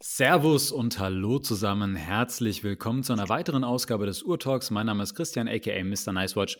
Servus 0.00 0.72
und 0.72 0.98
hallo 0.98 1.38
zusammen. 1.38 1.96
Herzlich 1.96 2.62
willkommen 2.62 3.02
zu 3.02 3.12
einer 3.12 3.28
weiteren 3.28 3.64
Ausgabe 3.64 4.06
des 4.06 4.22
Urtalks. 4.22 4.70
Mein 4.70 4.86
Name 4.86 5.02
ist 5.02 5.14
Christian, 5.14 5.48
aka 5.48 5.82
Mr. 5.82 6.12
Nicewatch. 6.12 6.58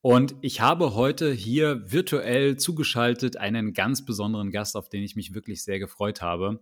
Und 0.00 0.36
ich 0.42 0.60
habe 0.60 0.94
heute 0.94 1.32
hier 1.32 1.90
virtuell 1.90 2.56
zugeschaltet 2.56 3.36
einen 3.36 3.72
ganz 3.72 4.04
besonderen 4.04 4.52
Gast, 4.52 4.76
auf 4.76 4.88
den 4.88 5.02
ich 5.02 5.16
mich 5.16 5.34
wirklich 5.34 5.64
sehr 5.64 5.80
gefreut 5.80 6.22
habe. 6.22 6.60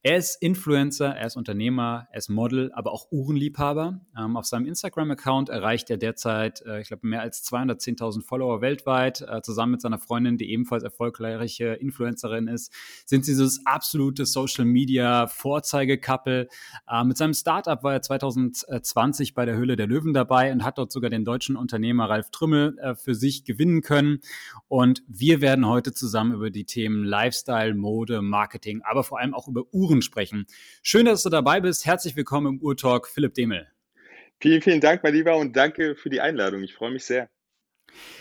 Er 0.00 0.16
ist 0.16 0.40
Influencer, 0.40 1.08
er 1.08 1.26
ist 1.26 1.36
Unternehmer, 1.36 2.06
er 2.12 2.18
ist 2.18 2.28
Model, 2.28 2.70
aber 2.72 2.92
auch 2.92 3.10
Uhrenliebhaber. 3.10 4.00
Ähm, 4.16 4.36
auf 4.36 4.46
seinem 4.46 4.66
Instagram-Account 4.66 5.48
erreicht 5.48 5.90
er 5.90 5.96
derzeit, 5.96 6.62
äh, 6.62 6.80
ich 6.80 6.86
glaube, 6.86 7.04
mehr 7.04 7.20
als 7.20 7.44
210.000 7.44 8.24
Follower 8.24 8.60
weltweit. 8.60 9.22
Äh, 9.22 9.42
zusammen 9.42 9.72
mit 9.72 9.80
seiner 9.80 9.98
Freundin, 9.98 10.38
die 10.38 10.52
ebenfalls 10.52 10.84
erfolgreiche 10.84 11.74
Influencerin 11.74 12.46
ist, 12.46 12.72
sind 13.06 13.24
sie 13.24 13.32
dieses 13.32 13.66
absolute 13.66 14.24
Social-Media-Vorzeige-Couple. 14.24 16.46
Äh, 16.88 17.04
mit 17.04 17.16
seinem 17.16 17.34
Startup 17.34 17.82
war 17.82 17.94
er 17.94 18.02
2020 18.02 19.34
bei 19.34 19.46
der 19.46 19.56
Höhle 19.56 19.74
der 19.74 19.88
Löwen 19.88 20.14
dabei 20.14 20.52
und 20.52 20.62
hat 20.62 20.78
dort 20.78 20.92
sogar 20.92 21.10
den 21.10 21.24
deutschen 21.24 21.56
Unternehmer 21.56 22.08
Ralf 22.08 22.30
Trümmel 22.30 22.77
äh, 22.78 22.94
für 22.94 23.14
sich 23.14 23.44
gewinnen 23.44 23.82
können. 23.82 24.20
Und 24.68 25.02
wir 25.06 25.40
werden 25.40 25.66
heute 25.66 25.92
zusammen 25.92 26.34
über 26.34 26.50
die 26.50 26.64
Themen 26.64 27.04
Lifestyle, 27.04 27.74
Mode, 27.74 28.22
Marketing, 28.22 28.82
aber 28.82 29.04
vor 29.04 29.18
allem 29.18 29.34
auch 29.34 29.48
über 29.48 29.64
Uhren 29.72 30.02
sprechen. 30.02 30.46
Schön, 30.82 31.06
dass 31.06 31.22
du 31.22 31.30
dabei 31.30 31.60
bist. 31.60 31.86
Herzlich 31.86 32.16
willkommen 32.16 32.54
im 32.54 32.62
Urtalk, 32.62 33.08
Philipp 33.08 33.34
Demel. 33.34 33.68
Vielen, 34.40 34.62
vielen 34.62 34.80
Dank, 34.80 35.02
mein 35.02 35.14
Lieber, 35.14 35.36
und 35.36 35.56
danke 35.56 35.96
für 35.96 36.10
die 36.10 36.20
Einladung. 36.20 36.62
Ich 36.62 36.74
freue 36.74 36.92
mich 36.92 37.04
sehr. 37.04 37.28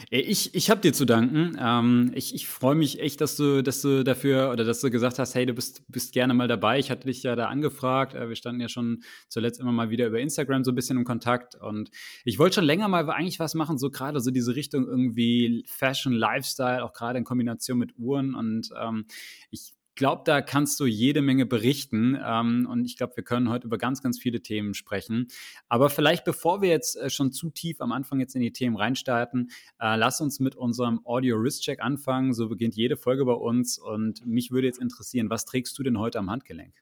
Ich, 0.09 0.53
ich 0.55 0.69
habe 0.69 0.81
dir 0.81 0.93
zu 0.93 1.05
danken. 1.05 1.57
Ähm, 1.59 2.11
ich 2.15 2.33
ich 2.33 2.47
freue 2.47 2.75
mich 2.75 2.99
echt, 2.99 3.21
dass 3.21 3.35
du, 3.35 3.61
dass 3.61 3.81
du 3.81 4.03
dafür 4.03 4.51
oder 4.51 4.63
dass 4.63 4.81
du 4.81 4.89
gesagt 4.89 5.19
hast, 5.19 5.35
hey, 5.35 5.45
du 5.45 5.53
bist, 5.53 5.83
bist 5.89 6.13
gerne 6.13 6.33
mal 6.33 6.47
dabei. 6.47 6.79
Ich 6.79 6.91
hatte 6.91 7.07
dich 7.07 7.23
ja 7.23 7.35
da 7.35 7.47
angefragt. 7.47 8.13
Äh, 8.13 8.29
wir 8.29 8.35
standen 8.35 8.61
ja 8.61 8.69
schon 8.69 9.03
zuletzt 9.27 9.59
immer 9.59 9.71
mal 9.71 9.89
wieder 9.89 10.07
über 10.07 10.19
Instagram 10.19 10.63
so 10.63 10.71
ein 10.71 10.75
bisschen 10.75 10.97
im 10.97 11.03
Kontakt. 11.03 11.55
Und 11.55 11.89
ich 12.23 12.39
wollte 12.39 12.55
schon 12.55 12.65
länger 12.65 12.87
mal 12.87 13.09
eigentlich 13.09 13.39
was 13.39 13.53
machen, 13.53 13.77
so 13.77 13.89
gerade 13.89 14.19
so 14.19 14.31
diese 14.31 14.55
Richtung 14.55 14.87
irgendwie 14.87 15.63
Fashion, 15.67 16.13
Lifestyle, 16.13 16.83
auch 16.83 16.93
gerade 16.93 17.17
in 17.19 17.23
Kombination 17.23 17.77
mit 17.77 17.97
Uhren. 17.97 18.35
Und 18.35 18.69
ähm, 18.81 19.05
ich 19.51 19.73
glaube, 19.97 20.21
da 20.23 20.41
kannst 20.41 20.79
du 20.79 20.85
jede 20.85 21.21
Menge 21.21 21.45
berichten. 21.45 22.17
Ähm, 22.23 22.67
und 22.71 22.85
ich 22.85 22.95
glaube, 22.95 23.17
wir 23.17 23.23
können 23.23 23.49
heute 23.49 23.67
über 23.67 23.77
ganz, 23.77 24.01
ganz 24.01 24.17
viele 24.17 24.41
Themen 24.41 24.73
sprechen. 24.73 25.27
Aber 25.67 25.89
vielleicht, 25.89 26.23
bevor 26.23 26.61
wir 26.61 26.69
jetzt 26.69 26.95
äh, 26.95 27.09
schon 27.09 27.33
zu 27.33 27.49
tief 27.49 27.81
am 27.81 27.91
Anfang 27.91 28.21
jetzt 28.21 28.35
in 28.35 28.41
die 28.41 28.53
Themen 28.53 28.77
reinstarten, 28.77 29.51
äh, 29.81 29.97
lass 29.97 30.21
uns 30.21 30.39
mit 30.39 30.55
unserem 30.55 31.01
Audio-Wrist-Check 31.03 31.81
anfangen. 31.81 32.33
So 32.33 32.47
beginnt 32.47 32.75
jede 32.75 32.95
Folge 32.95 33.25
bei 33.25 33.33
uns. 33.33 33.77
Und 33.77 34.25
mich 34.25 34.51
würde 34.51 34.67
jetzt 34.67 34.79
interessieren, 34.79 35.29
was 35.29 35.43
trägst 35.43 35.77
du 35.77 35.83
denn 35.83 35.99
heute 35.99 36.19
am 36.19 36.31
Handgelenk? 36.31 36.73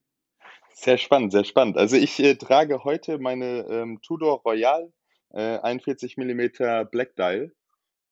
Sehr 0.74 0.98
spannend, 0.98 1.32
sehr 1.32 1.46
spannend. 1.46 1.78
Also 1.78 1.96
ich 1.96 2.20
äh, 2.20 2.36
trage 2.36 2.84
heute 2.84 3.18
meine 3.18 3.66
ähm, 3.70 4.00
Tudor 4.02 4.42
Royal 4.44 4.92
äh, 5.30 5.58
41 5.60 6.18
mm 6.18 6.88
Black 6.92 7.16
Dial 7.16 7.52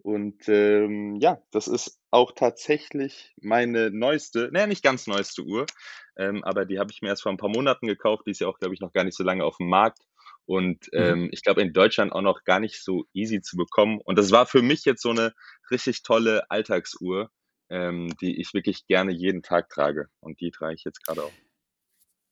und 0.03 0.47
ähm, 0.49 1.15
ja, 1.21 1.41
das 1.51 1.67
ist 1.67 1.99
auch 2.11 2.33
tatsächlich 2.33 3.33
meine 3.41 3.89
neueste, 3.89 4.49
naja, 4.51 4.67
nicht 4.67 4.83
ganz 4.83 5.07
neueste 5.07 5.43
Uhr, 5.43 5.65
ähm, 6.17 6.43
aber 6.43 6.65
die 6.65 6.77
habe 6.77 6.91
ich 6.91 7.01
mir 7.01 7.07
erst 7.07 7.23
vor 7.23 7.31
ein 7.31 7.37
paar 7.37 7.49
Monaten 7.49 7.87
gekauft. 7.87 8.23
Die 8.27 8.31
ist 8.31 8.41
ja 8.41 8.47
auch, 8.47 8.59
glaube 8.59 8.75
ich, 8.75 8.81
noch 8.81 8.91
gar 8.91 9.05
nicht 9.05 9.17
so 9.17 9.23
lange 9.23 9.45
auf 9.45 9.57
dem 9.57 9.69
Markt. 9.69 9.99
Und 10.45 10.89
mhm. 10.91 10.99
ähm, 10.99 11.29
ich 11.31 11.41
glaube, 11.41 11.61
in 11.61 11.71
Deutschland 11.71 12.11
auch 12.11 12.21
noch 12.21 12.43
gar 12.43 12.59
nicht 12.59 12.83
so 12.83 13.05
easy 13.13 13.41
zu 13.41 13.55
bekommen. 13.55 13.99
Und 14.03 14.17
das 14.17 14.31
war 14.31 14.45
für 14.45 14.61
mich 14.61 14.83
jetzt 14.83 15.01
so 15.01 15.09
eine 15.09 15.33
richtig 15.71 16.03
tolle 16.03 16.49
Alltagsuhr, 16.51 17.31
ähm, 17.69 18.13
die 18.19 18.39
ich 18.39 18.53
wirklich 18.53 18.85
gerne 18.87 19.13
jeden 19.13 19.41
Tag 19.41 19.69
trage. 19.69 20.09
Und 20.19 20.41
die 20.41 20.51
trage 20.51 20.75
ich 20.75 20.83
jetzt 20.83 21.05
gerade 21.05 21.23
auch. 21.23 21.33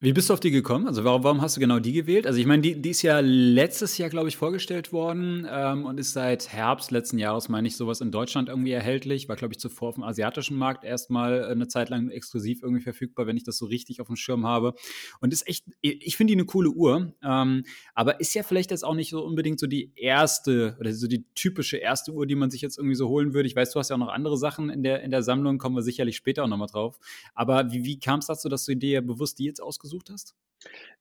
Wie 0.03 0.13
bist 0.13 0.31
du 0.31 0.33
auf 0.33 0.39
die 0.39 0.49
gekommen? 0.49 0.87
Also 0.87 1.03
warum, 1.03 1.23
warum 1.23 1.41
hast 1.43 1.57
du 1.57 1.59
genau 1.59 1.77
die 1.77 1.91
gewählt? 1.91 2.25
Also 2.25 2.39
ich 2.39 2.47
meine, 2.47 2.63
die, 2.63 2.81
die 2.81 2.89
ist 2.89 3.03
ja 3.03 3.19
letztes 3.19 3.99
Jahr, 3.99 4.09
glaube 4.09 4.29
ich, 4.29 4.35
vorgestellt 4.35 4.91
worden 4.91 5.47
ähm, 5.47 5.85
und 5.85 5.99
ist 5.99 6.13
seit 6.13 6.51
Herbst 6.51 6.89
letzten 6.89 7.19
Jahres, 7.19 7.49
meine 7.49 7.67
ich, 7.67 7.77
sowas 7.77 8.01
in 8.01 8.09
Deutschland 8.09 8.49
irgendwie 8.49 8.71
erhältlich. 8.71 9.29
War, 9.29 9.35
glaube 9.35 9.53
ich, 9.53 9.59
zuvor 9.59 9.89
auf 9.89 9.95
dem 9.95 10.03
asiatischen 10.03 10.57
Markt 10.57 10.83
erstmal 10.83 11.45
eine 11.45 11.67
Zeit 11.67 11.89
lang 11.89 12.09
exklusiv 12.09 12.63
irgendwie 12.63 12.81
verfügbar, 12.81 13.27
wenn 13.27 13.37
ich 13.37 13.43
das 13.43 13.59
so 13.59 13.67
richtig 13.67 14.01
auf 14.01 14.07
dem 14.07 14.15
Schirm 14.15 14.47
habe. 14.47 14.73
Und 15.19 15.33
ist 15.33 15.47
echt, 15.47 15.65
ich 15.81 16.17
finde 16.17 16.31
die 16.31 16.39
eine 16.39 16.47
coole 16.47 16.71
Uhr, 16.71 17.13
ähm, 17.23 17.63
aber 17.93 18.19
ist 18.19 18.33
ja 18.33 18.41
vielleicht 18.41 18.71
jetzt 18.71 18.83
auch 18.83 18.95
nicht 18.95 19.11
so 19.11 19.23
unbedingt 19.23 19.59
so 19.59 19.67
die 19.67 19.91
erste 19.95 20.77
oder 20.79 20.91
so 20.93 21.05
die 21.05 21.25
typische 21.35 21.77
erste 21.77 22.11
Uhr, 22.11 22.25
die 22.25 22.33
man 22.33 22.49
sich 22.49 22.61
jetzt 22.61 22.79
irgendwie 22.79 22.95
so 22.95 23.07
holen 23.07 23.35
würde. 23.35 23.47
Ich 23.47 23.55
weiß, 23.55 23.69
du 23.69 23.77
hast 23.77 23.89
ja 23.89 23.97
auch 23.97 23.99
noch 23.99 24.09
andere 24.11 24.39
Sachen 24.39 24.71
in 24.71 24.81
der, 24.81 25.03
in 25.03 25.11
der 25.11 25.21
Sammlung, 25.21 25.59
kommen 25.59 25.75
wir 25.75 25.83
sicherlich 25.83 26.15
später 26.15 26.43
auch 26.43 26.47
nochmal 26.47 26.69
drauf. 26.69 26.97
Aber 27.35 27.71
wie, 27.71 27.85
wie 27.85 27.99
kam 27.99 28.17
es 28.17 28.25
dazu, 28.25 28.49
dass 28.49 28.65
du 28.65 28.75
dir 28.75 29.03
bewusst 29.03 29.37
die 29.37 29.45
jetzt 29.45 29.61
ausgesucht 29.61 29.90
ausgesucht 29.91 30.09
hast? 30.11 30.35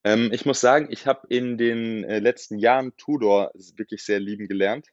Ähm, 0.05 0.31
ich 0.33 0.47
muss 0.47 0.61
sagen, 0.61 0.89
ich 0.91 1.06
habe 1.06 1.27
in 1.28 1.59
den 1.59 2.05
äh, 2.05 2.19
letzten 2.19 2.59
Jahren 2.59 2.97
Tudor 2.97 3.51
wirklich 3.77 4.03
sehr 4.05 4.19
lieben 4.19 4.49
gelernt 4.49 4.87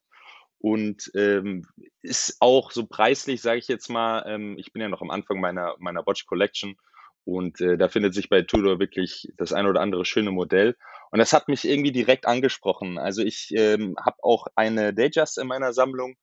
und 0.60 1.12
ähm, 1.16 1.66
ist 2.02 2.38
auch 2.40 2.72
so 2.72 2.86
preislich, 2.86 3.42
sage 3.42 3.60
ich 3.60 3.68
jetzt 3.68 3.90
mal, 3.90 4.26
ähm, 4.28 4.58
ich 4.58 4.74
bin 4.74 4.82
ja 4.82 4.90
noch 4.90 5.02
am 5.02 5.12
Anfang 5.12 5.40
meiner, 5.40 5.76
meiner 5.80 6.06
Watch 6.06 6.26
Collection 6.26 6.76
und 7.24 7.62
äh, 7.62 7.78
da 7.78 7.88
findet 7.88 8.14
sich 8.14 8.30
bei 8.30 8.42
Tudor 8.42 8.80
wirklich 8.80 9.32
das 9.38 9.54
ein 9.54 9.68
oder 9.68 9.82
andere 9.82 10.06
schöne 10.06 10.32
Modell. 10.32 10.76
Und 11.12 11.20
das 11.20 11.34
hat 11.34 11.48
mich 11.48 11.66
irgendwie 11.66 11.92
direkt 11.92 12.26
angesprochen. 12.26 12.98
Also 12.98 13.22
ich 13.22 13.54
ähm, 13.56 13.96
habe 14.02 14.18
auch 14.24 14.48
eine 14.56 14.94
Datejust 14.94 15.38
in 15.38 15.48
meiner 15.48 15.74
Sammlung 15.74 16.18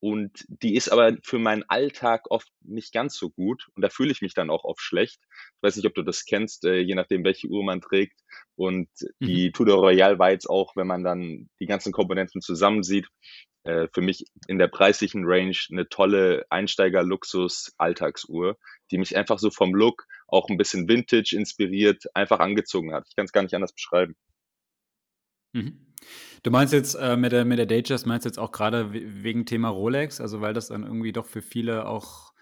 und 0.00 0.46
die 0.48 0.74
ist 0.76 0.90
aber 0.90 1.16
für 1.22 1.38
meinen 1.38 1.64
Alltag 1.68 2.30
oft 2.30 2.48
nicht 2.62 2.92
ganz 2.92 3.16
so 3.16 3.28
gut. 3.28 3.68
Und 3.74 3.82
da 3.82 3.90
fühle 3.90 4.10
ich 4.10 4.22
mich 4.22 4.32
dann 4.32 4.48
auch 4.48 4.64
oft 4.64 4.80
schlecht. 4.80 5.20
Ich 5.56 5.62
weiß 5.62 5.76
nicht, 5.76 5.86
ob 5.86 5.94
du 5.94 6.02
das 6.02 6.24
kennst, 6.24 6.64
äh, 6.64 6.78
je 6.78 6.94
nachdem, 6.94 7.22
welche 7.22 7.48
Uhr 7.48 7.62
man 7.62 7.82
trägt. 7.82 8.18
Und 8.56 8.88
mhm. 9.18 9.26
die 9.26 9.52
Tudor 9.52 9.80
Royale 9.80 10.18
war 10.18 10.30
jetzt 10.30 10.48
auch, 10.48 10.74
wenn 10.74 10.86
man 10.86 11.04
dann 11.04 11.50
die 11.60 11.66
ganzen 11.66 11.92
Komponenten 11.92 12.40
zusammensieht, 12.40 13.08
äh, 13.64 13.88
für 13.92 14.00
mich 14.00 14.24
in 14.48 14.58
der 14.58 14.68
preislichen 14.68 15.24
Range 15.26 15.58
eine 15.70 15.86
tolle 15.86 16.46
Einsteiger-Luxus-Alltagsuhr, 16.48 18.56
die 18.90 18.96
mich 18.96 19.18
einfach 19.18 19.38
so 19.38 19.50
vom 19.50 19.74
Look 19.74 20.06
auch 20.28 20.48
ein 20.48 20.56
bisschen 20.56 20.88
Vintage 20.88 21.36
inspiriert, 21.36 22.04
einfach 22.14 22.40
angezogen 22.40 22.94
hat. 22.94 23.04
Ich 23.08 23.16
kann 23.16 23.26
es 23.26 23.32
gar 23.32 23.42
nicht 23.42 23.54
anders 23.54 23.74
beschreiben. 23.74 24.16
Mhm. 25.52 25.86
Du 26.42 26.50
meinst 26.50 26.72
jetzt 26.72 26.94
äh, 26.94 27.16
mit 27.16 27.32
der, 27.32 27.44
mit 27.44 27.58
der 27.58 27.66
Datejust, 27.66 28.06
meinst 28.06 28.24
du 28.24 28.28
jetzt 28.28 28.38
auch 28.38 28.52
gerade 28.52 28.92
wegen 28.92 29.44
Thema 29.44 29.68
Rolex, 29.68 30.20
also 30.20 30.40
weil 30.40 30.54
das 30.54 30.68
dann 30.68 30.84
irgendwie 30.84 31.12
doch 31.12 31.26
für 31.26 31.42
viele 31.42 31.86
auch, 31.86 32.32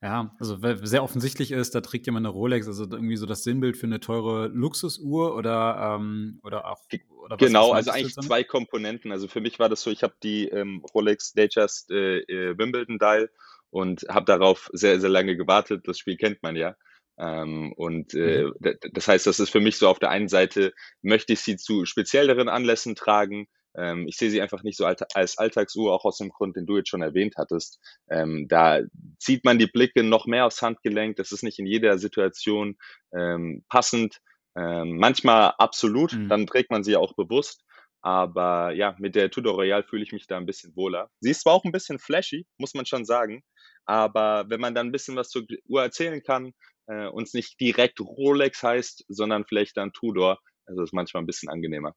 ja, 0.00 0.34
also 0.38 0.56
sehr 0.82 1.02
offensichtlich 1.02 1.52
ist, 1.52 1.74
da 1.74 1.82
trägt 1.82 2.06
jemand 2.06 2.26
eine 2.26 2.32
Rolex, 2.32 2.66
also 2.66 2.84
irgendwie 2.84 3.16
so 3.16 3.26
das 3.26 3.42
Sinnbild 3.42 3.76
für 3.76 3.86
eine 3.86 4.00
teure 4.00 4.48
Luxusuhr 4.48 5.34
oder, 5.34 5.96
ähm, 5.98 6.40
oder 6.42 6.66
auch. 6.66 6.84
Oder 7.24 7.36
genau, 7.36 7.72
also 7.72 7.90
eigentlich 7.90 8.14
zwei 8.14 8.44
Komponenten. 8.44 9.10
Also 9.12 9.26
für 9.28 9.40
mich 9.40 9.58
war 9.58 9.68
das 9.68 9.82
so, 9.82 9.90
ich 9.90 10.02
habe 10.02 10.14
die 10.22 10.48
ähm, 10.48 10.82
Rolex 10.94 11.32
Datejust 11.32 11.90
äh, 11.90 12.20
äh, 12.20 12.56
Wimbledon 12.56 12.98
Dial 12.98 13.30
und 13.70 14.06
habe 14.08 14.24
darauf 14.24 14.70
sehr, 14.72 15.00
sehr 15.00 15.10
lange 15.10 15.36
gewartet. 15.36 15.88
Das 15.88 15.98
Spiel 15.98 16.16
kennt 16.16 16.42
man 16.42 16.56
ja. 16.56 16.76
Ähm, 17.18 17.72
und 17.76 18.14
äh, 18.14 18.44
mhm. 18.44 18.76
das 18.92 19.08
heißt, 19.08 19.26
das 19.26 19.40
ist 19.40 19.50
für 19.50 19.60
mich 19.60 19.78
so 19.78 19.88
auf 19.88 19.98
der 19.98 20.10
einen 20.10 20.28
Seite, 20.28 20.72
möchte 21.02 21.32
ich 21.32 21.40
sie 21.40 21.56
zu 21.56 21.84
spezielleren 21.84 22.48
Anlässen 22.48 22.94
tragen. 22.94 23.48
Ähm, 23.76 24.06
ich 24.08 24.16
sehe 24.16 24.30
sie 24.30 24.40
einfach 24.42 24.62
nicht 24.62 24.76
so 24.76 24.84
als 24.86 25.38
Alltagsuhr, 25.38 25.92
auch 25.92 26.04
aus 26.04 26.18
dem 26.18 26.30
Grund, 26.30 26.56
den 26.56 26.66
du 26.66 26.76
jetzt 26.76 26.88
schon 26.88 27.02
erwähnt 27.02 27.34
hattest. 27.36 27.78
Ähm, 28.08 28.46
da 28.48 28.80
zieht 29.18 29.44
man 29.44 29.58
die 29.58 29.66
Blicke 29.66 30.02
noch 30.02 30.26
mehr 30.26 30.46
aufs 30.46 30.62
Handgelenk. 30.62 31.16
Das 31.16 31.32
ist 31.32 31.42
nicht 31.42 31.58
in 31.58 31.66
jeder 31.66 31.98
Situation 31.98 32.76
ähm, 33.14 33.64
passend. 33.68 34.20
Ähm, 34.56 34.96
manchmal 34.96 35.52
absolut, 35.58 36.14
mhm. 36.14 36.28
dann 36.28 36.46
trägt 36.46 36.70
man 36.70 36.82
sie 36.82 36.96
auch 36.96 37.14
bewusst. 37.14 37.62
Aber 38.00 38.72
ja, 38.72 38.94
mit 38.98 39.14
der 39.14 39.30
Tudor 39.30 39.54
Royale 39.54 39.82
fühle 39.82 40.04
ich 40.04 40.12
mich 40.12 40.26
da 40.26 40.36
ein 40.36 40.46
bisschen 40.46 40.76
wohler. 40.76 41.10
Sie 41.20 41.30
ist 41.30 41.40
zwar 41.40 41.54
auch 41.54 41.64
ein 41.64 41.72
bisschen 41.72 41.98
flashy, 41.98 42.46
muss 42.56 42.74
man 42.74 42.86
schon 42.86 43.04
sagen. 43.04 43.42
Aber 43.84 44.44
wenn 44.48 44.60
man 44.60 44.74
dann 44.74 44.88
ein 44.88 44.92
bisschen 44.92 45.16
was 45.16 45.28
zur 45.28 45.44
Uhr 45.68 45.82
erzählen 45.82 46.22
kann, 46.22 46.52
äh, 46.86 47.06
uns 47.06 47.34
nicht 47.34 47.60
direkt 47.60 48.00
Rolex 48.00 48.62
heißt, 48.62 49.04
sondern 49.08 49.44
vielleicht 49.44 49.76
dann 49.76 49.92
Tudor. 49.92 50.40
Also 50.66 50.82
ist 50.82 50.92
manchmal 50.92 51.22
ein 51.22 51.26
bisschen 51.26 51.48
angenehmer. 51.48 51.94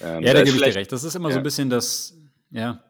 Ähm, 0.00 0.22
ja, 0.22 0.34
da 0.34 0.42
gebe 0.42 0.56
ich 0.56 0.62
dir 0.62 0.74
recht. 0.74 0.92
Das 0.92 1.04
ist 1.04 1.14
immer 1.14 1.28
ja. 1.28 1.34
so 1.34 1.40
ein 1.40 1.44
bisschen 1.44 1.70
das, 1.70 2.16
ja. 2.50 2.82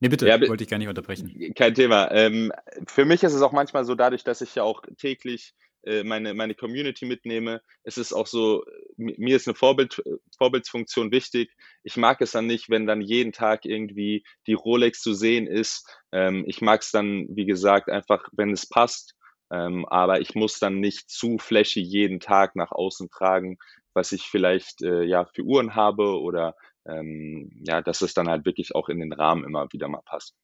Nee, 0.00 0.08
bitte, 0.08 0.28
ja, 0.28 0.40
wollte 0.48 0.64
ich 0.64 0.70
gar 0.70 0.78
nicht 0.78 0.88
unterbrechen. 0.88 1.54
Kein 1.54 1.74
Thema. 1.74 2.10
Ähm, 2.10 2.52
für 2.86 3.04
mich 3.04 3.22
ist 3.22 3.32
es 3.32 3.42
auch 3.42 3.52
manchmal 3.52 3.84
so, 3.84 3.94
dadurch, 3.94 4.24
dass 4.24 4.40
ich 4.40 4.54
ja 4.54 4.62
auch 4.62 4.82
täglich 4.98 5.54
meine, 6.04 6.34
meine 6.34 6.54
Community 6.54 7.04
mitnehme. 7.04 7.60
Es 7.82 7.98
ist 7.98 8.12
auch 8.12 8.26
so, 8.26 8.64
mir 8.96 9.36
ist 9.36 9.46
eine 9.46 9.54
Vorbild, 9.54 10.02
Vorbildsfunktion 10.38 11.10
wichtig. 11.10 11.50
Ich 11.82 11.96
mag 11.96 12.20
es 12.20 12.32
dann 12.32 12.46
nicht, 12.46 12.70
wenn 12.70 12.86
dann 12.86 13.00
jeden 13.00 13.32
Tag 13.32 13.64
irgendwie 13.64 14.24
die 14.46 14.54
Rolex 14.54 15.00
zu 15.00 15.14
sehen 15.14 15.46
ist. 15.46 15.86
Ähm, 16.12 16.44
ich 16.46 16.60
mag 16.60 16.82
es 16.82 16.90
dann, 16.90 17.26
wie 17.30 17.46
gesagt, 17.46 17.88
einfach, 17.90 18.28
wenn 18.32 18.52
es 18.52 18.68
passt. 18.68 19.14
Ähm, 19.52 19.86
aber 19.86 20.20
ich 20.20 20.34
muss 20.34 20.58
dann 20.58 20.80
nicht 20.80 21.10
zu 21.10 21.38
flashy 21.38 21.80
jeden 21.80 22.20
Tag 22.20 22.56
nach 22.56 22.72
außen 22.72 23.10
tragen, 23.10 23.58
was 23.92 24.12
ich 24.12 24.22
vielleicht 24.22 24.82
äh, 24.82 25.04
ja 25.04 25.26
für 25.26 25.42
Uhren 25.42 25.74
habe 25.74 26.20
oder 26.20 26.54
ähm, 26.86 27.50
ja, 27.66 27.80
dass 27.82 28.00
es 28.02 28.14
dann 28.14 28.28
halt 28.28 28.44
wirklich 28.46 28.74
auch 28.74 28.88
in 28.88 29.00
den 29.00 29.12
Rahmen 29.12 29.44
immer 29.44 29.68
wieder 29.72 29.88
mal 29.88 30.02
passt. 30.04 30.34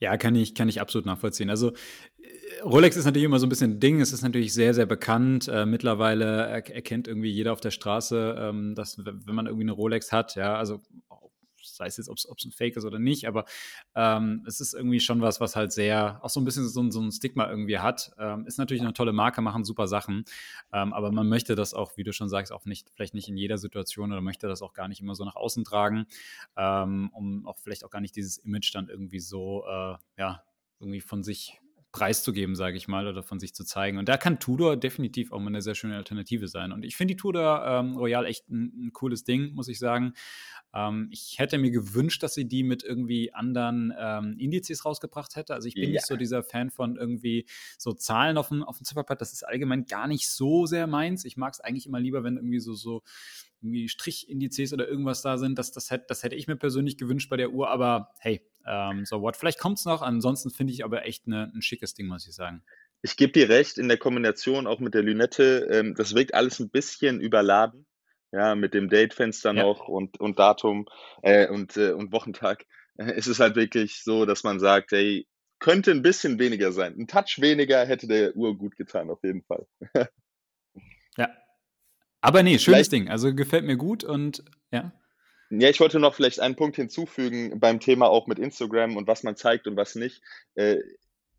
Ja, 0.00 0.16
kann 0.16 0.34
ich, 0.34 0.54
kann 0.54 0.68
ich 0.68 0.80
absolut 0.80 1.06
nachvollziehen. 1.06 1.50
Also 1.50 1.72
Rolex 2.64 2.96
ist 2.96 3.04
natürlich 3.04 3.24
immer 3.24 3.38
so 3.38 3.46
ein 3.46 3.48
bisschen 3.48 3.72
ein 3.72 3.80
Ding. 3.80 4.00
Es 4.00 4.12
ist 4.12 4.22
natürlich 4.22 4.52
sehr, 4.52 4.74
sehr 4.74 4.86
bekannt. 4.86 5.48
Äh, 5.48 5.66
mittlerweile 5.66 6.24
er 6.46 6.70
erkennt 6.70 7.08
irgendwie 7.08 7.30
jeder 7.30 7.52
auf 7.52 7.60
der 7.60 7.70
Straße, 7.70 8.36
ähm, 8.38 8.74
dass, 8.74 8.98
wenn 9.04 9.34
man 9.34 9.46
irgendwie 9.46 9.64
eine 9.64 9.72
Rolex 9.72 10.12
hat, 10.12 10.34
ja, 10.36 10.56
also 10.56 10.80
es 11.86 11.96
jetzt, 11.96 12.08
ob 12.08 12.16
es 12.16 12.44
ein 12.44 12.52
Fake 12.52 12.76
ist 12.76 12.84
oder 12.84 12.98
nicht, 12.98 13.26
aber 13.26 13.44
ähm, 13.94 14.44
es 14.46 14.60
ist 14.60 14.74
irgendwie 14.74 15.00
schon 15.00 15.20
was, 15.20 15.40
was 15.40 15.56
halt 15.56 15.72
sehr, 15.72 16.20
auch 16.22 16.30
so 16.30 16.40
ein 16.40 16.44
bisschen 16.44 16.68
so, 16.68 16.90
so 16.90 17.00
ein 17.00 17.12
Stigma 17.12 17.48
irgendwie 17.48 17.78
hat. 17.78 18.12
Ähm, 18.18 18.46
ist 18.46 18.58
natürlich 18.58 18.82
eine 18.82 18.92
tolle 18.92 19.12
Marke, 19.12 19.42
machen 19.42 19.64
super 19.64 19.86
Sachen, 19.86 20.24
ähm, 20.72 20.92
aber 20.92 21.12
man 21.12 21.28
möchte 21.28 21.54
das 21.54 21.74
auch, 21.74 21.96
wie 21.96 22.04
du 22.04 22.12
schon 22.12 22.28
sagst, 22.28 22.52
auch 22.52 22.64
nicht, 22.64 22.90
vielleicht 22.90 23.14
nicht 23.14 23.28
in 23.28 23.36
jeder 23.36 23.58
Situation 23.58 24.12
oder 24.12 24.20
möchte 24.20 24.48
das 24.48 24.62
auch 24.62 24.72
gar 24.72 24.88
nicht 24.88 25.00
immer 25.00 25.14
so 25.14 25.24
nach 25.24 25.36
außen 25.36 25.64
tragen, 25.64 26.06
ähm, 26.56 27.10
um 27.12 27.46
auch 27.46 27.58
vielleicht 27.58 27.84
auch 27.84 27.90
gar 27.90 28.00
nicht 28.00 28.16
dieses 28.16 28.38
Image 28.38 28.74
dann 28.74 28.88
irgendwie 28.88 29.20
so, 29.20 29.64
äh, 29.66 29.96
ja, 30.18 30.42
irgendwie 30.80 31.00
von 31.00 31.22
sich 31.22 31.61
preiszugeben, 31.92 32.56
sage 32.56 32.78
ich 32.78 32.88
mal, 32.88 33.06
oder 33.06 33.22
von 33.22 33.38
sich 33.38 33.54
zu 33.54 33.64
zeigen. 33.64 33.98
Und 33.98 34.08
da 34.08 34.16
kann 34.16 34.40
Tudor 34.40 34.78
definitiv 34.78 35.30
auch 35.30 35.38
mal 35.38 35.48
eine 35.48 35.60
sehr 35.60 35.74
schöne 35.74 35.94
Alternative 35.94 36.48
sein. 36.48 36.72
Und 36.72 36.84
ich 36.84 36.96
finde 36.96 37.14
die 37.14 37.18
Tudor 37.18 37.64
ähm, 37.66 37.96
Royal 37.96 38.24
echt 38.24 38.48
ein, 38.48 38.86
ein, 38.86 38.92
cooles 38.94 39.24
Ding, 39.24 39.52
muss 39.52 39.68
ich 39.68 39.78
sagen. 39.78 40.14
Ähm, 40.74 41.08
ich 41.10 41.38
hätte 41.38 41.58
mir 41.58 41.70
gewünscht, 41.70 42.22
dass 42.22 42.32
sie 42.32 42.48
die 42.48 42.62
mit 42.62 42.82
irgendwie 42.82 43.34
anderen 43.34 43.92
ähm, 43.98 44.36
Indizes 44.38 44.86
rausgebracht 44.86 45.36
hätte. 45.36 45.52
Also 45.52 45.68
ich 45.68 45.74
bin 45.74 45.84
ja. 45.84 45.90
nicht 45.90 46.06
so 46.06 46.16
dieser 46.16 46.42
Fan 46.42 46.70
von 46.70 46.96
irgendwie 46.96 47.46
so 47.76 47.92
Zahlen 47.92 48.38
auf 48.38 48.48
dem, 48.48 48.62
auf 48.62 48.78
dem 48.78 48.84
Zifferblatt. 48.84 49.20
Das 49.20 49.34
ist 49.34 49.46
allgemein 49.46 49.84
gar 49.84 50.08
nicht 50.08 50.30
so 50.30 50.64
sehr 50.64 50.86
meins. 50.86 51.26
Ich 51.26 51.36
mag 51.36 51.52
es 51.52 51.60
eigentlich 51.60 51.86
immer 51.86 52.00
lieber, 52.00 52.24
wenn 52.24 52.36
irgendwie 52.36 52.60
so, 52.60 52.72
so 52.72 53.02
irgendwie 53.62 53.88
Strichindizes 53.88 54.72
oder 54.72 54.88
irgendwas 54.88 55.22
da 55.22 55.38
sind. 55.38 55.58
Das, 55.58 55.72
das, 55.72 55.90
hätte, 55.90 56.06
das 56.08 56.22
hätte 56.22 56.36
ich 56.36 56.46
mir 56.46 56.56
persönlich 56.56 56.98
gewünscht 56.98 57.30
bei 57.30 57.36
der 57.36 57.52
Uhr, 57.52 57.70
aber 57.70 58.10
hey, 58.18 58.42
ähm, 58.66 59.04
so 59.04 59.22
what. 59.22 59.36
Vielleicht 59.36 59.58
kommt 59.58 59.78
es 59.78 59.84
noch. 59.84 60.02
Ansonsten 60.02 60.50
finde 60.50 60.72
ich 60.72 60.84
aber 60.84 61.06
echt 61.06 61.26
ne, 61.26 61.50
ein 61.54 61.62
schickes 61.62 61.94
Ding, 61.94 62.06
muss 62.06 62.26
ich 62.26 62.34
sagen. 62.34 62.62
Ich 63.02 63.16
gebe 63.16 63.32
dir 63.32 63.48
recht, 63.48 63.78
in 63.78 63.88
der 63.88 63.98
Kombination 63.98 64.66
auch 64.66 64.78
mit 64.80 64.94
der 64.94 65.02
Lünette, 65.02 65.68
ähm, 65.70 65.94
das 65.94 66.14
wirkt 66.14 66.34
alles 66.34 66.60
ein 66.60 66.70
bisschen 66.70 67.20
überladen. 67.20 67.86
Ja, 68.34 68.54
mit 68.54 68.72
dem 68.72 68.88
Datefenster 68.88 69.52
ja. 69.52 69.62
noch 69.62 69.88
und, 69.88 70.18
und 70.18 70.38
Datum 70.38 70.86
äh, 71.22 71.48
und, 71.48 71.76
äh, 71.76 71.92
und 71.92 72.12
Wochentag. 72.12 72.64
Äh, 72.96 73.14
ist 73.16 73.26
es 73.26 73.40
halt 73.40 73.56
wirklich 73.56 74.02
so, 74.02 74.24
dass 74.24 74.42
man 74.42 74.58
sagt, 74.58 74.92
hey, 74.92 75.26
könnte 75.58 75.90
ein 75.90 76.02
bisschen 76.02 76.38
weniger 76.38 76.72
sein. 76.72 76.94
Ein 76.98 77.06
Touch 77.06 77.38
weniger 77.40 77.84
hätte 77.86 78.06
der 78.06 78.34
Uhr 78.34 78.56
gut 78.56 78.76
getan, 78.76 79.10
auf 79.10 79.22
jeden 79.22 79.42
Fall. 79.42 79.66
ja, 81.16 81.30
aber 82.22 82.42
nee, 82.42 82.58
schönes 82.58 82.88
Ding. 82.88 83.08
Also 83.08 83.34
gefällt 83.34 83.64
mir 83.64 83.76
gut 83.76 84.04
und 84.04 84.44
ja. 84.70 84.92
Ja, 85.50 85.68
ich 85.68 85.80
wollte 85.80 85.98
noch 85.98 86.14
vielleicht 86.14 86.40
einen 86.40 86.56
Punkt 86.56 86.76
hinzufügen 86.76 87.60
beim 87.60 87.78
Thema 87.78 88.08
auch 88.08 88.26
mit 88.26 88.38
Instagram 88.38 88.96
und 88.96 89.06
was 89.06 89.22
man 89.22 89.36
zeigt 89.36 89.66
und 89.66 89.76
was 89.76 89.94
nicht. 89.96 90.22
Äh, 90.54 90.78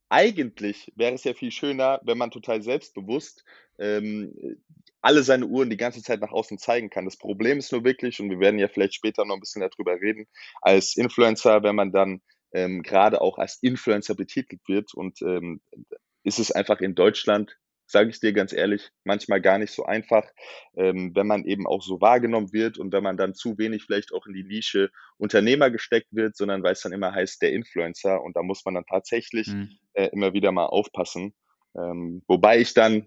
eigentlich 0.10 0.94
wäre 0.96 1.16
es 1.16 1.24
ja 1.24 1.34
viel 1.34 1.52
schöner, 1.52 2.00
wenn 2.04 2.20
man 2.20 2.30
total 2.30 2.62
selbstbewusst 2.62 3.44
ähm, 3.80 4.60
alle 5.02 5.24
seine 5.24 5.48
Uhren 5.48 5.70
die 5.70 5.78
ganze 5.78 6.04
Zeit 6.04 6.22
nach 6.22 6.32
außen 6.32 6.60
zeigen 6.60 6.92
kann. 6.92 7.06
Das 7.06 7.18
Problem 7.18 7.58
ist 7.58 7.72
nur 7.72 7.84
wirklich, 7.84 8.20
und 8.20 8.30
wir 8.30 8.40
werden 8.40 8.60
ja 8.60 8.68
vielleicht 8.68 8.94
später 8.94 9.26
noch 9.26 9.36
ein 9.36 9.42
bisschen 9.42 9.62
darüber 9.62 10.00
reden, 10.00 10.28
als 10.62 10.96
Influencer, 10.96 11.64
wenn 11.64 11.76
man 11.76 11.92
dann 11.92 12.22
ähm, 12.54 12.84
gerade 12.84 13.20
auch 13.20 13.40
als 13.40 13.58
Influencer 13.62 14.16
betitelt 14.16 14.62
wird 14.68 14.94
und 14.94 15.22
ähm, 15.24 15.60
ist 16.24 16.40
es 16.40 16.52
einfach 16.52 16.80
in 16.80 16.96
Deutschland 16.96 17.58
sage 17.94 18.10
ich 18.10 18.20
dir 18.20 18.34
ganz 18.34 18.54
ehrlich, 18.54 18.90
manchmal 19.04 19.40
gar 19.40 19.60
nicht 19.60 19.72
so 19.72 19.86
einfach, 19.86 20.28
ähm, 20.76 21.12
wenn 21.14 21.28
man 21.28 21.46
eben 21.46 21.68
auch 21.68 21.84
so 21.84 22.02
wahrgenommen 22.02 22.52
wird 22.52 22.80
und 22.80 22.92
wenn 22.92 23.04
man 23.04 23.18
dann 23.18 23.36
zu 23.36 23.60
wenig 23.60 23.84
vielleicht 23.84 24.12
auch 24.14 24.26
in 24.26 24.34
die 24.34 24.44
Nische 24.44 24.90
Unternehmer 25.18 25.70
gesteckt 25.70 26.08
wird, 26.10 26.36
sondern 26.36 26.64
weil 26.64 26.74
es 26.74 26.82
dann 26.82 26.92
immer 26.92 27.14
heißt, 27.14 27.40
der 27.44 27.54
Influencer 27.54 28.24
und 28.24 28.36
da 28.36 28.42
muss 28.42 28.66
man 28.66 28.74
dann 28.74 28.86
tatsächlich 28.90 29.48
mhm. 29.48 29.70
äh, 29.94 30.08
immer 30.08 30.34
wieder 30.34 30.52
mal 30.52 30.66
aufpassen. 30.66 31.36
Ähm, 31.76 32.24
wobei 32.28 32.60
ich 32.60 32.74
dann 32.74 33.06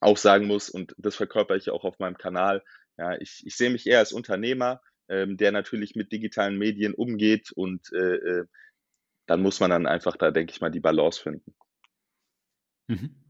auch 0.00 0.16
sagen 0.16 0.48
muss, 0.48 0.68
und 0.68 0.96
das 0.98 1.14
verkörper 1.14 1.54
ich 1.54 1.70
auch 1.70 1.84
auf 1.84 2.00
meinem 2.00 2.18
Kanal, 2.18 2.64
ja, 2.98 3.16
ich, 3.20 3.44
ich 3.46 3.56
sehe 3.56 3.70
mich 3.70 3.86
eher 3.86 4.00
als 4.00 4.12
Unternehmer, 4.12 4.80
ähm, 5.08 5.36
der 5.36 5.52
natürlich 5.52 5.94
mit 5.94 6.10
digitalen 6.10 6.58
Medien 6.58 6.92
umgeht 6.92 7.52
und 7.52 7.92
äh, 7.92 8.16
äh, 8.16 8.44
dann 9.26 9.42
muss 9.42 9.60
man 9.60 9.70
dann 9.70 9.86
einfach 9.86 10.16
da, 10.16 10.32
denke 10.32 10.50
ich 10.52 10.60
mal, 10.60 10.70
die 10.70 10.80
Balance 10.80 11.22
finden. 11.22 11.54
Mhm. 12.88 13.27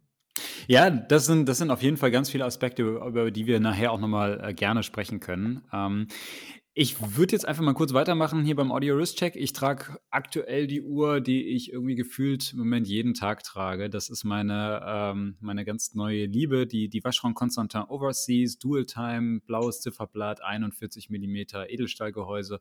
Ja, 0.66 0.90
das 0.90 1.26
sind, 1.26 1.48
das 1.48 1.58
sind 1.58 1.70
auf 1.70 1.82
jeden 1.82 1.96
Fall 1.96 2.10
ganz 2.10 2.30
viele 2.30 2.44
Aspekte, 2.44 2.82
über 2.82 3.30
die 3.30 3.46
wir 3.46 3.60
nachher 3.60 3.92
auch 3.92 4.00
nochmal 4.00 4.40
äh, 4.42 4.54
gerne 4.54 4.82
sprechen 4.82 5.20
können. 5.20 5.62
Ähm, 5.72 6.08
ich 6.80 7.16
würde 7.16 7.32
jetzt 7.32 7.44
einfach 7.44 7.64
mal 7.64 7.74
kurz 7.74 7.92
weitermachen 7.92 8.44
hier 8.44 8.54
beim 8.54 8.70
Audio 8.70 8.96
Wrist 8.96 9.18
Check. 9.18 9.34
Ich 9.34 9.52
trage 9.52 9.98
aktuell 10.10 10.68
die 10.68 10.80
Uhr, 10.80 11.20
die 11.20 11.48
ich 11.48 11.72
irgendwie 11.72 11.96
gefühlt 11.96 12.52
im 12.52 12.60
Moment 12.60 12.86
jeden 12.86 13.14
Tag 13.14 13.42
trage. 13.42 13.90
Das 13.90 14.08
ist 14.08 14.22
meine, 14.22 14.80
ähm, 14.86 15.36
meine 15.40 15.64
ganz 15.64 15.96
neue 15.96 16.26
Liebe, 16.26 16.68
die, 16.68 16.88
die 16.88 17.02
Vacheron 17.02 17.34
Constantin 17.34 17.82
Overseas, 17.88 18.60
Dual 18.60 18.86
Time, 18.86 19.40
blaues 19.40 19.80
Zifferblatt, 19.80 20.40
41 20.40 21.10
mm 21.10 21.64
Edelstahlgehäuse. 21.66 22.60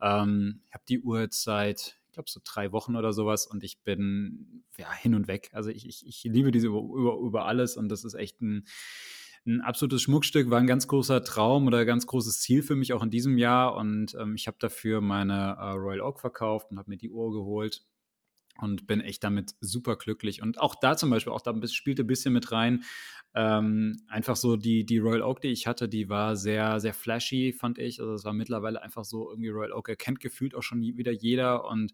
Ähm, 0.00 0.60
ich 0.68 0.74
habe 0.74 0.84
die 0.88 1.00
Uhr 1.00 1.22
jetzt 1.22 1.42
seit 1.42 1.97
glaube, 2.18 2.30
so 2.30 2.40
drei 2.44 2.72
Wochen 2.72 2.96
oder 2.96 3.12
sowas 3.12 3.46
und 3.46 3.62
ich 3.62 3.82
bin 3.84 4.64
ja 4.76 4.92
hin 4.92 5.14
und 5.14 5.28
weg. 5.28 5.50
Also 5.52 5.70
ich, 5.70 5.86
ich, 5.86 6.04
ich 6.06 6.24
liebe 6.24 6.50
diese 6.50 6.66
über, 6.66 6.80
über, 6.80 7.16
über 7.18 7.46
alles 7.46 7.76
und 7.76 7.88
das 7.88 8.04
ist 8.04 8.14
echt 8.14 8.40
ein, 8.42 8.66
ein 9.46 9.60
absolutes 9.60 10.02
Schmuckstück, 10.02 10.50
war 10.50 10.58
ein 10.58 10.66
ganz 10.66 10.88
großer 10.88 11.22
Traum 11.22 11.68
oder 11.68 11.84
ganz 11.84 12.06
großes 12.06 12.40
Ziel 12.40 12.62
für 12.62 12.74
mich 12.74 12.92
auch 12.92 13.04
in 13.04 13.10
diesem 13.10 13.38
Jahr 13.38 13.76
und 13.76 14.16
ähm, 14.18 14.34
ich 14.34 14.48
habe 14.48 14.56
dafür 14.58 15.00
meine 15.00 15.56
äh, 15.58 15.70
Royal 15.70 16.00
Oak 16.00 16.20
verkauft 16.20 16.70
und 16.70 16.78
habe 16.78 16.90
mir 16.90 16.98
die 16.98 17.10
Uhr 17.10 17.32
geholt 17.32 17.84
und 18.58 18.86
bin 18.86 19.00
echt 19.00 19.24
damit 19.24 19.54
super 19.60 19.96
glücklich. 19.96 20.42
Und 20.42 20.60
auch 20.60 20.74
da 20.74 20.96
zum 20.96 21.10
Beispiel, 21.10 21.32
auch 21.32 21.40
da 21.40 21.54
spielte 21.66 22.04
ein 22.04 22.06
bisschen 22.06 22.32
mit 22.32 22.52
rein. 22.52 22.84
Ähm, 23.34 24.02
einfach 24.08 24.36
so 24.36 24.56
die, 24.56 24.84
die 24.84 24.98
Royal 24.98 25.22
Oak, 25.22 25.40
die 25.40 25.48
ich 25.48 25.66
hatte, 25.66 25.88
die 25.88 26.08
war 26.08 26.34
sehr, 26.36 26.80
sehr 26.80 26.94
flashy, 26.94 27.52
fand 27.52 27.78
ich. 27.78 28.00
Also 28.00 28.14
es 28.14 28.24
war 28.24 28.32
mittlerweile 28.32 28.82
einfach 28.82 29.04
so 29.04 29.30
irgendwie 29.30 29.50
Royal 29.50 29.72
Oak 29.72 29.88
erkennt 29.88 30.20
gefühlt 30.20 30.54
auch 30.54 30.62
schon 30.62 30.80
wieder 30.80 31.12
jeder. 31.12 31.66
Und 31.66 31.92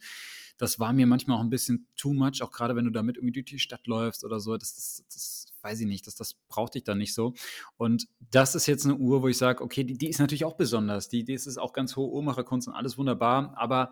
das 0.56 0.78
war 0.78 0.92
mir 0.92 1.06
manchmal 1.06 1.36
auch 1.36 1.42
ein 1.42 1.50
bisschen 1.50 1.86
too 1.96 2.14
much, 2.14 2.42
auch 2.42 2.50
gerade 2.50 2.76
wenn 2.76 2.84
du 2.84 2.90
damit 2.90 3.16
irgendwie 3.16 3.32
durch 3.32 3.46
die 3.46 3.58
Stadt 3.58 3.86
läufst 3.86 4.24
oder 4.24 4.40
so. 4.40 4.56
Das, 4.56 4.74
das, 4.74 5.04
das 5.12 5.54
weiß 5.62 5.80
ich 5.80 5.86
nicht, 5.86 6.06
das, 6.06 6.14
das 6.14 6.34
brauchte 6.48 6.78
ich 6.78 6.84
dann 6.84 6.98
nicht 6.98 7.14
so. 7.14 7.34
Und 7.76 8.06
das 8.30 8.54
ist 8.54 8.66
jetzt 8.66 8.84
eine 8.84 8.96
Uhr, 8.96 9.22
wo 9.22 9.28
ich 9.28 9.38
sage, 9.38 9.62
okay, 9.62 9.82
die, 9.84 9.98
die 9.98 10.08
ist 10.08 10.20
natürlich 10.20 10.44
auch 10.44 10.56
besonders. 10.56 11.08
Die, 11.08 11.24
die 11.24 11.34
ist 11.34 11.58
auch 11.58 11.72
ganz 11.72 11.96
hohe 11.96 12.10
Uhrmacherkunst 12.10 12.68
und 12.68 12.74
alles 12.74 12.96
wunderbar, 12.96 13.54
aber 13.56 13.90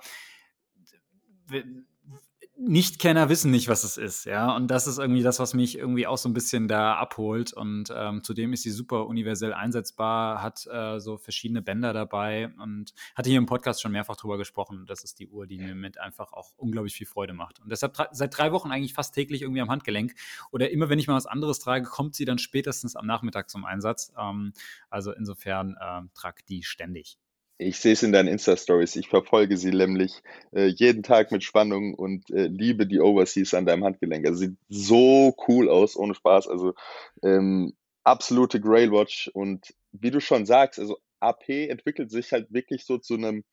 Nichtkenner 2.65 3.29
wissen 3.29 3.51
nicht, 3.51 3.67
was 3.67 3.83
es 3.83 3.97
ist, 3.97 4.25
ja. 4.25 4.55
Und 4.55 4.69
das 4.69 4.87
ist 4.87 4.99
irgendwie 4.99 5.23
das, 5.23 5.41
was 5.41 5.53
mich 5.53 5.77
irgendwie 5.77 6.07
auch 6.07 6.17
so 6.17 6.29
ein 6.29 6.33
bisschen 6.33 6.69
da 6.69 6.95
abholt. 6.95 7.53
Und 7.53 7.93
ähm, 7.95 8.23
zudem 8.23 8.53
ist 8.53 8.63
sie 8.63 8.71
super 8.71 9.07
universell 9.07 9.53
einsetzbar, 9.53 10.43
hat 10.43 10.67
äh, 10.71 11.01
so 11.01 11.19
verschiedene 11.19 11.61
Bänder 11.61 11.93
dabei 11.93 12.53
und 12.63 12.95
hatte 13.17 13.31
hier 13.31 13.39
im 13.39 13.47
Podcast 13.47 13.83
schon 13.83 13.91
mehrfach 13.91 14.17
drüber 14.17 14.39
gesprochen. 14.39 14.87
Das 14.87 15.03
ist 15.03 15.19
die 15.19 15.27
Uhr, 15.27 15.47
die 15.47 15.59
mir 15.59 15.75
mit 15.75 15.99
einfach 15.99 16.33
auch 16.33 16.53
unglaublich 16.57 16.95
viel 16.95 17.07
Freude 17.07 17.33
macht. 17.33 17.59
Und 17.61 17.71
deshalb 17.71 17.97
seit 18.13 18.39
drei 18.39 18.53
Wochen 18.53 18.71
eigentlich 18.71 18.95
fast 18.95 19.15
täglich 19.15 19.43
irgendwie 19.43 19.61
am 19.61 19.71
Handgelenk. 19.71 20.15
Oder 20.53 20.71
immer, 20.71 20.89
wenn 20.89 21.01
ich 21.01 21.09
mal 21.09 21.17
was 21.17 21.27
anderes 21.27 21.59
trage, 21.59 21.85
kommt 21.85 22.15
sie 22.15 22.25
dann 22.25 22.39
spätestens 22.39 22.95
am 22.95 23.07
Nachmittag 23.07 23.51
zum 23.51 23.65
Einsatz. 23.65 24.13
Ähm, 24.17 24.53
also 24.89 25.13
insofern 25.13 25.77
äh, 25.81 26.03
trag 26.15 26.47
die 26.47 26.63
ständig. 26.63 27.19
Ich 27.59 27.79
sehe 27.79 27.93
es 27.93 28.03
in 28.03 28.13
deinen 28.13 28.29
Insta-Stories. 28.29 28.97
Ich 28.97 29.09
verfolge 29.09 29.57
sie 29.57 29.71
nämlich 29.71 30.23
äh, 30.53 30.67
jeden 30.67 31.03
Tag 31.03 31.31
mit 31.31 31.45
Spannung 31.45 31.95
und 31.95 32.31
äh, 32.31 32.47
liebe 32.47 32.87
die 32.87 33.01
Overseas 33.01 33.55
an 33.55 33.67
deinem 33.67 33.85
Handgelenk. 33.85 34.27
Also 34.27 34.41
sieht 34.41 34.57
so 34.69 35.35
cool 35.47 35.69
aus, 35.69 35.97
ohne 35.97 36.15
Spaß. 36.15 36.49
Also 36.49 36.75
ähm, 37.23 37.75
absolute 38.05 38.61
Grailwatch. 38.61 39.31
Und 39.33 39.75
wie 39.93 40.11
du 40.11 40.21
schon 40.21 40.47
sagst, 40.47 40.81
also 40.81 40.99
AP 41.21 41.49
entwickelt 41.49 42.11
sich 42.11 42.33
halt 42.33 42.53
wirklich 42.53 42.85
so 42.85 42.99
zu 42.99 43.15
einem 43.15 43.45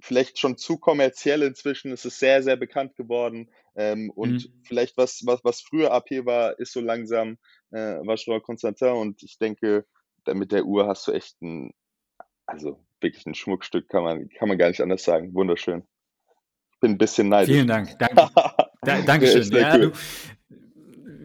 vielleicht 0.00 0.38
schon 0.38 0.56
zu 0.56 0.78
kommerziell 0.78 1.42
inzwischen. 1.42 1.92
Es 1.92 2.04
ist 2.04 2.18
sehr, 2.18 2.42
sehr 2.42 2.56
bekannt 2.56 2.96
geworden. 2.96 3.50
Ähm, 3.76 4.10
und 4.10 4.44
mhm. 4.44 4.62
vielleicht 4.62 4.96
was, 4.96 5.22
was, 5.24 5.44
was 5.44 5.60
früher 5.60 5.92
AP 5.92 6.24
war, 6.24 6.58
ist 6.58 6.72
so 6.72 6.80
langsam 6.80 7.38
äh, 7.70 7.98
Vacheron 8.06 8.42
Constantin. 8.42 8.88
Und 8.88 9.22
ich 9.22 9.38
denke, 9.38 9.86
mit 10.32 10.52
der 10.52 10.64
Uhr 10.64 10.86
hast 10.86 11.06
du 11.06 11.12
echt 11.12 11.40
ein, 11.42 11.72
also 12.46 12.83
wirklich 13.00 13.26
ein 13.26 13.34
Schmuckstück, 13.34 13.88
kann 13.88 14.02
man, 14.02 14.28
kann 14.30 14.48
man 14.48 14.58
gar 14.58 14.68
nicht 14.68 14.80
anders 14.80 15.04
sagen. 15.04 15.34
Wunderschön. 15.34 15.84
Ich 16.72 16.80
bin 16.80 16.92
ein 16.92 16.98
bisschen 16.98 17.28
neidisch. 17.28 17.54
Vielen 17.54 17.68
Dank. 17.68 17.98
Danke. 17.98 18.28
da, 18.82 19.00
Dankeschön. 19.02 19.42
Ja, 19.52 19.74
cool. 19.74 19.90
du, 19.90 19.92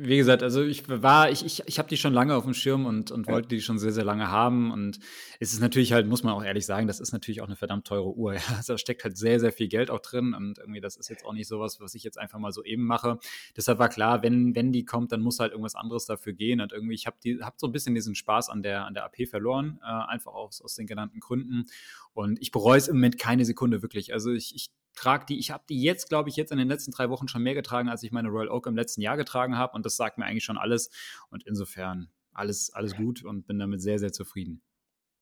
wie 0.02 0.18
gesagt, 0.18 0.44
also 0.44 0.64
ich 0.64 0.88
war, 0.88 1.30
ich, 1.30 1.46
ich, 1.46 1.64
ich 1.66 1.80
habe 1.80 1.90
die 1.90 1.98
schon 1.98 2.14
lange 2.14 2.36
auf 2.36 2.44
dem 2.44 2.54
Schirm 2.54 2.86
und, 2.86 3.12
und 3.12 3.28
wollte 3.28 3.50
die 3.50 3.62
schon 3.62 3.78
sehr, 3.78 3.92
sehr 3.92 4.06
lange 4.06 4.30
haben. 4.30 4.72
Und 4.72 5.00
es 5.40 5.54
ist 5.54 5.60
natürlich 5.60 5.92
halt, 5.92 6.08
muss 6.08 6.24
man 6.24 6.34
auch 6.34 6.44
ehrlich 6.44 6.66
sagen, 6.66 6.88
das 6.88 7.00
ist 7.00 7.12
natürlich 7.12 7.42
auch 7.42 7.48
eine 7.48 7.56
verdammt 7.56 7.88
teure 7.88 8.16
Uhr. 8.16 8.34
Ja. 8.40 8.56
Also 8.58 8.74
da 8.74 8.78
steckt 8.78 9.04
halt 9.04 9.18
sehr, 9.18 9.40
sehr 9.40 9.52
viel 9.52 9.68
Geld 9.68 9.90
auch 9.90 10.00
drin. 10.00 10.34
Und 10.34 10.60
irgendwie, 10.60 10.80
das 10.80 10.96
ist 10.96 11.10
jetzt 11.10 11.26
auch 11.26 11.34
nicht 11.34 11.48
sowas, 11.48 11.80
was 11.82 11.94
ich 11.96 12.04
jetzt 12.04 12.18
einfach 12.18 12.40
mal 12.40 12.52
so 12.52 12.64
eben 12.64 12.84
mache. 12.84 13.20
Deshalb 13.58 13.80
war 13.80 13.90
klar, 13.90 14.24
wenn, 14.24 14.56
wenn 14.56 14.72
die 14.72 14.86
kommt, 14.86 15.12
dann 15.12 15.22
muss 15.22 15.40
halt 15.40 15.52
irgendwas 15.52 15.76
anderes 15.76 16.06
dafür 16.06 16.34
gehen. 16.34 16.62
Und 16.62 16.72
irgendwie, 16.72 16.96
ich 16.96 17.06
habe 17.06 17.18
hab 17.42 17.60
so 17.60 17.68
ein 17.68 17.72
bisschen 17.72 17.96
diesen 17.96 18.16
Spaß 18.16 18.50
an 18.50 18.64
der, 18.64 18.86
an 18.86 18.94
der 18.94 19.04
AP 19.06 19.28
verloren, 19.28 19.80
äh, 19.82 19.86
einfach 19.86 20.34
aus, 20.34 20.62
aus 20.62 20.76
den 20.76 20.88
genannten 20.88 21.20
Gründen. 21.20 21.66
Und 22.14 22.42
ich 22.42 22.52
bereue 22.52 22.78
es 22.78 22.88
im 22.88 22.96
Moment 22.96 23.18
keine 23.18 23.46
Sekunde 23.46 23.82
wirklich. 23.82 24.14
Also 24.14 24.32
ich, 24.32 24.56
ich 24.56 24.70
trage 25.00 25.26
die, 25.26 25.40
ich 25.40 25.52
habe 25.52 25.64
die 25.70 25.82
jetzt, 25.82 26.10
glaube 26.10 26.30
ich, 26.30 26.36
jetzt 26.36 26.52
in 26.52 26.58
den 26.58 26.68
letzten 26.68 26.92
drei 26.92 27.10
Wochen 27.10 27.28
schon 27.28 27.42
mehr 27.42 27.56
getragen, 27.56 27.90
als 27.90 28.04
ich 28.04 28.12
meine 28.12 28.30
Royal 28.30 28.50
Oak 28.50 28.68
im 28.68 28.76
letzten 28.76 29.02
Jahr 29.02 29.18
getragen 29.18 29.58
habe. 29.58 29.74
Und 29.74 29.86
das 29.86 29.96
sagt 29.96 30.18
mir 30.18 30.26
eigentlich 30.26 30.44
schon 30.44 30.58
alles. 30.58 30.90
Und 31.30 31.46
insofern 31.46 32.10
alles, 32.34 32.72
alles 32.74 32.96
gut 32.96 33.24
und 33.24 33.48
bin 33.48 33.60
damit 33.60 33.82
sehr, 33.82 34.00
sehr 34.00 34.12
zufrieden. 34.12 34.62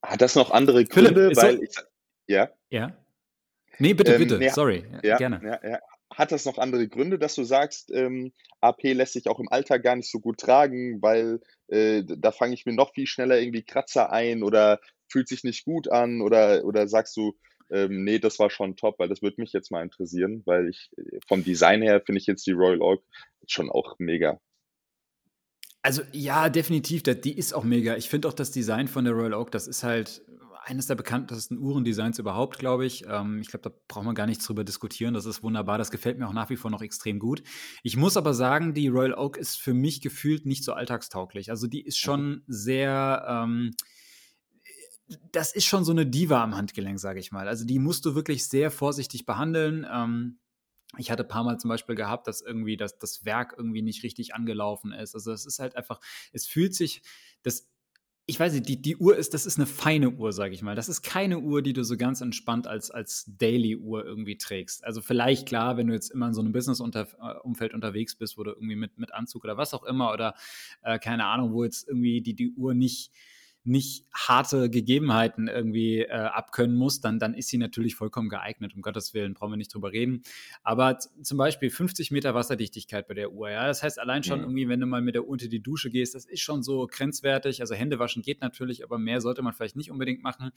Hat 0.03 0.21
das 0.21 0.35
noch 0.35 0.51
andere 0.51 0.85
Gründe? 0.85 1.13
Philipp, 1.13 1.37
weil 1.37 1.63
ich, 1.63 1.75
ja. 2.27 2.49
Ja. 2.69 2.95
Nee, 3.79 3.93
bitte, 3.93 4.13
ähm, 4.13 4.19
bitte, 4.19 4.37
nee, 4.37 4.49
sorry. 4.49 4.85
Ja, 5.03 5.17
gerne. 5.17 5.41
Ja, 5.43 5.69
ja. 5.69 5.79
Hat 6.13 6.31
das 6.31 6.45
noch 6.45 6.57
andere 6.57 6.87
Gründe, 6.87 7.19
dass 7.19 7.35
du 7.35 7.43
sagst, 7.43 7.91
ähm, 7.91 8.31
AP 8.61 8.83
lässt 8.93 9.13
sich 9.13 9.27
auch 9.27 9.39
im 9.39 9.49
Alltag 9.49 9.83
gar 9.83 9.95
nicht 9.95 10.09
so 10.09 10.19
gut 10.19 10.39
tragen, 10.39 11.01
weil 11.01 11.41
äh, 11.67 12.03
da 12.05 12.31
fange 12.31 12.53
ich 12.53 12.65
mir 12.65 12.73
noch 12.73 12.93
viel 12.93 13.07
schneller 13.07 13.39
irgendwie 13.39 13.63
Kratzer 13.63 14.11
ein 14.11 14.41
oder 14.41 14.79
fühlt 15.09 15.27
sich 15.27 15.43
nicht 15.43 15.65
gut 15.65 15.91
an 15.91 16.21
oder, 16.21 16.63
oder 16.63 16.87
sagst 16.87 17.15
du, 17.17 17.35
ähm, 17.69 18.03
nee, 18.03 18.19
das 18.19 18.39
war 18.39 18.49
schon 18.49 18.75
top, 18.75 18.99
weil 18.99 19.09
das 19.09 19.21
würde 19.21 19.41
mich 19.41 19.53
jetzt 19.53 19.71
mal 19.71 19.83
interessieren, 19.83 20.43
weil 20.45 20.69
ich 20.69 20.89
vom 21.27 21.43
Design 21.43 21.81
her 21.81 22.01
finde 22.05 22.19
ich 22.19 22.27
jetzt 22.27 22.45
die 22.47 22.51
Royal 22.51 22.81
Oak 22.81 23.03
schon 23.47 23.69
auch 23.69 23.95
mega. 23.99 24.39
Also 25.81 26.01
ja, 26.11 26.49
definitiv, 26.49 27.03
die 27.03 27.37
ist 27.37 27.53
auch 27.53 27.63
mega. 27.63 27.95
Ich 27.95 28.09
finde 28.09 28.27
auch 28.27 28.33
das 28.33 28.51
Design 28.51 28.87
von 28.87 29.05
der 29.05 29.13
Royal 29.13 29.33
Oak, 29.33 29.51
das 29.51 29.67
ist 29.67 29.83
halt 29.83 30.21
eines 30.67 30.87
der 30.87 30.95
bekanntesten 30.95 31.57
Uhrendesigns 31.57 32.19
überhaupt, 32.19 32.59
glaube 32.59 32.85
ich. 32.85 33.05
Ähm, 33.07 33.39
ich 33.39 33.47
glaube, 33.47 33.69
da 33.69 33.75
braucht 33.87 34.03
man 34.03 34.15
gar 34.15 34.25
nichts 34.25 34.45
drüber 34.45 34.65
diskutieren. 34.65 35.13
Das 35.13 35.25
ist 35.25 35.43
wunderbar. 35.43 35.77
Das 35.77 35.91
gefällt 35.91 36.17
mir 36.17 36.27
auch 36.27 36.33
nach 36.33 36.49
wie 36.49 36.57
vor 36.57 36.71
noch 36.71 36.81
extrem 36.81 37.19
gut. 37.19 37.41
Ich 37.83 37.95
muss 37.95 38.17
aber 38.17 38.33
sagen, 38.33 38.73
die 38.73 38.89
Royal 38.89 39.13
Oak 39.13 39.37
ist 39.37 39.55
für 39.55 39.73
mich 39.73 40.01
gefühlt 40.01 40.45
nicht 40.45 40.65
so 40.65 40.73
alltagstauglich. 40.73 41.49
Also 41.49 41.67
die 41.67 41.85
ist 41.85 41.97
schon 41.97 42.43
sehr. 42.47 43.25
Ähm, 43.29 43.71
das 45.31 45.53
ist 45.53 45.65
schon 45.65 45.85
so 45.85 45.91
eine 45.91 46.05
Diva 46.05 46.43
am 46.43 46.55
Handgelenk, 46.55 46.99
sage 46.99 47.19
ich 47.19 47.31
mal. 47.31 47.47
Also 47.47 47.65
die 47.65 47.79
musst 47.79 48.05
du 48.05 48.15
wirklich 48.15 48.47
sehr 48.47 48.71
vorsichtig 48.71 49.25
behandeln. 49.25 49.85
Ähm, 49.89 50.39
ich 50.97 51.11
hatte 51.11 51.23
ein 51.23 51.29
paar 51.29 51.43
Mal 51.43 51.59
zum 51.59 51.69
Beispiel 51.69 51.95
gehabt, 51.95 52.27
dass 52.27 52.41
irgendwie 52.41 52.77
das, 52.77 52.97
das 52.97 53.25
Werk 53.25 53.55
irgendwie 53.57 53.81
nicht 53.81 54.03
richtig 54.03 54.33
angelaufen 54.33 54.91
ist. 54.91 55.15
Also 55.15 55.31
es 55.31 55.45
ist 55.45 55.59
halt 55.59 55.75
einfach, 55.75 55.99
es 56.31 56.45
fühlt 56.47 56.75
sich, 56.75 57.01
das 57.43 57.69
ich 58.29 58.37
weiß 58.37 58.51
nicht, 58.53 58.67
die, 58.67 58.81
die 58.81 58.97
Uhr 58.97 59.15
ist, 59.15 59.33
das 59.33 59.45
ist 59.45 59.57
eine 59.57 59.65
feine 59.65 60.09
Uhr, 60.09 60.33
sage 60.33 60.53
ich 60.53 60.61
mal. 60.61 60.75
Das 60.75 60.89
ist 60.89 61.01
keine 61.01 61.39
Uhr, 61.39 61.61
die 61.61 61.71
du 61.71 61.85
so 61.85 61.95
ganz 61.95 62.19
entspannt 62.19 62.67
als, 62.67 62.91
als 62.91 63.23
Daily-Uhr 63.25 64.03
irgendwie 64.03 64.37
trägst. 64.37 64.83
Also 64.83 65.01
vielleicht 65.01 65.47
klar, 65.47 65.77
wenn 65.77 65.87
du 65.87 65.93
jetzt 65.93 66.11
immer 66.11 66.27
in 66.27 66.33
so 66.33 66.41
einem 66.41 66.51
Business-Umfeld 66.51 67.73
unterwegs 67.73 68.15
bist, 68.15 68.37
wo 68.37 68.43
du 68.43 68.51
irgendwie 68.51 68.75
mit, 68.75 68.97
mit 68.97 69.13
Anzug 69.13 69.45
oder 69.45 69.55
was 69.55 69.73
auch 69.73 69.85
immer 69.85 70.11
oder 70.11 70.35
äh, 70.81 70.99
keine 70.99 71.23
Ahnung, 71.25 71.53
wo 71.53 71.63
jetzt 71.63 71.87
irgendwie 71.87 72.21
die, 72.21 72.35
die 72.35 72.51
Uhr 72.51 72.73
nicht 72.73 73.13
nicht 73.67 74.05
harte 74.13 74.69
Gegebenheiten 74.69 75.47
irgendwie 75.47 75.99
äh, 75.99 76.11
abkönnen 76.11 76.75
muss, 76.75 77.01
dann, 77.01 77.19
dann 77.19 77.33
ist 77.33 77.49
sie 77.49 77.57
natürlich 77.57 77.95
vollkommen 77.95 78.29
geeignet, 78.29 78.73
um 78.73 78.81
Gottes 78.81 79.13
Willen, 79.13 79.33
brauchen 79.33 79.51
wir 79.51 79.57
nicht 79.57 79.73
drüber 79.73 79.91
reden. 79.91 80.23
Aber 80.63 80.97
zum 80.99 81.37
Beispiel 81.37 81.69
50 81.69 82.11
Meter 82.11 82.33
Wasserdichtigkeit 82.33 83.07
bei 83.07 83.13
der 83.13 83.33
Uhr, 83.33 83.49
ja, 83.49 83.67
das 83.67 83.83
heißt 83.83 83.99
allein 83.99 84.23
schon 84.23 84.39
mhm. 84.39 84.45
irgendwie, 84.45 84.69
wenn 84.69 84.79
du 84.79 84.85
mal 84.87 85.01
mit 85.01 85.15
der 85.15 85.23
Uhr 85.23 85.29
unter 85.29 85.47
die 85.47 85.61
Dusche 85.61 85.89
gehst, 85.89 86.15
das 86.15 86.25
ist 86.25 86.41
schon 86.41 86.63
so 86.63 86.87
grenzwertig. 86.87 87.61
Also 87.61 87.75
Hände 87.75 87.99
waschen 87.99 88.23
geht 88.23 88.41
natürlich, 88.41 88.83
aber 88.83 88.97
mehr 88.97 89.21
sollte 89.21 89.41
man 89.41 89.53
vielleicht 89.53 89.75
nicht 89.75 89.91
unbedingt 89.91 90.23
machen. 90.23 90.51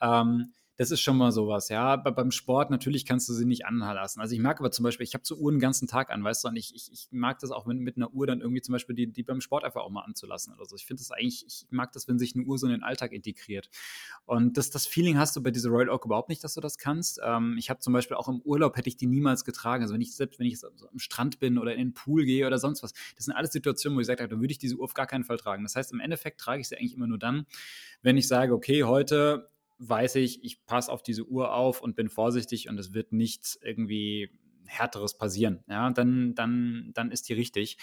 Ähm, 0.00 0.52
das 0.76 0.90
ist 0.90 1.00
schon 1.00 1.18
mal 1.18 1.32
sowas, 1.32 1.68
ja. 1.68 1.84
Aber 1.84 2.12
beim 2.12 2.30
Sport 2.30 2.70
natürlich 2.70 3.04
kannst 3.04 3.28
du 3.28 3.34
sie 3.34 3.44
nicht 3.44 3.66
anlassen. 3.66 4.20
Also 4.20 4.34
ich 4.34 4.40
mag 4.40 4.58
aber 4.58 4.70
zum 4.70 4.84
Beispiel, 4.84 5.04
ich 5.04 5.14
habe 5.14 5.24
so 5.26 5.36
Uhren 5.36 5.56
den 5.56 5.60
ganzen 5.60 5.86
Tag 5.86 6.10
an, 6.10 6.24
weißt 6.24 6.44
du, 6.44 6.48
und 6.48 6.56
ich, 6.56 6.74
ich, 6.74 6.90
ich 6.90 7.08
mag 7.10 7.38
das 7.40 7.50
auch 7.50 7.66
mit, 7.66 7.78
mit 7.78 7.96
einer 7.96 8.12
Uhr 8.12 8.26
dann 8.26 8.40
irgendwie 8.40 8.62
zum 8.62 8.72
Beispiel 8.72 8.94
die, 8.94 9.12
die 9.12 9.22
beim 9.22 9.40
Sport 9.40 9.64
einfach 9.64 9.82
auch 9.82 9.90
mal 9.90 10.02
anzulassen 10.02 10.54
oder 10.54 10.64
so. 10.64 10.74
Ich 10.74 10.86
finde 10.86 11.02
das 11.02 11.10
eigentlich, 11.10 11.44
ich 11.46 11.66
mag 11.70 11.92
das, 11.92 12.08
wenn 12.08 12.18
sich 12.18 12.34
eine 12.34 12.44
Uhr 12.44 12.58
so 12.58 12.66
in 12.66 12.72
den 12.72 12.82
Alltag 12.82 13.12
integriert. 13.12 13.68
Und 14.24 14.56
das, 14.56 14.70
das 14.70 14.86
Feeling 14.86 15.18
hast 15.18 15.36
du 15.36 15.42
bei 15.42 15.50
dieser 15.50 15.68
Royal 15.68 15.90
Oak 15.90 16.06
überhaupt 16.06 16.30
nicht, 16.30 16.42
dass 16.42 16.54
du 16.54 16.60
das 16.60 16.78
kannst. 16.78 17.20
Ähm, 17.22 17.56
ich 17.58 17.68
habe 17.68 17.80
zum 17.80 17.92
Beispiel 17.92 18.16
auch 18.16 18.28
im 18.28 18.40
Urlaub 18.40 18.76
hätte 18.76 18.88
ich 18.88 18.96
die 18.96 19.06
niemals 19.06 19.44
getragen. 19.44 19.82
Also 19.82 19.92
wenn 19.94 20.00
ich 20.00 20.14
selbst, 20.14 20.38
wenn 20.38 20.46
ich 20.46 20.58
am 20.64 20.98
Strand 20.98 21.38
bin 21.38 21.58
oder 21.58 21.74
in 21.74 21.78
den 21.78 21.94
Pool 21.94 22.24
gehe 22.24 22.46
oder 22.46 22.58
sonst 22.58 22.82
was, 22.82 22.92
das 23.16 23.26
sind 23.26 23.34
alles 23.34 23.52
Situationen, 23.52 23.96
wo 23.96 24.00
ich 24.00 24.06
sage, 24.06 24.26
dann 24.26 24.40
würde 24.40 24.52
ich 24.52 24.58
diese 24.58 24.76
Uhr 24.76 24.84
auf 24.84 24.94
gar 24.94 25.06
keinen 25.06 25.24
Fall 25.24 25.36
tragen. 25.36 25.64
Das 25.64 25.76
heißt, 25.76 25.92
im 25.92 26.00
Endeffekt 26.00 26.40
trage 26.40 26.62
ich 26.62 26.68
sie 26.68 26.76
eigentlich 26.76 26.94
immer 26.94 27.06
nur 27.06 27.18
dann, 27.18 27.46
wenn 28.00 28.16
ich 28.16 28.26
sage, 28.26 28.54
okay, 28.54 28.84
heute 28.84 29.51
weiß 29.88 30.16
ich, 30.16 30.44
ich 30.44 30.64
passe 30.64 30.90
auf 30.90 31.02
diese 31.02 31.24
Uhr 31.24 31.54
auf 31.54 31.80
und 31.80 31.96
bin 31.96 32.08
vorsichtig 32.08 32.68
und 32.68 32.78
es 32.78 32.92
wird 32.92 33.12
nichts 33.12 33.58
irgendwie 33.60 34.30
härteres 34.66 35.18
passieren. 35.18 35.64
Ja, 35.68 35.90
dann, 35.90 36.34
dann, 36.34 36.90
dann 36.94 37.10
ist 37.10 37.28
die 37.28 37.34
richtig. 37.34 37.78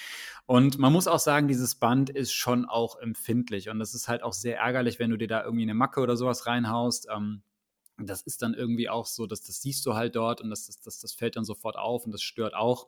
Und 0.46 0.80
man 0.80 0.94
muss 0.94 1.08
auch 1.08 1.20
sagen, 1.20 1.48
dieses 1.48 1.76
Band 1.76 2.10
ist 2.10 2.34
schon 2.34 2.66
auch 2.66 2.98
empfindlich 2.98 3.70
und 3.70 3.80
das 3.80 3.94
ist 3.94 4.08
halt 4.08 4.24
auch 4.24 4.34
sehr 4.34 4.58
ärgerlich, 4.58 5.00
wenn 5.00 5.12
du 5.12 5.18
dir 5.18 5.28
da 5.28 5.44
irgendwie 5.44 5.64
eine 5.64 5.74
Macke 5.74 6.02
oder 6.02 6.16
sowas 6.16 6.48
reinhaust. 6.48 7.08
Ähm, 7.14 7.44
das 8.08 8.22
ist 8.22 8.42
dann 8.42 8.54
irgendwie 8.54 8.90
auch 8.90 9.06
so, 9.06 9.26
dass 9.26 9.42
das 9.42 9.62
siehst 9.62 9.86
du 9.86 9.96
halt 9.96 10.16
dort 10.16 10.42
und 10.42 10.50
das, 10.50 10.68
das, 10.68 10.80
das, 10.82 11.00
das 11.00 11.14
fällt 11.14 11.36
dann 11.36 11.46
sofort 11.46 11.78
auf 11.78 12.06
und 12.06 12.12
das 12.12 12.22
stört 12.22 12.54
auch. 12.54 12.88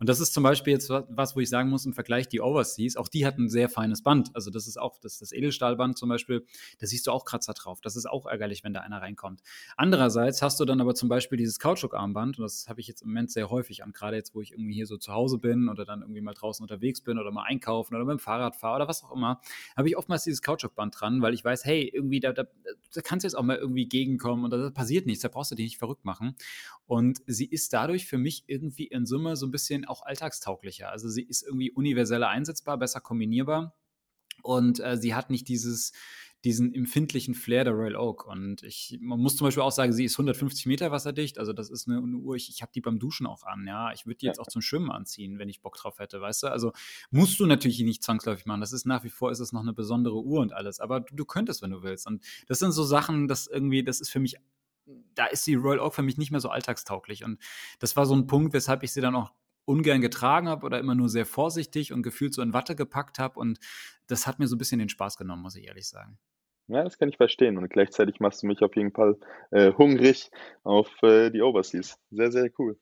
Und 0.00 0.08
das 0.08 0.20
ist 0.20 0.34
zum 0.34 0.42
Beispiel 0.42 0.72
jetzt 0.72 0.90
was, 0.90 1.36
wo 1.36 1.40
ich 1.40 1.48
sagen 1.48 1.70
muss, 1.70 1.86
im 1.86 1.92
Vergleich 1.92 2.28
die 2.28 2.40
Overseas, 2.40 2.96
auch 2.96 3.08
die 3.08 3.26
hat 3.26 3.38
ein 3.38 3.48
sehr 3.48 3.68
feines 3.68 4.02
Band. 4.02 4.30
Also 4.34 4.50
das 4.50 4.66
ist 4.66 4.78
auch 4.78 4.98
das, 4.98 5.18
das 5.18 5.32
Edelstahlband 5.32 5.98
zum 5.98 6.08
Beispiel, 6.08 6.44
da 6.78 6.86
siehst 6.86 7.06
du 7.06 7.10
auch 7.10 7.24
Kratzer 7.24 7.54
drauf. 7.54 7.80
Das 7.80 7.96
ist 7.96 8.06
auch 8.06 8.26
ärgerlich, 8.26 8.64
wenn 8.64 8.74
da 8.74 8.80
einer 8.80 9.00
reinkommt. 9.00 9.42
Andererseits 9.76 10.42
hast 10.42 10.60
du 10.60 10.64
dann 10.64 10.80
aber 10.80 10.94
zum 10.94 11.08
Beispiel 11.08 11.38
dieses 11.38 11.58
Kautschukarmband 11.58 12.38
und 12.38 12.42
das 12.42 12.68
habe 12.68 12.80
ich 12.80 12.88
jetzt 12.88 13.02
im 13.02 13.08
Moment 13.08 13.30
sehr 13.30 13.50
häufig 13.50 13.84
an, 13.84 13.92
gerade 13.92 14.16
jetzt, 14.16 14.34
wo 14.34 14.40
ich 14.40 14.52
irgendwie 14.52 14.74
hier 14.74 14.86
so 14.86 14.96
zu 14.96 15.12
Hause 15.12 15.38
bin 15.38 15.68
oder 15.68 15.84
dann 15.84 16.02
irgendwie 16.02 16.20
mal 16.20 16.34
draußen 16.34 16.62
unterwegs 16.62 17.00
bin 17.00 17.18
oder 17.18 17.30
mal 17.30 17.44
einkaufen 17.44 17.94
oder 17.94 18.04
mit 18.04 18.12
dem 18.12 18.18
Fahrrad 18.18 18.56
fahre 18.56 18.76
oder 18.76 18.88
was 18.88 19.04
auch 19.04 19.12
immer, 19.12 19.40
habe 19.76 19.88
ich 19.88 19.96
oftmals 19.96 20.24
dieses 20.24 20.42
Kautschukband 20.42 21.00
dran, 21.00 21.22
weil 21.22 21.34
ich 21.34 21.44
weiß, 21.44 21.64
hey, 21.64 21.88
irgendwie 21.88 22.20
da, 22.20 22.32
da, 22.32 22.44
da 22.92 23.00
kannst 23.00 23.24
du 23.24 23.26
jetzt 23.26 23.34
auch 23.34 23.42
mal 23.42 23.56
irgendwie 23.56 23.88
gegenkommen 23.88 24.44
und 24.52 24.60
da 24.60 24.70
passiert 24.70 25.06
nichts, 25.06 25.22
da 25.22 25.28
brauchst 25.28 25.50
du 25.50 25.54
dich 25.54 25.64
nicht 25.64 25.78
verrückt 25.78 26.04
machen. 26.04 26.36
Und 26.86 27.20
sie 27.26 27.46
ist 27.46 27.72
dadurch 27.72 28.06
für 28.06 28.18
mich 28.18 28.44
irgendwie 28.46 28.86
in 28.86 29.06
Summe 29.06 29.36
so 29.36 29.46
ein 29.46 29.50
bisschen 29.50 29.84
auch 29.84 30.02
alltagstauglicher. 30.02 30.90
Also 30.90 31.08
sie 31.08 31.22
ist 31.22 31.42
irgendwie 31.42 31.70
universeller 31.70 32.28
einsetzbar, 32.28 32.78
besser 32.78 33.00
kombinierbar 33.00 33.76
und 34.42 34.80
äh, 34.80 34.96
sie 34.96 35.14
hat 35.14 35.30
nicht 35.30 35.48
dieses 35.48 35.92
diesen 36.44 36.72
empfindlichen 36.72 37.34
Flair 37.34 37.64
der 37.64 37.72
Royal 37.72 37.96
Oak. 37.96 38.26
Und 38.26 38.62
ich, 38.62 38.98
man 39.00 39.18
muss 39.18 39.36
zum 39.36 39.46
Beispiel 39.46 39.62
auch 39.62 39.72
sagen, 39.72 39.92
sie 39.92 40.04
ist 40.04 40.14
150 40.14 40.66
Meter 40.66 40.90
wasserdicht. 40.92 41.38
Also 41.38 41.52
das 41.52 41.68
ist 41.68 41.88
eine, 41.88 41.98
eine 41.98 42.16
Uhr, 42.16 42.36
ich, 42.36 42.48
ich 42.48 42.62
habe 42.62 42.70
die 42.72 42.80
beim 42.80 42.98
Duschen 42.98 43.26
auch 43.26 43.42
an. 43.42 43.66
Ja, 43.66 43.92
ich 43.92 44.06
würde 44.06 44.18
die 44.18 44.26
jetzt 44.26 44.38
auch 44.38 44.46
zum 44.46 44.62
Schwimmen 44.62 44.90
anziehen, 44.90 45.38
wenn 45.38 45.48
ich 45.48 45.60
Bock 45.60 45.76
drauf 45.76 45.98
hätte, 45.98 46.20
weißt 46.20 46.44
du? 46.44 46.46
Also 46.48 46.72
musst 47.10 47.40
du 47.40 47.46
natürlich 47.46 47.80
nicht 47.80 48.02
zwangsläufig 48.02 48.46
machen. 48.46 48.60
Das 48.60 48.72
ist 48.72 48.86
nach 48.86 49.04
wie 49.04 49.10
vor 49.10 49.32
ist 49.32 49.40
es 49.40 49.52
noch 49.52 49.62
eine 49.62 49.72
besondere 49.72 50.22
Uhr 50.22 50.40
und 50.40 50.52
alles. 50.52 50.78
Aber 50.80 51.00
du, 51.00 51.14
du 51.14 51.24
könntest, 51.24 51.62
wenn 51.62 51.70
du 51.70 51.82
willst. 51.82 52.06
Und 52.06 52.24
das 52.46 52.60
sind 52.60 52.72
so 52.72 52.84
Sachen, 52.84 53.26
das 53.26 53.46
irgendwie, 53.46 53.82
das 53.82 54.00
ist 54.00 54.10
für 54.10 54.20
mich 54.20 54.36
da 55.14 55.26
ist 55.26 55.46
die 55.46 55.54
Royal 55.54 55.80
Oak 55.80 55.94
für 55.94 56.02
mich 56.02 56.16
nicht 56.16 56.30
mehr 56.30 56.40
so 56.40 56.48
alltagstauglich. 56.48 57.24
Und 57.24 57.38
das 57.78 57.96
war 57.96 58.06
so 58.06 58.14
ein 58.14 58.26
Punkt, 58.26 58.54
weshalb 58.54 58.82
ich 58.82 58.92
sie 58.92 59.02
dann 59.02 59.14
auch 59.14 59.32
ungern 59.68 60.00
getragen 60.00 60.48
habe 60.48 60.64
oder 60.64 60.78
immer 60.78 60.94
nur 60.94 61.08
sehr 61.08 61.26
vorsichtig 61.26 61.92
und 61.92 62.02
gefühlt 62.02 62.34
so 62.34 62.42
in 62.42 62.52
Watte 62.52 62.74
gepackt 62.74 63.18
habe. 63.18 63.38
Und 63.38 63.58
das 64.06 64.26
hat 64.26 64.38
mir 64.38 64.48
so 64.48 64.56
ein 64.56 64.58
bisschen 64.58 64.78
den 64.78 64.88
Spaß 64.88 65.16
genommen, 65.16 65.42
muss 65.42 65.56
ich 65.56 65.66
ehrlich 65.66 65.88
sagen. 65.88 66.18
Ja, 66.68 66.82
das 66.84 66.98
kann 66.98 67.08
ich 67.08 67.16
verstehen. 67.16 67.56
Und 67.58 67.68
gleichzeitig 67.70 68.20
machst 68.20 68.42
du 68.42 68.46
mich 68.46 68.62
auf 68.62 68.74
jeden 68.76 68.92
Fall 68.92 69.16
äh, 69.50 69.72
hungrig 69.72 70.30
auf 70.64 70.90
äh, 71.02 71.30
die 71.30 71.42
Overseas. 71.42 71.98
Sehr, 72.10 72.32
sehr 72.32 72.50
cool. 72.58 72.78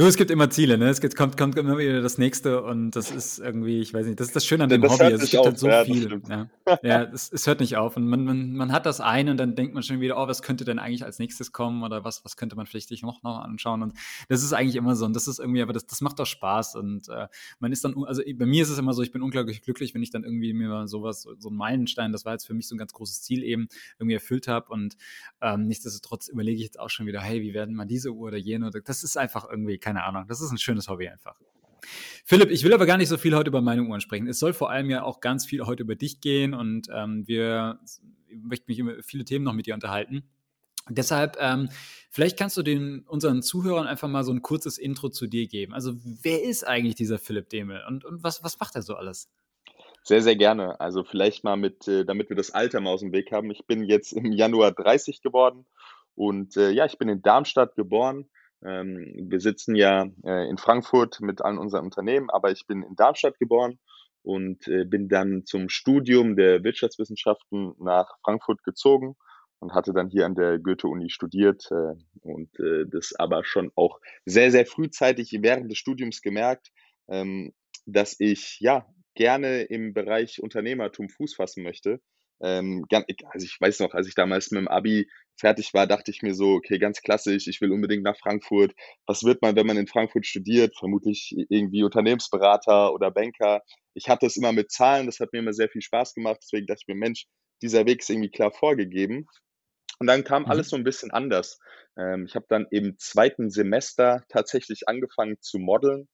Nur 0.00 0.08
es 0.08 0.16
gibt 0.16 0.30
immer 0.30 0.48
Ziele, 0.48 0.78
ne? 0.78 0.88
Es 0.88 1.02
gibt, 1.02 1.14
kommt, 1.14 1.36
kommt 1.36 1.58
immer 1.58 1.76
wieder 1.76 2.00
das 2.00 2.16
nächste 2.16 2.62
und 2.62 2.92
das 2.92 3.10
ist 3.10 3.38
irgendwie, 3.38 3.80
ich 3.80 3.92
weiß 3.92 4.06
nicht, 4.06 4.18
das 4.18 4.28
ist 4.28 4.36
das 4.36 4.46
Schöne 4.46 4.64
an 4.64 4.70
dem 4.70 4.80
das 4.80 4.92
Hobby. 4.92 5.04
Also 5.04 5.24
es 5.24 5.30
gibt 5.30 5.44
halt 5.44 5.58
so 5.58 5.68
ja, 5.68 5.84
viel. 5.84 6.22
Ja, 6.26 6.48
ja 6.82 7.02
es, 7.02 7.30
es, 7.30 7.46
hört 7.46 7.60
nicht 7.60 7.76
auf. 7.76 7.98
Und 7.98 8.08
man, 8.08 8.24
man, 8.24 8.56
man 8.56 8.72
hat 8.72 8.86
das 8.86 9.02
eine 9.02 9.30
und 9.30 9.36
dann 9.36 9.56
denkt 9.56 9.74
man 9.74 9.82
schon 9.82 10.00
wieder, 10.00 10.16
oh, 10.16 10.26
was 10.26 10.40
könnte 10.40 10.64
denn 10.64 10.78
eigentlich 10.78 11.04
als 11.04 11.18
nächstes 11.18 11.52
kommen 11.52 11.82
oder 11.82 12.02
was, 12.02 12.24
was 12.24 12.38
könnte 12.38 12.56
man 12.56 12.64
vielleicht 12.64 12.88
sich 12.88 13.02
noch, 13.02 13.22
noch 13.22 13.40
anschauen. 13.40 13.82
Und 13.82 13.92
das 14.30 14.42
ist 14.42 14.54
eigentlich 14.54 14.76
immer 14.76 14.96
so. 14.96 15.04
Und 15.04 15.14
das 15.14 15.28
ist 15.28 15.38
irgendwie, 15.38 15.60
aber 15.60 15.74
das, 15.74 15.86
das 15.86 16.00
macht 16.00 16.18
doch 16.18 16.24
Spaß. 16.24 16.76
Und 16.76 17.10
äh, 17.10 17.28
man 17.58 17.70
ist 17.70 17.84
dann, 17.84 17.94
also 18.06 18.22
bei 18.36 18.46
mir 18.46 18.62
ist 18.62 18.70
es 18.70 18.78
immer 18.78 18.94
so, 18.94 19.02
ich 19.02 19.12
bin 19.12 19.20
unglaublich 19.20 19.60
glücklich, 19.60 19.92
wenn 19.92 20.02
ich 20.02 20.10
dann 20.10 20.24
irgendwie 20.24 20.54
mir 20.54 20.88
sowas, 20.88 21.28
so 21.38 21.50
ein 21.50 21.56
Meilenstein, 21.56 22.10
das 22.10 22.24
war 22.24 22.32
jetzt 22.32 22.46
für 22.46 22.54
mich 22.54 22.68
so 22.68 22.74
ein 22.74 22.78
ganz 22.78 22.94
großes 22.94 23.20
Ziel 23.20 23.42
eben, 23.42 23.68
irgendwie 23.98 24.14
erfüllt 24.14 24.48
habe. 24.48 24.72
Und 24.72 24.96
ähm, 25.42 25.66
nichtsdestotrotz 25.66 26.28
überlege 26.28 26.56
ich 26.56 26.64
jetzt 26.64 26.80
auch 26.80 26.88
schon 26.88 27.04
wieder, 27.04 27.20
hey, 27.20 27.42
wie 27.42 27.52
werden 27.52 27.74
mal 27.74 27.84
diese 27.84 28.12
Uhr 28.12 28.28
oder 28.28 28.38
jene? 28.38 28.70
Das 28.70 29.04
ist 29.04 29.18
einfach 29.18 29.46
irgendwie, 29.46 29.76
keine 29.90 30.04
Ahnung. 30.04 30.24
Das 30.28 30.40
ist 30.40 30.52
ein 30.52 30.58
schönes 30.58 30.88
Hobby 30.88 31.08
einfach. 31.08 31.34
Philipp, 32.24 32.50
ich 32.50 32.62
will 32.62 32.72
aber 32.72 32.86
gar 32.86 32.96
nicht 32.96 33.08
so 33.08 33.16
viel 33.16 33.34
heute 33.34 33.48
über 33.48 33.60
meine 33.60 33.82
Uhren 33.82 34.00
sprechen. 34.00 34.28
Es 34.28 34.38
soll 34.38 34.52
vor 34.52 34.70
allem 34.70 34.88
ja 34.88 35.02
auch 35.02 35.20
ganz 35.20 35.44
viel 35.44 35.66
heute 35.66 35.82
über 35.82 35.96
dich 35.96 36.20
gehen 36.20 36.54
und 36.54 36.86
ähm, 36.94 37.26
wir 37.26 37.80
ich 38.28 38.38
möchte 38.40 38.66
mich 38.68 38.78
über 38.78 39.02
viele 39.02 39.24
Themen 39.24 39.44
noch 39.44 39.52
mit 39.52 39.66
dir 39.66 39.74
unterhalten. 39.74 40.22
Deshalb, 40.88 41.36
ähm, 41.40 41.70
vielleicht 42.08 42.38
kannst 42.38 42.56
du 42.56 42.62
den, 42.62 43.00
unseren 43.00 43.42
Zuhörern 43.42 43.88
einfach 43.88 44.06
mal 44.06 44.22
so 44.22 44.30
ein 44.30 44.42
kurzes 44.42 44.78
Intro 44.78 45.08
zu 45.08 45.26
dir 45.26 45.48
geben. 45.48 45.74
Also, 45.74 45.94
wer 46.04 46.44
ist 46.44 46.64
eigentlich 46.64 46.94
dieser 46.94 47.18
Philipp 47.18 47.48
Demel 47.48 47.82
und, 47.88 48.04
und 48.04 48.22
was, 48.22 48.44
was 48.44 48.60
macht 48.60 48.76
er 48.76 48.82
so 48.82 48.94
alles? 48.94 49.28
Sehr, 50.04 50.22
sehr 50.22 50.36
gerne. 50.36 50.78
Also, 50.78 51.02
vielleicht 51.02 51.42
mal 51.42 51.56
mit, 51.56 51.88
äh, 51.88 52.04
damit 52.04 52.28
wir 52.28 52.36
das 52.36 52.52
Alter 52.52 52.80
mal 52.80 52.90
aus 52.90 53.00
dem 53.00 53.10
Weg 53.10 53.32
haben. 53.32 53.50
Ich 53.50 53.66
bin 53.66 53.82
jetzt 53.82 54.12
im 54.12 54.30
Januar 54.30 54.70
30 54.70 55.20
geworden 55.20 55.66
und 56.14 56.56
äh, 56.56 56.70
ja, 56.70 56.86
ich 56.86 56.96
bin 56.96 57.08
in 57.08 57.22
Darmstadt 57.22 57.74
geboren 57.74 58.28
wir 58.62 59.40
sitzen 59.40 59.74
ja 59.74 60.06
äh, 60.24 60.48
in 60.48 60.58
Frankfurt 60.58 61.20
mit 61.20 61.42
allen 61.42 61.58
unseren 61.58 61.84
Unternehmen, 61.84 62.30
aber 62.30 62.50
ich 62.50 62.66
bin 62.66 62.82
in 62.82 62.94
Darmstadt 62.94 63.38
geboren 63.38 63.78
und 64.22 64.68
äh, 64.68 64.84
bin 64.84 65.08
dann 65.08 65.44
zum 65.46 65.68
Studium 65.68 66.36
der 66.36 66.62
Wirtschaftswissenschaften 66.62 67.74
nach 67.78 68.18
Frankfurt 68.22 68.62
gezogen 68.62 69.16
und 69.60 69.72
hatte 69.74 69.92
dann 69.92 70.08
hier 70.08 70.26
an 70.26 70.34
der 70.34 70.58
Goethe-Uni 70.58 71.10
studiert 71.10 71.70
äh, 71.70 71.94
und 72.22 72.50
das 72.88 73.14
aber 73.14 73.44
schon 73.44 73.70
auch 73.74 74.00
sehr, 74.24 74.50
sehr 74.50 74.66
frühzeitig 74.66 75.38
während 75.40 75.70
des 75.70 75.78
Studiums 75.78 76.22
gemerkt, 76.22 76.70
ähm, 77.08 77.52
dass 77.86 78.18
ich 78.18 78.58
ja 78.60 78.86
gerne 79.14 79.62
im 79.62 79.92
Bereich 79.92 80.42
Unternehmertum 80.42 81.08
Fuß 81.08 81.34
fassen 81.34 81.62
möchte. 81.62 82.00
Ähm, 82.42 82.86
also 82.90 83.44
ich 83.44 83.56
weiß 83.60 83.80
noch, 83.80 83.94
als 83.94 84.08
ich 84.08 84.14
damals 84.14 84.50
mit 84.50 84.60
dem 84.60 84.68
Abi 84.68 85.08
fertig 85.38 85.72
war, 85.74 85.86
dachte 85.86 86.10
ich 86.10 86.22
mir 86.22 86.34
so, 86.34 86.54
okay, 86.54 86.78
ganz 86.78 87.00
klassisch, 87.00 87.46
ich 87.46 87.60
will 87.60 87.72
unbedingt 87.72 88.02
nach 88.02 88.16
Frankfurt. 88.16 88.72
Was 89.06 89.24
wird 89.24 89.42
man, 89.42 89.56
wenn 89.56 89.66
man 89.66 89.76
in 89.76 89.86
Frankfurt 89.86 90.26
studiert? 90.26 90.76
Vermutlich 90.78 91.34
irgendwie 91.48 91.82
Unternehmensberater 91.82 92.92
oder 92.92 93.10
Banker. 93.10 93.62
Ich 93.94 94.08
hatte 94.08 94.26
es 94.26 94.36
immer 94.36 94.52
mit 94.52 94.70
Zahlen, 94.70 95.06
das 95.06 95.20
hat 95.20 95.32
mir 95.32 95.40
immer 95.40 95.52
sehr 95.52 95.68
viel 95.68 95.82
Spaß 95.82 96.14
gemacht. 96.14 96.38
Deswegen 96.42 96.66
dachte 96.66 96.80
ich 96.82 96.88
mir, 96.88 96.98
Mensch, 96.98 97.26
dieser 97.62 97.86
Weg 97.86 98.00
ist 98.00 98.10
irgendwie 98.10 98.30
klar 98.30 98.52
vorgegeben. 98.52 99.26
Und 99.98 100.06
dann 100.06 100.24
kam 100.24 100.44
mhm. 100.44 100.50
alles 100.50 100.70
so 100.70 100.76
ein 100.76 100.84
bisschen 100.84 101.10
anders. 101.10 101.58
Ähm, 101.98 102.24
ich 102.26 102.34
habe 102.34 102.46
dann 102.48 102.66
im 102.70 102.96
zweiten 102.98 103.50
Semester 103.50 104.24
tatsächlich 104.28 104.88
angefangen 104.88 105.36
zu 105.40 105.58
modeln. 105.58 106.08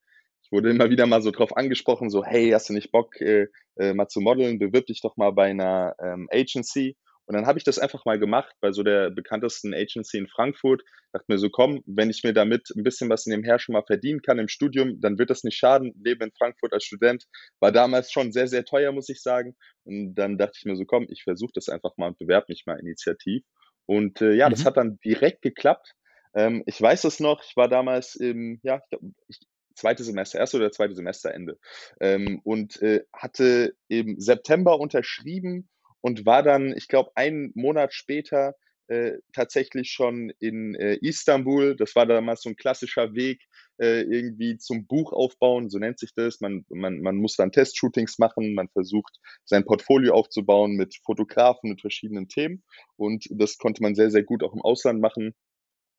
Ich 0.47 0.53
wurde 0.53 0.71
immer 0.71 0.91
wieder 0.91 1.07
mal 1.07 1.23
so 1.23 1.33
drauf 1.33 1.57
angesprochen, 1.57 2.09
so, 2.09 2.25
hey, 2.25 2.51
hast 2.51 2.69
du 2.69 2.73
nicht 2.73 2.93
Bock, 2.93 3.21
äh, 3.21 3.49
äh, 3.81 3.95
mal 3.95 4.07
zu 4.07 4.21
modeln? 4.21 4.61
Bewirb 4.61 4.87
dich 4.87 5.01
doch 5.01 5.17
mal 5.17 5.33
bei 5.33 5.51
einer 5.51 5.97
ähm, 6.01 6.29
Agency. 6.33 6.97
Und 7.25 7.35
dann 7.35 7.47
habe 7.47 7.59
ich 7.59 7.65
das 7.65 7.81
einfach 7.81 8.05
mal 8.05 8.21
gemacht 8.21 8.55
bei 8.61 8.71
so 8.71 8.85
der 8.85 9.11
bekanntesten 9.11 9.75
Agency 9.75 10.19
in 10.19 10.29
Frankfurt. 10.29 10.85
Dachte 11.13 11.25
mir 11.27 11.39
so, 11.39 11.51
komm, 11.51 11.83
wenn 11.85 12.11
ich 12.11 12.23
mir 12.23 12.33
damit 12.33 12.71
ein 12.77 12.85
bisschen 12.85 13.11
was 13.11 13.27
in 13.27 13.33
dem 13.33 13.43
Her 13.43 13.59
schon 13.59 13.73
mal 13.73 13.83
verdienen 13.83 14.23
kann 14.23 14.39
im 14.39 14.47
Studium, 14.47 15.01
dann 15.01 15.19
wird 15.19 15.31
das 15.31 15.43
nicht 15.43 15.57
schaden. 15.57 15.93
Leben 16.05 16.23
in 16.23 16.31
Frankfurt 16.39 16.73
als 16.73 16.85
Student 16.85 17.25
war 17.59 17.73
damals 17.73 18.13
schon 18.13 18.31
sehr, 18.31 18.47
sehr 18.47 18.65
teuer, 18.65 18.93
muss 18.93 19.09
ich 19.09 19.23
sagen. 19.23 19.57
Und 19.83 20.15
dann 20.15 20.39
dachte 20.39 20.59
ich 20.59 20.65
mir 20.65 20.77
so, 20.77 20.85
komm, 20.85 21.09
ich 21.11 21.25
versuche 21.25 21.51
das 21.55 21.69
einfach 21.69 21.97
mal 21.97 22.07
und 22.07 22.21
bewerbe 22.21 22.47
mich 22.51 22.67
mal 22.67 22.79
initiativ. 22.79 23.43
Und 23.87 24.21
äh, 24.21 24.33
ja, 24.35 24.49
mhm. 24.49 24.53
das 24.53 24.65
hat 24.65 24.77
dann 24.77 25.01
direkt 25.05 25.43
geklappt. 25.43 25.97
Ähm, 26.37 26.63
ich 26.67 26.81
weiß 26.81 27.03
es 27.03 27.19
noch, 27.19 27.43
ich 27.43 27.57
war 27.57 27.67
damals 27.67 28.15
im, 28.15 28.61
ja, 28.63 28.81
ich 29.27 29.41
zweite 29.77 30.05
Semester, 30.05 30.39
erste 30.39 30.57
oder 30.57 30.73
zweite 30.73 30.95
Semesterende 30.95 31.59
ähm, 32.01 32.41
und 32.45 32.81
äh, 32.83 33.05
hatte 33.13 33.75
im 33.89 34.19
September 34.19 34.81
unterschrieben 34.81 35.69
und 36.01 36.27
war 36.27 36.43
dann, 36.43 36.75
ich 36.77 36.89
glaube, 36.89 37.11
einen 37.15 37.53
Monat 37.55 37.93
später 37.95 38.55
äh, 38.89 39.19
tatsächlich 39.33 39.91
schon 39.91 40.33
in 40.39 40.75
äh, 40.77 40.95
Istanbul. 41.01 41.75
Das 41.75 41.97
war 41.97 42.07
damals 42.07 42.43
so 42.43 42.51
ein 42.51 42.57
klassischer 42.57 43.15
Weg 43.15 43.43
äh, 43.79 44.03
irgendwie 44.03 44.59
zum 44.59 44.87
Buch 44.87 45.13
aufbauen, 45.13 45.69
so 45.69 45.79
nennt 45.79 45.99
sich 45.99 46.15
das. 46.15 46.41
Man, 46.41 46.65
man, 46.69 47.01
man 47.01 47.17
muss 47.17 47.35
dann 47.35 47.51
Testshootings 47.51 48.19
machen, 48.19 48.55
man 48.55 48.69
versucht 48.69 49.19
sein 49.45 49.65
Portfolio 49.65 50.15
aufzubauen 50.15 50.77
mit 50.77 50.97
Fotografen, 51.05 51.71
mit 51.71 51.81
verschiedenen 51.81 52.29
Themen. 52.29 52.63
Und 52.97 53.27
das 53.31 53.59
konnte 53.59 53.83
man 53.83 53.97
sehr, 53.97 54.11
sehr 54.11 54.23
gut 54.23 54.45
auch 54.45 54.55
im 54.55 54.63
Ausland 54.63 55.01
machen, 55.01 55.35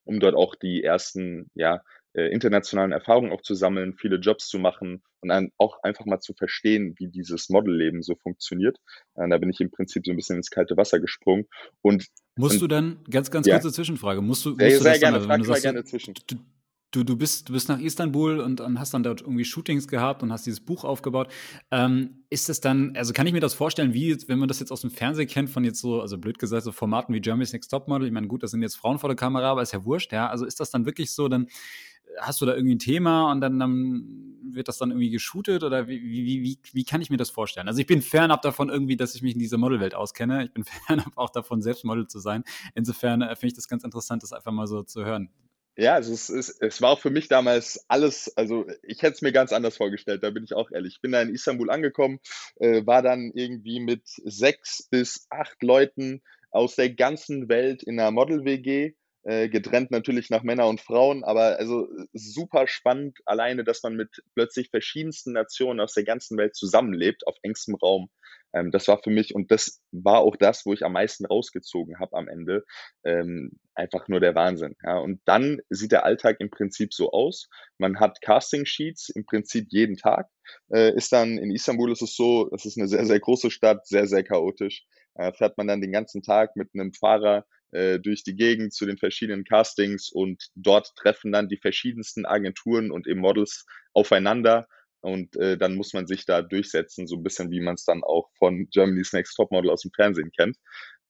um 0.06 0.22
dort 0.22 0.36
auch 0.36 0.56
die 0.56 0.84
ersten 0.84 1.52
ja, 1.56 1.82
äh, 2.18 2.30
internationalen 2.30 2.92
Erfahrungen 2.92 3.32
auch 3.32 3.44
zu 3.44 3.54
sammeln, 3.54 3.94
viele 3.94 4.16
Jobs 4.16 4.48
zu 4.48 4.58
machen 4.58 5.04
und 5.22 5.30
dann 5.30 5.52
auch 5.58 5.84
einfach 5.84 6.06
mal 6.06 6.20
zu 6.20 6.34
verstehen, 6.34 6.96
wie 6.98 7.10
dieses 7.10 7.50
Modelleben 7.50 8.02
so 8.02 8.16
funktioniert. 8.16 8.78
Äh, 9.14 9.30
da 9.30 9.38
bin 9.38 9.52
ich 9.52 9.62
im 9.62 9.70
Prinzip 9.70 10.04
so 10.04 10.12
ein 10.12 10.18
bisschen 10.18 10.38
ins 10.38 10.50
kalte 10.50 10.76
Wasser 10.78 11.00
gesprungen. 11.00 11.46
Und 11.84 12.08
musst 12.36 12.56
und, 12.56 12.62
du 12.62 12.68
dann, 12.68 13.04
ganz, 13.08 13.30
ganz 13.30 13.46
ja. 13.46 13.60
kurze 13.60 13.72
Zwischenfrage, 13.72 14.22
musst 14.22 14.46
du, 14.46 14.50
musst 14.50 14.62
ja, 14.62 14.70
du 14.70 14.84
sehr 14.84 14.98
gerne, 14.98 15.20
dann, 15.20 15.30
also, 15.30 15.44
frag 15.44 15.56
mal 15.58 15.62
gerne 15.62 15.84
zwischen. 15.84 16.16
Du, 16.26 16.38
du, 16.90 17.04
du, 17.04 17.18
bist, 17.18 17.50
du 17.50 17.54
bist 17.54 17.70
nach 17.70 17.80
Istanbul 17.80 18.40
und, 18.40 18.62
und 18.62 18.80
hast 18.80 18.96
dann 18.96 19.04
dort 19.04 19.22
irgendwie 19.22 19.46
Shootings 19.46 19.88
gehabt 19.88 20.24
und 20.24 20.32
hast 20.32 20.48
dieses 20.48 20.62
Buch 20.62 20.84
aufgebaut. 20.84 21.32
Ähm, 21.70 22.24
ist 22.32 22.50
das 22.50 22.62
dann, 22.62 22.96
also 22.96 23.14
kann 23.14 23.28
ich 23.28 23.34
mir 23.34 23.42
das 23.42 23.54
vorstellen, 23.54 23.94
wie, 23.94 24.18
wenn 24.28 24.40
man 24.40 24.48
das 24.48 24.60
jetzt 24.60 24.72
aus 24.72 24.82
dem 24.82 24.90
Fernsehen 24.90 25.28
kennt, 25.28 25.52
von 25.52 25.64
jetzt 25.64 25.82
so, 25.82 26.02
also 26.02 26.18
blöd 26.18 26.40
gesagt, 26.40 26.64
so 26.64 26.72
Formaten 26.72 27.14
wie 27.14 27.22
Germany's 27.22 27.54
Next 27.54 27.70
Topmodel, 27.70 28.08
ich 28.08 28.14
meine, 28.14 28.28
gut, 28.28 28.42
das 28.42 28.52
sind 28.52 28.62
jetzt 28.64 28.76
Frauen 28.78 28.98
vor 28.98 29.10
der 29.10 29.18
Kamera, 29.18 29.52
aber 29.52 29.62
ist 29.62 29.74
ja 29.74 29.86
wurscht, 29.86 30.14
ja. 30.14 30.30
Also 30.30 30.46
ist 30.46 30.60
das 30.60 30.72
dann 30.72 30.86
wirklich 30.86 31.12
so, 31.12 31.28
dann 31.28 31.48
hast 32.20 32.42
du 32.42 32.46
da 32.46 32.54
irgendwie 32.54 32.76
ein 32.76 32.80
Thema 32.80 33.32
und 33.32 33.42
dann, 33.42 33.60
dann 33.60 34.28
wird 34.50 34.68
das 34.68 34.78
dann 34.78 34.92
irgendwie 34.92 35.10
geshootet 35.10 35.64
oder 35.64 35.88
wie, 35.88 36.02
wie, 36.02 36.44
wie, 36.44 36.60
wie 36.74 36.84
kann 36.84 37.02
ich 37.02 37.10
mir 37.10 37.18
das 37.18 37.30
vorstellen? 37.30 37.68
Also 37.68 37.80
ich 37.80 37.88
bin 37.88 38.02
fernab 38.02 38.42
davon 38.42 38.70
irgendwie, 38.70 38.98
dass 38.98 39.16
ich 39.16 39.22
mich 39.22 39.34
in 39.34 39.40
dieser 39.40 39.58
Modelwelt 39.58 39.96
auskenne. 39.96 40.46
Ich 40.46 40.54
bin 40.54 40.64
fernab 40.88 41.12
auch 41.16 41.30
davon, 41.30 41.62
selbst 41.62 41.86
Model 41.86 42.08
zu 42.08 42.20
sein. 42.20 42.44
Insofern 42.76 43.22
äh, 43.22 43.36
finde 43.36 43.48
ich 43.48 43.56
das 43.56 43.68
ganz 43.68 43.84
interessant, 43.84 44.24
das 44.24 44.34
einfach 44.34 44.52
mal 44.52 44.68
so 44.68 44.84
zu 44.84 45.06
hören. 45.06 45.30
Ja, 45.80 45.94
also 45.94 46.12
es, 46.12 46.30
ist, 46.30 46.60
es 46.60 46.82
war 46.82 46.90
auch 46.90 47.00
für 47.00 47.12
mich 47.12 47.28
damals 47.28 47.86
alles, 47.88 48.36
also 48.36 48.66
ich 48.82 49.04
hätte 49.04 49.14
es 49.14 49.22
mir 49.22 49.32
ganz 49.32 49.54
anders 49.54 49.78
vorgestellt, 49.78 50.24
da 50.24 50.32
bin 50.32 50.44
ich 50.44 50.56
auch 50.56 50.72
ehrlich. 50.72 50.96
Ich 50.96 51.02
bin 51.02 51.12
da 51.12 51.22
in 51.22 51.30
Istanbul 51.30 51.70
angekommen, 51.70 52.20
äh, 52.56 52.84
war 52.88 53.04
dann 53.04 53.32
irgendwie 53.36 53.80
mit 53.80 54.02
sechs 54.06 54.88
bis 54.90 55.28
acht 55.30 55.62
Leuten 55.62 56.24
aus 56.50 56.76
der 56.76 56.90
ganzen 56.90 57.48
Welt 57.48 57.84
in 57.84 58.00
einer 58.00 58.10
Model-WG 58.10 58.96
äh, 59.28 59.50
getrennt 59.50 59.92
natürlich 59.92 60.30
nach 60.30 60.44
Männer 60.44 60.68
und 60.68 60.80
Frauen, 60.80 61.26
aber 61.26 61.60
also 61.60 61.90
super 62.14 62.66
spannend 62.66 63.20
alleine, 63.26 63.66
dass 63.66 63.84
man 63.84 63.98
mit 63.98 64.24
plötzlich 64.36 64.70
verschiedensten 64.70 65.34
Nationen 65.34 65.82
aus 65.82 65.94
der 65.94 66.06
ganzen 66.06 66.38
Welt 66.38 66.56
zusammenlebt 66.56 67.28
auf 67.28 67.36
engstem 67.42 67.76
Raum. 67.76 68.10
Ähm, 68.54 68.72
das 68.72 68.88
war 68.88 69.04
für 69.04 69.10
mich 69.10 69.36
und 69.36 69.52
das 69.52 69.82
war 69.92 70.20
auch 70.20 70.38
das, 70.38 70.66
wo 70.66 70.72
ich 70.72 70.86
am 70.86 70.94
meisten 70.94 71.26
rausgezogen 71.26 72.00
habe 72.00 72.16
am 72.16 72.30
Ende. 72.30 72.64
Ähm, 73.04 73.52
einfach 73.76 74.08
nur 74.08 74.22
der 74.22 74.34
Wahnsinn. 74.34 74.78
Ja. 74.82 74.98
Und 74.98 75.20
dann 75.26 75.60
sieht 75.70 75.92
der 75.92 76.06
Alltag 76.06 76.38
im 76.40 76.50
Prinzip 76.50 76.94
so 76.94 77.12
aus. 77.12 77.50
Man 77.78 78.00
hat 78.00 78.22
Casting 78.22 78.66
Sheets 78.66 79.10
im 79.10 79.26
Prinzip 79.26 79.68
jeden 79.72 79.98
Tag. 79.98 80.30
Äh, 80.72 80.96
ist 80.96 81.12
dann 81.12 81.38
in 81.38 81.52
Istanbul 81.52 81.92
ist 81.92 82.02
es 82.02 82.16
so, 82.16 82.50
es 82.54 82.64
ist 82.64 82.78
eine 82.78 82.88
sehr, 82.88 83.06
sehr 83.06 83.20
große 83.20 83.52
Stadt, 83.52 83.86
sehr, 83.86 84.08
sehr 84.08 84.24
chaotisch. 84.24 84.86
Äh, 85.16 85.34
fährt 85.34 85.58
man 85.58 85.68
dann 85.68 85.82
den 85.82 85.92
ganzen 85.92 86.24
Tag 86.24 86.56
mit 86.56 86.70
einem 86.74 86.94
Fahrer 86.94 87.46
äh, 87.72 88.00
durch 88.00 88.24
die 88.24 88.36
Gegend 88.36 88.74
zu 88.74 88.86
den 88.86 88.98
verschiedenen 88.98 89.44
Castings 89.44 90.10
und 90.12 90.50
dort 90.56 90.96
treffen 90.96 91.32
dann 91.32 91.50
die 91.50 91.58
verschiedensten 91.58 92.26
Agenturen 92.26 92.92
und 92.92 93.08
eben 93.08 93.20
Models 93.20 93.66
aufeinander 93.94 94.68
und 95.02 95.36
äh, 95.38 95.58
dann 95.58 95.76
muss 95.76 95.94
man 95.94 96.08
sich 96.08 96.26
da 96.26 96.42
durchsetzen, 96.42 97.08
so 97.08 97.18
ein 97.18 97.24
bisschen 97.24 97.52
wie 97.52 97.62
man 97.62 97.76
es 97.76 97.86
dann 97.86 98.04
auch 98.04 98.30
von 98.38 98.68
Germany's 98.72 99.14
Next 99.14 99.36
Topmodel 99.36 99.72
aus 99.72 99.82
dem 99.82 99.92
Fernsehen 99.92 100.32
kennt. 100.32 100.58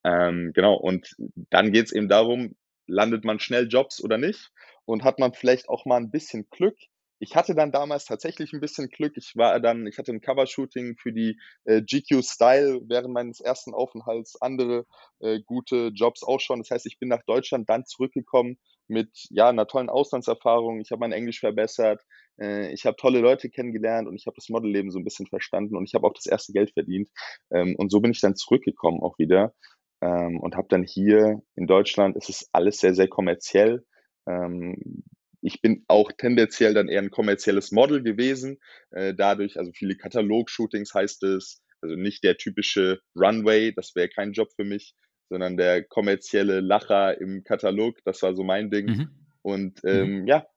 Ähm, 0.03 0.51
genau, 0.53 0.75
und 0.75 1.15
dann 1.49 1.71
geht 1.71 1.87
es 1.87 1.91
eben 1.91 2.09
darum, 2.09 2.55
landet 2.85 3.25
man 3.25 3.39
schnell 3.39 3.67
Jobs 3.67 4.03
oder 4.03 4.17
nicht 4.17 4.51
und 4.85 5.03
hat 5.03 5.19
man 5.19 5.33
vielleicht 5.33 5.69
auch 5.69 5.85
mal 5.85 5.97
ein 5.97 6.11
bisschen 6.11 6.49
Glück, 6.49 6.77
ich 7.19 7.35
hatte 7.35 7.55
dann 7.55 7.71
damals 7.71 8.05
tatsächlich 8.05 8.53
ein 8.53 8.59
bisschen 8.59 8.89
Glück. 8.89 9.13
Ich 9.17 9.33
war 9.35 9.59
dann, 9.59 9.87
ich 9.87 9.97
hatte 9.97 10.11
ein 10.11 10.21
Covershooting 10.21 10.97
für 10.97 11.11
die 11.11 11.39
äh, 11.65 11.81
GQ 11.81 12.23
Style 12.23 12.81
während 12.87 13.13
meines 13.13 13.39
ersten 13.39 13.73
Aufenthalts, 13.73 14.39
andere 14.41 14.85
äh, 15.19 15.39
gute 15.45 15.91
Jobs 15.93 16.23
auch 16.23 16.39
schon. 16.39 16.59
Das 16.59 16.71
heißt, 16.71 16.85
ich 16.85 16.99
bin 16.99 17.09
nach 17.09 17.23
Deutschland 17.25 17.69
dann 17.69 17.85
zurückgekommen 17.85 18.57
mit 18.87 19.09
ja 19.29 19.49
einer 19.49 19.67
tollen 19.67 19.89
Auslandserfahrung. 19.89 20.79
Ich 20.79 20.91
habe 20.91 20.99
mein 20.99 21.11
Englisch 21.11 21.39
verbessert, 21.39 22.01
äh, 22.39 22.71
ich 22.71 22.85
habe 22.85 22.97
tolle 22.97 23.19
Leute 23.19 23.49
kennengelernt 23.49 24.07
und 24.07 24.15
ich 24.15 24.27
habe 24.27 24.35
das 24.35 24.49
Modelleben 24.49 24.91
so 24.91 24.99
ein 24.99 25.03
bisschen 25.03 25.27
verstanden 25.27 25.75
und 25.75 25.85
ich 25.85 25.95
habe 25.95 26.07
auch 26.07 26.13
das 26.13 26.25
erste 26.25 26.53
Geld 26.53 26.71
verdient. 26.71 27.09
Ähm, 27.51 27.75
und 27.77 27.91
so 27.91 27.99
bin 27.99 28.11
ich 28.11 28.21
dann 28.21 28.35
zurückgekommen 28.35 29.01
auch 29.01 29.17
wieder 29.17 29.53
ähm, 30.01 30.39
und 30.39 30.55
habe 30.55 30.67
dann 30.69 30.83
hier 30.83 31.41
in 31.55 31.67
Deutschland, 31.67 32.15
es 32.15 32.29
ist 32.29 32.49
alles 32.51 32.79
sehr, 32.79 32.93
sehr 32.93 33.07
kommerziell. 33.07 33.85
Ähm, 34.27 35.03
ich 35.41 35.61
bin 35.61 35.83
auch 35.87 36.11
tendenziell 36.11 36.73
dann 36.73 36.87
eher 36.87 37.01
ein 37.01 37.11
kommerzielles 37.11 37.71
Model 37.71 38.01
gewesen. 38.01 38.59
Äh, 38.91 39.13
dadurch, 39.13 39.57
also 39.57 39.71
viele 39.71 39.95
Katalog-Shootings 39.95 40.93
heißt 40.93 41.23
es, 41.23 41.61
also 41.81 41.95
nicht 41.95 42.23
der 42.23 42.37
typische 42.37 43.01
Runway, 43.15 43.71
das 43.71 43.95
wäre 43.95 44.09
kein 44.09 44.33
Job 44.33 44.49
für 44.55 44.63
mich, 44.63 44.95
sondern 45.29 45.57
der 45.57 45.83
kommerzielle 45.83 46.59
Lacher 46.59 47.19
im 47.19 47.43
Katalog, 47.43 47.97
das 48.03 48.21
war 48.21 48.35
so 48.35 48.43
mein 48.43 48.71
Ding. 48.71 48.85
Mhm. 48.87 49.09
Und 49.41 49.83
mhm. 49.83 49.89
ähm, 49.89 50.19
mhm. 50.21 50.27
ja, 50.27 50.47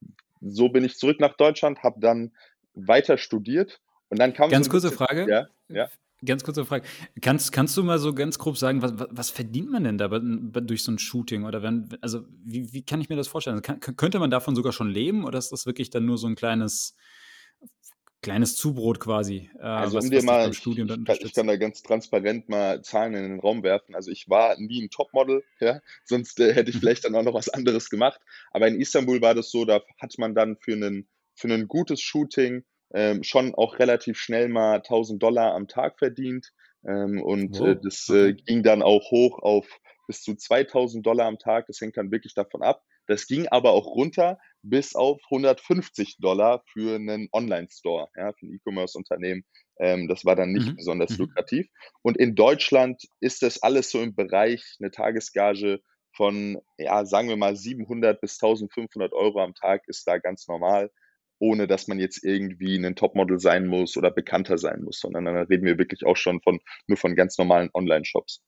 so 0.41 0.69
bin 0.69 0.85
ich 0.85 0.97
zurück 0.97 1.21
nach 1.21 1.37
Deutschland, 1.37 1.83
habe 1.83 2.01
dann 2.01 2.33
weiter 2.75 3.19
studiert 3.19 3.81
und 4.09 4.19
dann 4.19 4.33
kam 4.33 4.51
ganz 4.51 4.67
so 4.67 4.73
kurze 4.73 4.91
Frage. 4.91 5.27
Ja, 5.29 5.47
ja. 5.69 5.89
Ganz 6.25 6.45
kurze 6.45 6.67
Frage. 6.67 6.87
Kannst, 7.23 7.51
kannst 7.51 7.77
du 7.77 7.83
mal 7.83 7.99
so 7.99 8.13
ganz 8.13 8.39
grob 8.39 8.59
sagen, 8.59 8.83
was, 8.83 8.93
was 9.11 9.31
verdient 9.31 9.71
man 9.71 9.85
denn 9.85 9.97
da 9.97 10.09
durch 10.09 10.85
so 10.85 10.93
ein 10.93 10.99
Shooting? 10.99 11.45
Oder 11.45 11.63
wenn, 11.63 11.89
also 12.03 12.25
wie, 12.45 12.73
wie 12.73 12.83
kann 12.83 13.01
ich 13.01 13.09
mir 13.09 13.17
das 13.17 13.29
vorstellen? 13.29 13.63
Kann, 13.63 13.81
könnte 13.81 14.19
man 14.19 14.31
davon 14.31 14.55
sogar 14.55 14.73
schon 14.73 14.91
leben 14.91 15.25
oder 15.25 15.39
ist 15.39 15.51
das 15.51 15.65
wirklich 15.65 15.89
dann 15.89 16.05
nur 16.05 16.19
so 16.19 16.27
ein 16.27 16.35
kleines, 16.35 16.95
kleines 18.21 18.55
Zubrot 18.57 19.01
quasi? 19.01 19.51
Äh, 19.59 19.63
also 19.63 19.97
was, 19.97 20.05
um 20.05 20.11
dir 20.11 20.23
mal, 20.23 20.51
ich, 20.51 20.67
ich, 20.67 20.77
kann, 20.77 21.19
ich, 21.21 21.33
kann, 21.33 21.47
da 21.47 21.57
ganz 21.57 21.83
transparent 21.83 22.51
mal 22.51 22.83
Zahlen 22.83 23.15
in 23.15 23.23
den 23.23 23.41
Raum 23.41 23.63
werfen. 23.63 23.95
Also 23.95 24.11
ich 24.11 24.29
war 24.29 24.61
nie 24.61 24.83
ein 24.83 24.91
Topmodel, 24.91 25.43
ja, 25.59 25.81
sonst 26.05 26.39
äh, 26.39 26.53
hätte 26.53 26.71
ich 26.71 26.77
vielleicht 26.81 27.07
dann 27.07 27.15
auch 27.15 27.23
noch 27.23 27.35
was 27.35 27.49
anderes 27.49 27.89
gemacht. 27.89 28.21
Aber 28.51 28.69
in 28.69 28.79
Istanbul 28.79 29.23
war 29.23 29.35
das 29.35 29.51
so, 29.51 29.65
da 29.65 29.81
hat 29.99 30.19
man 30.19 30.35
dann 30.35 30.59
für 30.59 30.73
einen 30.73 31.09
für 31.35 31.49
ein 31.49 31.69
gutes 31.69 32.03
Shooting 32.03 32.65
ähm, 32.95 33.23
schon 33.23 33.55
auch 33.55 33.79
relativ 33.79 34.19
schnell 34.19 34.49
mal 34.49 34.83
1000 34.83 35.23
Dollar 35.23 35.55
am 35.55 35.69
Tag 35.69 35.99
verdient. 35.99 36.51
Ähm, 36.87 37.23
und 37.23 37.59
wow. 37.59 37.61
äh, 37.61 37.77
das 37.83 38.09
äh, 38.09 38.35
ging 38.35 38.63
dann 38.63 38.83
auch 38.83 39.11
hoch 39.11 39.39
auf 39.41 39.67
bis 40.07 40.23
zu 40.23 40.35
2000 40.35 41.07
Dollar 41.07 41.27
am 41.27 41.39
Tag. 41.39 41.67
Das 41.67 41.81
hängt 41.81 41.97
dann 41.97 42.11
wirklich 42.11 42.35
davon 42.35 42.63
ab. 42.63 42.83
Das 43.07 43.27
ging 43.27 43.49
aber 43.49 43.73
auch 43.73 43.87
runter, 43.87 44.39
bis 44.63 44.95
auf 44.95 45.21
150 45.31 46.19
Dollar 46.19 46.63
für 46.73 46.97
einen 46.97 47.29
Online-Store, 47.33 48.09
ja, 48.17 48.33
für 48.33 48.47
ein 48.47 48.55
E-Commerce-Unternehmen. 48.55 49.45
Ähm, 49.79 50.09
das 50.09 50.25
war 50.25 50.37
dann 50.37 50.53
nicht 50.53 50.73
Mhm. 50.73 50.77
besonders 50.77 51.17
Mhm. 51.17 51.19
lukrativ. 51.19 51.67
Und 52.03 52.17
in 52.19 52.35
Deutschland 52.35 53.03
ist 53.21 53.43
das 53.43 53.63
alles 53.63 53.91
so 53.91 54.01
im 54.01 54.15
Bereich 54.15 54.63
eine 54.81 54.91
Tagesgage 54.91 55.81
von, 56.15 56.59
ja, 56.79 57.05
sagen 57.07 57.29
wir 57.29 57.37
mal 57.37 57.57
700 57.57 58.21
bis 58.21 58.39
1500 58.39 59.13
Euro 59.13 59.41
am 59.41 59.55
Tag 59.55 59.83
ist 59.87 60.07
da 60.07 60.19
ganz 60.19 60.47
normal, 60.49 60.91
ohne 61.41 61.67
dass 61.67 61.89
man 61.89 61.99
jetzt 61.99 62.23
irgendwie 62.25 62.77
ein 62.77 62.95
Topmodel 62.95 63.41
sein 63.41 63.67
muss 63.67 63.97
oder 63.97 64.11
bekannter 64.13 64.59
sein 64.59 64.83
muss, 64.83 65.01
sondern 65.01 65.25
dann 65.25 65.37
reden 65.37 65.67
wir 65.67 65.79
wirklich 65.79 66.07
auch 66.07 66.17
schon 66.17 66.41
von 66.43 66.61
nur 66.87 66.99
von 66.99 67.17
ganz 67.17 67.39
normalen 67.39 67.71
Online-Shops. 67.75 68.43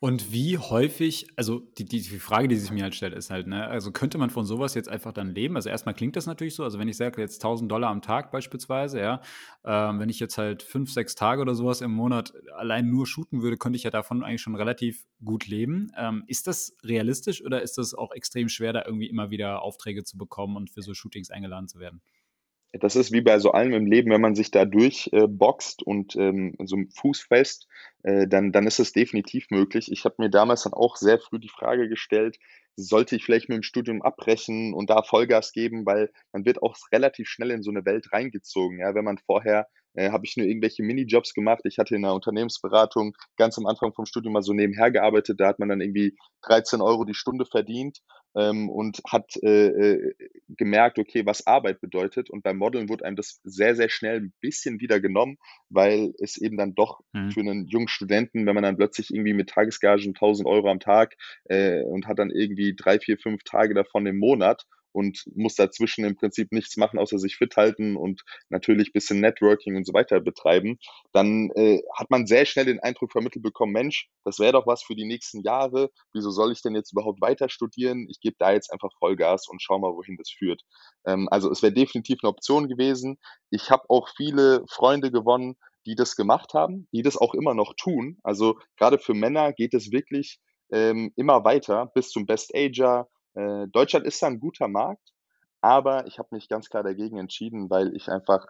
Und 0.00 0.32
wie 0.32 0.58
häufig, 0.58 1.26
also 1.36 1.60
die, 1.78 1.84
die, 1.84 2.00
die 2.02 2.18
Frage, 2.18 2.48
die 2.48 2.56
sich 2.56 2.70
mir 2.70 2.84
halt 2.84 2.94
stellt, 2.94 3.14
ist 3.14 3.30
halt, 3.30 3.46
ne, 3.46 3.66
also 3.66 3.90
könnte 3.90 4.18
man 4.18 4.30
von 4.30 4.44
sowas 4.44 4.74
jetzt 4.74 4.88
einfach 4.88 5.12
dann 5.12 5.34
leben? 5.34 5.56
Also 5.56 5.68
erstmal 5.68 5.94
klingt 5.94 6.16
das 6.16 6.26
natürlich 6.26 6.54
so, 6.54 6.64
also 6.64 6.78
wenn 6.78 6.88
ich 6.88 6.96
sage 6.96 7.20
jetzt 7.20 7.42
1000 7.42 7.70
Dollar 7.70 7.90
am 7.90 8.02
Tag 8.02 8.30
beispielsweise, 8.30 9.00
ja, 9.00 9.20
ähm, 9.64 9.98
wenn 9.98 10.08
ich 10.08 10.20
jetzt 10.20 10.38
halt 10.38 10.62
fünf, 10.62 10.92
sechs 10.92 11.14
Tage 11.14 11.42
oder 11.42 11.54
sowas 11.54 11.80
im 11.80 11.90
Monat 11.90 12.32
allein 12.56 12.88
nur 12.88 13.06
shooten 13.06 13.42
würde, 13.42 13.56
könnte 13.56 13.76
ich 13.76 13.82
ja 13.82 13.90
davon 13.90 14.22
eigentlich 14.22 14.42
schon 14.42 14.54
relativ 14.54 15.06
gut 15.24 15.46
leben. 15.46 15.90
Ähm, 15.96 16.24
ist 16.26 16.46
das 16.46 16.76
realistisch 16.84 17.44
oder 17.44 17.62
ist 17.62 17.78
das 17.78 17.94
auch 17.94 18.12
extrem 18.12 18.48
schwer, 18.48 18.72
da 18.72 18.84
irgendwie 18.84 19.08
immer 19.08 19.30
wieder 19.30 19.62
Aufträge 19.62 20.04
zu 20.04 20.16
bekommen 20.16 20.56
und 20.56 20.70
für 20.70 20.82
so 20.82 20.94
Shootings 20.94 21.30
eingeladen 21.30 21.68
zu 21.68 21.78
werden? 21.78 22.00
Das 22.72 22.96
ist 22.96 23.12
wie 23.12 23.22
bei 23.22 23.38
so 23.38 23.52
allem 23.52 23.72
im 23.72 23.86
Leben, 23.86 24.10
wenn 24.10 24.20
man 24.20 24.34
sich 24.34 24.50
da 24.50 24.66
durchboxt 24.66 25.80
äh, 25.80 25.84
und 25.84 26.16
ähm, 26.16 26.54
so 26.64 26.76
Fuß 26.96 27.22
fest, 27.22 27.66
äh, 28.02 28.26
dann, 28.28 28.52
dann 28.52 28.66
ist 28.66 28.78
es 28.78 28.92
definitiv 28.92 29.46
möglich. 29.50 29.90
Ich 29.90 30.04
habe 30.04 30.16
mir 30.18 30.28
damals 30.28 30.64
dann 30.64 30.74
auch 30.74 30.96
sehr 30.96 31.18
früh 31.18 31.38
die 31.38 31.48
Frage 31.48 31.88
gestellt, 31.88 32.38
sollte 32.76 33.16
ich 33.16 33.24
vielleicht 33.24 33.48
mit 33.48 33.56
dem 33.56 33.62
Studium 33.62 34.02
abbrechen 34.02 34.74
und 34.74 34.90
da 34.90 35.02
Vollgas 35.02 35.52
geben, 35.52 35.86
weil 35.86 36.12
man 36.32 36.44
wird 36.44 36.62
auch 36.62 36.76
relativ 36.92 37.28
schnell 37.28 37.50
in 37.50 37.62
so 37.62 37.70
eine 37.70 37.84
Welt 37.86 38.12
reingezogen. 38.12 38.78
Ja, 38.78 38.94
wenn 38.94 39.04
man 39.04 39.18
vorher 39.18 39.66
äh, 39.98 40.10
habe 40.12 40.24
ich 40.24 40.36
nur 40.36 40.46
irgendwelche 40.46 40.84
Minijobs 40.84 41.34
gemacht. 41.34 41.62
Ich 41.64 41.78
hatte 41.78 41.96
in 41.96 42.04
einer 42.04 42.14
Unternehmensberatung 42.14 43.16
ganz 43.36 43.58
am 43.58 43.66
Anfang 43.66 43.92
vom 43.92 44.06
Studium 44.06 44.32
mal 44.32 44.42
so 44.42 44.52
nebenher 44.52 44.92
gearbeitet. 44.92 45.40
Da 45.40 45.48
hat 45.48 45.58
man 45.58 45.68
dann 45.68 45.80
irgendwie 45.80 46.16
13 46.42 46.80
Euro 46.80 47.04
die 47.04 47.14
Stunde 47.14 47.44
verdient 47.44 47.98
ähm, 48.36 48.68
und 48.68 49.00
hat 49.08 49.32
äh, 49.42 49.66
äh, 49.66 50.14
gemerkt, 50.48 51.00
okay, 51.00 51.26
was 51.26 51.48
Arbeit 51.48 51.80
bedeutet. 51.80 52.30
Und 52.30 52.44
beim 52.44 52.58
Modeln 52.58 52.88
wurde 52.88 53.04
einem 53.04 53.16
das 53.16 53.40
sehr, 53.42 53.74
sehr 53.74 53.88
schnell 53.88 54.20
ein 54.20 54.32
bisschen 54.40 54.80
wieder 54.80 55.00
genommen, 55.00 55.36
weil 55.68 56.12
es 56.20 56.36
eben 56.36 56.56
dann 56.56 56.76
doch 56.76 57.00
mhm. 57.12 57.32
für 57.32 57.40
einen 57.40 57.66
jungen 57.66 57.88
Studenten, 57.88 58.46
wenn 58.46 58.54
man 58.54 58.62
dann 58.62 58.76
plötzlich 58.76 59.10
irgendwie 59.12 59.34
mit 59.34 59.50
Tagesgagen 59.50 60.14
1000 60.14 60.46
Euro 60.46 60.70
am 60.70 60.78
Tag 60.78 61.16
äh, 61.46 61.82
und 61.82 62.06
hat 62.06 62.20
dann 62.20 62.30
irgendwie 62.30 62.76
drei, 62.76 63.00
vier, 63.00 63.18
fünf 63.18 63.42
Tage 63.42 63.74
davon 63.74 64.06
im 64.06 64.18
Monat 64.18 64.64
und 64.92 65.24
muss 65.34 65.54
dazwischen 65.54 66.04
im 66.04 66.16
Prinzip 66.16 66.52
nichts 66.52 66.76
machen, 66.76 66.98
außer 66.98 67.18
sich 67.18 67.36
fit 67.36 67.56
halten 67.56 67.96
und 67.96 68.22
natürlich 68.48 68.92
bisschen 68.92 69.20
Networking 69.20 69.76
und 69.76 69.86
so 69.86 69.92
weiter 69.92 70.20
betreiben, 70.20 70.78
dann 71.12 71.50
äh, 71.54 71.80
hat 71.96 72.10
man 72.10 72.26
sehr 72.26 72.46
schnell 72.46 72.66
den 72.66 72.80
Eindruck 72.80 73.12
vermittelt 73.12 73.42
bekommen, 73.42 73.72
Mensch, 73.72 74.08
das 74.24 74.38
wäre 74.38 74.52
doch 74.52 74.66
was 74.66 74.82
für 74.82 74.94
die 74.94 75.06
nächsten 75.06 75.42
Jahre. 75.42 75.90
Wieso 76.12 76.30
soll 76.30 76.52
ich 76.52 76.62
denn 76.62 76.74
jetzt 76.74 76.92
überhaupt 76.92 77.20
weiter 77.20 77.48
studieren? 77.48 78.06
Ich 78.10 78.20
gebe 78.20 78.36
da 78.38 78.52
jetzt 78.52 78.72
einfach 78.72 78.90
Vollgas 78.98 79.48
und 79.48 79.62
schau 79.62 79.78
mal, 79.78 79.92
wohin 79.92 80.16
das 80.16 80.30
führt. 80.30 80.62
Ähm, 81.06 81.28
also 81.30 81.50
es 81.50 81.62
wäre 81.62 81.72
definitiv 81.72 82.18
eine 82.22 82.30
Option 82.30 82.68
gewesen. 82.68 83.18
Ich 83.50 83.70
habe 83.70 83.84
auch 83.88 84.08
viele 84.16 84.64
Freunde 84.68 85.10
gewonnen, 85.10 85.56
die 85.86 85.94
das 85.94 86.16
gemacht 86.16 86.54
haben, 86.54 86.86
die 86.92 87.02
das 87.02 87.16
auch 87.16 87.34
immer 87.34 87.54
noch 87.54 87.74
tun. 87.74 88.18
Also 88.22 88.58
gerade 88.76 88.98
für 88.98 89.14
Männer 89.14 89.52
geht 89.52 89.74
es 89.74 89.90
wirklich 89.90 90.38
ähm, 90.70 91.12
immer 91.16 91.44
weiter 91.44 91.90
bis 91.94 92.10
zum 92.10 92.26
Best 92.26 92.54
Ager, 92.54 93.08
äh, 93.38 93.68
Deutschland 93.68 94.06
ist 94.06 94.22
da 94.22 94.26
ein 94.28 94.40
guter 94.40 94.68
Markt, 94.68 95.12
aber 95.60 96.06
ich 96.06 96.18
habe 96.18 96.28
mich 96.32 96.48
ganz 96.48 96.68
klar 96.68 96.82
dagegen 96.82 97.18
entschieden, 97.18 97.70
weil 97.70 97.94
ich 97.96 98.08
einfach 98.08 98.46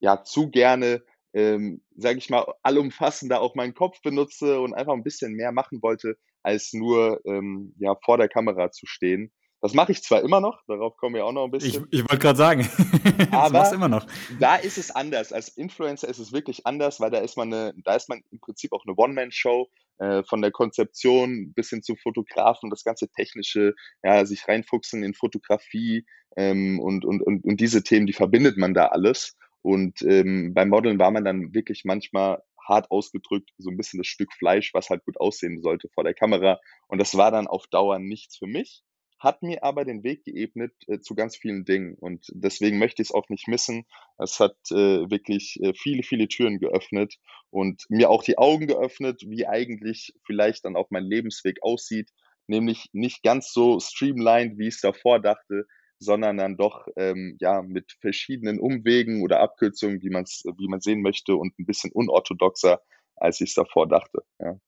ja 0.00 0.22
zu 0.24 0.50
gerne, 0.50 1.02
ähm, 1.34 1.82
sage 1.96 2.18
ich 2.18 2.30
mal, 2.30 2.46
allumfassender 2.62 3.40
auch 3.40 3.54
meinen 3.54 3.74
Kopf 3.74 4.00
benutze 4.02 4.60
und 4.60 4.74
einfach 4.74 4.94
ein 4.94 5.04
bisschen 5.04 5.34
mehr 5.34 5.52
machen 5.52 5.82
wollte, 5.82 6.16
als 6.42 6.72
nur 6.72 7.20
ähm, 7.26 7.74
ja 7.78 7.94
vor 8.04 8.18
der 8.18 8.28
Kamera 8.28 8.70
zu 8.70 8.86
stehen. 8.86 9.32
Das 9.60 9.74
mache 9.74 9.90
ich 9.90 10.02
zwar 10.02 10.22
immer 10.22 10.40
noch, 10.40 10.62
darauf 10.66 10.96
kommen 10.96 11.16
wir 11.16 11.26
auch 11.26 11.32
noch 11.32 11.44
ein 11.44 11.50
bisschen. 11.50 11.88
Ich, 11.90 12.00
ich 12.00 12.08
wollte 12.08 12.18
gerade 12.18 12.36
sagen, 12.36 12.68
aber 13.32 13.72
immer 13.72 13.88
noch. 13.88 14.06
Da 14.38 14.56
ist 14.56 14.78
es 14.78 14.92
anders. 14.92 15.32
Als 15.32 15.48
Influencer 15.48 16.08
ist 16.08 16.18
es 16.18 16.32
wirklich 16.32 16.64
anders, 16.64 17.00
weil 17.00 17.10
da 17.10 17.18
ist 17.18 17.36
man 17.36 17.52
eine, 17.52 17.74
da 17.84 17.96
ist 17.96 18.08
man 18.08 18.22
im 18.30 18.38
Prinzip 18.38 18.72
auch 18.72 18.84
eine 18.86 18.94
One-Man-Show 18.96 19.68
äh, 19.98 20.22
von 20.22 20.42
der 20.42 20.52
Konzeption 20.52 21.52
bis 21.54 21.70
hin 21.70 21.82
zu 21.82 21.96
Fotografen, 21.96 22.70
das 22.70 22.84
ganze 22.84 23.08
technische, 23.08 23.74
ja, 24.04 24.24
sich 24.24 24.46
reinfuchsen 24.46 25.02
in 25.02 25.14
Fotografie 25.14 26.06
ähm, 26.36 26.78
und, 26.78 27.04
und, 27.04 27.20
und, 27.20 27.44
und 27.44 27.60
diese 27.60 27.82
Themen, 27.82 28.06
die 28.06 28.12
verbindet 28.12 28.58
man 28.58 28.74
da 28.74 28.86
alles. 28.86 29.36
Und 29.62 30.02
ähm, 30.02 30.54
beim 30.54 30.68
Modeln 30.68 31.00
war 31.00 31.10
man 31.10 31.24
dann 31.24 31.52
wirklich 31.52 31.84
manchmal 31.84 32.42
hart 32.64 32.92
ausgedrückt 32.92 33.50
so 33.58 33.70
ein 33.70 33.76
bisschen 33.76 33.98
das 33.98 34.06
Stück 34.06 34.32
Fleisch, 34.34 34.72
was 34.72 34.88
halt 34.88 35.04
gut 35.04 35.18
aussehen 35.18 35.62
sollte 35.62 35.88
vor 35.88 36.04
der 36.04 36.14
Kamera. 36.14 36.60
Und 36.86 36.98
das 36.98 37.16
war 37.16 37.32
dann 37.32 37.48
auf 37.48 37.66
Dauer 37.66 37.98
nichts 37.98 38.36
für 38.36 38.46
mich 38.46 38.84
hat 39.18 39.42
mir 39.42 39.64
aber 39.64 39.84
den 39.84 40.04
Weg 40.04 40.24
geebnet 40.24 40.72
äh, 40.86 41.00
zu 41.00 41.14
ganz 41.14 41.36
vielen 41.36 41.64
Dingen 41.64 41.94
und 41.94 42.26
deswegen 42.32 42.78
möchte 42.78 43.02
ich 43.02 43.08
es 43.08 43.14
auch 43.14 43.28
nicht 43.28 43.48
missen. 43.48 43.84
Es 44.18 44.38
hat 44.40 44.56
äh, 44.70 45.10
wirklich 45.10 45.58
äh, 45.62 45.72
viele, 45.74 46.02
viele 46.02 46.28
Türen 46.28 46.58
geöffnet 46.58 47.16
und 47.50 47.84
mir 47.88 48.10
auch 48.10 48.22
die 48.22 48.38
Augen 48.38 48.66
geöffnet, 48.66 49.22
wie 49.26 49.46
eigentlich 49.46 50.14
vielleicht 50.24 50.64
dann 50.64 50.76
auch 50.76 50.90
mein 50.90 51.04
Lebensweg 51.04 51.62
aussieht, 51.62 52.10
nämlich 52.46 52.88
nicht 52.92 53.22
ganz 53.22 53.52
so 53.52 53.80
streamlined, 53.80 54.58
wie 54.58 54.68
ich 54.68 54.76
es 54.76 54.80
davor 54.80 55.20
dachte, 55.20 55.66
sondern 55.98 56.36
dann 56.36 56.56
doch 56.56 56.86
ähm, 56.96 57.36
ja 57.40 57.62
mit 57.62 57.96
verschiedenen 58.00 58.60
Umwegen 58.60 59.22
oder 59.22 59.40
Abkürzungen, 59.40 60.00
wie 60.02 60.10
man 60.10 60.24
es 60.24 60.44
wie 60.56 60.68
man 60.68 60.80
sehen 60.80 61.02
möchte 61.02 61.34
und 61.36 61.58
ein 61.58 61.66
bisschen 61.66 61.90
unorthodoxer, 61.92 62.80
als 63.16 63.40
ich 63.40 63.50
es 63.50 63.54
davor 63.54 63.88
dachte. 63.88 64.20
Ja. 64.38 64.58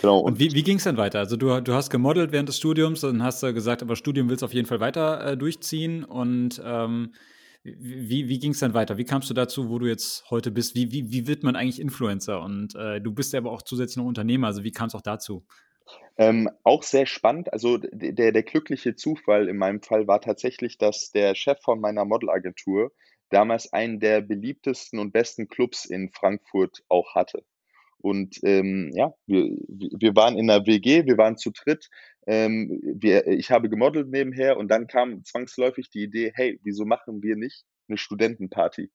Genau. 0.00 0.20
Und, 0.20 0.32
und 0.32 0.38
wie, 0.38 0.52
wie 0.52 0.62
ging 0.62 0.78
es 0.78 0.84
dann 0.84 0.96
weiter? 0.96 1.18
Also 1.18 1.36
du, 1.36 1.60
du 1.60 1.74
hast 1.74 1.90
gemodelt 1.90 2.32
während 2.32 2.48
des 2.48 2.58
Studiums, 2.58 3.00
dann 3.00 3.22
hast 3.22 3.42
du 3.42 3.52
gesagt, 3.52 3.82
aber 3.82 3.96
Studium 3.96 4.28
willst 4.28 4.42
du 4.42 4.46
auf 4.46 4.54
jeden 4.54 4.66
Fall 4.66 4.80
weiter 4.80 5.32
äh, 5.32 5.36
durchziehen. 5.36 6.04
Und 6.04 6.60
ähm, 6.64 7.12
wie, 7.64 8.28
wie 8.28 8.38
ging 8.38 8.52
es 8.52 8.58
dann 8.58 8.74
weiter? 8.74 8.98
Wie 8.98 9.04
kamst 9.04 9.30
du 9.30 9.34
dazu, 9.34 9.68
wo 9.68 9.78
du 9.78 9.86
jetzt 9.86 10.28
heute 10.30 10.50
bist? 10.50 10.74
Wie, 10.74 10.90
wie, 10.90 11.12
wie 11.12 11.26
wird 11.26 11.42
man 11.42 11.56
eigentlich 11.56 11.80
Influencer? 11.80 12.40
Und 12.42 12.74
äh, 12.74 13.00
du 13.00 13.12
bist 13.12 13.32
ja 13.32 13.38
aber 13.38 13.52
auch 13.52 13.62
zusätzlich 13.62 13.98
noch 13.98 14.06
Unternehmer, 14.06 14.48
also 14.48 14.64
wie 14.64 14.72
kam 14.72 14.88
es 14.88 14.94
auch 14.94 15.02
dazu? 15.02 15.44
Ähm, 16.16 16.50
auch 16.62 16.82
sehr 16.82 17.06
spannend. 17.06 17.52
Also 17.52 17.78
der, 17.78 18.32
der 18.32 18.42
glückliche 18.42 18.96
Zufall 18.96 19.48
in 19.48 19.56
meinem 19.56 19.82
Fall 19.82 20.06
war 20.06 20.20
tatsächlich, 20.20 20.78
dass 20.78 21.10
der 21.10 21.34
Chef 21.34 21.60
von 21.60 21.80
meiner 21.80 22.04
Modelagentur 22.04 22.92
damals 23.30 23.72
einen 23.72 23.98
der 23.98 24.20
beliebtesten 24.20 24.98
und 24.98 25.12
besten 25.12 25.48
Clubs 25.48 25.84
in 25.84 26.10
Frankfurt 26.10 26.82
auch 26.88 27.14
hatte. 27.14 27.44
Und 28.02 28.38
ähm, 28.42 28.90
ja, 28.94 29.14
wir, 29.26 29.48
wir 29.68 30.16
waren 30.16 30.36
in 30.36 30.50
einer 30.50 30.66
WG, 30.66 31.06
wir 31.06 31.16
waren 31.16 31.36
zu 31.36 31.50
dritt. 31.50 31.88
Ähm, 32.26 32.80
wir, 32.82 33.26
ich 33.28 33.50
habe 33.50 33.68
gemodelt 33.68 34.08
nebenher 34.08 34.56
und 34.56 34.68
dann 34.68 34.86
kam 34.86 35.24
zwangsläufig 35.24 35.88
die 35.90 36.02
Idee, 36.02 36.32
hey, 36.34 36.60
wieso 36.62 36.84
machen 36.84 37.22
wir 37.22 37.36
nicht 37.36 37.64
eine 37.88 37.98
Studentenparty? 37.98 38.90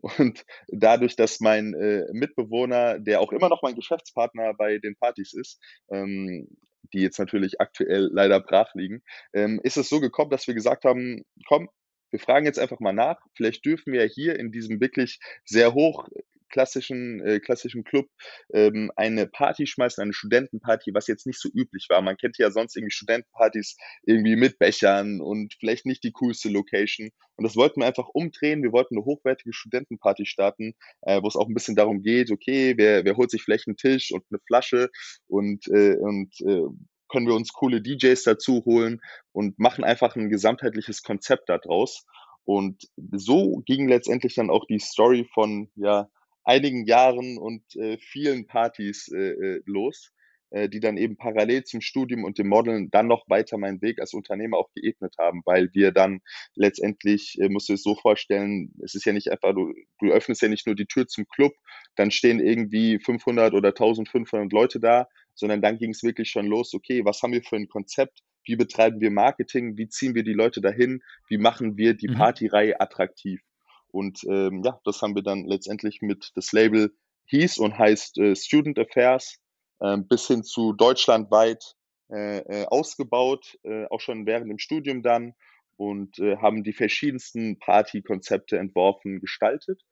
Und 0.00 0.44
dadurch, 0.68 1.16
dass 1.16 1.40
mein 1.40 1.74
äh, 1.74 2.06
Mitbewohner, 2.12 2.98
der 2.98 3.20
auch 3.20 3.32
immer 3.32 3.48
noch 3.48 3.62
mein 3.62 3.74
Geschäftspartner 3.74 4.54
bei 4.54 4.78
den 4.78 4.96
Partys 4.96 5.32
ist, 5.32 5.60
ähm, 5.90 6.48
die 6.92 7.00
jetzt 7.00 7.18
natürlich 7.18 7.60
aktuell 7.60 8.10
leider 8.12 8.40
brach 8.40 8.74
liegen, 8.74 9.02
ähm, 9.32 9.60
ist 9.62 9.76
es 9.76 9.88
so 9.88 10.00
gekommen, 10.00 10.30
dass 10.30 10.46
wir 10.46 10.54
gesagt 10.54 10.84
haben, 10.84 11.24
komm, 11.46 11.68
wir 12.10 12.20
fragen 12.20 12.46
jetzt 12.46 12.58
einfach 12.58 12.80
mal 12.80 12.92
nach. 12.92 13.18
Vielleicht 13.34 13.64
dürfen 13.64 13.92
wir 13.92 14.04
hier 14.04 14.38
in 14.38 14.52
diesem 14.52 14.80
wirklich 14.80 15.18
sehr 15.44 15.72
hoch 15.72 16.08
klassischen, 16.52 17.20
äh, 17.26 17.40
klassischen 17.40 17.82
Club 17.82 18.06
ähm, 18.52 18.92
eine 18.94 19.26
Party 19.26 19.66
schmeißen, 19.66 20.00
eine 20.00 20.12
Studentenparty, 20.12 20.94
was 20.94 21.08
jetzt 21.08 21.26
nicht 21.26 21.40
so 21.40 21.48
üblich 21.52 21.86
war. 21.88 22.00
Man 22.02 22.16
kennt 22.16 22.38
ja 22.38 22.52
sonst 22.52 22.76
irgendwie 22.76 22.92
Studentenpartys 22.92 23.76
irgendwie 24.04 24.36
mit 24.36 24.60
Bechern 24.60 25.20
und 25.20 25.54
vielleicht 25.58 25.86
nicht 25.86 26.04
die 26.04 26.12
coolste 26.12 26.48
Location. 26.48 27.10
Und 27.34 27.44
das 27.44 27.56
wollten 27.56 27.80
wir 27.80 27.86
einfach 27.86 28.08
umdrehen. 28.08 28.62
Wir 28.62 28.72
wollten 28.72 28.96
eine 28.96 29.04
hochwertige 29.04 29.52
Studentenparty 29.52 30.26
starten, 30.26 30.74
äh, 31.00 31.20
wo 31.20 31.26
es 31.26 31.36
auch 31.36 31.48
ein 31.48 31.54
bisschen 31.54 31.74
darum 31.74 32.02
geht, 32.02 32.30
okay, 32.30 32.74
wer, 32.76 33.04
wer 33.04 33.16
holt 33.16 33.30
sich 33.30 33.42
vielleicht 33.42 33.66
einen 33.66 33.76
Tisch 33.76 34.12
und 34.12 34.24
eine 34.30 34.38
Flasche 34.46 34.90
und, 35.26 35.66
äh, 35.68 35.96
und 35.96 36.32
äh, 36.42 36.68
können 37.08 37.26
wir 37.26 37.34
uns 37.34 37.52
coole 37.52 37.82
DJs 37.82 38.22
dazu 38.22 38.64
holen 38.64 39.00
und 39.32 39.58
machen 39.58 39.84
einfach 39.84 40.16
ein 40.16 40.30
gesamtheitliches 40.30 41.02
Konzept 41.02 41.48
daraus. 41.48 42.06
Und 42.44 42.88
so 43.12 43.62
ging 43.66 43.88
letztendlich 43.88 44.34
dann 44.34 44.50
auch 44.50 44.66
die 44.66 44.80
Story 44.80 45.28
von 45.32 45.70
ja, 45.76 46.08
einigen 46.44 46.86
Jahren 46.86 47.38
und 47.38 47.62
äh, 47.76 47.98
vielen 47.98 48.46
Partys 48.46 49.08
äh, 49.08 49.18
äh, 49.18 49.62
los, 49.66 50.12
äh, 50.50 50.68
die 50.68 50.80
dann 50.80 50.96
eben 50.96 51.16
parallel 51.16 51.64
zum 51.64 51.80
Studium 51.80 52.24
und 52.24 52.38
dem 52.38 52.48
Modeln 52.48 52.90
dann 52.90 53.06
noch 53.06 53.28
weiter 53.28 53.58
meinen 53.58 53.80
Weg 53.80 54.00
als 54.00 54.12
Unternehmer 54.12 54.58
auch 54.58 54.70
geebnet 54.74 55.14
haben, 55.18 55.42
weil 55.46 55.70
wir 55.72 55.92
dann 55.92 56.20
letztendlich, 56.54 57.38
äh, 57.40 57.48
musst 57.48 57.68
du 57.68 57.74
es 57.74 57.82
so 57.82 57.94
vorstellen, 57.94 58.72
es 58.82 58.94
ist 58.94 59.06
ja 59.06 59.12
nicht 59.12 59.30
einfach, 59.30 59.54
du, 59.54 59.72
du 59.98 60.12
öffnest 60.12 60.42
ja 60.42 60.48
nicht 60.48 60.66
nur 60.66 60.76
die 60.76 60.86
Tür 60.86 61.06
zum 61.06 61.26
Club, 61.26 61.52
dann 61.96 62.10
stehen 62.10 62.38
irgendwie 62.38 62.98
500 62.98 63.54
oder 63.54 63.70
1500 63.70 64.52
Leute 64.52 64.78
da, 64.78 65.06
sondern 65.34 65.62
dann 65.62 65.78
ging 65.78 65.90
es 65.90 66.02
wirklich 66.02 66.30
schon 66.30 66.46
los, 66.46 66.74
okay, 66.74 67.04
was 67.04 67.22
haben 67.22 67.32
wir 67.32 67.42
für 67.42 67.56
ein 67.56 67.68
Konzept, 67.68 68.20
wie 68.44 68.56
betreiben 68.56 69.00
wir 69.00 69.10
Marketing, 69.10 69.76
wie 69.76 69.88
ziehen 69.88 70.14
wir 70.14 70.24
die 70.24 70.32
Leute 70.32 70.60
dahin, 70.60 71.00
wie 71.28 71.38
machen 71.38 71.76
wir 71.76 71.94
die 71.94 72.08
mhm. 72.08 72.14
Partyreihe 72.14 72.80
attraktiv. 72.80 73.40
Und 73.92 74.24
ähm, 74.28 74.62
ja, 74.64 74.80
das 74.84 75.00
haben 75.02 75.14
wir 75.14 75.22
dann 75.22 75.44
letztendlich 75.44 76.00
mit 76.02 76.32
das 76.34 76.52
Label 76.52 76.92
hieß 77.26 77.58
und 77.58 77.78
heißt 77.78 78.18
äh, 78.18 78.34
Student 78.34 78.78
Affairs 78.78 79.38
äh, 79.80 79.98
bis 79.98 80.26
hin 80.26 80.42
zu 80.42 80.72
deutschlandweit 80.72 81.74
äh, 82.10 82.38
äh, 82.38 82.66
ausgebaut, 82.66 83.58
äh, 83.62 83.86
auch 83.86 84.00
schon 84.00 84.26
während 84.26 84.50
dem 84.50 84.58
Studium 84.58 85.02
dann 85.02 85.34
und 85.76 86.18
äh, 86.18 86.36
haben 86.38 86.64
die 86.64 86.72
verschiedensten 86.72 87.58
Partykonzepte 87.58 88.58
entworfen, 88.58 89.20
gestaltet 89.20 89.82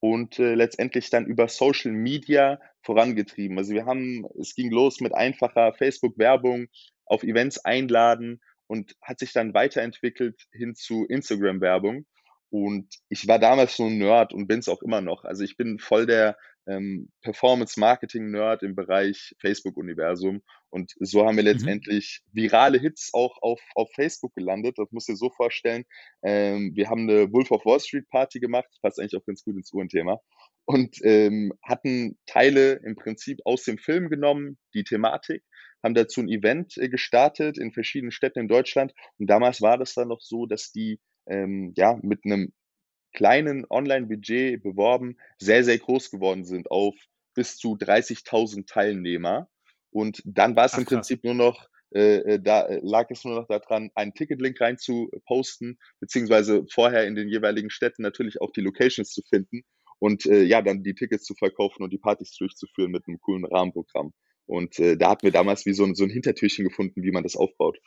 und 0.00 0.38
äh, 0.38 0.54
letztendlich 0.54 1.10
dann 1.10 1.26
über 1.26 1.48
Social 1.48 1.92
Media 1.92 2.60
vorangetrieben. 2.82 3.58
Also 3.58 3.74
wir 3.74 3.86
haben, 3.86 4.26
es 4.40 4.54
ging 4.54 4.70
los 4.70 5.00
mit 5.00 5.14
einfacher 5.14 5.72
Facebook-Werbung, 5.74 6.68
auf 7.04 7.22
Events 7.22 7.64
einladen 7.64 8.40
und 8.66 8.94
hat 9.02 9.18
sich 9.18 9.32
dann 9.32 9.54
weiterentwickelt 9.54 10.46
hin 10.52 10.74
zu 10.74 11.04
Instagram-Werbung. 11.06 12.06
Und 12.50 12.88
ich 13.08 13.26
war 13.26 13.38
damals 13.38 13.76
so 13.76 13.86
ein 13.86 13.98
Nerd 13.98 14.32
und 14.32 14.46
bin 14.46 14.60
es 14.60 14.68
auch 14.68 14.82
immer 14.82 15.00
noch. 15.00 15.24
Also 15.24 15.42
ich 15.42 15.56
bin 15.56 15.78
voll 15.78 16.06
der 16.06 16.36
ähm, 16.66 17.10
Performance-Marketing-Nerd 17.22 18.62
im 18.62 18.74
Bereich 18.74 19.34
Facebook-Universum. 19.40 20.42
Und 20.70 20.92
so 20.98 21.24
haben 21.24 21.36
wir 21.36 21.44
mhm. 21.44 21.50
letztendlich 21.50 22.22
mhm. 22.26 22.42
virale 22.42 22.78
Hits 22.78 23.10
auch 23.12 23.38
auf, 23.40 23.60
auf 23.74 23.90
Facebook 23.94 24.34
gelandet. 24.34 24.78
Das 24.78 24.90
musst 24.90 25.08
du 25.08 25.12
dir 25.12 25.16
so 25.16 25.30
vorstellen. 25.30 25.84
Ähm, 26.22 26.72
wir 26.74 26.88
haben 26.88 27.08
eine 27.08 27.32
Wolf 27.32 27.50
of 27.50 27.64
Wall 27.64 27.80
Street 27.80 28.08
Party 28.10 28.40
gemacht, 28.40 28.68
passt 28.82 28.98
eigentlich 28.98 29.16
auch 29.16 29.26
ganz 29.26 29.44
gut 29.44 29.56
ins 29.56 29.72
Uhrenthema. 29.72 30.20
Und 30.64 30.98
ähm, 31.04 31.52
hatten 31.62 32.18
Teile 32.26 32.80
im 32.84 32.96
Prinzip 32.96 33.38
aus 33.44 33.62
dem 33.62 33.78
Film 33.78 34.08
genommen, 34.08 34.58
die 34.74 34.82
Thematik, 34.82 35.44
haben 35.84 35.94
dazu 35.94 36.20
ein 36.20 36.28
Event 36.28 36.76
äh, 36.78 36.88
gestartet 36.88 37.58
in 37.58 37.72
verschiedenen 37.72 38.10
Städten 38.10 38.40
in 38.40 38.48
Deutschland. 38.48 38.92
Und 39.18 39.28
damals 39.28 39.62
war 39.62 39.78
das 39.78 39.94
dann 39.94 40.08
noch 40.08 40.20
so, 40.20 40.46
dass 40.46 40.72
die 40.72 40.98
ähm, 41.26 41.72
ja 41.76 41.98
mit 42.02 42.24
einem 42.24 42.52
kleinen 43.12 43.64
Online-Budget 43.68 44.62
beworben, 44.62 45.16
sehr, 45.38 45.64
sehr 45.64 45.78
groß 45.78 46.10
geworden 46.10 46.44
sind 46.44 46.70
auf 46.70 46.94
bis 47.34 47.56
zu 47.56 47.76
30.000 47.76 48.66
Teilnehmer. 48.66 49.48
Und 49.90 50.22
dann 50.24 50.56
war 50.56 50.66
es 50.66 50.76
im 50.76 50.84
Prinzip 50.84 51.24
nur 51.24 51.34
noch, 51.34 51.68
äh, 51.94 52.16
äh, 52.18 52.40
da 52.40 52.66
äh, 52.66 52.80
lag 52.82 53.10
es 53.10 53.24
nur 53.24 53.34
noch 53.34 53.46
daran, 53.46 53.90
einen 53.94 54.12
Ticketlink 54.12 54.60
rein 54.60 54.76
zu 54.76 55.10
posten, 55.26 55.78
beziehungsweise 56.00 56.64
vorher 56.70 57.06
in 57.06 57.14
den 57.14 57.28
jeweiligen 57.28 57.70
Städten 57.70 58.02
natürlich 58.02 58.40
auch 58.40 58.50
die 58.50 58.60
Locations 58.60 59.10
zu 59.10 59.22
finden 59.28 59.62
und 59.98 60.26
äh, 60.26 60.42
ja, 60.42 60.60
dann 60.60 60.82
die 60.82 60.94
Tickets 60.94 61.24
zu 61.24 61.34
verkaufen 61.34 61.82
und 61.82 61.92
die 61.92 61.98
Partys 61.98 62.36
durchzuführen 62.36 62.90
mit 62.90 63.04
einem 63.06 63.20
coolen 63.20 63.44
Rahmenprogramm. 63.44 64.12
Und 64.46 64.78
äh, 64.78 64.96
da 64.96 65.10
hatten 65.10 65.22
wir 65.22 65.32
damals 65.32 65.66
wie 65.66 65.72
so 65.72 65.84
ein, 65.84 65.94
so 65.94 66.04
ein 66.04 66.10
Hintertürchen 66.10 66.64
gefunden, 66.64 67.02
wie 67.02 67.10
man 67.10 67.22
das 67.22 67.36
aufbaut. 67.36 67.78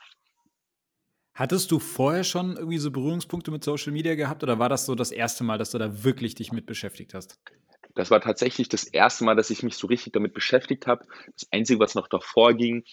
Hattest 1.39 1.71
du 1.71 1.79
vorher 1.79 2.25
schon 2.25 2.57
irgendwie 2.57 2.79
so 2.79 2.91
Berührungspunkte 2.91 3.49
mit 3.49 3.63
Social 3.63 3.93
Media 3.93 4.15
gehabt 4.15 4.43
oder 4.43 4.59
war 4.59 4.67
das 4.67 4.85
so 4.85 4.93
das 4.93 5.09
erste 5.09 5.45
Mal, 5.45 5.57
dass 5.57 5.71
du 5.71 5.77
da 5.77 6.03
wirklich 6.03 6.35
dich 6.35 6.51
mit 6.51 6.65
beschäftigt 6.65 7.13
hast? 7.13 7.39
Das 7.95 8.11
war 8.11 8.19
tatsächlich 8.19 8.67
das 8.67 8.83
erste 8.83 9.23
Mal, 9.23 9.37
dass 9.37 9.49
ich 9.49 9.63
mich 9.63 9.77
so 9.77 9.87
richtig 9.87 10.11
damit 10.11 10.33
beschäftigt 10.33 10.85
habe. 10.85 11.05
Das 11.31 11.47
Einzige, 11.49 11.79
was 11.79 11.95
noch 11.95 12.09
davor 12.09 12.55
ging, 12.55 12.83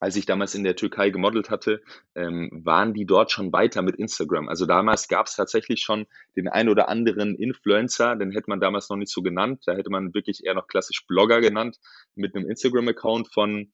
als 0.00 0.16
ich 0.16 0.26
damals 0.26 0.54
in 0.54 0.64
der 0.64 0.76
Türkei 0.76 1.08
gemodelt 1.08 1.48
hatte, 1.48 1.80
ähm, 2.14 2.50
waren 2.52 2.92
die 2.92 3.06
dort 3.06 3.30
schon 3.30 3.54
weiter 3.54 3.80
mit 3.80 3.96
Instagram. 3.96 4.50
Also 4.50 4.66
damals 4.66 5.08
gab 5.08 5.24
es 5.24 5.36
tatsächlich 5.36 5.80
schon 5.80 6.04
den 6.36 6.48
ein 6.48 6.68
oder 6.68 6.90
anderen 6.90 7.36
Influencer, 7.36 8.16
den 8.16 8.32
hätte 8.32 8.50
man 8.50 8.60
damals 8.60 8.90
noch 8.90 8.98
nicht 8.98 9.10
so 9.10 9.22
genannt. 9.22 9.62
Da 9.64 9.72
hätte 9.72 9.88
man 9.88 10.12
wirklich 10.12 10.44
eher 10.44 10.52
noch 10.52 10.66
klassisch 10.66 11.06
Blogger 11.06 11.40
genannt, 11.40 11.78
mit 12.16 12.36
einem 12.36 12.50
Instagram-Account 12.50 13.32
von 13.32 13.72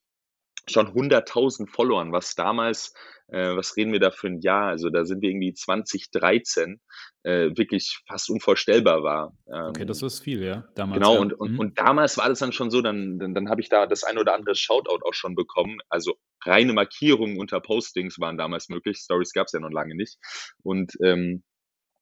schon 0.69 0.89
100.000 0.89 1.69
Followern, 1.69 2.13
was 2.13 2.35
damals, 2.35 2.95
äh, 3.29 3.55
was 3.57 3.77
reden 3.77 3.93
wir 3.93 4.01
da 4.01 4.11
für 4.11 4.29
ein 4.29 4.41
Jahr? 4.41 4.69
Also 4.69 4.91
da 4.91 5.05
sind 5.05 5.23
wir 5.23 5.31
irgendwie 5.31 5.55
2013, 5.55 6.81
äh, 7.25 7.51
wirklich 7.57 8.01
fast 8.07 8.31
unvorstellbar 8.31 9.03
war. 9.03 9.33
Ähm, 9.53 9.71
okay, 9.71 9.85
das 9.85 10.03
ist 10.03 10.21
viel, 10.21 10.43
ja. 10.43 10.69
Damals, 10.75 10.99
genau, 10.99 11.15
ja. 11.15 11.21
Und, 11.21 11.33
und, 11.35 11.53
mhm. 11.53 11.59
und 11.59 11.79
damals 11.79 12.17
war 12.17 12.29
das 12.29 12.39
dann 12.39 12.53
schon 12.53 12.71
so, 12.71 12.81
dann, 12.83 13.19
dann, 13.19 13.35
dann 13.35 13.49
habe 13.51 13.61
ich 13.61 13.69
da 13.69 13.87
das 13.87 14.05
ein 14.05 14.19
oder 14.19 14.35
andere 14.35 14.55
Shoutout 14.55 15.05
auch 15.05 15.15
schon 15.15 15.35
bekommen. 15.35 15.79
Also 15.89 16.17
reine 16.45 16.73
Markierungen 16.73 17.39
unter 17.39 17.61
Postings 17.61 18.19
waren 18.19 18.39
damals 18.39 18.69
möglich. 18.69 18.99
Stories 18.99 19.33
gab 19.33 19.47
es 19.47 19.53
ja 19.53 19.61
noch 19.61 19.71
lange 19.71 19.95
nicht. 19.95 20.19
Und 20.63 20.93
ähm, 21.03 21.43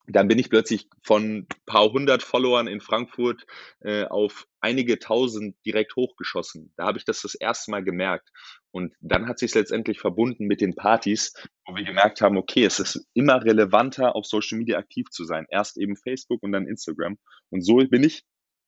dann 0.08 0.28
bin 0.28 0.38
ich 0.38 0.50
plötzlich 0.50 0.88
von 1.02 1.46
paar 1.66 1.90
hundert 1.90 2.22
Followern 2.22 2.66
in 2.66 2.80
Frankfurt 2.80 3.46
äh, 3.80 4.04
auf 4.04 4.46
einige 4.60 4.98
tausend 4.98 5.56
direkt 5.64 5.96
hochgeschossen. 5.96 6.72
Da 6.76 6.86
habe 6.86 6.98
ich 6.98 7.04
das 7.04 7.22
das 7.22 7.34
erste 7.34 7.70
Mal 7.70 7.84
gemerkt. 7.84 8.30
Und 8.70 8.94
dann 9.00 9.28
hat 9.28 9.38
sich 9.38 9.54
letztendlich 9.54 10.00
verbunden 10.00 10.46
mit 10.46 10.60
den 10.60 10.74
Partys, 10.74 11.32
wo 11.66 11.74
wir 11.76 11.84
gemerkt 11.84 12.20
haben, 12.20 12.36
okay, 12.36 12.64
es 12.64 12.78
ist 12.78 13.06
immer 13.14 13.44
relevanter, 13.44 14.14
auf 14.14 14.26
Social 14.26 14.58
Media 14.58 14.78
aktiv 14.78 15.08
zu 15.10 15.24
sein. 15.24 15.46
Erst 15.50 15.78
eben 15.78 15.96
Facebook 15.96 16.42
und 16.42 16.52
dann 16.52 16.66
Instagram. 16.66 17.18
Und 17.50 17.62
so 17.62 17.76
bin 17.76 18.04
ich 18.04 18.24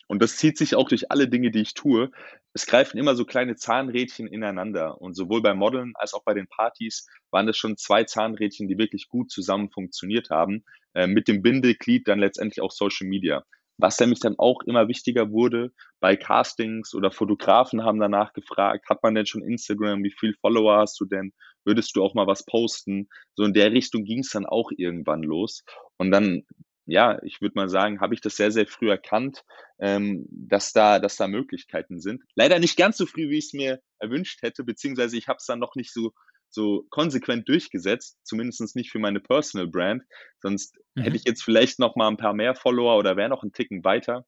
und 0.09 0.23
das 0.23 0.37
zieht 0.37 0.57
sich 0.57 0.75
auch 0.75 0.88
durch 0.88 1.12
alle 1.12 1.29
Dinge, 1.29 1.51
die 1.51 1.61
ich 1.61 1.75
tue. 1.75 2.11
Es 2.55 2.66
greifen 2.66 2.99
immer 2.99 3.14
so 3.14 3.25
kleine 3.25 3.57
Zahnrädchen 3.57 4.27
ineinander. 4.27 5.01
Und 5.01 5.14
sowohl 5.14 5.42
beim 5.42 5.59
Modeln 5.59 5.92
als 5.94 6.14
auch 6.14 6.25
bei 6.25 6.35
den 6.35 6.49
Partys 6.49 7.07
waren 7.31 7.47
das 7.47 7.59
schon 7.59 7.77
zwei 7.77 8.05
Zahnrädchen, 8.05 8.68
die 8.68 8.79
wirklich 8.79 9.09
gut 9.09 9.31
zusammen 9.31 9.71
funktioniert 9.71 10.31
haben. 10.31 10.64
Äh, 10.94 11.07
mit 11.07 11.29
dem 11.29 11.42
Bindeglied 11.42 12.09
dann 12.09 12.18
letztendlich 12.18 12.62
auch 12.62 12.73
Social 12.73 13.07
Media. 13.07 13.44
Was 13.77 14.01
nämlich 14.01 14.18
dann 14.18 14.38
auch 14.38 14.62
immer 14.62 14.88
wichtiger 14.88 15.31
wurde, 15.31 15.73
bei 16.01 16.16
Castings 16.16 16.94
oder 16.94 17.12
Fotografen 17.12 17.85
haben 17.85 18.01
danach 18.01 18.33
gefragt, 18.33 18.88
hat 18.88 19.03
man 19.05 19.14
denn 19.14 19.27
schon 19.27 19.42
Instagram, 19.42 20.03
wie 20.03 20.11
viel 20.11 20.35
Follower 20.40 20.79
hast 20.79 20.99
du 20.99 21.05
denn, 21.05 21.33
würdest 21.64 21.94
du 21.94 22.03
auch 22.03 22.14
mal 22.14 22.27
was 22.27 22.44
posten? 22.44 23.09
So 23.35 23.44
in 23.44 23.53
der 23.53 23.71
Richtung 23.71 24.05
ging 24.05 24.21
es 24.21 24.31
dann 24.31 24.47
auch 24.47 24.73
irgendwann 24.77 25.23
los. 25.23 25.62
Und 25.97 26.11
dann 26.11 26.44
ja, 26.88 27.20
ich 27.22 27.40
würde 27.40 27.53
mal 27.55 27.68
sagen, 27.68 28.01
habe 28.01 28.14
ich 28.14 28.22
das 28.22 28.37
sehr, 28.37 28.51
sehr 28.51 28.66
früh 28.66 28.90
erkannt, 28.90 29.44
ähm, 29.79 30.27
dass, 30.31 30.72
da, 30.72 30.98
dass 30.98 31.16
da 31.16 31.29
Möglichkeiten 31.29 32.01
sind. 32.01 32.22
Leider 32.35 32.59
nicht 32.59 32.79
ganz 32.79 32.96
so 32.96 33.05
früh, 33.05 33.29
wie 33.29 33.38
ich 33.38 33.46
es 33.46 33.53
mir 33.53 33.81
erwünscht 33.98 34.42
hätte, 34.42 34.64
beziehungsweise 34.64 35.18
ich 35.18 35.29
habe 35.29 35.37
es 35.37 35.44
dann 35.44 35.59
noch 35.59 35.74
nicht 35.74 35.92
so, 35.92 36.12
so 36.48 36.87
konsequent 36.88 37.46
durchgesetzt, 37.46 38.18
zumindest 38.24 38.74
nicht 38.74 38.90
für 38.90 38.98
meine 38.98 39.20
Personal 39.20 39.68
Brand. 39.68 40.03
Sonst 40.40 40.79
mhm. 40.94 41.03
hätte 41.03 41.16
ich 41.16 41.24
jetzt 41.24 41.42
vielleicht 41.42 41.79
noch 41.79 41.94
mal 41.94 42.09
ein 42.09 42.16
paar 42.16 42.33
mehr 42.33 42.55
Follower 42.55 42.96
oder 42.96 43.16
wäre 43.18 43.29
noch 43.29 43.42
ein 43.42 43.53
Ticken 43.53 43.85
weiter 43.85 44.24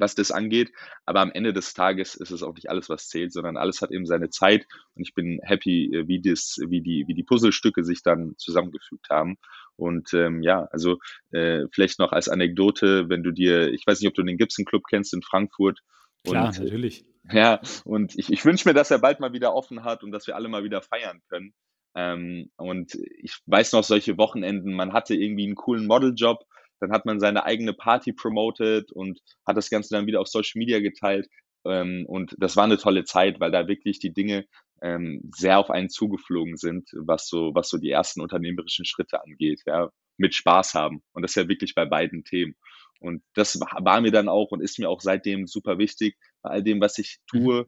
was 0.00 0.14
das 0.14 0.30
angeht. 0.30 0.72
Aber 1.06 1.20
am 1.20 1.30
Ende 1.30 1.52
des 1.52 1.74
Tages 1.74 2.14
ist 2.14 2.30
es 2.30 2.42
auch 2.42 2.54
nicht 2.54 2.70
alles, 2.70 2.88
was 2.88 3.08
zählt, 3.08 3.32
sondern 3.32 3.56
alles 3.56 3.82
hat 3.82 3.90
eben 3.90 4.06
seine 4.06 4.30
Zeit. 4.30 4.66
Und 4.94 5.02
ich 5.02 5.14
bin 5.14 5.40
happy, 5.42 5.94
äh, 5.94 6.08
wie, 6.08 6.20
das, 6.20 6.58
wie, 6.68 6.80
die, 6.80 7.04
wie 7.06 7.14
die 7.14 7.24
Puzzlestücke 7.24 7.84
sich 7.84 8.02
dann 8.02 8.34
zusammengefügt 8.38 9.08
haben. 9.10 9.36
Und 9.76 10.12
ähm, 10.12 10.42
ja, 10.42 10.66
also 10.72 10.98
äh, 11.30 11.64
vielleicht 11.72 11.98
noch 11.98 12.12
als 12.12 12.28
Anekdote, 12.28 13.08
wenn 13.08 13.22
du 13.22 13.30
dir, 13.30 13.72
ich 13.72 13.86
weiß 13.86 14.00
nicht, 14.00 14.08
ob 14.08 14.14
du 14.14 14.22
den 14.22 14.36
Gibson 14.36 14.64
Club 14.64 14.82
kennst 14.88 15.14
in 15.14 15.22
Frankfurt. 15.22 15.80
Klar, 16.24 16.48
und, 16.48 16.58
natürlich. 16.58 17.04
Ja, 17.32 17.60
und 17.84 18.16
ich, 18.18 18.30
ich 18.30 18.44
wünsche 18.44 18.68
mir, 18.68 18.74
dass 18.74 18.90
er 18.90 18.98
bald 18.98 19.20
mal 19.20 19.32
wieder 19.32 19.54
offen 19.54 19.84
hat 19.84 20.02
und 20.02 20.10
dass 20.10 20.26
wir 20.26 20.36
alle 20.36 20.48
mal 20.48 20.64
wieder 20.64 20.82
feiern 20.82 21.20
können. 21.28 21.54
Ähm, 21.94 22.50
und 22.56 22.94
ich 23.18 23.38
weiß 23.46 23.72
noch 23.72 23.84
solche 23.84 24.16
Wochenenden, 24.16 24.74
man 24.74 24.92
hatte 24.92 25.14
irgendwie 25.14 25.44
einen 25.44 25.56
coolen 25.56 25.86
Modeljob 25.86 26.44
dann 26.80 26.92
hat 26.92 27.06
man 27.06 27.20
seine 27.20 27.44
eigene 27.44 27.72
Party 27.72 28.12
promoted 28.12 28.92
und 28.92 29.20
hat 29.46 29.56
das 29.56 29.70
Ganze 29.70 29.94
dann 29.94 30.06
wieder 30.06 30.20
auf 30.20 30.28
Social 30.28 30.58
Media 30.58 30.80
geteilt. 30.80 31.28
Ähm, 31.64 32.06
und 32.06 32.34
das 32.38 32.56
war 32.56 32.64
eine 32.64 32.78
tolle 32.78 33.04
Zeit, 33.04 33.40
weil 33.40 33.50
da 33.50 33.68
wirklich 33.68 33.98
die 33.98 34.12
Dinge 34.12 34.46
ähm, 34.82 35.30
sehr 35.36 35.58
auf 35.58 35.70
einen 35.70 35.90
zugeflogen 35.90 36.56
sind, 36.56 36.90
was 36.94 37.28
so, 37.28 37.54
was 37.54 37.68
so 37.68 37.78
die 37.78 37.90
ersten 37.90 38.20
unternehmerischen 38.20 38.84
Schritte 38.84 39.22
angeht, 39.22 39.62
ja, 39.66 39.90
mit 40.16 40.34
Spaß 40.34 40.74
haben. 40.74 41.02
Und 41.12 41.22
das 41.22 41.32
ist 41.32 41.36
ja 41.36 41.48
wirklich 41.48 41.74
bei 41.74 41.84
beiden 41.84 42.24
Themen. 42.24 42.54
Und 43.00 43.22
das 43.34 43.58
war 43.60 44.00
mir 44.00 44.12
dann 44.12 44.28
auch 44.28 44.50
und 44.50 44.60
ist 44.60 44.78
mir 44.78 44.88
auch 44.88 45.00
seitdem 45.00 45.46
super 45.46 45.78
wichtig. 45.78 46.16
Bei 46.42 46.50
all 46.50 46.62
dem, 46.62 46.80
was 46.80 46.98
ich 46.98 47.18
mhm. 47.32 47.38
tue, 47.38 47.66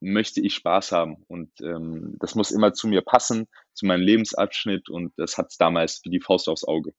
möchte 0.00 0.40
ich 0.40 0.54
Spaß 0.54 0.92
haben. 0.92 1.24
Und 1.28 1.50
ähm, 1.60 2.16
das 2.18 2.34
muss 2.34 2.50
immer 2.50 2.72
zu 2.72 2.88
mir 2.88 3.02
passen, 3.02 3.46
zu 3.72 3.86
meinem 3.86 4.02
Lebensabschnitt. 4.02 4.88
Und 4.88 5.12
das 5.16 5.38
hat 5.38 5.50
es 5.50 5.56
damals 5.56 6.00
wie 6.04 6.10
die 6.10 6.20
Faust 6.20 6.48
aufs 6.48 6.64
Auge. 6.64 6.92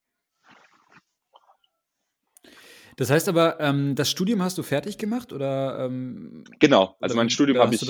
Das 2.95 3.09
heißt 3.09 3.29
aber, 3.29 3.59
ähm, 3.59 3.95
das 3.95 4.09
Studium 4.09 4.41
hast 4.41 4.57
du 4.57 4.63
fertig 4.63 4.97
gemacht 4.97 5.33
oder? 5.33 5.85
Ähm, 5.85 6.43
genau, 6.59 6.95
also 6.99 7.15
mein 7.15 7.29
Studium 7.29 7.57
habe 7.57 7.73
ich, 7.73 7.85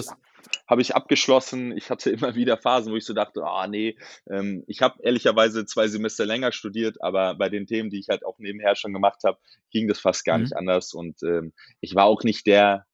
hab 0.68 0.80
ich 0.80 0.96
abgeschlossen. 0.96 1.76
Ich 1.76 1.90
hatte 1.90 2.10
immer 2.10 2.36
wieder 2.36 2.58
Phasen, 2.58 2.92
wo 2.92 2.98
ich 2.98 3.06
so 3.06 3.14
dachte, 3.14 3.44
ah 3.44 3.68
nee, 3.68 3.98
ähm, 4.30 4.64
ich 4.68 4.82
habe 4.82 5.02
ehrlicherweise 5.04 5.66
zwei 5.66 5.88
Semester 5.88 6.26
länger 6.26 6.52
studiert, 6.52 7.02
aber 7.02 7.36
bei 7.36 7.50
den 7.50 7.68
Themen, 7.68 7.90
die 7.90 8.00
ich 8.00 8.10
halt 8.10 8.26
auch 8.26 8.40
nebenher 8.40 8.76
schon 8.76 8.94
gemacht 8.94 9.22
habe, 9.26 9.40
ging 9.72 9.88
das 9.88 10.00
fast 10.00 10.26
gar 10.26 10.38
mhm. 10.38 10.44
nicht 10.44 10.56
anders. 10.56 10.94
Und 10.94 11.22
ähm, 11.24 11.54
ich 11.82 11.96
war 11.96 12.06
auch 12.06 12.24
nicht 12.24 12.46
der 12.46 12.86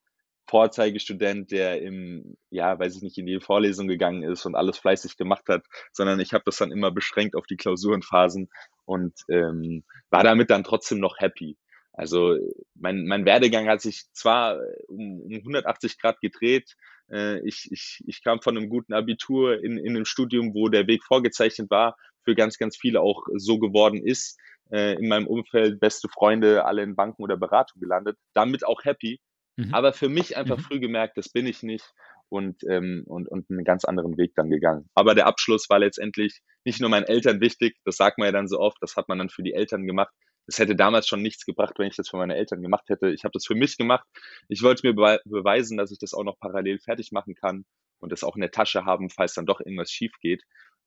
Vorzeigestudent, 0.50 1.52
der 1.52 1.80
im, 1.82 2.36
ja, 2.50 2.80
weiß 2.80 2.96
ich 2.96 3.04
nicht, 3.04 3.20
in 3.20 3.28
die 3.28 3.40
Vorlesung 3.40 3.88
gegangen 3.88 4.24
ist 4.24 4.48
und 4.48 4.56
alles 4.56 4.80
fleißig 4.80 5.16
gemacht 5.16 5.44
hat, 5.48 5.64
sondern 5.92 6.20
ich 6.20 6.34
habe 6.34 6.44
das 6.44 6.58
dann 6.58 6.72
immer 6.72 6.90
beschränkt 6.90 7.36
auf 7.36 7.46
die 7.46 7.56
Klausurenphasen 7.56 8.50
und 8.86 9.14
ähm, 9.30 9.84
war 10.10 10.24
damit 10.24 10.50
dann 10.50 10.64
trotzdem 10.64 11.00
noch 11.00 11.20
happy. 11.20 11.56
Also 12.00 12.38
mein, 12.76 13.06
mein 13.08 13.26
Werdegang 13.26 13.68
hat 13.68 13.82
sich 13.82 14.06
zwar 14.14 14.58
um, 14.88 15.20
um 15.20 15.34
180 15.34 16.00
Grad 16.00 16.22
gedreht. 16.22 16.78
Äh, 17.12 17.46
ich, 17.46 17.68
ich, 17.72 18.02
ich 18.08 18.24
kam 18.24 18.42
von 18.42 18.56
einem 18.56 18.70
guten 18.70 18.94
Abitur 18.94 19.62
in, 19.62 19.78
in 19.78 19.98
einem 19.98 20.06
Studium, 20.06 20.54
wo 20.54 20.70
der 20.70 20.88
Weg 20.88 21.04
vorgezeichnet 21.04 21.70
war, 21.70 21.98
für 22.24 22.36
ganz, 22.36 22.58
ganz 22.58 22.78
viele 22.78 23.02
auch 23.02 23.28
so 23.36 23.60
geworden 23.60 24.02
ist. 24.02 24.40
Äh, 24.72 24.94
in 24.94 25.10
meinem 25.10 25.28
Umfeld 25.28 25.82
beste 25.82 26.08
Freunde, 26.08 26.64
alle 26.64 26.84
in 26.84 26.96
Banken 26.96 27.22
oder 27.22 27.36
Beratung 27.36 27.82
gelandet, 27.82 28.18
damit 28.34 28.66
auch 28.66 28.86
happy. 28.86 29.20
Mhm. 29.58 29.74
Aber 29.74 29.92
für 29.92 30.08
mich 30.08 30.38
einfach 30.38 30.58
mhm. 30.58 30.62
früh 30.62 30.80
gemerkt, 30.80 31.18
das 31.18 31.28
bin 31.28 31.48
ich 31.48 31.64
nicht 31.64 31.92
und, 32.30 32.64
ähm, 32.70 33.04
und, 33.08 33.28
und 33.28 33.50
einen 33.50 33.66
ganz 33.66 33.84
anderen 33.84 34.18
Weg 34.18 34.36
dann 34.36 34.50
gegangen. 34.50 34.90
Aber 34.94 35.16
der 35.16 35.28
Abschluss 35.28 35.70
war 35.70 35.80
letztendlich 35.80 36.40
nicht 36.64 36.80
nur 36.80 36.90
meinen 36.90 37.08
Eltern 37.08 37.42
wichtig, 37.42 37.76
das 37.84 37.98
sagt 37.98 38.20
man 38.20 38.28
ja 38.28 38.32
dann 38.32 38.48
so 38.48 38.58
oft, 38.58 38.78
das 38.80 38.96
hat 38.96 39.10
man 39.10 39.18
dann 39.18 39.30
für 39.30 39.44
die 39.44 39.54
Eltern 39.54 39.86
gemacht. 39.86 40.14
Das 40.50 40.58
hätte 40.58 40.76
damals 40.76 41.08
schon 41.08 41.22
nichts 41.22 41.46
gebracht, 41.46 41.76
wenn 41.78 41.88
ich 41.88 41.96
das 41.96 42.10
für 42.10 42.18
meine 42.18 42.36
Eltern 42.36 42.64
gemacht 42.64 42.90
hätte. 42.90 43.12
Ich 43.12 43.24
habe 43.24 43.34
das 43.34 43.46
für 43.46 43.54
mich 43.54 43.78
gemacht. 43.78 44.08
Ich 44.48 44.64
wollte 44.64 44.88
mir 44.88 44.96
be 44.96 45.22
beweisen, 45.26 45.78
dass 45.78 45.92
ich 45.92 46.00
das 46.00 46.16
auch 46.16 46.24
noch 46.24 46.40
parallel 46.40 46.80
fertig 46.80 47.12
machen 47.12 47.36
kann 47.36 47.66
und 48.00 48.12
das 48.12 48.24
auch 48.24 48.36
in 48.36 48.42
der 48.42 48.50
Tasche 48.50 48.84
haben, 48.84 49.12
falls 49.12 49.36
dann 49.36 49.46
doch 49.46 49.60
irgendwas 49.60 49.92
schief 49.92 50.12
geht. 50.22 50.42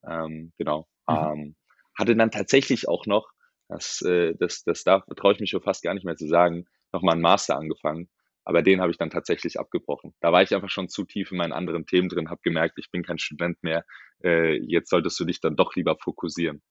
Ähm, 0.05 0.53
genau. 0.59 0.88
Mhm. 1.07 1.16
Ähm, 1.16 1.57
hatte 1.96 2.16
dann 2.16 2.33
tatsächlich 2.33 2.88
auch 2.88 3.07
noch, 3.07 3.31
das, 3.68 4.03
äh, 4.03 4.35
das, 4.37 4.64
das 4.64 4.83
darf, 4.83 5.05
traue 5.16 5.35
ich 5.35 5.38
mich 5.38 5.51
schon 5.51 5.62
fast 5.62 5.85
gar 5.85 5.94
nicht 5.94 6.05
mehr 6.05 6.16
zu 6.16 6.27
sagen, 6.27 6.64
nochmal 6.90 7.12
einen 7.12 7.22
Master 7.22 7.57
angefangen. 7.57 8.09
Aber 8.44 8.62
den 8.62 8.81
habe 8.81 8.90
ich 8.90 8.98
dann 8.98 9.11
tatsächlich 9.11 9.61
abgebrochen. 9.61 10.12
Da 10.20 10.33
war 10.33 10.42
ich 10.42 10.53
einfach 10.53 10.70
schon 10.70 10.88
zu 10.88 11.05
tief 11.05 11.31
in 11.31 11.38
meinen 11.38 11.53
anderen 11.53 11.87
Themen 11.87 12.09
drin, 12.09 12.31
habe 12.31 12.40
gemerkt, 12.42 12.79
ich 12.79 12.90
bin 12.90 13.05
kein 13.05 13.18
Student 13.18 13.62
mehr. 13.62 13.85
Äh, 14.25 14.59
jetzt 14.66 14.90
solltest 14.90 15.20
du 15.20 15.25
dich 15.25 15.40
dann 15.40 15.55
doch 15.55 15.77
lieber 15.77 15.96
fokussieren. 15.96 16.62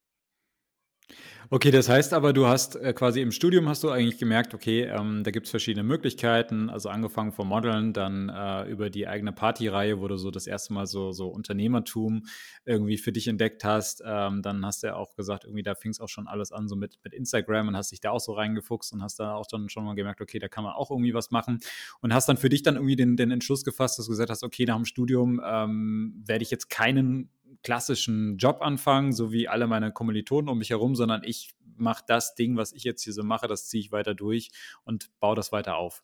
Okay, 1.54 1.69
das 1.69 1.89
heißt 1.89 2.13
aber, 2.13 2.32
du 2.32 2.47
hast 2.47 2.78
äh, 2.78 2.93
quasi 2.93 3.19
im 3.19 3.34
Studium 3.34 3.67
hast 3.67 3.84
du 3.84 3.89
eigentlich 3.89 4.17
gemerkt, 4.17 4.54
okay, 4.54 4.84
ähm, 4.84 5.26
da 5.26 5.32
gibt 5.32 5.47
es 5.47 5.52
verschiedene 5.52 5.84
Möglichkeiten, 5.84 6.69
also 6.69 6.88
angefangen 6.88 7.34
vom 7.34 7.50
Modeln, 7.50 7.91
dann 7.91 8.30
äh, 8.30 8.69
über 8.69 8.89
die 8.89 9.06
eigene 9.06 9.34
Partyreihe, 9.34 10.00
wo 10.00 10.08
du 10.08 10.15
so 10.15 10.32
das 10.32 10.47
erste 10.47 10.71
Mal 10.71 10.88
so, 10.88 11.12
so 11.12 11.28
Unternehmertum 11.28 12.24
irgendwie 12.63 12.97
für 12.97 13.12
dich 13.12 13.28
entdeckt 13.28 13.65
hast. 13.65 14.02
Ähm, 14.06 14.41
dann 14.41 14.65
hast 14.65 14.84
du 14.84 14.88
ja 14.88 14.95
auch 14.95 15.13
gesagt, 15.15 15.43
irgendwie 15.43 15.63
da 15.63 15.76
fing 15.76 15.91
es 15.91 16.00
auch 16.00 16.08
schon 16.08 16.30
alles 16.30 16.54
an, 16.54 16.69
so 16.69 16.78
mit, 16.78 16.97
mit 17.04 17.13
Instagram 17.13 17.67
und 17.67 17.76
hast 17.76 17.91
dich 17.91 18.00
da 18.00 18.12
auch 18.12 18.21
so 18.21 18.32
reingefuchst 18.32 18.93
und 18.93 19.04
hast 19.04 19.19
da 19.19 19.34
auch 19.34 19.45
dann 19.45 19.67
schon 19.67 19.84
mal 19.84 19.95
gemerkt, 19.95 20.21
okay, 20.21 20.39
da 20.39 20.47
kann 20.47 20.63
man 20.63 20.71
auch 20.71 20.89
irgendwie 20.89 21.13
was 21.13 21.32
machen 21.32 21.60
und 22.00 22.13
hast 22.13 22.30
dann 22.30 22.38
für 22.38 22.47
dich 22.47 22.63
dann 22.63 22.76
irgendwie 22.76 22.95
den, 22.95 23.17
den 23.17 23.30
Entschluss 23.30 23.65
gefasst, 23.65 24.00
dass 24.00 24.06
du 24.06 24.12
gesagt 24.12 24.30
hast, 24.30 24.45
okay, 24.45 24.63
nach 24.63 24.78
dem 24.78 24.86
Studium 24.86 25.41
ähm, 25.45 26.24
werde 26.26 26.43
ich 26.43 26.50
jetzt 26.50 26.69
keinen 26.69 27.30
klassischen 27.64 28.38
Job 28.38 28.62
anfangen, 28.62 29.14
so 29.14 29.32
wie 29.32 29.48
alle 29.48 29.68
meine 29.68 29.92
Kommilitonen 29.92 30.50
um 30.50 30.58
mich 30.58 30.70
herum, 30.70 30.96
sondern 30.96 31.24
ich 31.24 31.54
mache 31.76 32.04
das 32.08 32.36
Ding, 32.36 32.58
was 32.58 32.74
ich 32.74 32.84
jetzt 32.84 33.04
hier 33.04 33.14
so 33.14 33.24
mache, 33.24 33.48
das 33.48 33.68
ziehe 33.68 33.82
ich 33.82 33.92
weiter 33.92 34.14
durch 34.14 34.52
und 34.84 35.10
baue 35.20 35.36
das 35.36 35.52
weiter 35.52 35.78
auf. 35.78 36.02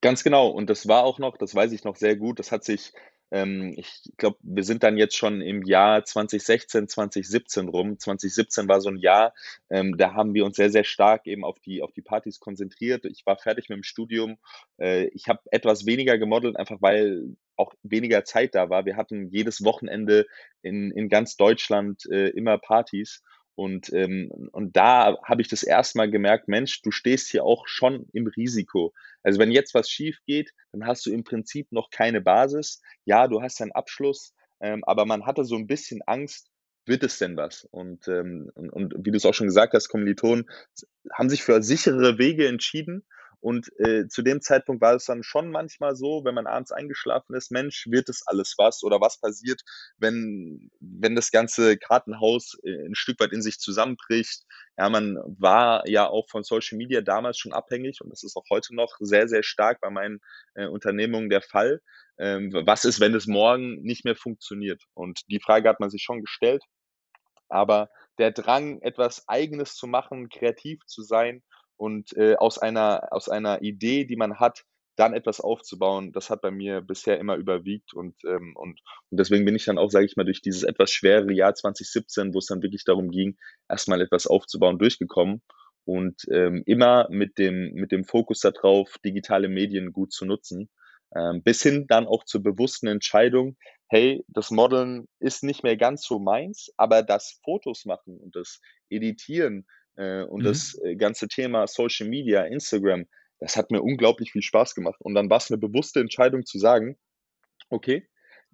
Ganz 0.00 0.24
genau. 0.24 0.48
Und 0.48 0.70
das 0.70 0.88
war 0.88 1.04
auch 1.04 1.18
noch, 1.18 1.36
das 1.36 1.54
weiß 1.54 1.72
ich 1.72 1.84
noch 1.84 1.96
sehr 1.96 2.16
gut, 2.16 2.38
das 2.38 2.52
hat 2.52 2.64
sich 2.64 2.92
ähm, 3.30 3.74
ich 3.76 4.02
glaube, 4.16 4.38
wir 4.42 4.64
sind 4.64 4.82
dann 4.82 4.96
jetzt 4.96 5.16
schon 5.16 5.40
im 5.40 5.62
Jahr 5.62 6.04
2016, 6.04 6.88
2017 6.88 7.68
rum. 7.68 7.98
2017 7.98 8.68
war 8.68 8.80
so 8.80 8.90
ein 8.90 8.96
Jahr, 8.96 9.34
ähm, 9.70 9.96
da 9.96 10.14
haben 10.14 10.34
wir 10.34 10.44
uns 10.44 10.56
sehr, 10.56 10.70
sehr 10.70 10.84
stark 10.84 11.26
eben 11.26 11.44
auf 11.44 11.60
die, 11.60 11.82
auf 11.82 11.92
die 11.92 12.02
Partys 12.02 12.40
konzentriert. 12.40 13.04
Ich 13.04 13.24
war 13.26 13.36
fertig 13.36 13.68
mit 13.68 13.76
dem 13.76 13.82
Studium. 13.84 14.38
Äh, 14.78 15.06
ich 15.08 15.28
habe 15.28 15.40
etwas 15.52 15.86
weniger 15.86 16.18
gemodelt, 16.18 16.56
einfach 16.56 16.82
weil 16.82 17.36
auch 17.60 17.74
weniger 17.82 18.24
Zeit 18.24 18.54
da 18.54 18.70
war. 18.70 18.84
Wir 18.86 18.96
hatten 18.96 19.28
jedes 19.28 19.62
Wochenende 19.62 20.26
in, 20.62 20.90
in 20.90 21.08
ganz 21.08 21.36
Deutschland 21.36 22.04
äh, 22.10 22.28
immer 22.30 22.58
Partys. 22.58 23.22
Und, 23.54 23.92
ähm, 23.92 24.30
und 24.52 24.74
da 24.74 25.18
habe 25.22 25.42
ich 25.42 25.48
das 25.48 25.62
erste 25.62 25.98
Mal 25.98 26.10
gemerkt, 26.10 26.48
Mensch, 26.48 26.80
du 26.82 26.90
stehst 26.90 27.30
hier 27.30 27.44
auch 27.44 27.66
schon 27.66 28.06
im 28.12 28.26
Risiko. 28.26 28.94
Also 29.22 29.38
wenn 29.38 29.50
jetzt 29.50 29.74
was 29.74 29.90
schief 29.90 30.18
geht, 30.26 30.52
dann 30.72 30.86
hast 30.86 31.04
du 31.04 31.12
im 31.12 31.24
Prinzip 31.24 31.70
noch 31.70 31.90
keine 31.90 32.22
Basis. 32.22 32.80
Ja, 33.04 33.28
du 33.28 33.42
hast 33.42 33.60
einen 33.60 33.72
Abschluss, 33.72 34.34
ähm, 34.60 34.82
aber 34.84 35.04
man 35.04 35.26
hatte 35.26 35.44
so 35.44 35.56
ein 35.56 35.66
bisschen 35.66 36.00
Angst, 36.06 36.48
wird 36.86 37.02
es 37.02 37.18
denn 37.18 37.36
was? 37.36 37.68
Und, 37.70 38.08
ähm, 38.08 38.50
und, 38.54 38.70
und 38.72 38.94
wie 38.98 39.10
du 39.10 39.18
es 39.18 39.26
auch 39.26 39.34
schon 39.34 39.48
gesagt 39.48 39.74
hast, 39.74 39.88
Kommilitonen 39.88 40.48
haben 41.12 41.28
sich 41.28 41.42
für 41.42 41.62
sichere 41.62 42.16
Wege 42.18 42.48
entschieden 42.48 43.04
und 43.40 43.72
äh, 43.78 44.06
zu 44.06 44.20
dem 44.22 44.42
Zeitpunkt 44.42 44.82
war 44.82 44.94
es 44.94 45.06
dann 45.06 45.22
schon 45.22 45.50
manchmal 45.50 45.96
so, 45.96 46.24
wenn 46.24 46.34
man 46.34 46.46
abends 46.46 46.72
eingeschlafen 46.72 47.34
ist, 47.34 47.50
Mensch, 47.50 47.86
wird 47.88 48.10
es 48.10 48.26
alles 48.26 48.54
was? 48.58 48.82
Oder 48.82 49.00
was 49.00 49.18
passiert, 49.18 49.62
wenn, 49.96 50.70
wenn 50.78 51.14
das 51.14 51.30
ganze 51.30 51.78
Kartenhaus 51.78 52.58
äh, 52.64 52.86
ein 52.86 52.94
Stück 52.94 53.18
weit 53.18 53.32
in 53.32 53.40
sich 53.40 53.58
zusammenbricht? 53.58 54.44
Ja, 54.76 54.90
man 54.90 55.16
war 55.38 55.88
ja 55.88 56.06
auch 56.06 56.28
von 56.28 56.44
Social 56.44 56.76
Media 56.76 57.00
damals 57.00 57.38
schon 57.38 57.52
abhängig 57.52 58.00
und 58.02 58.10
das 58.10 58.22
ist 58.24 58.36
auch 58.36 58.44
heute 58.50 58.74
noch 58.74 58.96
sehr, 59.00 59.26
sehr 59.26 59.42
stark 59.42 59.80
bei 59.80 59.88
meinen 59.88 60.20
äh, 60.54 60.66
Unternehmungen 60.66 61.30
der 61.30 61.42
Fall. 61.42 61.80
Ähm, 62.18 62.52
was 62.52 62.84
ist, 62.84 63.00
wenn 63.00 63.14
es 63.14 63.26
morgen 63.26 63.80
nicht 63.82 64.04
mehr 64.04 64.16
funktioniert? 64.16 64.82
Und 64.92 65.22
die 65.28 65.40
Frage 65.40 65.68
hat 65.70 65.80
man 65.80 65.88
sich 65.88 66.02
schon 66.02 66.20
gestellt. 66.20 66.62
Aber 67.48 67.88
der 68.18 68.30
Drang, 68.32 68.80
etwas 68.82 69.28
Eigenes 69.28 69.74
zu 69.74 69.86
machen, 69.86 70.28
kreativ 70.28 70.84
zu 70.86 71.02
sein, 71.02 71.42
und 71.80 72.14
äh, 72.18 72.36
aus, 72.36 72.58
einer, 72.58 73.08
aus 73.10 73.30
einer 73.30 73.62
Idee, 73.62 74.04
die 74.04 74.16
man 74.16 74.38
hat, 74.38 74.64
dann 74.96 75.14
etwas 75.14 75.40
aufzubauen, 75.40 76.12
das 76.12 76.28
hat 76.28 76.42
bei 76.42 76.50
mir 76.50 76.82
bisher 76.82 77.18
immer 77.18 77.36
überwiegt 77.36 77.94
und, 77.94 78.22
ähm, 78.24 78.54
und, 78.54 78.80
und 79.08 79.18
deswegen 79.18 79.46
bin 79.46 79.56
ich 79.56 79.64
dann 79.64 79.78
auch, 79.78 79.90
sage 79.90 80.04
ich 80.04 80.14
mal, 80.14 80.24
durch 80.24 80.42
dieses 80.42 80.62
etwas 80.62 80.90
schwere 80.90 81.32
Jahr 81.32 81.54
2017, 81.54 82.34
wo 82.34 82.38
es 82.38 82.46
dann 82.46 82.62
wirklich 82.62 82.84
darum 82.84 83.10
ging, 83.10 83.38
erstmal 83.66 84.02
etwas 84.02 84.26
aufzubauen, 84.26 84.78
durchgekommen 84.78 85.40
und 85.86 86.20
ähm, 86.30 86.62
immer 86.66 87.08
mit 87.08 87.38
dem, 87.38 87.72
mit 87.72 87.92
dem 87.92 88.04
Fokus 88.04 88.40
darauf, 88.40 88.98
digitale 89.02 89.48
Medien 89.48 89.92
gut 89.92 90.12
zu 90.12 90.26
nutzen, 90.26 90.68
ähm, 91.16 91.42
bis 91.42 91.62
hin 91.62 91.86
dann 91.88 92.06
auch 92.06 92.24
zur 92.24 92.42
bewussten 92.42 92.88
Entscheidung, 92.88 93.56
hey, 93.88 94.22
das 94.28 94.50
Modeln 94.50 95.06
ist 95.18 95.42
nicht 95.44 95.62
mehr 95.62 95.78
ganz 95.78 96.04
so 96.04 96.18
meins, 96.18 96.70
aber 96.76 97.02
das 97.02 97.40
Fotos 97.42 97.86
machen 97.86 98.18
und 98.18 98.36
das 98.36 98.60
Editieren, 98.90 99.66
und 100.24 100.40
mhm. 100.40 100.44
das 100.44 100.78
äh, 100.82 100.96
ganze 100.96 101.28
Thema 101.28 101.66
Social 101.66 102.08
Media, 102.08 102.42
Instagram, 102.42 103.06
das 103.38 103.56
hat 103.56 103.70
mir 103.70 103.82
unglaublich 103.82 104.32
viel 104.32 104.42
Spaß 104.42 104.74
gemacht. 104.74 105.00
Und 105.00 105.14
dann 105.14 105.30
war 105.30 105.38
es 105.38 105.50
eine 105.50 105.58
bewusste 105.58 106.00
Entscheidung 106.00 106.44
zu 106.44 106.58
sagen, 106.58 106.96
okay, 107.70 108.06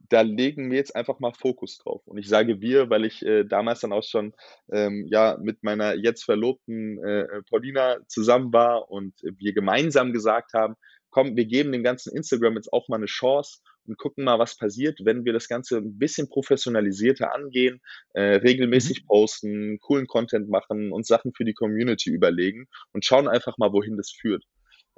da 0.08 0.20
legen 0.20 0.70
wir 0.70 0.76
jetzt 0.76 0.94
einfach 0.94 1.18
mal 1.20 1.32
Fokus 1.32 1.78
drauf. 1.78 2.06
Und 2.06 2.18
ich 2.18 2.28
sage 2.28 2.60
wir, 2.60 2.90
weil 2.90 3.04
ich 3.04 3.24
äh, 3.24 3.44
damals 3.44 3.80
dann 3.80 3.92
auch 3.92 4.04
schon 4.04 4.34
ähm, 4.70 5.06
ja 5.10 5.36
mit 5.40 5.62
meiner 5.62 5.94
jetzt 5.94 6.24
Verlobten 6.24 7.02
äh, 7.02 7.42
Paulina 7.48 7.98
zusammen 8.06 8.52
war 8.52 8.90
und 8.90 9.14
wir 9.22 9.52
gemeinsam 9.52 10.12
gesagt 10.12 10.52
haben, 10.52 10.76
komm, 11.10 11.36
wir 11.36 11.46
geben 11.46 11.72
dem 11.72 11.82
ganzen 11.82 12.14
Instagram 12.14 12.56
jetzt 12.56 12.72
auch 12.72 12.88
mal 12.88 12.96
eine 12.96 13.06
Chance 13.06 13.60
und 13.88 13.98
gucken 13.98 14.24
mal, 14.24 14.38
was 14.38 14.56
passiert, 14.56 15.00
wenn 15.04 15.24
wir 15.24 15.32
das 15.32 15.48
Ganze 15.48 15.78
ein 15.78 15.98
bisschen 15.98 16.28
professionalisierter 16.28 17.34
angehen, 17.34 17.80
äh, 18.14 18.36
regelmäßig 18.36 19.02
mhm. 19.02 19.06
posten, 19.06 19.80
coolen 19.80 20.06
Content 20.06 20.48
machen 20.48 20.92
und 20.92 21.06
Sachen 21.06 21.32
für 21.34 21.44
die 21.44 21.54
Community 21.54 22.10
überlegen 22.10 22.66
und 22.92 23.04
schauen 23.04 23.28
einfach 23.28 23.58
mal, 23.58 23.72
wohin 23.72 23.96
das 23.96 24.10
führt. 24.10 24.44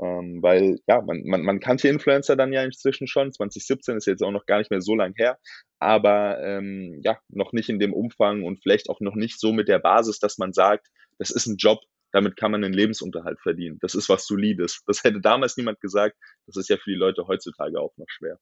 Ähm, 0.01 0.41
weil, 0.43 0.79
ja, 0.87 1.03
man, 1.03 1.23
man, 1.25 1.43
man 1.43 1.59
kannte 1.59 1.89
Influencer 1.89 2.37
dann 2.37 2.53
ja 2.53 2.63
inzwischen 2.63 3.09
schon. 3.09 3.33
2017 3.33 3.97
ist 3.97 4.07
jetzt 4.07 4.23
auch 4.23 4.31
noch 4.31 4.47
gar 4.47 4.59
nicht 4.59 4.71
mehr 4.71 4.81
so 4.81 4.95
lang 4.95 5.13
her, 5.17 5.39
aber 5.81 6.41
ähm, 6.41 7.01
ja, 7.03 7.19
noch 7.29 7.53
nicht 7.53 7.69
in 7.69 7.81
dem 7.81 7.93
Umfang 7.93 8.45
und 8.45 8.63
vielleicht 8.63 8.91
auch 8.91 9.01
noch 9.01 9.17
nicht 9.17 9.41
so 9.41 9.53
mit 9.53 9.67
der 9.67 9.81
Basis, 9.81 10.21
dass 10.21 10.39
man 10.39 10.53
sagt, 10.53 10.87
das 11.19 11.31
ist 11.31 11.47
ein 11.47 11.57
Job, 11.57 11.81
damit 12.13 12.37
kann 12.37 12.53
man 12.53 12.65
einen 12.65 12.75
Lebensunterhalt 12.75 13.41
verdienen. 13.41 13.79
Das 13.81 13.95
ist 13.95 14.09
was 14.09 14.27
Solides. 14.27 14.83
Das 14.87 15.03
hätte 15.05 15.21
damals 15.21 15.57
niemand 15.57 15.81
gesagt. 15.81 16.17
Das 16.47 16.57
ist 16.57 16.69
ja 16.69 16.77
für 16.77 16.91
die 16.91 16.97
Leute 16.97 17.27
heutzutage 17.27 17.81
auch 17.81 17.97
noch 17.97 18.09
schwer. 18.09 18.39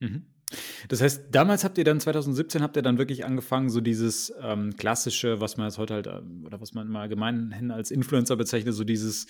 Mhm. 0.00 0.26
Das 0.88 1.00
heißt, 1.00 1.34
damals 1.34 1.64
habt 1.64 1.76
ihr 1.76 1.82
dann 1.82 1.98
2017 1.98 2.62
habt 2.62 2.76
ihr 2.76 2.82
dann 2.82 2.98
wirklich 2.98 3.24
angefangen, 3.24 3.68
so 3.68 3.80
dieses 3.80 4.32
ähm, 4.40 4.76
klassische, 4.76 5.40
was 5.40 5.56
man 5.56 5.66
jetzt 5.66 5.78
heute 5.78 5.94
halt, 5.94 6.06
ähm, 6.06 6.44
oder 6.46 6.60
was 6.60 6.72
man 6.72 6.88
mal 6.88 7.08
gemeinhin 7.08 7.72
als 7.72 7.90
Influencer 7.90 8.36
bezeichnet, 8.36 8.74
so 8.74 8.84
dieses, 8.84 9.26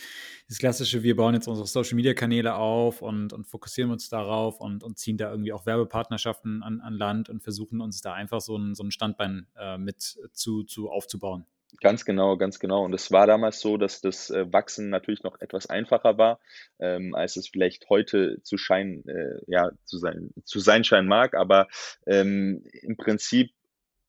dieses 0.46 0.58
klassische, 0.58 1.02
wir 1.02 1.16
bauen 1.16 1.32
jetzt 1.32 1.48
unsere 1.48 1.66
Social 1.66 1.96
Media 1.96 2.12
Kanäle 2.12 2.56
auf 2.56 3.00
und, 3.00 3.32
und 3.32 3.46
fokussieren 3.46 3.90
uns 3.90 4.10
darauf 4.10 4.60
und, 4.60 4.84
und 4.84 4.98
ziehen 4.98 5.16
da 5.16 5.30
irgendwie 5.30 5.54
auch 5.54 5.64
Werbepartnerschaften 5.64 6.62
an, 6.62 6.80
an 6.82 6.92
Land 6.92 7.30
und 7.30 7.42
versuchen 7.42 7.80
uns 7.80 8.02
da 8.02 8.12
einfach 8.12 8.42
so 8.42 8.56
ein, 8.58 8.74
so 8.74 8.84
ein 8.84 8.90
Standbein 8.90 9.46
äh, 9.56 9.78
mit 9.78 10.18
zu, 10.32 10.64
zu 10.64 10.90
aufzubauen. 10.90 11.46
Ganz 11.80 12.04
genau, 12.04 12.36
ganz 12.36 12.58
genau. 12.58 12.84
Und 12.84 12.94
es 12.94 13.10
war 13.12 13.26
damals 13.26 13.60
so, 13.60 13.76
dass 13.76 14.00
das 14.00 14.30
äh, 14.30 14.50
Wachsen 14.52 14.88
natürlich 14.88 15.22
noch 15.22 15.40
etwas 15.40 15.66
einfacher 15.66 16.16
war, 16.16 16.40
ähm, 16.78 17.14
als 17.14 17.36
es 17.36 17.48
vielleicht 17.48 17.88
heute 17.90 18.40
zu 18.42 18.56
scheinen, 18.56 19.06
äh, 19.08 19.40
ja, 19.46 19.70
zu 19.84 19.98
sein, 19.98 20.30
zu 20.44 20.58
sein 20.58 20.84
scheinen 20.84 21.08
mag. 21.08 21.34
Aber 21.34 21.68
ähm, 22.06 22.64
im 22.82 22.96
Prinzip 22.96 23.50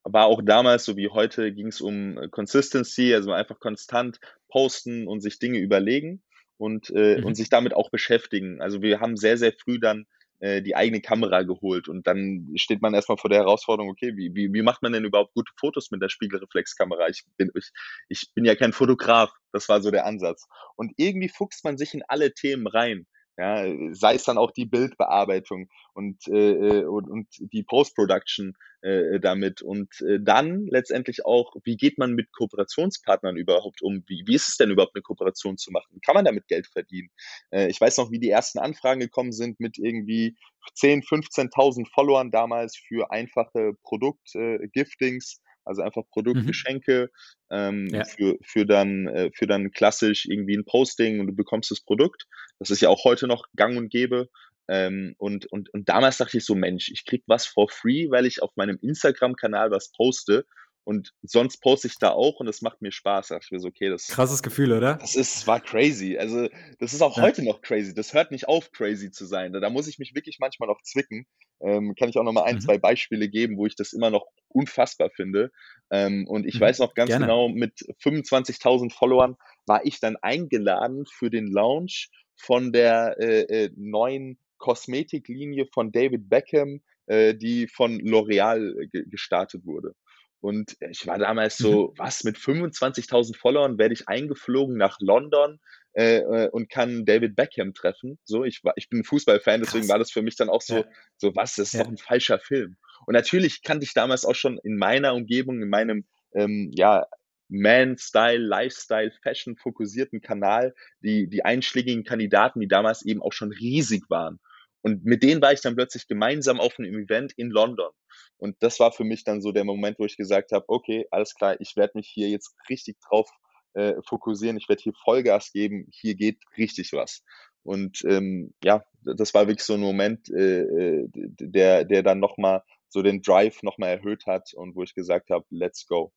war 0.04 0.28
auch 0.28 0.42
damals, 0.44 0.86
so 0.86 0.96
wie 0.96 1.10
heute, 1.10 1.52
ging 1.52 1.68
es 1.68 1.82
um 1.82 2.18
äh, 2.18 2.30
Consistency, 2.30 3.14
also 3.14 3.32
einfach 3.32 3.60
konstant 3.60 4.20
posten 4.48 5.08
und 5.08 5.22
sich 5.22 5.40
Dinge 5.40 5.60
überlegen 5.60 6.24
und, 6.58 6.90
äh, 6.92 7.18
mhm. 7.18 7.26
und 7.26 7.36
sich 7.36 7.50
damit 7.50 7.74
auch 7.74 7.90
beschäftigen. 7.90 8.62
Also 8.62 8.82
wir 8.82 9.00
haben 9.02 9.18
sehr, 9.18 9.38
sehr 9.38 9.52
früh 9.52 9.80
dann 9.80 10.06
äh, 10.40 10.62
die 10.62 10.76
eigene 10.76 11.02
Kamera 11.02 11.44
geholt. 11.44 11.88
Und 11.88 12.08
dann 12.08 12.48
steht 12.56 12.82
man 12.82 12.94
erstmal 12.94 13.18
vor 13.18 13.30
der 13.30 13.40
Herausforderung, 13.40 13.90
okay, 13.90 14.16
wie, 14.16 14.34
wie, 14.36 14.54
wie 14.54 14.62
macht 14.62 14.82
man 14.82 14.94
denn 14.94 15.06
überhaupt 15.06 15.34
gute 15.34 15.52
Fotos 15.60 15.92
mit 15.92 16.02
der 16.02 16.10
Spiegelreflexkamera? 16.10 17.08
Ich 17.10 17.24
bin, 17.38 17.52
ich, 17.56 17.72
ich 18.10 18.32
bin 18.34 18.46
ja 18.46 18.56
kein 18.56 18.74
Fotograf. 18.74 19.32
Das 19.52 19.68
war 19.70 19.82
so 19.82 19.92
der 19.92 20.06
Ansatz. 20.06 20.48
Und 20.76 20.94
irgendwie 20.98 21.30
fuchst 21.30 21.64
man 21.64 21.78
sich 21.78 21.94
in 21.94 22.04
alle 22.08 22.34
Themen 22.34 22.68
rein. 22.68 23.08
Ja, 23.38 23.66
sei 23.94 24.16
es 24.16 24.24
dann 24.24 24.40
auch 24.40 24.50
die 24.50 24.66
Bildbearbeitung 24.66 25.70
und, 25.94 26.28
äh, 26.28 26.80
äh 26.80 26.86
und, 26.86 27.08
und 27.08 27.28
die 27.54 27.62
Post-Production 27.62 28.56
äh, 28.82 29.20
damit. 29.20 29.62
Und 29.62 30.02
äh, 30.02 30.20
dann 30.20 30.66
letztendlich 30.68 31.26
auch, 31.26 31.56
wie 31.64 31.78
geht 31.78 31.98
man 31.98 32.14
mit 32.14 32.32
Kooperationspartnern 32.32 33.38
überhaupt 33.38 33.82
um? 33.82 34.04
Wie, 34.08 34.24
wie 34.26 34.36
ist 34.36 34.50
es 34.50 34.58
denn 34.58 34.72
überhaupt, 34.72 34.96
eine 34.96 35.02
Kooperation 35.02 35.58
zu 35.58 35.72
machen? 35.72 36.00
Kann 36.04 36.16
man 36.16 36.26
damit 36.26 36.48
Geld 36.48 36.68
verdienen? 36.68 37.10
Äh, 37.52 37.68
ich 37.70 37.80
weiß 37.80 37.98
noch, 37.98 38.12
wie 38.12 38.20
die 38.20 38.30
ersten 38.30 38.60
Anfragen 38.60 39.00
gekommen 39.00 39.32
sind 39.32 39.60
mit 39.60 39.78
irgendwie 39.78 40.36
10, 40.74 41.02
15.000 41.04 41.88
Followern 41.94 42.32
damals 42.32 42.76
für 42.76 43.12
einfache 43.12 43.74
Produkt-Giftings. 43.84 45.42
Also 45.68 45.82
einfach 45.82 46.04
mhm. 46.04 46.12
Produktgeschenke 46.12 47.10
mhm. 47.50 47.58
ähm, 47.58 47.88
ja. 47.88 48.04
für, 48.06 48.38
für, 48.44 48.66
dann, 48.66 49.08
äh, 49.08 49.32
für 49.34 49.48
dann 49.48 49.72
klassisch 49.72 50.26
irgendwie 50.26 50.56
ein 50.56 50.66
Posting 50.66 51.20
und 51.20 51.28
du 51.28 51.36
bekommst 51.36 51.72
das 51.72 51.82
Produkt. 51.82 52.26
Das 52.60 52.70
ist 52.70 52.82
ja 52.82 52.90
auch 52.90 53.04
heute 53.04 53.28
noch 53.28 53.46
gang 53.56 53.78
und 53.78 53.90
gäbe. 53.90 54.30
Ähm, 54.70 55.16
und, 55.18 55.46
und, 55.46 55.74
und 55.74 55.88
damals 55.88 56.18
dachte 56.18 56.38
ich 56.38 56.46
so, 56.46 56.56
Mensch, 56.56 56.90
ich 56.92 57.06
krieg 57.06 57.24
was 57.28 57.46
for 57.46 57.70
free, 57.70 58.10
weil 58.10 58.26
ich 58.26 58.42
auf 58.42 58.52
meinem 58.56 58.78
Instagram-Kanal 58.82 59.72
was 59.72 59.92
poste 59.92 60.46
und 60.88 61.14
sonst 61.22 61.58
poste 61.58 61.88
ich 61.88 61.98
da 62.00 62.12
auch 62.12 62.40
und 62.40 62.48
es 62.48 62.62
macht 62.62 62.82
mir 62.82 62.94
Spaß. 62.94 63.28
Da 63.28 63.40
ich 63.44 63.52
mir 63.52 63.60
so, 63.60 63.68
okay, 63.68 63.90
das 63.90 64.08
krasses 64.08 64.42
Gefühl, 64.42 64.72
oder? 64.72 64.96
Das 64.96 65.16
ist 65.16 65.46
war 65.46 65.60
crazy. 65.60 66.18
Also 66.18 66.48
das 66.80 66.94
ist 66.94 67.02
auch 67.02 67.18
ja. 67.18 67.24
heute 67.24 67.44
noch 67.44 67.60
crazy. 67.60 67.94
Das 67.94 68.14
hört 68.14 68.32
nicht 68.32 68.48
auf, 68.48 68.72
crazy 68.72 69.12
zu 69.12 69.26
sein. 69.26 69.52
Da, 69.52 69.60
da 69.60 69.70
muss 69.70 69.90
ich 69.90 70.00
mich 70.00 70.16
wirklich 70.16 70.38
manchmal 70.40 70.70
noch 70.70 70.82
zwicken. 70.84 71.28
Ähm, 71.60 71.94
kann 71.96 72.08
ich 72.08 72.18
auch 72.18 72.24
noch 72.24 72.32
mal 72.32 72.46
ein, 72.46 72.56
mhm. 72.56 72.62
zwei 72.62 72.78
Beispiele 72.78 73.28
geben, 73.28 73.58
wo 73.58 73.66
ich 73.66 73.76
das 73.76 73.92
immer 73.92 74.10
noch 74.10 74.28
unfassbar 74.48 75.10
finde. 75.10 75.52
Ähm, 75.92 76.26
und 76.26 76.46
ich 76.46 76.56
mhm. 76.56 76.62
weiß 76.62 76.80
noch 76.80 76.94
ganz 76.94 77.10
Gerne. 77.10 77.26
genau, 77.26 77.50
mit 77.50 77.74
25.000 78.02 78.94
Followern 78.94 79.36
war 79.66 79.86
ich 79.86 80.00
dann 80.00 80.16
eingeladen 80.16 81.04
für 81.06 81.30
den 81.30 81.48
Launch 81.48 82.08
von 82.38 82.72
der 82.72 83.18
äh, 83.20 83.42
äh, 83.42 83.72
neuen 83.76 84.40
Kosmetiklinie 84.58 85.68
von 85.74 85.92
David 85.92 86.30
Beckham, 86.30 86.80
äh, 87.08 87.36
die 87.36 87.68
von 87.68 88.00
L'Oreal 88.00 88.88
ge 88.90 89.04
gestartet 89.10 89.66
wurde. 89.66 89.94
Und 90.40 90.78
ich 90.80 91.08
war 91.08 91.18
damals 91.18 91.58
so, 91.58 91.88
mhm. 91.88 91.94
was, 91.98 92.24
mit 92.24 92.38
25.000 92.38 93.36
Followern 93.36 93.78
werde 93.78 93.94
ich 93.94 94.08
eingeflogen 94.08 94.78
nach 94.78 94.98
London 95.00 95.60
äh, 95.94 96.20
äh, 96.20 96.50
und 96.50 96.70
kann 96.70 97.06
David 97.06 97.36
Beckham 97.36 97.74
treffen. 97.74 98.20
So, 98.24 98.44
ich 98.44 98.64
war, 98.64 98.74
ich 98.76 98.90
bin 98.90 99.04
Fußballfan, 99.04 99.62
deswegen 99.62 99.82
Krass. 99.82 99.92
war 99.92 100.00
das 100.00 100.12
für 100.12 100.22
mich 100.22 100.36
dann 100.36 100.50
auch 100.50 100.62
so, 100.62 100.78
ja. 100.78 100.86
so 101.18 101.36
was, 101.36 101.56
das 101.56 101.70
ist 101.70 101.74
ja. 101.74 101.84
doch 101.84 101.90
ein 101.90 101.98
falscher 101.98 102.40
Film. 102.40 102.78
Und 103.08 103.14
natürlich 103.14 103.64
kannte 103.64 103.84
ich 103.84 103.94
damals 103.94 104.26
auch 104.26 104.36
schon 104.36 104.60
in 104.64 104.78
meiner 104.78 105.16
Umgebung, 105.16 105.62
in 105.62 105.70
meinem, 105.70 106.06
ähm, 106.34 106.72
ja, 106.76 107.08
Man-Style, 107.50 108.40
Lifestyle, 108.40 109.12
Fashion 109.24 109.56
fokussierten 109.56 110.22
Kanal, 110.22 110.76
die, 111.02 111.28
die 111.30 111.46
einschlägigen 111.46 112.04
Kandidaten, 112.04 112.60
die 112.60 112.68
damals 112.68 113.06
eben 113.06 113.22
auch 113.22 113.34
schon 113.34 113.52
riesig 113.52 114.04
waren. 114.10 114.40
Und 114.82 115.06
mit 115.06 115.24
denen 115.24 115.42
war 115.42 115.54
ich 115.54 115.62
dann 115.62 115.76
plötzlich 115.76 116.08
gemeinsam 116.08 116.60
auf 116.60 116.78
einem 116.78 116.94
Event 116.94 117.34
in 117.36 117.50
London. 117.50 117.92
Und 118.38 118.56
das 118.60 118.80
war 118.80 118.92
für 118.92 119.04
mich 119.04 119.24
dann 119.24 119.42
so 119.42 119.52
der 119.52 119.64
Moment, 119.64 120.00
wo 120.00 120.06
ich 120.06 120.18
gesagt 120.18 120.52
habe, 120.52 120.66
okay, 120.68 121.08
alles 121.12 121.34
klar, 121.36 121.60
ich 121.60 121.76
werde 121.76 121.94
mich 121.96 122.08
hier 122.08 122.30
jetzt 122.30 122.56
richtig 122.70 122.98
drauf 123.00 123.30
äh, 123.74 123.96
fokussieren, 124.08 124.58
ich 124.58 124.70
werde 124.70 124.82
hier 124.82 124.94
Vollgas 124.94 125.52
geben, 125.52 125.88
hier 125.92 126.16
geht 126.16 126.40
richtig 126.58 126.94
was. 126.94 127.24
Und 127.64 128.04
ähm, 128.06 128.54
ja, 128.64 128.84
das 129.04 129.34
war 129.34 129.48
wirklich 129.48 129.66
so 129.66 129.74
ein 129.74 129.82
Moment, 129.82 130.30
äh, 130.30 130.62
äh 130.62 131.08
der, 131.14 131.84
der 131.84 132.04
dann 132.04 132.20
nochmal 132.20 132.64
so 132.90 133.02
den 133.02 133.22
Drive 133.22 133.64
nochmal 133.64 133.90
erhöht 133.98 134.26
hat 134.26 134.54
und 134.54 134.76
wo 134.76 134.84
ich 134.84 134.94
gesagt 134.94 135.30
habe, 135.30 135.46
let's 135.50 135.86
go. 135.88 136.14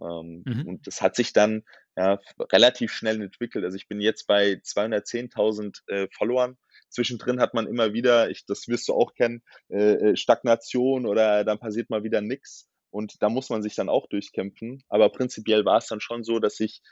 Ähm, 0.00 0.42
mhm. 0.46 0.66
Und 0.66 0.86
das 0.86 1.00
hat 1.02 1.16
sich 1.16 1.32
dann 1.32 1.62
ja, 1.96 2.18
relativ 2.52 2.92
schnell 2.92 3.20
entwickelt. 3.20 3.64
Also 3.64 3.76
ich 3.76 3.88
bin 3.88 4.00
jetzt 4.00 4.26
bei 4.26 4.52
210.000 4.52 5.88
äh, 5.88 6.08
Followern 6.12 6.56
Zwischendrin 6.90 7.40
hat 7.40 7.54
man 7.54 7.66
immer 7.66 7.92
wieder, 7.92 8.30
ich, 8.30 8.44
das 8.46 8.68
wirst 8.68 8.88
du 8.88 8.94
auch 8.94 9.14
kennen, 9.14 9.42
äh, 9.68 10.10
äh, 10.10 10.16
Stagnation 10.16 11.06
oder 11.06 11.44
dann 11.44 11.58
passiert 11.58 11.90
mal 11.90 12.04
wieder 12.04 12.20
nichts. 12.20 12.68
Und 12.90 13.22
da 13.22 13.28
muss 13.28 13.50
man 13.50 13.62
sich 13.62 13.76
dann 13.76 13.88
auch 13.88 14.08
durchkämpfen. 14.08 14.82
Aber 14.88 15.10
prinzipiell 15.10 15.64
war 15.64 15.78
es 15.78 15.86
dann 15.86 16.00
schon 16.00 16.24
so, 16.24 16.40
dass 16.40 16.58
ich 16.58 16.82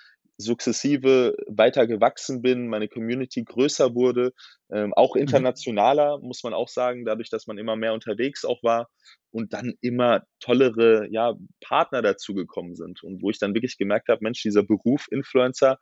sukzessive 0.40 1.36
weiter 1.49 1.88
gewachsen 1.88 2.42
bin, 2.42 2.68
meine 2.68 2.88
Community 2.88 3.42
größer 3.42 3.94
wurde, 3.96 4.32
ähm, 4.70 4.94
auch 4.94 5.16
mhm. 5.16 5.22
internationaler, 5.22 6.18
muss 6.20 6.44
man 6.44 6.55
auch 6.55 6.68
sagen, 6.68 7.05
dadurch, 7.05 7.28
dass 7.28 7.49
man 7.49 7.59
immer 7.59 7.74
mehr 7.74 7.92
unterwegs 7.92 8.44
auch 8.44 8.62
war 8.62 8.88
und 9.32 9.53
dann 9.53 9.74
immer 9.80 10.22
tollere 10.38 11.09
ja, 11.11 11.34
Partner 11.61 12.03
dazugekommen 12.03 12.76
sind. 12.76 13.03
Und 13.03 13.20
wo 13.20 13.30
ich 13.30 13.40
dann 13.40 13.55
wirklich 13.55 13.76
gemerkt 13.78 14.09
habe, 14.09 14.22
Mensch, 14.22 14.40
dieser 14.42 14.62
Beruf 14.62 15.07
Influencer, 15.11 15.78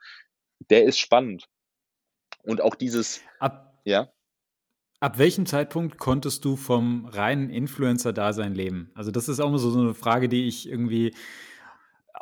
der 0.71 0.85
ist 0.85 0.97
spannend. 0.97 1.45
Und 2.41 2.61
auch 2.61 2.75
dieses. 2.75 3.21
Ab, 3.39 3.76
ja. 3.87 4.09
Ab 4.99 5.19
welchem 5.19 5.45
Zeitpunkt 5.45 5.97
konntest 5.97 6.43
du 6.43 6.55
vom 6.55 7.05
reinen 7.05 7.49
Influencer-Dasein 7.49 8.55
leben? 8.55 8.91
Also, 8.95 9.11
das 9.11 9.29
ist 9.29 9.39
auch 9.39 9.47
immer 9.47 9.59
so, 9.59 9.69
so 9.69 9.79
eine 9.79 9.93
Frage, 9.93 10.27
die 10.27 10.47
ich 10.47 10.67
irgendwie 10.67 11.13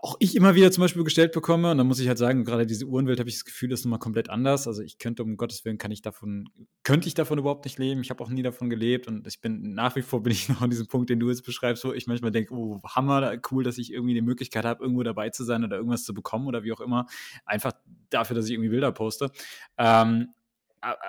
auch 0.06 0.18
ich 0.20 0.36
immer 0.36 0.56
wieder 0.56 0.72
zum 0.72 0.82
Beispiel 0.82 1.04
gestellt 1.04 1.32
bekomme. 1.32 1.72
Und 1.72 1.78
dann 1.78 1.88
muss 1.88 2.00
ich 2.00 2.08
halt 2.08 2.18
sagen, 2.18 2.44
gerade 2.44 2.66
diese 2.66 2.86
Uhrenwelt 2.86 3.20
habe 3.20 3.30
ich 3.30 3.36
das 3.36 3.46
Gefühl, 3.46 3.72
ist 3.72 3.86
nochmal 3.86 4.00
komplett 4.00 4.30
anders. 4.30 4.68
Also 4.68 4.82
ich 4.84 4.98
könnte, 4.98 5.24
um 5.24 5.38
Gottes 5.38 5.66
Willen, 5.66 5.78
kann 5.78 5.92
ich 5.92 6.02
davon, 6.02 6.50
könnte 6.84 7.08
ich 7.08 7.14
davon 7.14 7.40
überhaupt 7.40 7.66
nicht 7.66 7.80
leben. 7.80 8.02
Ich 8.02 8.10
habe 8.10 8.24
auch 8.24 8.30
nie 8.30 8.44
davon 8.44 8.70
gelebt 8.70 9.08
und 9.08 9.26
ich 9.28 9.42
bin 9.42 9.74
nach 9.74 9.96
wie 9.96 10.02
vor 10.02 10.22
bin 10.22 10.32
ich 10.32 10.50
noch 10.50 10.62
an 10.62 10.70
diesem 10.70 10.88
Punkt, 10.88 11.10
den 11.10 11.20
du 11.20 11.30
jetzt 11.30 11.44
beschreibst, 11.46 11.84
wo 11.86 11.94
ich 11.94 12.08
manchmal 12.08 12.32
denke, 12.32 12.54
oh, 12.54 12.80
Hammer, 12.84 13.38
cool, 13.52 13.64
dass 13.64 13.78
ich 13.78 13.92
irgendwie 13.92 14.14
die 14.14 14.22
Möglichkeit 14.22 14.66
habe, 14.66 14.84
irgendwo 14.84 15.04
dabei 15.04 15.30
zu 15.30 15.44
sein 15.44 15.64
oder 15.64 15.78
irgendwas 15.78 16.04
zu 16.04 16.14
bekommen 16.14 16.48
oder 16.48 16.64
wie 16.64 16.74
auch 16.74 16.82
immer. 16.82 17.08
Einfach 17.46 17.74
dafür, 18.10 18.36
dass 18.36 18.46
ich 18.46 18.52
irgendwie 18.52 18.70
Bilder 18.70 18.92
poste. 18.92 19.32
Ähm, 19.78 20.18
äh, 20.18 20.24
äh, 20.24 20.35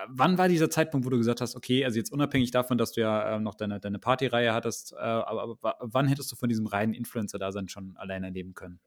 wann 0.08 0.38
war 0.38 0.48
dieser 0.48 0.70
Zeitpunkt, 0.70 1.06
wo 1.06 1.10
du 1.10 1.18
gesagt 1.18 1.40
hast, 1.40 1.56
okay, 1.56 1.84
also 1.84 1.98
jetzt 1.98 2.12
unabhängig 2.12 2.50
davon, 2.50 2.78
dass 2.78 2.92
du 2.92 3.00
ja 3.00 3.36
äh, 3.36 3.40
noch 3.40 3.54
deine, 3.54 3.80
deine 3.80 3.98
Partyreihe 3.98 4.52
hattest, 4.52 4.92
äh, 4.92 4.96
aber, 4.96 5.42
aber, 5.42 5.76
wann 5.80 6.08
hättest 6.08 6.30
du 6.32 6.36
von 6.36 6.48
diesem 6.48 6.66
reinen 6.66 6.94
Influencer-Dasein 6.94 7.68
schon 7.68 7.96
alleine 7.96 8.30
leben 8.30 8.54
können? 8.54 8.80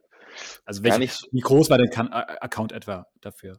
Also 0.66 0.84
welch, 0.84 0.98
nicht, 0.98 1.28
wie 1.32 1.40
groß 1.40 1.70
war 1.70 1.78
dein 1.78 1.90
kan 1.90 2.08
Account 2.12 2.72
etwa 2.72 3.08
dafür? 3.22 3.58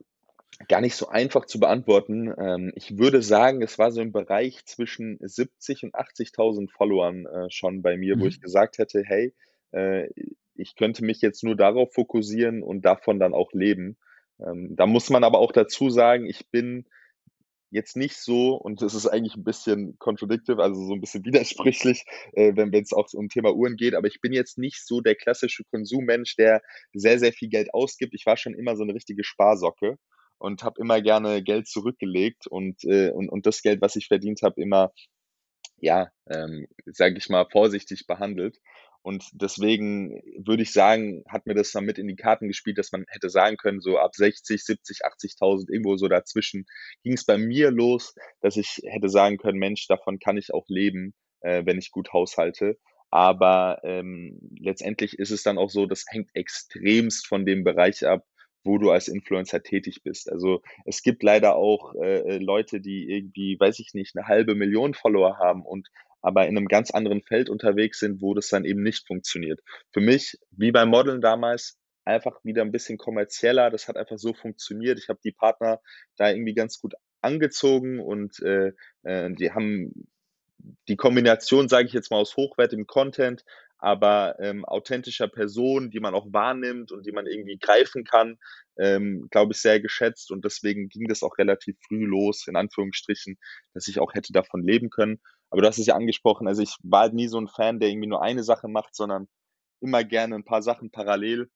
Gar 0.69 0.83
nicht 0.83 0.95
so 0.95 1.09
einfach 1.09 1.47
zu 1.47 1.59
beantworten. 1.59 2.33
Ähm, 2.37 2.73
ich 2.75 2.99
würde 2.99 3.23
sagen, 3.23 3.63
es 3.63 3.79
war 3.79 3.93
so 3.93 4.01
im 4.01 4.13
Bereich 4.13 4.65
zwischen 4.67 5.19
70 5.21 5.85
und 5.85 5.95
80.000 5.95 6.71
Followern 6.71 7.27
äh, 7.27 7.51
schon 7.51 7.83
bei 7.83 7.97
mir, 7.97 8.17
mhm. 8.17 8.21
wo 8.21 8.27
ich 8.27 8.41
gesagt 8.41 8.79
hätte, 8.79 9.03
hey, 9.05 9.35
äh, 9.73 10.09
ich 10.55 10.77
könnte 10.77 11.05
mich 11.05 11.23
jetzt 11.23 11.43
nur 11.43 11.57
darauf 11.57 11.93
fokussieren 11.95 12.63
und 12.63 12.85
davon 12.85 13.19
dann 13.19 13.33
auch 13.33 13.53
leben. 13.53 13.97
Ähm, 14.39 14.77
da 14.77 14.87
muss 14.87 15.09
man 15.09 15.25
aber 15.25 15.39
auch 15.39 15.53
dazu 15.53 15.89
sagen, 15.89 16.27
ich 16.27 16.51
bin 16.51 16.85
jetzt 17.71 17.97
nicht 17.97 18.17
so, 18.17 18.55
und 18.55 18.83
das 18.83 18.95
ist 18.95 19.07
eigentlich 19.07 19.37
ein 19.37 19.45
bisschen 19.45 19.97
contradictive, 19.99 20.63
also 20.63 20.87
so 20.87 20.93
ein 20.95 21.01
bisschen 21.01 21.25
widersprüchlich, 21.25 22.05
äh, 22.33 22.53
wenn 22.55 22.73
es 22.75 22.93
auch 22.93 23.09
um 23.15 23.29
Thema 23.29 23.55
Uhren 23.55 23.77
geht, 23.77 23.95
aber 23.95 24.09
ich 24.09 24.21
bin 24.21 24.33
jetzt 24.33 24.59
nicht 24.59 24.87
so 24.87 25.01
der 25.01 25.15
klassische 25.15 25.65
Konsummensch, 25.65 26.37
der 26.37 26.63
sehr, 26.93 27.19
sehr 27.19 27.33
viel 27.33 27.49
Geld 27.49 27.73
ausgibt. 27.73 28.15
Ich 28.15 28.27
war 28.27 28.37
schon 28.37 28.55
immer 28.55 28.77
so 28.77 28.83
eine 28.83 28.95
richtige 28.95 29.25
Sparsocke 29.25 29.97
und 30.39 30.63
habe 30.65 30.81
immer 30.81 31.01
gerne 31.01 31.43
Geld 31.43 31.69
zurückgelegt 31.69 32.47
und, 32.47 32.83
äh, 32.85 33.11
und, 33.11 33.29
und 33.29 33.47
das 33.47 33.63
Geld, 33.63 33.81
was 33.81 33.97
ich 33.97 34.09
verdient 34.09 34.43
habe, 34.43 34.61
immer, 34.61 34.93
ja, 35.77 36.09
ähm, 36.29 36.67
sage 36.87 37.17
ich 37.19 37.29
mal, 37.29 37.47
vorsichtig 37.51 38.07
behandelt. 38.07 38.59
Und 39.03 39.31
deswegen 39.33 40.21
würde 40.45 40.63
ich 40.63 40.73
sagen, 40.73 41.25
hat 41.29 41.47
mir 41.47 41.55
das 41.55 41.73
dann 41.73 41.85
mit 41.85 41.99
in 41.99 42.07
die 42.07 42.17
Karten 42.17 42.49
gespielt, 42.49 42.79
dass 42.79 42.93
man 42.93 43.07
hätte 43.09 43.31
sagen 43.31 43.57
können, 43.57 43.81
so 43.81 43.99
ab 43.99 44.15
60, 44.15 44.63
70, 44.63 45.01
80.000, 45.05 45.71
irgendwo 45.71 45.97
so 45.97 46.09
dazwischen 46.09 46.67
ging 47.03 47.15
es 47.15 47.25
bei 47.25 47.39
mir 47.39 47.71
los, 47.71 48.15
dass 48.41 48.57
ich 48.57 48.81
hätte 48.85 49.09
sagen 49.09 49.39
können, 49.39 49.59
Mensch, 49.59 49.87
davon 49.87 50.19
kann 50.19 50.37
ich 50.37 50.53
auch 50.53 50.67
leben, 50.69 51.15
äh, 51.41 51.65
wenn 51.65 51.79
ich 51.79 51.91
gut 51.91 52.13
haushalte. 52.13 52.79
Aber 53.11 53.81
ähm, 53.83 54.39
letztendlich 54.59 55.19
ist 55.19 55.31
es 55.31 55.43
dann 55.43 55.59
auch 55.59 55.71
so, 55.71 55.87
das 55.87 56.05
hängt 56.09 56.31
extremst 56.35 57.27
von 57.27 57.45
dem 57.45 57.65
Bereich 57.65 58.07
ab, 58.07 58.25
wo 58.63 58.79
du 58.79 58.91
als 58.91 59.09
Influencer 59.09 59.63
tätig 59.63 60.03
bist. 60.05 60.31
Also 60.31 60.63
es 60.85 61.03
gibt 61.03 61.23
leider 61.23 61.57
auch 61.57 61.95
äh, 61.95 62.39
Leute, 62.39 62.81
die 62.81 63.09
irgendwie, 63.09 63.57
weiß 63.59 63.81
ich 63.81 63.95
nicht, 63.95 64.17
eine 64.17 64.29
halbe 64.29 64.55
Million 64.55 64.95
Follower 64.95 65.39
haben 65.39 65.65
und 65.65 65.89
aber 66.23 66.47
in 66.47 66.57
einem 66.57 66.69
ganz 66.69 66.91
anderen 66.91 67.23
Feld 67.23 67.49
unterwegs 67.49 67.99
sind, 67.99 68.21
wo 68.21 68.35
das 68.35 68.49
dann 68.49 68.65
eben 68.65 68.83
nicht 68.83 69.07
funktioniert. 69.07 69.61
Für 69.93 70.01
mich, 70.01 70.39
wie 70.51 70.73
beim 70.73 70.89
Modeln 70.91 71.21
damals, 71.21 71.79
einfach 72.05 72.43
wieder 72.45 72.63
ein 72.63 72.73
bisschen 72.73 72.99
kommerzieller. 72.99 73.71
Das 73.71 73.89
hat 73.89 73.97
einfach 73.97 74.19
so 74.19 74.35
funktioniert. 74.35 74.99
Ich 74.99 75.09
habe 75.09 75.21
die 75.25 75.33
Partner 75.33 75.81
da 76.17 76.31
irgendwie 76.31 76.55
ganz 76.55 76.81
gut 76.81 76.95
angezogen 77.21 78.01
und 78.01 78.41
äh, 78.41 78.73
äh, 79.03 79.31
die 79.33 79.53
haben 79.53 80.09
die 80.89 80.97
Kombination, 80.97 81.69
sage 81.69 81.87
ich 81.87 81.93
jetzt 81.93 82.11
mal, 82.11 82.19
aus 82.19 82.37
hochwertigem 82.37 82.87
Content, 82.87 83.45
aber 83.79 84.37
ähm, 84.41 84.65
authentischer 84.67 85.29
Person, 85.29 85.91
die 85.91 86.01
man 86.01 86.15
auch 86.15 86.27
wahrnimmt 86.33 86.93
und 86.93 87.07
die 87.07 87.13
man 87.13 87.27
irgendwie 87.27 87.59
greifen 87.59 88.05
kann, 88.05 88.39
ähm, 88.79 89.29
glaube 89.31 89.53
ich, 89.53 89.61
sehr 89.61 89.81
geschätzt. 89.81 90.31
Und 90.31 90.45
deswegen 90.45 90.89
ging 90.89 91.09
das 91.09 91.23
auch 91.23 91.39
relativ 91.39 91.77
früh 91.87 92.05
los, 92.05 92.47
in 92.47 92.57
Anführungsstrichen, 92.57 93.39
dass 93.73 93.89
ich 93.89 93.99
auch 93.99 94.13
hätte 94.13 94.35
davon 94.35 94.63
leben 94.63 94.91
können. 94.91 95.21
Aber 95.51 95.63
du 95.63 95.69
hast 95.69 95.79
es 95.79 95.87
ja 95.87 95.97
angesprochen, 95.97 96.47
also 96.47 96.63
ich 96.63 96.77
war 96.83 97.03
halt 97.03 97.15
nie 97.15 97.29
so 97.29 97.39
ein 97.39 97.49
Fan, 97.49 97.81
der 97.81 97.89
irgendwie 97.89 98.09
nur 98.09 98.23
eine 98.23 98.45
Sache 98.45 98.69
macht, 98.69 98.95
sondern 98.95 99.29
immer 99.81 100.05
gerne 100.05 100.37
ein 100.37 100.45
paar 100.45 100.63
Sachen 100.63 100.91
parallel 100.91 101.51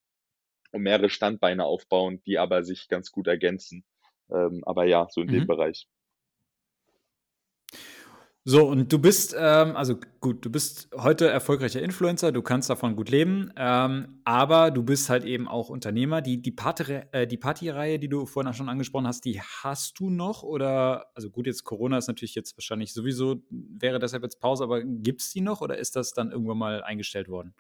und 0.72 0.82
mehrere 0.82 1.08
Standbeine 1.08 1.64
aufbauen, 1.64 2.20
die 2.26 2.38
aber 2.38 2.64
sich 2.64 2.88
ganz 2.88 3.12
gut 3.12 3.28
ergänzen. 3.28 3.84
Ähm, 4.30 4.62
aber 4.66 4.84
ja, 4.86 5.06
so 5.10 5.20
in 5.20 5.28
mhm. 5.28 5.32
dem 5.32 5.46
Bereich. 5.46 5.86
So, 8.46 8.68
und 8.68 8.92
du 8.92 8.98
bist, 8.98 9.34
ähm, 9.38 9.74
also 9.74 9.96
gut, 10.20 10.44
du 10.44 10.50
bist 10.50 10.90
heute 10.94 11.26
erfolgreicher 11.28 11.80
Influencer, 11.80 12.30
du 12.30 12.42
kannst 12.42 12.68
davon 12.68 12.94
gut 12.94 13.08
leben, 13.08 13.50
ähm, 13.56 14.20
aber 14.24 14.70
du 14.70 14.82
bist 14.82 15.08
halt 15.08 15.24
eben 15.24 15.48
auch 15.48 15.70
Unternehmer. 15.70 16.20
Die, 16.20 16.42
die, 16.42 16.50
Party, 16.50 17.00
äh, 17.12 17.26
die 17.26 17.38
Partyreihe, 17.38 17.98
die 17.98 18.10
du 18.10 18.26
vorhin 18.26 18.50
auch 18.50 18.54
schon 18.54 18.68
angesprochen 18.68 19.06
hast, 19.06 19.24
die 19.24 19.40
hast 19.40 19.98
du 19.98 20.10
noch? 20.10 20.42
Oder, 20.42 21.06
also 21.14 21.30
gut, 21.30 21.46
jetzt 21.46 21.64
Corona 21.64 21.96
ist 21.96 22.06
natürlich 22.06 22.34
jetzt 22.34 22.54
wahrscheinlich 22.58 22.92
sowieso, 22.92 23.42
wäre 23.48 23.98
deshalb 23.98 24.22
jetzt 24.22 24.40
Pause, 24.40 24.64
aber 24.64 24.82
gibt 24.82 25.22
es 25.22 25.30
die 25.30 25.40
noch 25.40 25.62
oder 25.62 25.78
ist 25.78 25.96
das 25.96 26.12
dann 26.12 26.30
irgendwann 26.30 26.58
mal 26.58 26.82
eingestellt 26.82 27.28
worden? 27.30 27.54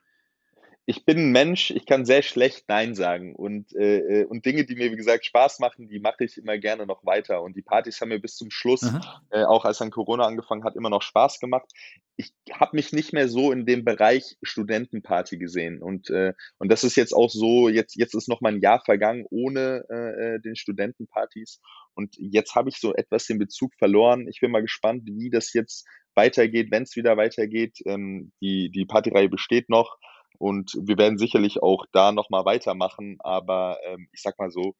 Ich 0.86 1.06
bin 1.06 1.18
ein 1.18 1.32
Mensch, 1.32 1.70
ich 1.70 1.86
kann 1.86 2.04
sehr 2.04 2.22
schlecht 2.22 2.68
Nein 2.68 2.94
sagen. 2.94 3.34
Und, 3.34 3.74
äh, 3.74 3.98
äh, 3.98 4.24
und 4.26 4.44
Dinge, 4.44 4.64
die 4.64 4.74
mir, 4.74 4.92
wie 4.92 4.96
gesagt, 4.96 5.24
Spaß 5.24 5.58
machen, 5.58 5.88
die 5.88 5.98
mache 5.98 6.24
ich 6.24 6.36
immer 6.36 6.58
gerne 6.58 6.84
noch 6.84 7.06
weiter. 7.06 7.42
Und 7.42 7.56
die 7.56 7.62
Partys 7.62 8.00
haben 8.00 8.10
mir 8.10 8.20
bis 8.20 8.36
zum 8.36 8.50
Schluss, 8.50 8.82
äh, 9.30 9.44
auch 9.44 9.64
als 9.64 9.78
dann 9.78 9.90
Corona 9.90 10.26
angefangen 10.26 10.64
hat, 10.64 10.76
immer 10.76 10.90
noch 10.90 11.00
Spaß 11.00 11.40
gemacht. 11.40 11.70
Ich 12.16 12.32
habe 12.52 12.76
mich 12.76 12.92
nicht 12.92 13.14
mehr 13.14 13.28
so 13.28 13.50
in 13.50 13.64
dem 13.64 13.84
Bereich 13.84 14.36
Studentenparty 14.42 15.38
gesehen. 15.38 15.80
Und, 15.82 16.10
äh, 16.10 16.34
und 16.58 16.70
das 16.70 16.84
ist 16.84 16.96
jetzt 16.96 17.14
auch 17.14 17.30
so, 17.30 17.70
jetzt, 17.70 17.96
jetzt 17.96 18.14
ist 18.14 18.28
noch 18.28 18.42
mal 18.42 18.52
ein 18.52 18.60
Jahr 18.60 18.82
vergangen 18.84 19.24
ohne 19.30 19.84
äh, 19.88 20.34
äh 20.34 20.40
den 20.40 20.54
Studentenpartys. 20.54 21.60
Und 21.94 22.14
jetzt 22.18 22.54
habe 22.54 22.68
ich 22.68 22.76
so 22.76 22.94
etwas 22.94 23.26
den 23.26 23.38
Bezug 23.38 23.72
verloren. 23.78 24.28
Ich 24.28 24.40
bin 24.40 24.50
mal 24.50 24.62
gespannt, 24.62 25.04
wie 25.06 25.30
das 25.30 25.54
jetzt 25.54 25.86
weitergeht, 26.14 26.70
wenn 26.70 26.82
es 26.82 26.94
wieder 26.94 27.16
weitergeht. 27.16 27.78
Ähm, 27.86 28.32
die, 28.42 28.70
die 28.70 28.84
Partyreihe 28.84 29.30
besteht 29.30 29.70
noch. 29.70 29.96
Und 30.44 30.72
wir 30.78 30.98
werden 30.98 31.16
sicherlich 31.16 31.62
auch 31.62 31.86
da 31.92 32.12
nochmal 32.12 32.44
weitermachen. 32.44 33.16
Aber 33.20 33.78
ähm, 33.86 34.08
ich 34.12 34.20
sag 34.20 34.38
mal 34.38 34.50
so, 34.50 34.76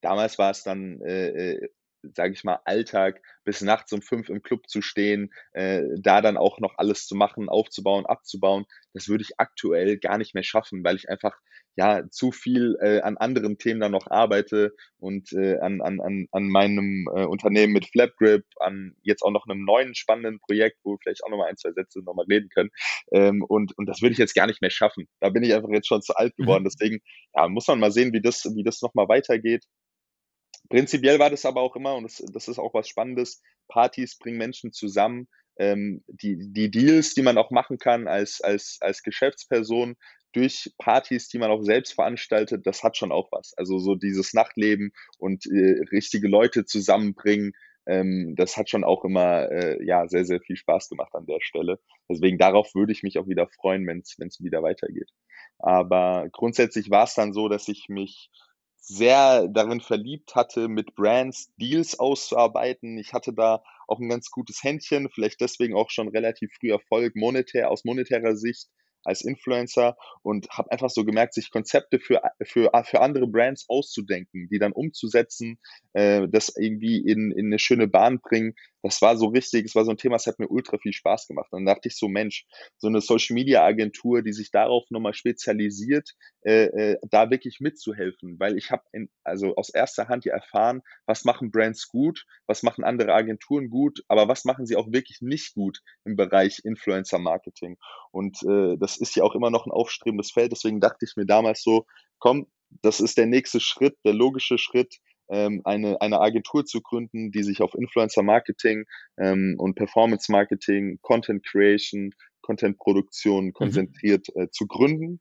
damals 0.00 0.38
war 0.38 0.52
es 0.52 0.62
dann 0.62 1.00
äh, 1.02 1.54
äh 1.54 1.68
sage 2.14 2.34
ich 2.34 2.44
mal, 2.44 2.60
Alltag, 2.64 3.22
bis 3.44 3.60
nachts 3.60 3.92
um 3.92 4.02
fünf 4.02 4.28
im 4.28 4.42
Club 4.42 4.68
zu 4.68 4.82
stehen, 4.82 5.32
äh, 5.52 5.82
da 5.98 6.20
dann 6.20 6.36
auch 6.36 6.58
noch 6.60 6.74
alles 6.78 7.06
zu 7.06 7.14
machen, 7.14 7.48
aufzubauen, 7.48 8.06
abzubauen, 8.06 8.66
das 8.94 9.08
würde 9.08 9.22
ich 9.22 9.38
aktuell 9.38 9.98
gar 9.98 10.18
nicht 10.18 10.34
mehr 10.34 10.42
schaffen, 10.42 10.84
weil 10.84 10.96
ich 10.96 11.08
einfach 11.08 11.36
ja 11.76 12.02
zu 12.10 12.32
viel 12.32 12.76
äh, 12.80 13.00
an 13.00 13.16
anderen 13.16 13.56
Themen 13.56 13.80
dann 13.80 13.92
noch 13.92 14.06
arbeite 14.10 14.74
und 14.98 15.32
äh, 15.32 15.58
an, 15.58 15.80
an, 15.80 16.00
an, 16.00 16.26
an 16.30 16.48
meinem 16.48 17.08
äh, 17.14 17.24
Unternehmen 17.24 17.72
mit 17.72 17.86
Flapgrip, 17.86 18.44
an 18.60 18.94
jetzt 19.02 19.22
auch 19.22 19.30
noch 19.30 19.46
einem 19.46 19.64
neuen 19.64 19.94
spannenden 19.94 20.38
Projekt, 20.40 20.78
wo 20.84 20.92
wir 20.92 20.98
vielleicht 21.02 21.24
auch 21.24 21.30
nochmal 21.30 21.48
ein, 21.48 21.56
zwei 21.56 21.72
Sätze 21.72 22.00
nochmal 22.00 22.26
reden 22.28 22.50
können. 22.50 22.70
Ähm, 23.12 23.42
und, 23.42 23.76
und 23.78 23.86
das 23.86 24.02
würde 24.02 24.12
ich 24.12 24.18
jetzt 24.18 24.34
gar 24.34 24.46
nicht 24.46 24.60
mehr 24.60 24.70
schaffen. 24.70 25.08
Da 25.20 25.30
bin 25.30 25.42
ich 25.42 25.54
einfach 25.54 25.70
jetzt 25.70 25.88
schon 25.88 26.02
zu 26.02 26.14
alt 26.14 26.36
geworden. 26.36 26.64
Mhm. 26.64 26.68
Deswegen 26.68 27.00
ja, 27.34 27.48
muss 27.48 27.66
man 27.66 27.80
mal 27.80 27.92
sehen, 27.92 28.12
wie 28.12 28.20
das, 28.20 28.44
wie 28.54 28.64
das 28.64 28.82
nochmal 28.82 29.08
weitergeht. 29.08 29.64
Prinzipiell 30.72 31.18
war 31.18 31.28
das 31.28 31.44
aber 31.44 31.60
auch 31.60 31.76
immer, 31.76 31.96
und 31.96 32.04
das, 32.04 32.24
das 32.32 32.48
ist 32.48 32.58
auch 32.58 32.72
was 32.72 32.88
Spannendes, 32.88 33.42
Partys 33.68 34.16
bringen 34.16 34.38
Menschen 34.38 34.72
zusammen. 34.72 35.28
Ähm, 35.58 36.02
die, 36.06 36.38
die 36.50 36.70
Deals, 36.70 37.12
die 37.12 37.20
man 37.20 37.36
auch 37.36 37.50
machen 37.50 37.76
kann 37.76 38.08
als, 38.08 38.40
als, 38.40 38.78
als 38.80 39.02
Geschäftsperson 39.02 39.96
durch 40.32 40.72
Partys, 40.78 41.28
die 41.28 41.36
man 41.36 41.50
auch 41.50 41.60
selbst 41.60 41.92
veranstaltet, 41.92 42.66
das 42.66 42.82
hat 42.82 42.96
schon 42.96 43.12
auch 43.12 43.28
was. 43.32 43.52
Also 43.58 43.78
so 43.78 43.96
dieses 43.96 44.32
Nachtleben 44.32 44.92
und 45.18 45.44
äh, 45.44 45.82
richtige 45.92 46.26
Leute 46.26 46.64
zusammenbringen, 46.64 47.52
ähm, 47.84 48.34
das 48.38 48.56
hat 48.56 48.70
schon 48.70 48.82
auch 48.82 49.04
immer 49.04 49.50
äh, 49.52 49.84
ja 49.84 50.08
sehr, 50.08 50.24
sehr 50.24 50.40
viel 50.40 50.56
Spaß 50.56 50.88
gemacht 50.88 51.14
an 51.14 51.26
der 51.26 51.40
Stelle. 51.42 51.80
Deswegen 52.08 52.38
darauf 52.38 52.74
würde 52.74 52.92
ich 52.92 53.02
mich 53.02 53.18
auch 53.18 53.28
wieder 53.28 53.46
freuen, 53.46 53.86
wenn 53.86 53.98
es 53.98 54.42
wieder 54.42 54.62
weitergeht. 54.62 55.10
Aber 55.58 56.28
grundsätzlich 56.32 56.88
war 56.88 57.04
es 57.04 57.14
dann 57.14 57.34
so, 57.34 57.50
dass 57.50 57.68
ich 57.68 57.90
mich 57.90 58.30
sehr 58.82 59.48
darin 59.48 59.80
verliebt 59.80 60.34
hatte, 60.34 60.68
mit 60.68 60.94
Brands 60.94 61.52
Deals 61.56 61.98
auszuarbeiten. 61.98 62.98
Ich 62.98 63.12
hatte 63.12 63.32
da 63.32 63.62
auch 63.86 64.00
ein 64.00 64.08
ganz 64.08 64.30
gutes 64.30 64.62
Händchen, 64.62 65.08
vielleicht 65.08 65.40
deswegen 65.40 65.74
auch 65.74 65.90
schon 65.90 66.08
relativ 66.08 66.52
früh 66.58 66.70
Erfolg 66.70 67.14
monetär, 67.14 67.70
aus 67.70 67.84
monetärer 67.84 68.36
Sicht 68.36 68.68
als 69.04 69.22
Influencer 69.22 69.96
und 70.22 70.48
habe 70.50 70.70
einfach 70.70 70.90
so 70.90 71.04
gemerkt, 71.04 71.34
sich 71.34 71.50
Konzepte 71.50 71.98
für, 71.98 72.22
für, 72.42 72.70
für 72.84 73.00
andere 73.00 73.26
Brands 73.26 73.66
auszudenken, 73.68 74.48
die 74.48 74.58
dann 74.58 74.72
umzusetzen, 74.72 75.58
äh, 75.92 76.28
das 76.28 76.54
irgendwie 76.56 76.98
in, 76.98 77.32
in 77.32 77.46
eine 77.46 77.58
schöne 77.58 77.88
Bahn 77.88 78.20
bringen. 78.20 78.54
Das 78.82 79.00
war 79.00 79.16
so 79.16 79.26
richtig, 79.26 79.64
es 79.64 79.74
war 79.74 79.84
so 79.84 79.92
ein 79.92 79.96
Thema, 79.96 80.16
es 80.16 80.26
hat 80.26 80.38
mir 80.38 80.48
ultra 80.48 80.78
viel 80.78 80.92
Spaß 80.92 81.28
gemacht. 81.28 81.52
Und 81.52 81.60
dann 81.64 81.74
dachte 81.74 81.88
ich 81.88 81.96
so, 81.96 82.08
Mensch, 82.08 82.44
so 82.78 82.88
eine 82.88 83.00
Social 83.00 83.34
Media 83.34 83.64
Agentur, 83.64 84.22
die 84.22 84.32
sich 84.32 84.50
darauf 84.50 84.84
nochmal 84.90 85.14
spezialisiert, 85.14 86.10
äh, 86.42 86.64
äh, 86.64 86.98
da 87.10 87.30
wirklich 87.30 87.60
mitzuhelfen, 87.60 88.38
weil 88.38 88.58
ich 88.58 88.70
habe 88.70 88.82
also 89.22 89.54
aus 89.54 89.70
erster 89.70 90.08
Hand 90.08 90.24
ja 90.24 90.34
erfahren, 90.34 90.82
was 91.06 91.24
machen 91.24 91.50
Brands 91.50 91.88
gut, 91.88 92.26
was 92.46 92.62
machen 92.62 92.84
andere 92.84 93.14
Agenturen 93.14 93.70
gut, 93.70 94.02
aber 94.08 94.28
was 94.28 94.44
machen 94.44 94.66
sie 94.66 94.76
auch 94.76 94.90
wirklich 94.90 95.20
nicht 95.20 95.54
gut 95.54 95.80
im 96.04 96.16
Bereich 96.16 96.60
Influencer 96.64 97.18
Marketing. 97.18 97.78
Und 98.10 98.42
äh, 98.42 98.76
das 98.78 98.96
ist 98.96 99.14
ja 99.14 99.22
auch 99.22 99.34
immer 99.34 99.50
noch 99.50 99.66
ein 99.66 99.72
aufstrebendes 99.72 100.32
Feld. 100.32 100.52
Deswegen 100.52 100.80
dachte 100.80 101.04
ich 101.04 101.14
mir 101.16 101.26
damals 101.26 101.62
so, 101.62 101.86
komm, 102.18 102.46
das 102.82 103.00
ist 103.00 103.18
der 103.18 103.26
nächste 103.26 103.60
Schritt, 103.60 103.96
der 104.04 104.14
logische 104.14 104.58
Schritt, 104.58 104.98
ähm, 105.32 105.62
eine, 105.64 106.00
eine 106.00 106.20
Agentur 106.20 106.64
zu 106.64 106.80
gründen, 106.82 107.32
die 107.32 107.42
sich 107.42 107.62
auf 107.62 107.74
Influencer 107.74 108.22
Marketing 108.22 108.84
ähm, 109.18 109.56
und 109.58 109.74
Performance 109.74 110.30
Marketing, 110.30 110.98
Content 111.02 111.44
Creation, 111.44 112.14
Content 112.42 112.78
Produktion 112.78 113.46
mhm. 113.46 113.52
konzentriert 113.52 114.26
mhm. 114.34 114.42
äh, 114.42 114.50
zu 114.50 114.66
gründen. 114.66 115.20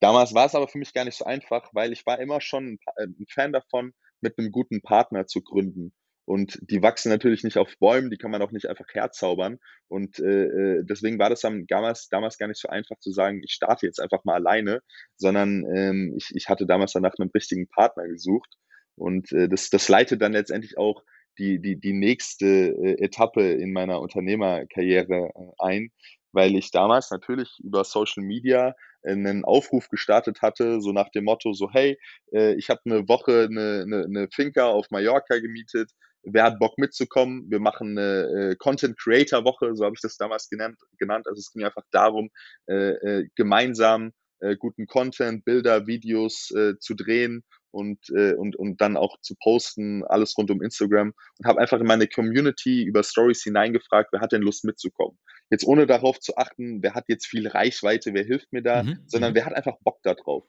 Damals 0.00 0.34
war 0.34 0.46
es 0.46 0.54
aber 0.54 0.68
für 0.68 0.78
mich 0.78 0.92
gar 0.92 1.04
nicht 1.04 1.16
so 1.16 1.24
einfach, 1.24 1.70
weil 1.72 1.92
ich 1.92 2.04
war 2.04 2.20
immer 2.20 2.40
schon 2.40 2.78
ein 2.98 3.26
Fan 3.30 3.52
davon, 3.52 3.92
mit 4.20 4.38
einem 4.38 4.52
guten 4.52 4.82
Partner 4.82 5.26
zu 5.26 5.42
gründen. 5.42 5.92
Und 6.26 6.58
die 6.60 6.82
wachsen 6.82 7.08
natürlich 7.08 7.44
nicht 7.44 7.56
auf 7.56 7.72
Bäumen, 7.78 8.10
die 8.10 8.18
kann 8.18 8.32
man 8.32 8.42
auch 8.42 8.50
nicht 8.50 8.68
einfach 8.68 8.86
herzaubern. 8.92 9.58
Und 9.88 10.18
äh, 10.18 10.44
äh, 10.44 10.84
deswegen 10.84 11.20
war 11.20 11.30
das 11.30 11.40
damals, 11.40 12.08
damals 12.08 12.36
gar 12.36 12.48
nicht 12.48 12.60
so 12.60 12.68
einfach 12.68 12.98
zu 12.98 13.12
sagen, 13.12 13.40
ich 13.44 13.52
starte 13.52 13.86
jetzt 13.86 14.00
einfach 14.00 14.24
mal 14.24 14.34
alleine, 14.34 14.80
sondern 15.16 15.64
ähm, 15.72 16.14
ich, 16.16 16.32
ich 16.34 16.48
hatte 16.48 16.66
damals 16.66 16.92
dann 16.92 17.02
nach 17.02 17.14
einem 17.18 17.30
richtigen 17.32 17.68
Partner 17.68 18.08
gesucht. 18.08 18.56
Und 18.96 19.32
äh, 19.32 19.48
das, 19.48 19.70
das 19.70 19.88
leitet 19.88 20.22
dann 20.22 20.32
letztendlich 20.32 20.78
auch 20.78 21.02
die, 21.38 21.60
die, 21.60 21.78
die 21.78 21.92
nächste 21.92 22.46
äh, 22.46 23.04
Etappe 23.04 23.42
in 23.42 23.72
meiner 23.72 24.00
Unternehmerkarriere 24.00 25.30
äh, 25.34 25.52
ein, 25.58 25.90
weil 26.32 26.54
ich 26.56 26.70
damals 26.70 27.10
natürlich 27.10 27.50
über 27.62 27.84
Social 27.84 28.24
Media 28.24 28.74
einen 29.02 29.44
Aufruf 29.44 29.88
gestartet 29.88 30.42
hatte, 30.42 30.80
so 30.80 30.92
nach 30.92 31.10
dem 31.10 31.24
Motto, 31.24 31.52
so 31.52 31.70
hey, 31.70 31.98
äh, 32.32 32.54
ich 32.54 32.70
habe 32.70 32.80
eine 32.84 33.08
Woche 33.08 33.48
eine, 33.50 33.82
eine, 33.82 34.04
eine 34.04 34.28
Finca 34.32 34.66
auf 34.66 34.90
Mallorca 34.90 35.38
gemietet, 35.38 35.90
wer 36.26 36.44
hat 36.44 36.58
Bock 36.58 36.76
mitzukommen? 36.76 37.46
Wir 37.48 37.60
machen 37.60 37.96
eine 37.96 38.50
äh, 38.50 38.56
Content 38.56 38.98
Creator 38.98 39.44
Woche, 39.44 39.74
so 39.74 39.84
habe 39.84 39.94
ich 39.94 40.00
das 40.00 40.16
damals 40.16 40.48
genannt. 40.48 40.78
genannt. 40.98 41.26
Also 41.28 41.38
es 41.38 41.52
ging 41.52 41.64
einfach 41.64 41.84
darum, 41.92 42.30
äh, 42.68 42.90
äh, 42.90 43.28
gemeinsam 43.36 44.12
äh, 44.40 44.56
guten 44.56 44.86
Content, 44.86 45.44
Bilder, 45.44 45.86
Videos 45.86 46.50
äh, 46.50 46.78
zu 46.78 46.94
drehen 46.94 47.44
und, 47.76 48.08
äh, 48.16 48.32
und, 48.34 48.56
und 48.56 48.80
dann 48.80 48.96
auch 48.96 49.20
zu 49.20 49.34
posten, 49.38 50.02
alles 50.04 50.36
rund 50.38 50.50
um 50.50 50.62
Instagram 50.62 51.12
und 51.38 51.46
habe 51.46 51.60
einfach 51.60 51.78
in 51.78 51.86
meine 51.86 52.08
Community 52.08 52.82
über 52.82 53.02
Stories 53.02 53.42
hineingefragt, 53.42 54.12
wer 54.12 54.20
hat 54.20 54.32
denn 54.32 54.40
Lust 54.40 54.64
mitzukommen? 54.64 55.18
Jetzt 55.50 55.66
ohne 55.66 55.86
darauf 55.86 56.18
zu 56.18 56.36
achten, 56.36 56.82
wer 56.82 56.94
hat 56.94 57.04
jetzt 57.08 57.26
viel 57.26 57.46
Reichweite, 57.46 58.14
wer 58.14 58.24
hilft 58.24 58.50
mir 58.52 58.62
da, 58.62 58.82
mhm. 58.82 59.00
sondern 59.06 59.32
mhm. 59.32 59.36
wer 59.36 59.46
hat 59.46 59.54
einfach 59.54 59.76
Bock 59.84 59.98
da 60.02 60.14
drauf. 60.14 60.44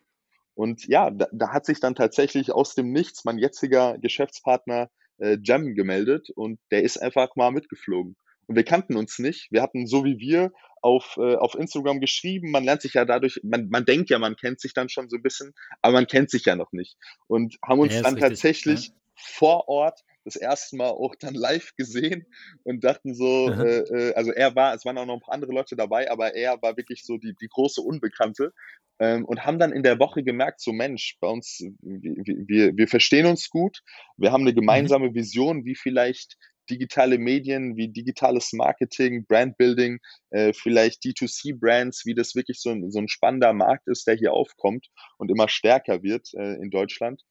Und 0.53 0.88
ja, 0.88 1.11
da, 1.11 1.28
da 1.34 1.49
hat 1.49 1.65
sich 1.65 1.82
dann 1.82 1.95
tatsächlich 1.95 2.51
aus 2.51 2.75
dem 2.75 2.91
Nichts 2.93 3.25
mein 3.25 3.38
jetziger 3.38 3.97
Geschäftspartner 3.99 4.89
äh, 5.17 5.38
Jam 5.43 5.75
gemeldet 5.75 6.30
und 6.34 6.59
der 6.71 6.84
ist 6.84 6.97
einfach 6.97 7.36
mal 7.36 7.51
mitgeflogen. 7.51 8.15
Und 8.47 8.55
wir 8.55 8.63
kannten 8.63 8.95
uns 8.95 9.19
nicht. 9.19 9.51
Wir 9.51 9.61
hatten 9.61 9.86
so 9.86 10.05
wie 10.05 10.17
wir 10.17 10.53
auf, 10.82 11.17
äh, 11.17 11.36
auf 11.36 11.55
Instagram 11.55 11.99
geschrieben. 11.99 12.51
Man 12.51 12.63
lernt 12.63 12.82
sich 12.82 12.93
ja 12.93 13.05
dadurch, 13.05 13.39
man, 13.43 13.69
man 13.69 13.86
denkt 13.86 14.09
ja, 14.09 14.19
man 14.19 14.36
kennt 14.36 14.59
sich 14.59 14.73
dann 14.73 14.89
schon 14.89 15.09
so 15.09 15.17
ein 15.17 15.23
bisschen, 15.23 15.53
aber 15.82 15.93
man 15.93 16.07
kennt 16.07 16.30
sich 16.30 16.45
ja 16.45 16.55
noch 16.55 16.71
nicht. 16.71 16.97
Und 17.28 17.57
haben 17.65 17.80
uns 17.80 17.93
ja, 17.93 18.01
dann 18.01 18.15
richtig, 18.15 18.30
tatsächlich 18.30 18.88
ja. 18.88 18.93
vor 19.15 19.67
Ort 19.67 20.03
das 20.28 20.36
erste 20.36 20.75
Mal 20.75 20.89
auch 20.89 21.15
dann 21.15 21.36
live 21.36 21.73
gesehen 21.78 22.25
und 22.63 22.84
dachten 22.84 23.15
so, 23.15 23.49
äh, 23.49 23.80
äh, 23.80 24.13
also 24.13 24.32
er 24.34 24.55
war, 24.55 24.73
es 24.73 24.84
waren 24.84 24.97
auch 24.97 25.05
noch 25.05 25.15
ein 25.15 25.21
paar 25.21 25.34
andere 25.34 25.53
Leute 25.53 25.78
dabei, 25.78 26.11
aber 26.11 26.36
er 26.36 26.61
war 26.61 26.75
wirklich 26.75 27.05
so 27.05 27.17
die, 27.17 27.34
die 27.41 27.47
große 27.47 27.82
Unbekannte 27.82 28.53
ähm, 28.99 29.25
und 29.25 29.45
haben 29.45 29.57
dann 29.57 29.71
in 29.71 29.84
der 29.84 29.99
Woche 29.99 30.23
gemerkt, 30.23 30.59
so 30.59 30.73
Mensch, 30.73 31.17
bei 31.21 31.28
uns, 31.28 31.63
wir, 31.82 32.47
wir, 32.47 32.78
wir 32.78 32.88
verstehen 32.88 33.25
uns 33.25 33.49
gut, 33.49 33.82
wir 34.17 34.32
haben 34.32 34.41
eine 34.41 34.51
mhm. 34.51 34.55
gemeinsame 34.55 35.13
Vision, 35.13 35.63
wie 35.65 35.75
vielleicht 35.75 36.38
digitale 36.70 37.18
Medien, 37.18 37.76
wie 37.76 37.89
digitales 37.89 38.53
Marketing, 38.53 39.26
Brandbuilding, 39.26 39.99
äh, 40.32 40.53
vielleicht 40.53 41.03
D2C-Brands, 41.03 42.05
wie 42.05 42.15
das 42.15 42.36
wirklich 42.36 42.59
so 42.59 42.72
ein, 42.72 42.91
so 42.91 42.99
ein 42.99 43.07
spannender 43.07 43.53
Markt 43.53 43.88
ist, 43.88 44.07
der 44.07 44.15
hier 44.15 44.34
aufkommt 44.34 44.88
und 45.18 45.32
immer 45.32 45.49
stärker 45.49 46.03
wird 46.03 46.34
äh, 46.34 46.55
in 46.55 46.70
Deutschland. 46.70 47.24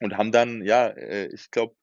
Und 0.00 0.16
haben 0.16 0.32
dann, 0.32 0.64
ja, 0.64 0.88
äh, 0.88 1.28
ich 1.32 1.50
glaube, 1.50 1.76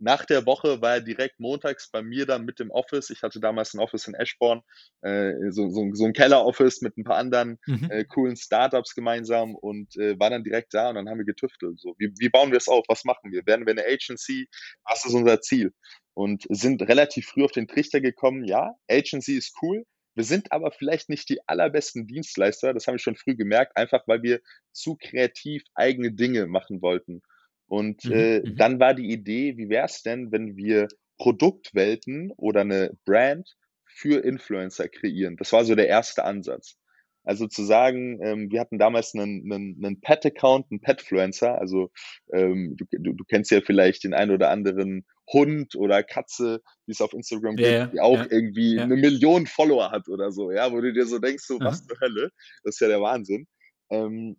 nach 0.00 0.24
der 0.24 0.46
Woche 0.46 0.80
war 0.80 0.94
er 0.94 1.00
direkt 1.00 1.40
montags 1.40 1.90
bei 1.90 2.02
mir 2.02 2.26
dann 2.26 2.44
mit 2.44 2.58
dem 2.58 2.70
Office. 2.70 3.10
Ich 3.10 3.22
hatte 3.22 3.40
damals 3.40 3.74
ein 3.74 3.80
Office 3.80 4.06
in 4.08 4.14
Eschborn, 4.14 4.62
äh, 5.02 5.32
so, 5.50 5.70
so, 5.70 5.90
so 5.92 6.04
ein 6.04 6.12
Keller-Office 6.12 6.82
mit 6.82 6.96
ein 6.96 7.04
paar 7.04 7.16
anderen 7.16 7.58
mhm. 7.66 7.90
äh, 7.90 8.04
coolen 8.04 8.36
Startups 8.36 8.94
gemeinsam 8.94 9.54
und 9.54 9.96
äh, 9.96 10.18
war 10.18 10.30
dann 10.30 10.44
direkt 10.44 10.74
da 10.74 10.88
und 10.88 10.96
dann 10.96 11.08
haben 11.08 11.18
wir 11.18 11.24
getüftelt. 11.24 11.80
So, 11.80 11.94
wie, 11.98 12.12
wie 12.18 12.28
bauen 12.28 12.50
wir 12.50 12.58
es 12.58 12.68
auf? 12.68 12.84
Was 12.88 13.04
machen 13.04 13.32
wir? 13.32 13.46
Werden 13.46 13.66
wir 13.66 13.72
eine 13.72 13.84
Agency? 13.84 14.48
Was 14.84 15.04
ist 15.04 15.14
unser 15.14 15.40
Ziel? 15.40 15.72
und 16.18 16.46
sind 16.48 16.82
relativ 16.82 17.28
früh 17.28 17.44
auf 17.44 17.52
den 17.52 17.68
Trichter 17.68 18.00
gekommen, 18.00 18.42
ja, 18.42 18.74
Agency 18.90 19.36
ist 19.36 19.54
cool, 19.62 19.84
wir 20.16 20.24
sind 20.24 20.50
aber 20.50 20.72
vielleicht 20.72 21.08
nicht 21.08 21.28
die 21.28 21.38
allerbesten 21.46 22.08
Dienstleister, 22.08 22.74
das 22.74 22.88
haben 22.88 22.94
wir 22.94 22.98
schon 22.98 23.14
früh 23.14 23.36
gemerkt, 23.36 23.76
einfach 23.76 24.02
weil 24.08 24.24
wir 24.24 24.40
zu 24.72 24.96
kreativ 24.96 25.62
eigene 25.76 26.10
Dinge 26.10 26.48
machen 26.48 26.82
wollten. 26.82 27.22
Und 27.68 28.04
mhm, 28.04 28.12
äh, 28.12 28.40
mhm. 28.40 28.56
dann 28.56 28.80
war 28.80 28.94
die 28.94 29.12
Idee, 29.12 29.56
wie 29.56 29.68
wäre 29.68 29.86
es 29.86 30.02
denn, 30.02 30.32
wenn 30.32 30.56
wir 30.56 30.88
Produktwelten 31.18 32.32
oder 32.36 32.62
eine 32.62 32.96
Brand 33.04 33.56
für 33.84 34.24
Influencer 34.24 34.88
kreieren? 34.88 35.36
Das 35.36 35.52
war 35.52 35.64
so 35.64 35.74
der 35.74 35.88
erste 35.88 36.24
Ansatz. 36.24 36.76
Also 37.24 37.46
zu 37.46 37.62
sagen, 37.62 38.20
ähm, 38.22 38.50
wir 38.50 38.58
hatten 38.58 38.78
damals 38.78 39.14
einen, 39.14 39.52
einen, 39.52 39.84
einen 39.84 40.00
Pet-Account, 40.00 40.70
einen 40.70 40.80
Petfluencer, 40.80 41.60
also 41.60 41.90
ähm, 42.32 42.74
du, 42.78 42.86
du, 42.90 43.12
du 43.12 43.24
kennst 43.24 43.50
ja 43.50 43.60
vielleicht 43.60 44.04
den 44.04 44.14
einen 44.14 44.30
oder 44.30 44.48
anderen 44.48 45.04
Hund 45.30 45.74
oder 45.74 46.02
Katze, 46.02 46.62
die 46.86 46.92
es 46.92 47.02
auf 47.02 47.12
Instagram 47.12 47.56
gibt, 47.56 47.68
yeah, 47.68 47.86
die 47.88 48.00
auch 48.00 48.16
yeah, 48.16 48.28
irgendwie 48.30 48.76
yeah. 48.76 48.84
eine 48.84 48.96
Million 48.96 49.46
Follower 49.46 49.90
hat 49.90 50.08
oder 50.08 50.32
so, 50.32 50.50
ja, 50.52 50.72
wo 50.72 50.80
du 50.80 50.90
dir 50.90 51.04
so 51.04 51.18
denkst, 51.18 51.44
so, 51.44 51.58
was 51.60 51.84
zur 51.86 52.00
Hölle, 52.00 52.30
das 52.64 52.76
ist 52.76 52.80
ja 52.80 52.88
der 52.88 53.02
Wahnsinn. 53.02 53.46
Ähm, 53.90 54.38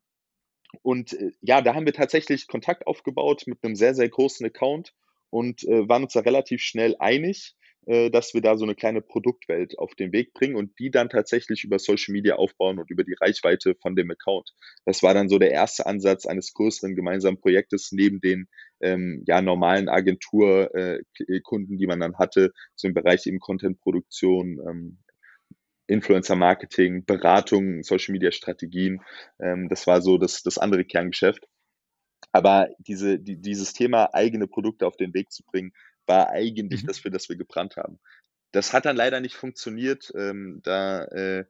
und 0.82 1.14
äh, 1.14 1.32
ja, 1.42 1.62
da 1.62 1.76
haben 1.76 1.86
wir 1.86 1.94
tatsächlich 1.94 2.48
Kontakt 2.48 2.88
aufgebaut 2.88 3.44
mit 3.48 3.64
einem 3.64 3.76
sehr, 3.76 3.96
sehr 3.96 4.10
großen 4.10 4.46
Account 4.46 4.94
und 5.30 5.64
äh, 5.64 5.88
waren 5.88 6.04
uns 6.04 6.14
da 6.14 6.22
relativ 6.22 6.62
schnell 6.62 6.96
einig, 7.00 7.56
äh, 7.86 8.10
dass 8.12 8.34
wir 8.34 8.42
da 8.42 8.58
so 8.58 8.66
eine 8.66 8.76
kleine 8.76 9.02
Produktwelt 9.02 9.78
auf 9.80 9.96
den 9.96 10.12
Weg 10.12 10.34
bringen 10.34 10.56
und 10.56 10.78
die 10.80 10.92
dann 10.92 11.10
tatsächlich 11.10 11.64
über 11.64 11.80
Social 11.80 12.14
Media 12.14 12.36
aufbauen 12.36 12.80
und 12.80 12.90
über 12.90 13.04
die 13.04 13.16
Reichweite 13.20 13.76
von 13.82 13.96
dem 13.96 14.12
Account. 14.12 14.52
Das 14.86 15.02
war 15.02 15.14
dann 15.14 15.30
so 15.30 15.40
der 15.40 15.52
erste 15.52 15.86
Ansatz 15.86 16.26
eines 16.26 16.54
größeren 16.54 16.96
gemeinsamen 16.96 17.40
Projektes 17.40 17.92
neben 17.92 18.22
den 18.22 18.48
ähm, 18.82 19.24
ja, 19.26 19.42
normalen 19.42 19.90
Agenturkunden, 19.90 21.76
äh, 21.76 21.78
die 21.78 21.88
man 21.88 22.00
dann 22.00 22.18
hatte, 22.18 22.52
so 22.76 22.88
im 22.88 22.94
Bereich 22.94 23.26
eben 23.26 23.40
Contentproduktion, 23.40 24.60
ähm, 24.70 24.98
Influencer-Marketing, 25.90 27.06
Beratung, 27.06 27.84
Social-Media-Strategien. 27.84 29.02
Ähm, 29.40 29.70
das 29.70 29.88
war 29.88 30.02
so 30.02 30.18
das, 30.18 30.44
das 30.44 30.58
andere 30.58 30.86
Kerngeschäft. 30.86 31.48
Aber 32.32 32.70
diese, 32.80 33.20
die, 33.20 33.38
dieses 33.38 33.74
Thema, 33.74 34.14
eigene 34.14 34.48
Produkte 34.48 34.86
auf 34.86 34.98
den 34.98 35.14
Weg 35.14 35.32
zu 35.32 35.44
bringen, 35.44 35.74
war 36.06 36.30
eigentlich 36.30 36.84
mhm. 36.84 36.88
das, 36.88 37.00
für 37.00 37.10
das 37.10 37.30
wir 37.30 37.38
gebrannt 37.38 37.78
haben. 37.78 38.00
Das 38.52 38.74
hat 38.74 38.86
dann 38.86 38.96
leider 38.96 39.20
nicht 39.20 39.36
funktioniert. 39.36 40.12
Ähm, 40.16 40.62
da 40.64 41.06
äh, 41.06 41.46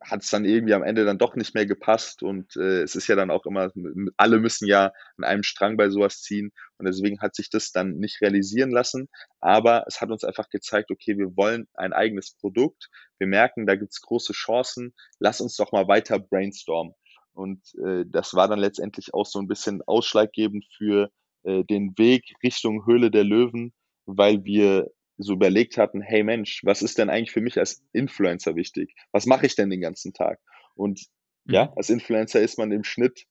hat 0.00 0.22
es 0.22 0.30
dann 0.30 0.44
irgendwie 0.44 0.74
am 0.74 0.82
Ende 0.82 1.04
dann 1.04 1.18
doch 1.18 1.34
nicht 1.34 1.54
mehr 1.54 1.66
gepasst 1.66 2.22
und 2.22 2.56
äh, 2.56 2.82
es 2.82 2.94
ist 2.94 3.08
ja 3.08 3.16
dann 3.16 3.30
auch 3.30 3.46
immer, 3.46 3.70
alle 4.16 4.38
müssen 4.38 4.66
ja 4.66 4.92
an 5.16 5.24
einem 5.24 5.42
Strang 5.42 5.76
bei 5.76 5.90
sowas 5.90 6.22
ziehen 6.22 6.52
und 6.78 6.86
deswegen 6.86 7.20
hat 7.20 7.34
sich 7.34 7.50
das 7.50 7.72
dann 7.72 7.98
nicht 7.98 8.20
realisieren 8.20 8.70
lassen, 8.70 9.08
aber 9.40 9.84
es 9.86 10.00
hat 10.00 10.10
uns 10.10 10.24
einfach 10.24 10.48
gezeigt, 10.50 10.90
okay, 10.90 11.18
wir 11.18 11.36
wollen 11.36 11.68
ein 11.74 11.92
eigenes 11.92 12.32
Produkt, 12.32 12.88
wir 13.18 13.26
merken, 13.26 13.66
da 13.66 13.76
gibt's 13.76 14.00
große 14.00 14.32
Chancen, 14.32 14.94
lass 15.18 15.40
uns 15.40 15.56
doch 15.56 15.72
mal 15.72 15.88
weiter 15.88 16.18
brainstormen. 16.18 16.94
Und 17.32 17.62
äh, 17.84 18.04
das 18.06 18.34
war 18.34 18.48
dann 18.48 18.58
letztendlich 18.58 19.14
auch 19.14 19.26
so 19.26 19.38
ein 19.38 19.46
bisschen 19.46 19.80
ausschlaggebend 19.86 20.66
für 20.76 21.10
äh, 21.44 21.62
den 21.64 21.96
Weg 21.96 22.34
Richtung 22.42 22.84
Höhle 22.84 23.12
der 23.12 23.22
Löwen, 23.22 23.72
weil 24.06 24.44
wir 24.44 24.90
so 25.18 25.34
überlegt 25.34 25.76
hatten, 25.76 26.00
hey 26.00 26.22
Mensch, 26.22 26.60
was 26.64 26.82
ist 26.82 26.98
denn 26.98 27.10
eigentlich 27.10 27.32
für 27.32 27.40
mich 27.40 27.58
als 27.58 27.84
Influencer 27.92 28.56
wichtig? 28.56 28.94
Was 29.12 29.26
mache 29.26 29.46
ich 29.46 29.56
denn 29.56 29.70
den 29.70 29.80
ganzen 29.80 30.14
Tag? 30.14 30.40
Und 30.74 31.06
mhm. 31.44 31.54
ja, 31.54 31.72
als 31.76 31.90
Influencer 31.90 32.40
ist 32.40 32.58
man 32.58 32.72
im 32.72 32.84
Schnitt 32.84 33.26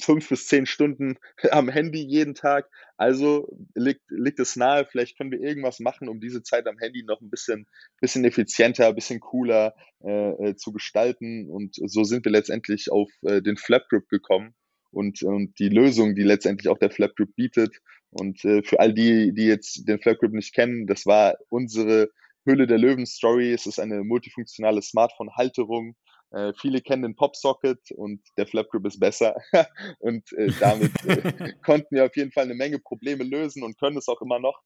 fünf 0.00 0.28
bis 0.28 0.46
zehn 0.48 0.66
Stunden 0.66 1.16
am 1.50 1.68
Handy 1.68 2.02
jeden 2.02 2.34
Tag. 2.34 2.68
Also 2.96 3.48
liegt, 3.74 4.02
liegt 4.10 4.40
es 4.40 4.56
nahe, 4.56 4.86
vielleicht 4.86 5.16
können 5.16 5.30
wir 5.30 5.40
irgendwas 5.40 5.78
machen, 5.80 6.08
um 6.08 6.20
diese 6.20 6.42
Zeit 6.42 6.66
am 6.66 6.78
Handy 6.78 7.04
noch 7.04 7.20
ein 7.20 7.30
bisschen, 7.30 7.66
bisschen 8.00 8.24
effizienter, 8.24 8.88
ein 8.88 8.94
bisschen 8.94 9.20
cooler 9.20 9.74
äh, 10.04 10.50
äh 10.50 10.56
zu 10.56 10.72
gestalten. 10.72 11.50
Und 11.50 11.76
so 11.76 12.04
sind 12.04 12.24
wir 12.24 12.32
letztendlich 12.32 12.90
auf 12.90 13.10
äh, 13.22 13.42
den 13.42 13.56
Flapgrip 13.56 14.08
gekommen 14.08 14.54
und, 14.90 15.22
und 15.22 15.58
die 15.58 15.68
Lösung, 15.68 16.14
die 16.14 16.22
letztendlich 16.22 16.68
auch 16.68 16.78
der 16.78 16.90
Flapgrip 16.90 17.34
bietet. 17.34 17.78
Und 18.14 18.44
äh, 18.44 18.62
für 18.62 18.80
all 18.80 18.92
die, 18.92 19.32
die 19.34 19.46
jetzt 19.46 19.86
den 19.88 20.00
Flapgrip 20.00 20.32
nicht 20.32 20.54
kennen, 20.54 20.86
das 20.86 21.04
war 21.06 21.36
unsere 21.48 22.10
Höhle 22.44 22.66
der 22.66 22.78
Löwen-Story. 22.78 23.52
Es 23.52 23.66
ist 23.66 23.78
eine 23.78 24.04
multifunktionale 24.04 24.82
Smartphone-Halterung. 24.82 25.96
Äh, 26.30 26.52
viele 26.60 26.80
kennen 26.80 27.02
den 27.02 27.16
Popsocket 27.16 27.90
und 27.92 28.20
der 28.36 28.46
Flapgrip 28.46 28.86
ist 28.86 29.00
besser. 29.00 29.36
und 29.98 30.32
äh, 30.32 30.52
damit 30.60 30.92
äh, 31.04 31.52
konnten 31.64 31.94
wir 31.94 32.06
auf 32.06 32.16
jeden 32.16 32.32
Fall 32.32 32.44
eine 32.44 32.54
Menge 32.54 32.78
Probleme 32.78 33.24
lösen 33.24 33.62
und 33.62 33.78
können 33.78 33.96
es 33.96 34.08
auch 34.08 34.20
immer 34.20 34.38
noch. 34.38 34.60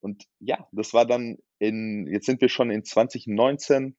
Und 0.00 0.24
ja, 0.40 0.66
das 0.72 0.94
war 0.94 1.06
dann 1.06 1.38
in, 1.58 2.08
jetzt 2.08 2.26
sind 2.26 2.40
wir 2.40 2.48
schon 2.48 2.70
in 2.70 2.84
2019 2.84 3.96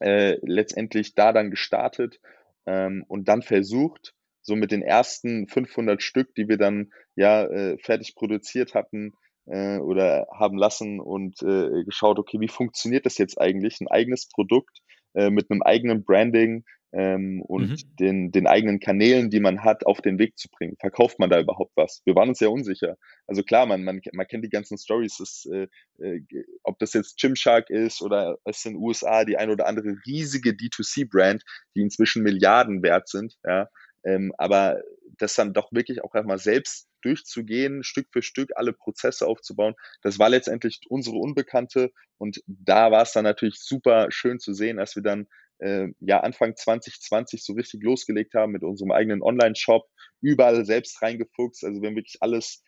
äh, 0.00 0.38
letztendlich 0.42 1.14
da 1.14 1.32
dann 1.32 1.50
gestartet 1.50 2.18
ähm, 2.66 3.04
und 3.08 3.28
dann 3.28 3.42
versucht, 3.42 4.14
so 4.42 4.56
mit 4.56 4.72
den 4.72 4.82
ersten 4.82 5.48
500 5.48 6.02
Stück, 6.02 6.34
die 6.34 6.48
wir 6.48 6.58
dann 6.58 6.90
ja 7.16 7.44
äh, 7.44 7.78
fertig 7.78 8.14
produziert 8.14 8.74
hatten 8.74 9.12
äh, 9.46 9.78
oder 9.78 10.26
haben 10.32 10.58
lassen 10.58 11.00
und 11.00 11.42
äh, 11.42 11.84
geschaut, 11.84 12.18
okay, 12.18 12.40
wie 12.40 12.48
funktioniert 12.48 13.06
das 13.06 13.18
jetzt 13.18 13.40
eigentlich, 13.40 13.80
ein 13.80 13.88
eigenes 13.88 14.28
Produkt 14.28 14.78
äh, 15.14 15.30
mit 15.30 15.50
einem 15.50 15.62
eigenen 15.62 16.04
Branding 16.04 16.64
ähm, 16.92 17.42
und 17.42 17.70
mhm. 17.70 17.96
den, 17.98 18.32
den 18.32 18.46
eigenen 18.46 18.78
Kanälen, 18.78 19.30
die 19.30 19.40
man 19.40 19.64
hat, 19.64 19.86
auf 19.86 20.00
den 20.02 20.18
Weg 20.18 20.38
zu 20.38 20.48
bringen. 20.50 20.76
Verkauft 20.78 21.18
man 21.18 21.30
da 21.30 21.40
überhaupt 21.40 21.72
was? 21.74 22.02
Wir 22.04 22.14
waren 22.14 22.28
uns 22.28 22.38
sehr 22.38 22.52
unsicher. 22.52 22.96
Also 23.26 23.42
klar, 23.42 23.66
man, 23.66 23.82
man, 23.82 24.00
man 24.12 24.26
kennt 24.26 24.44
die 24.44 24.50
ganzen 24.50 24.76
Stories, 24.76 25.48
äh, 25.50 25.68
äh, 25.98 26.20
ob 26.62 26.78
das 26.78 26.92
jetzt 26.92 27.18
Gymshark 27.18 27.70
ist 27.70 28.02
oder 28.02 28.36
es 28.44 28.64
in 28.64 28.74
den 28.74 28.82
USA 28.82 29.24
die 29.24 29.38
ein 29.38 29.50
oder 29.50 29.66
andere 29.66 29.96
riesige 30.06 30.50
D2C-Brand, 30.50 31.42
die 31.74 31.80
inzwischen 31.80 32.22
Milliarden 32.22 32.82
wert 32.82 33.08
sind, 33.08 33.36
ja, 33.44 33.68
ähm, 34.04 34.32
aber 34.38 34.82
das 35.18 35.34
dann 35.34 35.52
doch 35.52 35.72
wirklich 35.72 36.02
auch 36.02 36.14
einmal 36.14 36.38
selbst 36.38 36.88
durchzugehen, 37.02 37.82
Stück 37.82 38.08
für 38.10 38.22
Stück 38.22 38.50
alle 38.54 38.72
Prozesse 38.72 39.26
aufzubauen, 39.26 39.74
das 40.02 40.18
war 40.18 40.28
letztendlich 40.28 40.80
unsere 40.88 41.16
Unbekannte. 41.16 41.92
Und 42.18 42.42
da 42.46 42.90
war 42.90 43.02
es 43.02 43.12
dann 43.12 43.24
natürlich 43.24 43.60
super 43.60 44.08
schön 44.10 44.38
zu 44.38 44.54
sehen, 44.54 44.78
als 44.78 44.96
wir 44.96 45.02
dann 45.02 45.26
äh, 45.58 45.88
ja 46.00 46.20
Anfang 46.20 46.56
2020 46.56 47.44
so 47.44 47.52
richtig 47.54 47.82
losgelegt 47.82 48.34
haben 48.34 48.52
mit 48.52 48.62
unserem 48.62 48.92
eigenen 48.92 49.22
Online-Shop, 49.22 49.88
überall 50.20 50.64
selbst 50.64 51.02
reingefuchst. 51.02 51.64
Also 51.64 51.82
wir 51.82 51.88
haben 51.88 51.96
wirklich 51.96 52.18
alles 52.20 52.62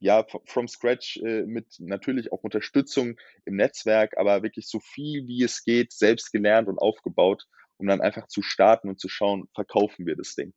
ja, 0.00 0.24
from 0.46 0.66
scratch 0.66 1.18
äh, 1.18 1.42
mit 1.42 1.66
natürlich 1.78 2.32
auch 2.32 2.42
Unterstützung 2.42 3.18
im 3.44 3.56
Netzwerk, 3.56 4.16
aber 4.16 4.42
wirklich 4.42 4.66
so 4.66 4.80
viel 4.80 5.26
wie 5.26 5.42
es 5.42 5.62
geht, 5.62 5.92
selbst 5.92 6.32
gelernt 6.32 6.68
und 6.68 6.78
aufgebaut, 6.78 7.46
um 7.76 7.86
dann 7.86 8.00
einfach 8.00 8.26
zu 8.26 8.40
starten 8.40 8.88
und 8.88 8.98
zu 8.98 9.10
schauen, 9.10 9.48
verkaufen 9.54 10.06
wir 10.06 10.16
das 10.16 10.34
Ding. 10.34 10.54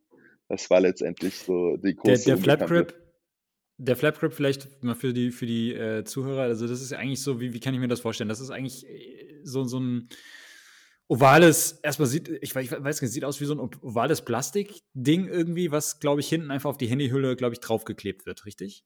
Das 0.53 0.69
war 0.69 0.81
letztendlich 0.81 1.33
so 1.35 1.77
die 1.77 1.95
große 1.95 2.25
Der, 2.25 2.35
der 2.35 2.37
Flapgrip, 2.37 2.93
der 3.77 3.95
Flapgrip 3.95 4.33
vielleicht 4.33 4.83
mal 4.83 4.93
für 4.93 5.13
die, 5.13 5.31
für 5.31 5.47
die 5.47 5.73
äh, 5.73 6.03
Zuhörer, 6.03 6.43
also 6.43 6.67
das 6.67 6.79
ist 6.79 6.91
ja 6.91 6.99
eigentlich 6.99 7.21
so, 7.21 7.41
wie, 7.41 7.53
wie 7.53 7.59
kann 7.59 7.73
ich 7.73 7.79
mir 7.79 7.87
das 7.87 8.01
vorstellen? 8.01 8.29
Das 8.29 8.39
ist 8.39 8.51
eigentlich 8.51 8.87
äh, 8.87 9.39
so, 9.43 9.63
so 9.63 9.79
ein 9.79 10.09
ovales, 11.07 11.79
erstmal 11.81 12.07
sieht, 12.07 12.29
ich 12.29 12.53
weiß, 12.53 12.65
ich 12.65 12.71
weiß 12.71 13.01
nicht, 13.01 13.11
sieht 13.11 13.25
aus 13.25 13.41
wie 13.41 13.45
so 13.45 13.55
ein 13.55 13.59
ovales 13.59 14.21
Plastikding 14.21 15.27
irgendwie, 15.27 15.71
was, 15.71 15.99
glaube 15.99 16.21
ich, 16.21 16.29
hinten 16.29 16.51
einfach 16.51 16.69
auf 16.69 16.77
die 16.77 16.87
Handyhülle, 16.87 17.35
glaube 17.35 17.53
ich, 17.53 17.59
draufgeklebt 17.59 18.27
wird, 18.27 18.45
richtig? 18.45 18.85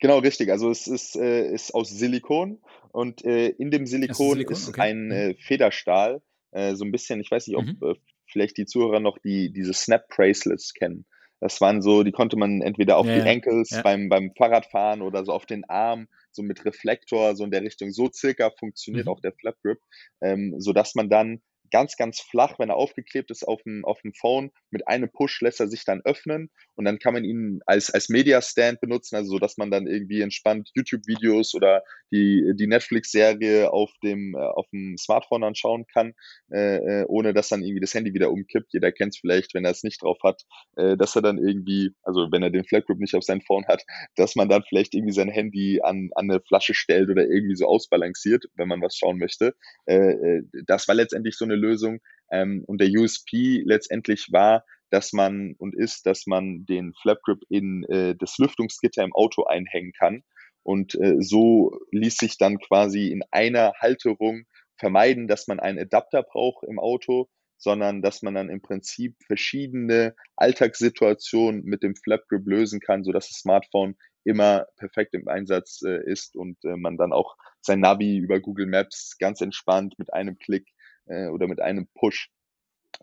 Genau, 0.00 0.18
richtig. 0.20 0.50
Also 0.50 0.70
es 0.70 0.86
ist, 0.86 1.16
äh, 1.16 1.52
ist 1.52 1.74
aus 1.74 1.90
Silikon 1.90 2.60
und 2.92 3.24
äh, 3.26 3.48
in 3.48 3.70
dem 3.70 3.86
Silikon, 3.86 4.32
Silikon? 4.32 4.56
ist 4.56 4.68
okay. 4.68 4.80
ein 4.80 5.04
mhm. 5.06 5.12
äh, 5.12 5.34
Federstahl, 5.34 6.22
äh, 6.52 6.74
so 6.74 6.84
ein 6.84 6.92
bisschen, 6.92 7.20
ich 7.20 7.30
weiß 7.30 7.46
nicht, 7.46 7.56
ob 7.56 7.66
mhm. 7.66 7.96
Vielleicht 8.34 8.58
die 8.58 8.66
Zuhörer 8.66 8.98
noch 8.98 9.18
die, 9.18 9.52
diese 9.52 9.72
Snap 9.72 10.08
Bracelets 10.08 10.74
kennen. 10.74 11.06
Das 11.38 11.60
waren 11.60 11.82
so, 11.82 12.02
die 12.02 12.10
konnte 12.10 12.36
man 12.36 12.62
entweder 12.62 12.96
auf 12.96 13.06
ja, 13.06 13.14
die 13.14 13.30
Ankles 13.30 13.70
ja. 13.70 13.82
beim, 13.82 14.08
beim 14.08 14.32
Fahrradfahren 14.36 15.02
oder 15.02 15.24
so 15.24 15.32
auf 15.32 15.46
den 15.46 15.64
Arm, 15.66 16.08
so 16.32 16.42
mit 16.42 16.64
Reflektor, 16.64 17.36
so 17.36 17.44
in 17.44 17.52
der 17.52 17.62
Richtung. 17.62 17.92
So 17.92 18.10
circa 18.12 18.50
funktioniert 18.50 19.06
mhm. 19.06 19.12
auch 19.12 19.20
der 19.20 19.32
Flap 19.32 19.54
Grip, 19.62 19.78
ähm, 20.20 20.56
sodass 20.58 20.96
man 20.96 21.08
dann 21.08 21.42
ganz, 21.70 21.96
ganz 21.96 22.20
flach, 22.20 22.58
wenn 22.58 22.70
er 22.70 22.76
aufgeklebt 22.76 23.30
ist 23.30 23.46
auf 23.46 23.62
dem, 23.62 23.84
auf 23.84 24.00
dem 24.02 24.14
Phone. 24.14 24.50
Mit 24.70 24.88
einem 24.88 25.08
Push 25.10 25.40
lässt 25.42 25.60
er 25.60 25.68
sich 25.68 25.84
dann 25.84 26.00
öffnen 26.02 26.50
und 26.76 26.84
dann 26.84 26.98
kann 26.98 27.14
man 27.14 27.24
ihn 27.24 27.60
als, 27.66 27.90
als 27.90 28.08
Media 28.08 28.40
Stand 28.42 28.80
benutzen, 28.80 29.16
also 29.16 29.32
so, 29.32 29.38
dass 29.38 29.56
man 29.56 29.70
dann 29.70 29.86
irgendwie 29.86 30.20
entspannt 30.20 30.70
YouTube-Videos 30.74 31.54
oder 31.54 31.82
die, 32.12 32.52
die 32.56 32.66
Netflix-Serie 32.66 33.72
auf 33.72 33.92
dem, 34.02 34.34
äh, 34.34 34.38
auf 34.38 34.68
dem 34.70 34.96
Smartphone 34.98 35.44
anschauen 35.44 35.86
kann, 35.92 36.14
äh, 36.52 37.02
äh, 37.02 37.04
ohne 37.06 37.32
dass 37.32 37.48
dann 37.48 37.62
irgendwie 37.62 37.80
das 37.80 37.94
Handy 37.94 38.14
wieder 38.14 38.30
umkippt. 38.30 38.72
Jeder 38.72 38.92
kennt 38.92 39.14
es 39.14 39.20
vielleicht, 39.20 39.54
wenn 39.54 39.64
er 39.64 39.70
es 39.70 39.82
nicht 39.82 40.02
drauf 40.02 40.18
hat, 40.22 40.42
äh, 40.76 40.96
dass 40.96 41.16
er 41.16 41.22
dann 41.22 41.38
irgendwie, 41.38 41.92
also 42.02 42.28
wenn 42.30 42.42
er 42.42 42.50
den 42.50 42.64
Flag 42.64 42.84
Grip 42.84 42.98
nicht 42.98 43.14
auf 43.14 43.24
sein 43.24 43.40
Phone 43.40 43.66
hat, 43.66 43.82
dass 44.16 44.36
man 44.36 44.48
dann 44.48 44.64
vielleicht 44.68 44.94
irgendwie 44.94 45.14
sein 45.14 45.28
Handy 45.28 45.80
an, 45.82 46.10
an 46.14 46.30
eine 46.30 46.40
Flasche 46.40 46.74
stellt 46.74 47.10
oder 47.10 47.22
irgendwie 47.22 47.56
so 47.56 47.66
ausbalanciert, 47.66 48.44
wenn 48.54 48.68
man 48.68 48.80
was 48.80 48.96
schauen 48.96 49.18
möchte. 49.18 49.54
Äh, 49.86 50.12
äh 50.12 50.42
das 50.66 50.88
war 50.88 50.94
letztendlich 50.94 51.36
so 51.36 51.44
eine 51.44 51.56
Lösung. 51.56 52.00
Ähm, 52.30 52.64
und 52.66 52.80
der 52.80 52.88
USP 52.88 53.62
letztendlich 53.64 54.28
war, 54.32 54.64
dass 54.94 55.12
man 55.12 55.56
und 55.58 55.74
ist, 55.74 56.06
dass 56.06 56.24
man 56.26 56.66
den 56.66 56.94
Flapgrip 57.02 57.40
in 57.48 57.82
äh, 57.88 58.14
das 58.16 58.38
Lüftungsgitter 58.38 59.02
im 59.02 59.12
Auto 59.12 59.42
einhängen 59.42 59.92
kann. 59.92 60.22
Und 60.62 60.94
äh, 60.94 61.16
so 61.18 61.76
ließ 61.90 62.16
sich 62.16 62.38
dann 62.38 62.58
quasi 62.60 63.08
in 63.08 63.24
einer 63.32 63.72
Halterung 63.80 64.44
vermeiden, 64.78 65.26
dass 65.26 65.48
man 65.48 65.58
einen 65.58 65.80
Adapter 65.80 66.22
braucht 66.22 66.62
im 66.68 66.78
Auto, 66.78 67.28
sondern 67.58 68.02
dass 68.02 68.22
man 68.22 68.34
dann 68.34 68.48
im 68.50 68.62
Prinzip 68.62 69.16
verschiedene 69.26 70.14
Alltagssituationen 70.36 71.64
mit 71.64 71.82
dem 71.82 71.96
Flap 71.96 72.28
Grip 72.28 72.46
lösen 72.46 72.78
kann, 72.78 73.02
sodass 73.02 73.28
das 73.28 73.40
Smartphone 73.40 73.96
immer 74.22 74.66
perfekt 74.76 75.14
im 75.14 75.26
Einsatz 75.26 75.82
äh, 75.84 76.08
ist 76.08 76.36
und 76.36 76.56
äh, 76.64 76.76
man 76.76 76.96
dann 76.98 77.12
auch 77.12 77.34
sein 77.62 77.80
Navi 77.80 78.16
über 78.18 78.38
Google 78.38 78.66
Maps 78.66 79.16
ganz 79.18 79.40
entspannt 79.40 79.94
mit 79.98 80.12
einem 80.12 80.38
Klick 80.38 80.68
äh, 81.06 81.26
oder 81.26 81.48
mit 81.48 81.60
einem 81.60 81.88
Push 81.94 82.30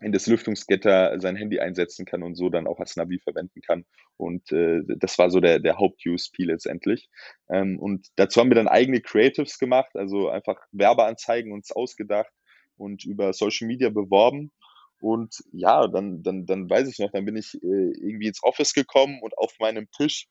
in 0.00 0.12
das 0.12 0.26
Lüftungsgitter 0.26 1.20
sein 1.20 1.36
Handy 1.36 1.60
einsetzen 1.60 2.06
kann 2.06 2.22
und 2.22 2.34
so 2.34 2.48
dann 2.48 2.66
auch 2.66 2.80
als 2.80 2.96
Navi 2.96 3.18
verwenden 3.18 3.60
kann. 3.60 3.84
Und 4.16 4.50
äh, 4.52 4.80
das 4.98 5.18
war 5.18 5.30
so 5.30 5.40
der, 5.40 5.58
der 5.58 5.78
Haupt-USP 5.78 6.44
letztendlich. 6.44 7.08
Ähm, 7.50 7.78
und 7.78 8.08
dazu 8.16 8.40
haben 8.40 8.50
wir 8.50 8.54
dann 8.54 8.68
eigene 8.68 9.00
Creatives 9.00 9.58
gemacht, 9.58 9.94
also 9.94 10.28
einfach 10.28 10.56
Werbeanzeigen 10.72 11.52
uns 11.52 11.72
ausgedacht 11.72 12.32
und 12.76 13.04
über 13.04 13.32
Social 13.32 13.66
Media 13.66 13.90
beworben. 13.90 14.52
Und 15.00 15.42
ja, 15.52 15.88
dann, 15.88 16.22
dann, 16.22 16.46
dann 16.46 16.70
weiß 16.70 16.88
ich 16.88 16.98
noch, 16.98 17.10
dann 17.10 17.24
bin 17.24 17.36
ich 17.36 17.54
äh, 17.54 17.66
irgendwie 17.66 18.28
ins 18.28 18.42
Office 18.42 18.72
gekommen 18.72 19.20
und 19.20 19.36
auf 19.36 19.52
meinem 19.58 19.90
Tisch 19.90 20.28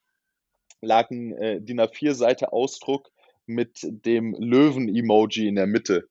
lag 0.82 1.10
ein 1.12 1.34
äh, 1.34 1.62
DIN 1.62 1.82
A4-Seite 1.82 2.54
Ausdruck 2.54 3.10
mit 3.46 3.80
dem 3.84 4.34
Löwen-Emoji 4.40 5.48
in 5.48 5.56
der 5.56 5.68
Mitte. 5.68 6.08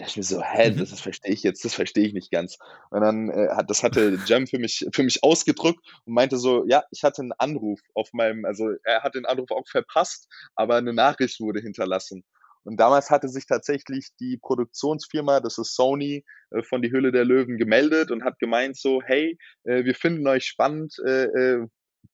Da 0.00 0.06
ich 0.06 0.16
mir 0.16 0.22
so, 0.22 0.42
hä, 0.42 0.70
mhm. 0.70 0.78
das, 0.78 0.90
das 0.90 1.00
verstehe 1.00 1.32
ich 1.32 1.42
jetzt, 1.42 1.64
das 1.64 1.74
verstehe 1.74 2.06
ich 2.06 2.14
nicht 2.14 2.30
ganz. 2.30 2.58
Und 2.90 3.02
dann 3.02 3.28
äh, 3.30 3.48
hat 3.50 3.68
das 3.68 3.82
hatte 3.82 4.18
Jem 4.26 4.46
für 4.46 4.58
mich 4.58 4.86
für 4.92 5.02
mich 5.02 5.22
ausgedrückt 5.22 5.80
und 6.06 6.14
meinte 6.14 6.38
so, 6.38 6.64
ja, 6.66 6.84
ich 6.90 7.04
hatte 7.04 7.22
einen 7.22 7.32
Anruf 7.32 7.80
auf 7.94 8.12
meinem, 8.12 8.44
also 8.44 8.70
er 8.84 9.02
hat 9.02 9.14
den 9.14 9.26
Anruf 9.26 9.50
auch 9.50 9.68
verpasst, 9.68 10.28
aber 10.54 10.76
eine 10.76 10.94
Nachricht 10.94 11.38
wurde 11.40 11.60
hinterlassen. 11.60 12.24
Und 12.62 12.78
damals 12.78 13.10
hatte 13.10 13.28
sich 13.28 13.46
tatsächlich 13.46 14.08
die 14.18 14.38
Produktionsfirma, 14.38 15.40
das 15.40 15.58
ist 15.58 15.74
Sony, 15.74 16.24
äh, 16.50 16.62
von 16.62 16.82
die 16.82 16.92
Hülle 16.92 17.12
der 17.12 17.24
Löwen 17.24 17.58
gemeldet 17.58 18.10
und 18.10 18.24
hat 18.24 18.38
gemeint 18.38 18.76
so, 18.76 19.02
hey, 19.02 19.38
äh, 19.64 19.84
wir 19.84 19.94
finden 19.94 20.26
euch 20.26 20.44
spannend, 20.44 20.98
äh, 21.06 21.58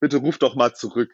bitte 0.00 0.18
ruft 0.18 0.42
doch 0.42 0.54
mal 0.56 0.74
zurück. 0.74 1.12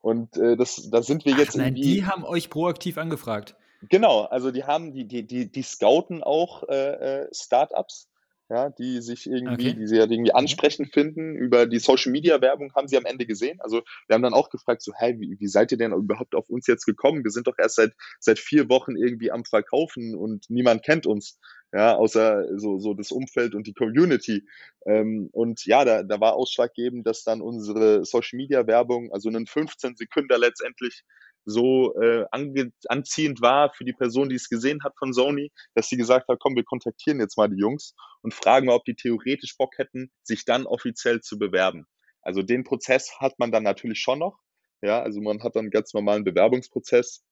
Und 0.00 0.34
das, 0.34 0.90
da 0.90 1.00
sind 1.00 1.24
wir 1.24 1.34
jetzt 1.36 1.50
Ach, 1.50 1.58
nein, 1.58 1.76
irgendwie. 1.76 1.94
Die 1.94 2.06
haben 2.06 2.24
euch 2.24 2.50
proaktiv 2.50 2.98
angefragt. 2.98 3.54
Genau, 3.88 4.22
also 4.22 4.50
die 4.50 4.64
haben, 4.64 4.92
die, 4.92 5.06
die, 5.06 5.26
die, 5.26 5.50
die 5.50 5.62
scouten 5.62 6.22
auch 6.22 6.68
äh, 6.68 7.22
äh, 7.22 7.28
Startups, 7.32 8.08
ja, 8.48 8.68
die 8.68 9.00
sich 9.00 9.26
irgendwie, 9.26 9.70
okay. 9.70 9.74
die 9.74 9.86
sie 9.86 9.96
ja 9.96 10.02
irgendwie 10.02 10.30
mhm. 10.30 10.36
ansprechend 10.36 10.92
finden. 10.92 11.34
Über 11.36 11.66
die 11.66 11.78
Social 11.78 12.12
Media 12.12 12.40
Werbung 12.40 12.72
haben 12.74 12.86
sie 12.86 12.98
am 12.98 13.06
Ende 13.06 13.26
gesehen. 13.26 13.58
Also 13.60 13.82
wir 14.06 14.14
haben 14.14 14.22
dann 14.22 14.34
auch 14.34 14.50
gefragt, 14.50 14.82
so, 14.82 14.92
hey, 14.94 15.18
wie, 15.18 15.36
wie 15.38 15.48
seid 15.48 15.72
ihr 15.72 15.78
denn 15.78 15.92
überhaupt 15.92 16.34
auf 16.34 16.50
uns 16.50 16.66
jetzt 16.66 16.84
gekommen? 16.84 17.24
Wir 17.24 17.30
sind 17.30 17.46
doch 17.46 17.56
erst 17.58 17.76
seit, 17.76 17.92
seit 18.20 18.38
vier 18.38 18.68
Wochen 18.68 18.94
irgendwie 18.94 19.30
am 19.30 19.44
Verkaufen 19.44 20.14
und 20.14 20.50
niemand 20.50 20.84
kennt 20.84 21.06
uns. 21.06 21.38
Ja, 21.72 21.96
außer 21.96 22.58
so, 22.58 22.78
so 22.78 22.92
das 22.92 23.10
Umfeld 23.10 23.54
und 23.54 23.66
die 23.66 23.72
Community. 23.72 24.46
Ähm, 24.84 25.30
und 25.32 25.64
ja, 25.64 25.86
da, 25.86 26.02
da 26.02 26.20
war 26.20 26.34
ausschlaggebend, 26.34 27.06
dass 27.06 27.24
dann 27.24 27.40
unsere 27.40 28.04
Social 28.04 28.36
Media 28.36 28.66
Werbung, 28.66 29.10
also 29.10 29.30
einen 29.30 29.46
15 29.46 29.96
Sekunden 29.96 30.38
letztendlich 30.38 31.04
so 31.44 31.94
äh, 32.00 32.24
anziehend 32.30 33.40
war 33.40 33.72
für 33.72 33.84
die 33.84 33.92
Person, 33.92 34.28
die 34.28 34.36
es 34.36 34.48
gesehen 34.48 34.82
hat 34.84 34.94
von 34.98 35.12
Sony, 35.12 35.50
dass 35.74 35.88
sie 35.88 35.96
gesagt 35.96 36.28
hat, 36.28 36.38
komm, 36.40 36.56
wir 36.56 36.64
kontaktieren 36.64 37.20
jetzt 37.20 37.36
mal 37.36 37.48
die 37.48 37.60
Jungs 37.60 37.94
und 38.22 38.34
fragen 38.34 38.66
mal, 38.66 38.74
ob 38.74 38.84
die 38.84 38.94
theoretisch 38.94 39.56
Bock 39.56 39.76
hätten, 39.78 40.10
sich 40.22 40.44
dann 40.44 40.66
offiziell 40.66 41.20
zu 41.20 41.38
bewerben. 41.38 41.86
Also 42.22 42.42
den 42.42 42.64
Prozess 42.64 43.18
hat 43.18 43.38
man 43.38 43.50
dann 43.50 43.64
natürlich 43.64 44.00
schon 44.00 44.20
noch. 44.20 44.38
Ja, 44.80 45.02
also 45.02 45.20
man 45.20 45.42
hat 45.42 45.56
dann 45.56 45.62
einen 45.62 45.70
ganz 45.70 45.94
normalen 45.94 46.24
Bewerbungsprozess, 46.24 47.22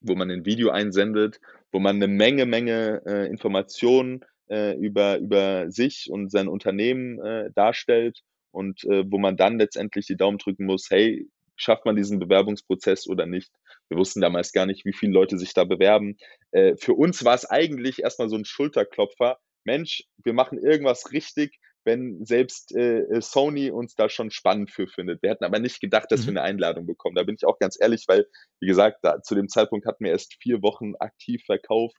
wo 0.00 0.14
man 0.14 0.30
ein 0.30 0.44
Video 0.44 0.70
einsendet, 0.70 1.40
wo 1.70 1.78
man 1.78 1.96
eine 1.96 2.08
Menge, 2.08 2.46
Menge 2.46 3.02
äh, 3.06 3.26
Informationen 3.28 4.24
äh, 4.48 4.76
über, 4.76 5.18
über 5.18 5.70
sich 5.70 6.08
und 6.10 6.30
sein 6.30 6.48
Unternehmen 6.48 7.20
äh, 7.20 7.50
darstellt 7.54 8.22
und 8.50 8.84
äh, 8.84 9.04
wo 9.06 9.18
man 9.18 9.36
dann 9.36 9.58
letztendlich 9.58 10.06
die 10.06 10.16
Daumen 10.16 10.38
drücken 10.38 10.66
muss, 10.66 10.90
hey, 10.90 11.28
schafft 11.56 11.84
man 11.84 11.96
diesen 11.96 12.18
Bewerbungsprozess 12.18 13.06
oder 13.06 13.26
nicht. 13.26 13.50
Wir 13.88 13.98
wussten 13.98 14.20
damals 14.20 14.52
gar 14.52 14.66
nicht, 14.66 14.84
wie 14.84 14.92
viele 14.92 15.12
Leute 15.12 15.38
sich 15.38 15.54
da 15.54 15.64
bewerben. 15.64 16.16
Äh, 16.50 16.76
für 16.76 16.94
uns 16.94 17.24
war 17.24 17.34
es 17.34 17.44
eigentlich 17.44 18.02
erstmal 18.02 18.28
so 18.28 18.36
ein 18.36 18.44
Schulterklopfer. 18.44 19.38
Mensch, 19.64 20.04
wir 20.24 20.32
machen 20.32 20.58
irgendwas 20.58 21.12
richtig, 21.12 21.58
wenn 21.84 22.24
selbst 22.24 22.74
äh, 22.74 23.20
Sony 23.20 23.70
uns 23.70 23.94
da 23.94 24.08
schon 24.08 24.30
spannend 24.30 24.70
für 24.70 24.86
findet. 24.86 25.22
Wir 25.22 25.30
hätten 25.30 25.44
aber 25.44 25.58
nicht 25.58 25.80
gedacht, 25.80 26.10
dass 26.10 26.22
mhm. 26.22 26.26
wir 26.26 26.30
eine 26.30 26.42
Einladung 26.42 26.86
bekommen. 26.86 27.16
Da 27.16 27.24
bin 27.24 27.34
ich 27.34 27.44
auch 27.44 27.58
ganz 27.58 27.76
ehrlich, 27.80 28.04
weil, 28.08 28.26
wie 28.60 28.66
gesagt, 28.66 28.98
da, 29.02 29.20
zu 29.22 29.34
dem 29.34 29.48
Zeitpunkt 29.48 29.86
hatten 29.86 30.04
wir 30.04 30.12
erst 30.12 30.36
vier 30.40 30.62
Wochen 30.62 30.94
aktiv 30.98 31.42
verkauft 31.44 31.98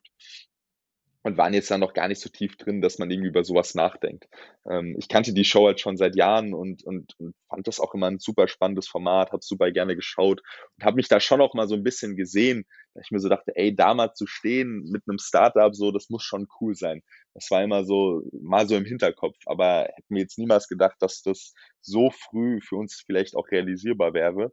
und 1.24 1.38
waren 1.38 1.54
jetzt 1.54 1.70
dann 1.70 1.80
noch 1.80 1.94
gar 1.94 2.06
nicht 2.06 2.20
so 2.20 2.28
tief 2.28 2.56
drin, 2.56 2.82
dass 2.82 2.98
man 2.98 3.10
irgendwie 3.10 3.30
über 3.30 3.44
sowas 3.44 3.74
nachdenkt. 3.74 4.28
Ähm, 4.70 4.94
ich 4.98 5.08
kannte 5.08 5.32
die 5.32 5.44
Show 5.44 5.66
halt 5.66 5.80
schon 5.80 5.96
seit 5.96 6.16
Jahren 6.16 6.52
und, 6.52 6.84
und, 6.84 7.18
und 7.18 7.34
fand 7.48 7.66
das 7.66 7.80
auch 7.80 7.94
immer 7.94 8.08
ein 8.08 8.18
super 8.18 8.46
spannendes 8.46 8.86
Format, 8.86 9.32
habe 9.32 9.42
super 9.42 9.72
gerne 9.72 9.96
geschaut 9.96 10.42
und 10.76 10.84
habe 10.84 10.96
mich 10.96 11.08
da 11.08 11.20
schon 11.20 11.40
auch 11.40 11.54
mal 11.54 11.66
so 11.66 11.74
ein 11.74 11.82
bisschen 11.82 12.14
gesehen, 12.14 12.66
da 12.92 13.00
ich 13.00 13.10
mir 13.10 13.20
so 13.20 13.30
dachte, 13.30 13.56
ey, 13.56 13.74
da 13.74 13.94
mal 13.94 14.12
zu 14.12 14.26
stehen 14.26 14.84
mit 14.90 15.04
einem 15.08 15.18
Startup, 15.18 15.74
so, 15.74 15.90
das 15.90 16.10
muss 16.10 16.22
schon 16.22 16.46
cool 16.60 16.74
sein. 16.74 17.02
Das 17.32 17.50
war 17.50 17.64
immer 17.64 17.84
so, 17.84 18.22
mal 18.32 18.68
so 18.68 18.76
im 18.76 18.84
Hinterkopf, 18.84 19.38
aber 19.46 19.88
hätten 19.94 20.14
mir 20.14 20.20
jetzt 20.20 20.38
niemals 20.38 20.68
gedacht, 20.68 20.96
dass 21.00 21.22
das 21.22 21.54
so 21.80 22.10
früh 22.10 22.60
für 22.60 22.76
uns 22.76 23.02
vielleicht 23.04 23.34
auch 23.34 23.50
realisierbar 23.50 24.12
wäre. 24.12 24.52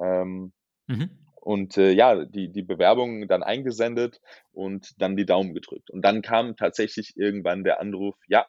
Ähm, 0.00 0.52
mhm. 0.86 1.18
Und 1.42 1.76
äh, 1.76 1.90
ja, 1.90 2.24
die, 2.24 2.52
die 2.52 2.62
Bewerbung 2.62 3.26
dann 3.26 3.42
eingesendet 3.42 4.20
und 4.52 4.92
dann 4.98 5.16
die 5.16 5.26
Daumen 5.26 5.54
gedrückt. 5.54 5.90
Und 5.90 6.02
dann 6.02 6.22
kam 6.22 6.54
tatsächlich 6.56 7.14
irgendwann 7.16 7.64
der 7.64 7.80
Anruf, 7.80 8.14
ja, 8.28 8.46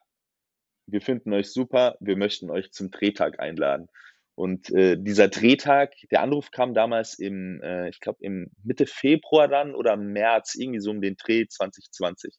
wir 0.85 1.01
finden 1.01 1.33
euch 1.33 1.51
super, 1.51 1.97
wir 1.99 2.17
möchten 2.17 2.51
euch 2.51 2.71
zum 2.71 2.91
Drehtag 2.91 3.39
einladen. 3.39 3.87
Und 4.35 4.69
äh, 4.71 4.95
dieser 4.99 5.27
Drehtag, 5.27 5.95
der 6.11 6.21
Anruf 6.21 6.51
kam 6.51 6.75
damals 6.75 7.17
im, 7.17 7.61
äh, 7.63 7.89
ich 7.89 7.99
glaube, 7.99 8.19
im 8.21 8.51
Mitte 8.63 8.85
Februar 8.85 9.47
dann 9.47 9.73
oder 9.73 9.97
März, 9.97 10.53
irgendwie 10.55 10.79
so 10.79 10.91
um 10.91 11.01
den 11.01 11.15
Dreh 11.15 11.47
2020. 11.47 12.35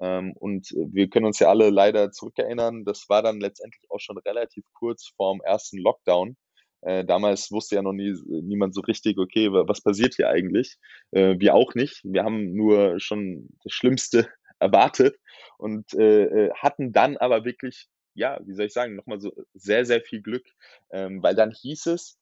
Ähm, 0.00 0.34
und 0.36 0.68
wir 0.70 1.08
können 1.08 1.26
uns 1.26 1.38
ja 1.38 1.48
alle 1.48 1.70
leider 1.70 2.10
zurückerinnern, 2.12 2.84
das 2.84 3.08
war 3.08 3.22
dann 3.22 3.40
letztendlich 3.40 3.84
auch 3.90 4.00
schon 4.00 4.18
relativ 4.18 4.64
kurz 4.74 5.12
vorm 5.16 5.40
ersten 5.42 5.78
Lockdown. 5.78 6.36
Äh, 6.84 7.04
damals 7.04 7.50
wusste 7.50 7.76
ja 7.76 7.82
noch 7.82 7.94
nie, 7.94 8.14
niemand 8.26 8.74
so 8.74 8.82
richtig, 8.82 9.18
okay, 9.18 9.50
was 9.50 9.80
passiert 9.80 10.14
hier 10.16 10.28
eigentlich? 10.28 10.76
Äh, 11.12 11.36
wir 11.38 11.54
auch 11.54 11.74
nicht. 11.74 12.02
Wir 12.04 12.24
haben 12.24 12.52
nur 12.54 13.00
schon 13.00 13.48
das 13.62 13.72
Schlimmste 13.72 14.28
erwartet 14.58 15.16
und 15.56 15.94
äh, 15.94 16.24
äh, 16.24 16.50
hatten 16.54 16.92
dann 16.92 17.16
aber 17.16 17.44
wirklich, 17.46 17.88
ja, 18.14 18.38
wie 18.44 18.52
soll 18.52 18.66
ich 18.66 18.74
sagen, 18.74 18.96
nochmal 18.96 19.18
so 19.18 19.32
sehr, 19.54 19.86
sehr 19.86 20.02
viel 20.02 20.20
Glück, 20.20 20.46
ähm, 20.92 21.22
weil 21.22 21.34
dann 21.34 21.52
hieß 21.52 21.86
es 21.86 22.18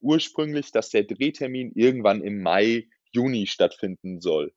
ursprünglich, 0.00 0.72
dass 0.72 0.88
der 0.88 1.04
Drehtermin 1.04 1.72
irgendwann 1.74 2.22
im 2.22 2.42
Mai, 2.42 2.88
Juni 3.12 3.46
stattfinden 3.46 4.20
soll. 4.20 4.52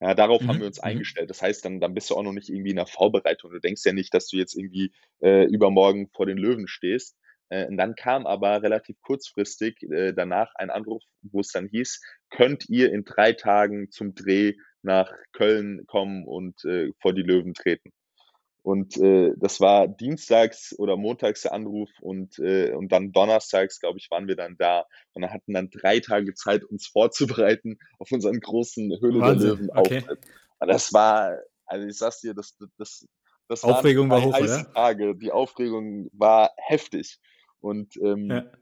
Ja, 0.00 0.14
darauf 0.14 0.42
mhm. 0.42 0.48
haben 0.48 0.60
wir 0.60 0.66
uns 0.66 0.78
mhm. 0.78 0.88
eingestellt. 0.88 1.30
Das 1.30 1.42
heißt, 1.42 1.64
dann, 1.64 1.78
dann 1.78 1.94
bist 1.94 2.10
du 2.10 2.16
auch 2.16 2.22
noch 2.22 2.32
nicht 2.32 2.48
irgendwie 2.48 2.70
in 2.70 2.76
der 2.76 2.86
Vorbereitung. 2.86 3.52
Du 3.52 3.60
denkst 3.60 3.82
ja 3.84 3.92
nicht, 3.92 4.12
dass 4.14 4.26
du 4.28 4.36
jetzt 4.36 4.56
irgendwie 4.56 4.92
äh, 5.22 5.44
übermorgen 5.44 6.08
vor 6.08 6.26
den 6.26 6.38
Löwen 6.38 6.66
stehst. 6.66 7.16
Äh, 7.52 7.66
und 7.66 7.76
dann 7.76 7.94
kam 7.94 8.26
aber 8.26 8.62
relativ 8.62 8.96
kurzfristig 9.02 9.82
äh, 9.82 10.12
danach 10.14 10.54
ein 10.54 10.70
Anruf, 10.70 11.02
wo 11.20 11.40
es 11.40 11.48
dann 11.48 11.68
hieß, 11.68 12.00
könnt 12.30 12.68
ihr 12.70 12.90
in 12.92 13.04
drei 13.04 13.34
Tagen 13.34 13.90
zum 13.90 14.14
Dreh 14.14 14.54
nach 14.80 15.12
Köln 15.32 15.84
kommen 15.86 16.26
und 16.26 16.64
äh, 16.64 16.90
vor 17.00 17.12
die 17.12 17.22
Löwen 17.22 17.52
treten. 17.52 17.90
Und 18.62 18.96
äh, 18.96 19.32
das 19.36 19.60
war 19.60 19.86
dienstags 19.86 20.74
oder 20.78 20.96
montags 20.96 21.42
der 21.42 21.52
Anruf 21.52 21.90
und, 22.00 22.38
äh, 22.38 22.72
und 22.72 22.90
dann 22.90 23.12
donnerstags, 23.12 23.80
glaube 23.80 23.98
ich, 23.98 24.10
waren 24.10 24.28
wir 24.28 24.36
dann 24.36 24.56
da 24.56 24.86
und 25.12 25.28
hatten 25.28 25.52
dann 25.52 25.68
drei 25.68 26.00
Tage 26.00 26.32
Zeit, 26.34 26.64
uns 26.64 26.86
vorzubereiten 26.86 27.78
auf 27.98 28.10
unseren 28.12 28.40
großen 28.40 28.98
Höhle 29.00 29.20
Wahnsinn. 29.20 29.48
der 29.48 29.56
Löwen 29.56 29.70
Auftritt. 29.72 30.04
Okay. 30.04 30.16
Und 30.60 30.68
das 30.68 30.92
war, 30.92 31.36
also 31.66 31.86
ich 31.86 31.98
sag's 31.98 32.20
dir, 32.20 32.34
das, 32.34 32.56
das, 32.78 33.04
das 33.48 33.64
Aufregung 33.64 34.08
war 34.08 34.22
hoch, 34.22 34.38
oder? 34.38 34.72
Tage. 34.72 35.16
Die 35.16 35.32
Aufregung 35.32 36.08
war 36.12 36.52
heftig. 36.56 37.18
Und 37.62 37.96
ähm, 37.96 38.30
ja. 38.30 38.52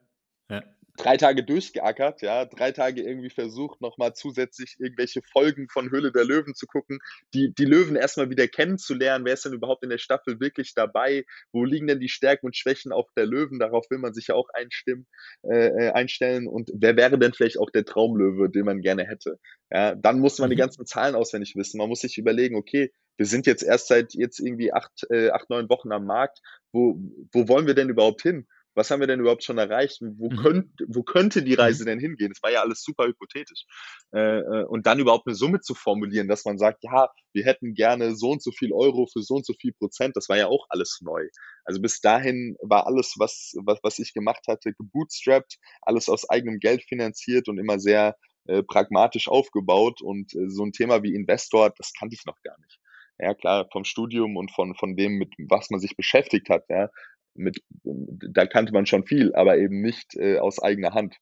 Ja. 0.50 0.64
drei 0.96 1.16
Tage 1.16 1.44
durchgeackert, 1.44 2.22
ja, 2.22 2.44
drei 2.44 2.72
Tage 2.72 3.02
irgendwie 3.02 3.30
versucht, 3.30 3.80
nochmal 3.80 4.14
zusätzlich 4.14 4.76
irgendwelche 4.80 5.22
Folgen 5.22 5.68
von 5.68 5.90
Höhle 5.90 6.10
der 6.10 6.24
Löwen 6.24 6.54
zu 6.54 6.66
gucken, 6.66 6.98
die, 7.32 7.54
die 7.54 7.64
Löwen 7.64 7.94
erstmal 7.94 8.30
wieder 8.30 8.48
kennenzulernen, 8.48 9.24
wer 9.24 9.34
ist 9.34 9.44
denn 9.44 9.52
überhaupt 9.52 9.84
in 9.84 9.90
der 9.90 9.98
Staffel 9.98 10.40
wirklich 10.40 10.74
dabei, 10.74 11.24
wo 11.52 11.64
liegen 11.64 11.86
denn 11.86 12.00
die 12.00 12.08
Stärken 12.08 12.46
und 12.46 12.56
Schwächen 12.56 12.92
auch 12.92 13.08
der 13.16 13.26
Löwen, 13.26 13.60
darauf 13.60 13.88
will 13.90 13.98
man 13.98 14.12
sich 14.12 14.26
ja 14.26 14.34
auch 14.34 14.48
einstimmen, 14.52 15.06
äh, 15.44 15.68
äh 15.68 15.90
einstellen 15.92 16.48
und 16.48 16.70
wer 16.74 16.96
wäre 16.96 17.18
denn 17.18 17.32
vielleicht 17.32 17.58
auch 17.58 17.70
der 17.70 17.84
Traumlöwe, 17.84 18.50
den 18.50 18.64
man 18.64 18.80
gerne 18.80 19.06
hätte. 19.06 19.38
Ja, 19.70 19.94
dann 19.94 20.18
muss 20.18 20.38
man 20.38 20.48
mhm. 20.48 20.54
die 20.54 20.58
ganzen 20.58 20.84
Zahlen 20.84 21.14
auswendig 21.14 21.54
wissen, 21.54 21.78
man 21.78 21.88
muss 21.88 22.00
sich 22.00 22.18
überlegen, 22.18 22.56
okay, 22.56 22.92
wir 23.16 23.26
sind 23.26 23.46
jetzt 23.46 23.62
erst 23.62 23.88
seit 23.88 24.14
jetzt 24.14 24.40
irgendwie 24.40 24.72
acht, 24.72 25.06
äh, 25.10 25.30
acht 25.30 25.48
neun 25.50 25.68
Wochen 25.68 25.92
am 25.92 26.06
Markt, 26.06 26.40
wo, 26.72 26.98
wo 27.32 27.48
wollen 27.48 27.66
wir 27.66 27.74
denn 27.74 27.90
überhaupt 27.90 28.22
hin? 28.22 28.46
Was 28.80 28.90
haben 28.90 29.00
wir 29.00 29.06
denn 29.06 29.20
überhaupt 29.20 29.44
schon 29.44 29.58
erreicht? 29.58 30.00
Wo, 30.00 30.30
mhm. 30.30 30.36
könnt, 30.36 30.70
wo 30.88 31.02
könnte 31.02 31.42
die 31.42 31.52
mhm. 31.52 31.60
Reise 31.60 31.84
denn 31.84 32.00
hingehen? 32.00 32.30
Das 32.32 32.42
war 32.42 32.50
ja 32.50 32.62
alles 32.62 32.82
super 32.82 33.04
hypothetisch. 33.04 33.66
Äh, 34.14 34.38
äh, 34.38 34.64
und 34.64 34.86
dann 34.86 34.98
überhaupt 34.98 35.26
eine 35.26 35.36
Summe 35.36 35.60
zu 35.60 35.74
formulieren, 35.74 36.28
dass 36.28 36.46
man 36.46 36.56
sagt, 36.56 36.82
ja, 36.82 37.10
wir 37.34 37.44
hätten 37.44 37.74
gerne 37.74 38.16
so 38.16 38.30
und 38.30 38.42
so 38.42 38.50
viel 38.52 38.72
Euro 38.72 39.06
für 39.06 39.20
so 39.20 39.34
und 39.34 39.44
so 39.44 39.52
viel 39.60 39.74
Prozent, 39.74 40.16
das 40.16 40.30
war 40.30 40.38
ja 40.38 40.46
auch 40.46 40.64
alles 40.70 41.00
neu. 41.02 41.28
Also 41.64 41.82
bis 41.82 42.00
dahin 42.00 42.56
war 42.62 42.86
alles, 42.86 43.16
was, 43.18 43.52
was, 43.66 43.78
was 43.82 43.98
ich 43.98 44.14
gemacht 44.14 44.46
hatte, 44.48 44.72
gebootstrapped, 44.72 45.58
alles 45.82 46.08
aus 46.08 46.28
eigenem 46.30 46.58
Geld 46.58 46.82
finanziert 46.84 47.48
und 47.48 47.58
immer 47.58 47.78
sehr 47.78 48.16
äh, 48.46 48.62
pragmatisch 48.62 49.28
aufgebaut. 49.28 50.00
Und 50.00 50.34
äh, 50.34 50.48
so 50.48 50.64
ein 50.64 50.72
Thema 50.72 51.02
wie 51.02 51.14
Investor, 51.14 51.70
das 51.76 51.92
kannte 51.92 52.14
ich 52.14 52.24
noch 52.24 52.40
gar 52.42 52.58
nicht. 52.60 52.78
Ja, 53.18 53.34
klar, 53.34 53.68
vom 53.70 53.84
Studium 53.84 54.38
und 54.38 54.50
von, 54.50 54.74
von 54.74 54.96
dem, 54.96 55.18
mit 55.18 55.34
was 55.50 55.68
man 55.68 55.80
sich 55.80 55.94
beschäftigt 55.94 56.48
hat, 56.48 56.64
ja, 56.70 56.88
mit, 57.34 57.62
da 57.84 58.46
kannte 58.46 58.72
man 58.72 58.86
schon 58.86 59.06
viel, 59.06 59.34
aber 59.34 59.58
eben 59.58 59.80
nicht 59.80 60.16
äh, 60.16 60.38
aus 60.38 60.62
eigener 60.62 60.94
Hand. 60.94 61.16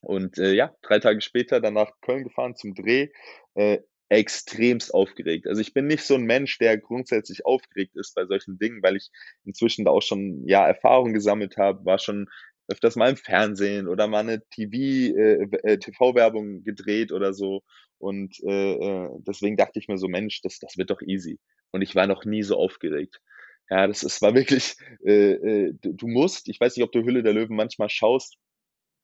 Und 0.00 0.38
äh, 0.38 0.52
ja, 0.52 0.74
drei 0.82 1.00
Tage 1.00 1.20
später 1.20 1.60
dann 1.60 1.74
nach 1.74 1.92
Köln 2.00 2.24
gefahren 2.24 2.54
zum 2.56 2.74
Dreh, 2.74 3.08
äh, 3.54 3.78
extremst 4.08 4.94
aufgeregt. 4.94 5.46
Also 5.46 5.60
ich 5.60 5.74
bin 5.74 5.86
nicht 5.86 6.02
so 6.02 6.14
ein 6.14 6.22
Mensch, 6.22 6.58
der 6.58 6.78
grundsätzlich 6.78 7.44
aufgeregt 7.44 7.96
ist 7.96 8.14
bei 8.14 8.24
solchen 8.26 8.58
Dingen, 8.58 8.82
weil 8.82 8.96
ich 8.96 9.10
inzwischen 9.44 9.84
da 9.84 9.90
auch 9.90 10.02
schon 10.02 10.46
ja 10.46 10.66
Erfahrung 10.66 11.12
gesammelt 11.12 11.56
habe, 11.58 11.84
war 11.84 11.98
schon 11.98 12.28
öfters 12.68 12.96
mal 12.96 13.10
im 13.10 13.16
Fernsehen 13.16 13.88
oder 13.88 14.06
mal 14.08 14.20
eine 14.20 14.42
TV, 14.50 15.16
äh, 15.16 15.48
äh 15.62 15.78
TV-Werbung 15.78 16.64
gedreht 16.64 17.12
oder 17.12 17.32
so. 17.34 17.62
Und 17.98 18.38
äh, 18.44 18.74
äh, 18.74 19.10
deswegen 19.26 19.56
dachte 19.56 19.78
ich 19.78 19.88
mir 19.88 19.98
so, 19.98 20.08
Mensch, 20.08 20.40
das, 20.42 20.58
das 20.58 20.76
wird 20.78 20.90
doch 20.90 21.02
easy. 21.02 21.38
Und 21.72 21.82
ich 21.82 21.94
war 21.94 22.06
noch 22.06 22.24
nie 22.24 22.42
so 22.42 22.56
aufgeregt. 22.56 23.20
Ja, 23.70 23.86
das 23.86 24.02
ist, 24.02 24.22
war 24.22 24.34
wirklich, 24.34 24.76
äh, 25.04 25.32
äh, 25.32 25.74
du 25.80 26.06
musst, 26.06 26.48
ich 26.48 26.60
weiß 26.60 26.76
nicht, 26.76 26.84
ob 26.84 26.92
du 26.92 27.02
Hülle 27.02 27.22
der 27.22 27.34
Löwen 27.34 27.56
manchmal 27.56 27.90
schaust. 27.90 28.36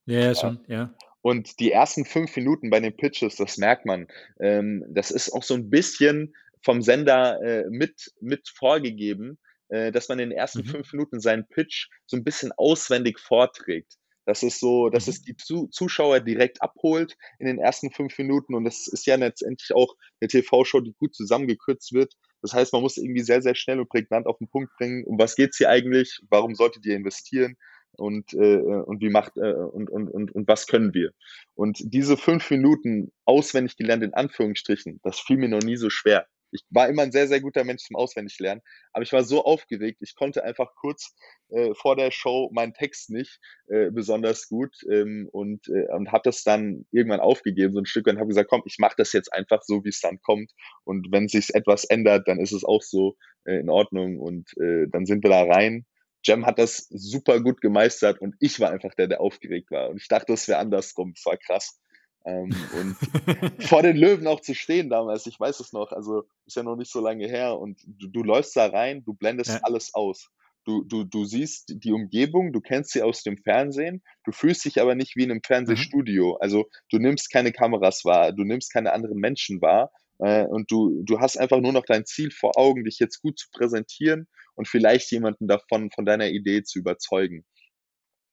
Ja, 0.06 0.20
ja, 0.20 0.34
schon, 0.34 0.60
ja. 0.68 0.94
Und 1.20 1.58
die 1.60 1.72
ersten 1.72 2.04
fünf 2.04 2.36
Minuten 2.36 2.70
bei 2.70 2.80
den 2.80 2.96
Pitches, 2.96 3.36
das 3.36 3.56
merkt 3.56 3.86
man. 3.86 4.08
Ähm, 4.40 4.84
das 4.88 5.10
ist 5.10 5.32
auch 5.32 5.42
so 5.42 5.54
ein 5.54 5.70
bisschen 5.70 6.34
vom 6.62 6.82
Sender 6.82 7.40
äh, 7.42 7.64
mit, 7.68 8.12
mit 8.20 8.48
vorgegeben, 8.48 9.38
äh, 9.68 9.92
dass 9.92 10.08
man 10.08 10.18
in 10.18 10.30
den 10.30 10.38
ersten 10.38 10.60
mhm. 10.60 10.66
fünf 10.66 10.92
Minuten 10.92 11.20
seinen 11.20 11.46
Pitch 11.48 11.88
so 12.06 12.16
ein 12.16 12.24
bisschen 12.24 12.52
auswendig 12.52 13.18
vorträgt. 13.18 13.94
Das 14.26 14.42
ist 14.42 14.60
so, 14.60 14.88
dass 14.88 15.06
mhm. 15.06 15.10
es 15.10 15.22
die 15.22 15.36
Zuschauer 15.70 16.20
direkt 16.20 16.62
abholt 16.62 17.16
in 17.38 17.46
den 17.46 17.58
ersten 17.58 17.90
fünf 17.90 18.16
Minuten 18.18 18.54
und 18.54 18.64
das 18.64 18.86
ist 18.86 19.06
ja 19.06 19.16
letztendlich 19.16 19.74
auch 19.74 19.94
eine 20.20 20.28
TV-Show, 20.28 20.80
die 20.80 20.94
gut 20.94 21.14
zusammengekürzt 21.14 21.92
wird. 21.92 22.14
Das 22.45 22.53
heißt, 22.53 22.74
man 22.74 22.82
muss 22.82 22.99
irgendwie 22.99 23.22
sehr, 23.22 23.40
sehr 23.40 23.55
schnell 23.55 23.80
und 23.80 23.88
prägnant 23.88 24.26
auf 24.26 24.36
den 24.36 24.49
Punkt 24.49 24.70
bringen, 24.76 25.03
um 25.05 25.18
was 25.18 25.34
geht's 25.34 25.57
hier 25.57 25.70
eigentlich, 25.70 26.20
warum 26.28 26.55
solltet 26.55 26.84
ihr 26.84 26.95
investieren? 26.95 27.57
Und, 27.97 28.34
äh, 28.34 28.59
und 28.59 29.01
wie 29.01 29.09
macht 29.09 29.38
äh, 29.38 29.55
und, 29.55 29.88
und, 29.88 30.09
und, 30.09 30.34
und 30.34 30.47
was 30.47 30.66
können 30.66 30.92
wir. 30.92 31.12
Und 31.55 31.78
diese 31.80 32.18
fünf 32.18 32.51
Minuten 32.51 33.12
auswendig 33.24 33.78
gelernt 33.78 34.03
in 34.03 34.12
Anführungsstrichen, 34.12 35.01
das 35.03 35.20
fiel 35.20 35.38
mir 35.38 35.49
noch 35.49 35.62
nie 35.62 35.76
so 35.76 35.88
schwer 35.88 36.26
ich 36.55 36.64
war 36.70 36.88
immer 36.88 37.02
ein 37.02 37.12
sehr, 37.12 37.28
sehr 37.28 37.40
guter 37.40 37.64
Mensch 37.64 37.82
zum 37.82 37.96
Auswendiglernen, 37.96 38.62
aber 38.92 39.02
ich 39.02 39.12
war 39.12 39.24
so 39.24 39.44
aufgeregt, 39.44 39.98
ich 40.00 40.14
konnte 40.14 40.44
einfach 40.44 40.74
kurz 40.76 41.14
äh, 41.50 41.74
vor 41.74 41.96
der 41.96 42.11
Show 42.11 42.50
meinen 42.52 42.72
Text 42.72 43.11
nicht 43.11 43.40
äh, 43.66 43.90
besonders 43.90 44.48
gut 44.48 44.74
ähm, 44.90 45.28
und, 45.32 45.68
äh, 45.68 45.92
und 45.92 46.12
habe 46.12 46.22
das 46.24 46.44
dann 46.44 46.86
irgendwann 46.92 47.20
aufgegeben, 47.20 47.74
so 47.74 47.80
ein 47.80 47.86
Stück, 47.86 48.07
und 48.07 48.18
habe 48.18 48.28
gesagt, 48.28 48.48
komm, 48.48 48.62
ich 48.66 48.78
mache 48.78 48.94
das 48.96 49.12
jetzt 49.12 49.32
einfach 49.32 49.62
so, 49.62 49.84
wie 49.84 49.90
es 49.90 50.00
dann 50.00 50.20
kommt 50.20 50.52
und 50.84 51.09
wenn 51.11 51.28
sich 51.28 51.55
etwas 51.55 51.84
ändert, 51.84 52.28
dann 52.28 52.40
ist 52.40 52.52
es 52.52 52.64
auch 52.64 52.82
so 52.82 53.16
äh, 53.44 53.59
in 53.59 53.68
Ordnung 53.68 54.18
und 54.20 54.57
äh, 54.59 54.86
dann 54.90 55.07
sind 55.07 55.24
wir 55.24 55.30
da 55.30 55.42
rein. 55.42 55.84
Jem 56.26 56.46
hat 56.46 56.59
das 56.59 56.86
super 56.88 57.40
gut 57.40 57.61
gemeistert 57.61 58.20
und 58.20 58.34
ich 58.40 58.59
war 58.59 58.70
einfach 58.70 58.94
der, 58.94 59.09
der 59.09 59.20
aufgeregt 59.20 59.70
war. 59.70 59.90
Und 59.90 60.00
ich 60.00 60.09
dachte, 60.09 60.32
das 60.32 60.48
wäre 60.48 60.59
andersrum. 60.59 61.12
Es 61.14 61.26
war 61.26 61.36
krass. 61.36 61.78
Ähm, 62.26 62.54
und 62.80 62.96
vor 63.66 63.82
den 63.82 63.96
Löwen 63.96 64.26
auch 64.26 64.40
zu 64.40 64.54
stehen 64.54 64.88
damals, 64.88 65.26
ich 65.26 65.38
weiß 65.38 65.60
es 65.60 65.72
noch, 65.72 65.92
also 65.92 66.24
ist 66.46 66.56
ja 66.56 66.62
noch 66.62 66.76
nicht 66.76 66.90
so 66.90 67.00
lange 67.00 67.26
her 67.26 67.58
und 67.58 67.80
du, 67.86 68.08
du 68.08 68.22
läufst 68.22 68.56
da 68.56 68.66
rein, 68.66 69.04
du 69.04 69.14
blendest 69.14 69.50
ja. 69.50 69.60
alles 69.62 69.94
aus. 69.94 70.30
Du, 70.64 70.82
du, 70.82 71.04
du 71.04 71.26
siehst 71.26 71.74
die 71.84 71.92
Umgebung, 71.92 72.54
du 72.54 72.62
kennst 72.62 72.92
sie 72.92 73.02
aus 73.02 73.22
dem 73.22 73.36
Fernsehen, 73.36 74.02
du 74.24 74.32
fühlst 74.32 74.64
dich 74.64 74.80
aber 74.80 74.94
nicht 74.94 75.14
wie 75.14 75.24
in 75.24 75.30
einem 75.30 75.42
Fernsehstudio. 75.46 76.30
Mhm. 76.30 76.38
Also 76.40 76.64
du 76.90 76.98
nimmst 76.98 77.30
keine 77.30 77.52
Kameras 77.52 78.06
wahr, 78.06 78.32
du 78.32 78.44
nimmst 78.44 78.72
keine 78.72 78.94
anderen 78.94 79.18
Menschen 79.18 79.60
wahr 79.60 79.90
äh, 80.20 80.44
und 80.44 80.70
du, 80.70 81.02
du 81.04 81.20
hast 81.20 81.36
einfach 81.36 81.60
nur 81.60 81.72
noch 81.72 81.84
dein 81.84 82.06
Ziel 82.06 82.30
vor 82.30 82.56
Augen, 82.56 82.84
dich 82.84 82.98
jetzt 82.98 83.20
gut 83.20 83.38
zu 83.38 83.48
präsentieren 83.52 84.26
und 84.54 84.66
vielleicht 84.66 85.10
jemanden 85.10 85.48
davon, 85.48 85.90
von 85.90 86.06
deiner 86.06 86.28
Idee 86.28 86.62
zu 86.62 86.78
überzeugen. 86.78 87.44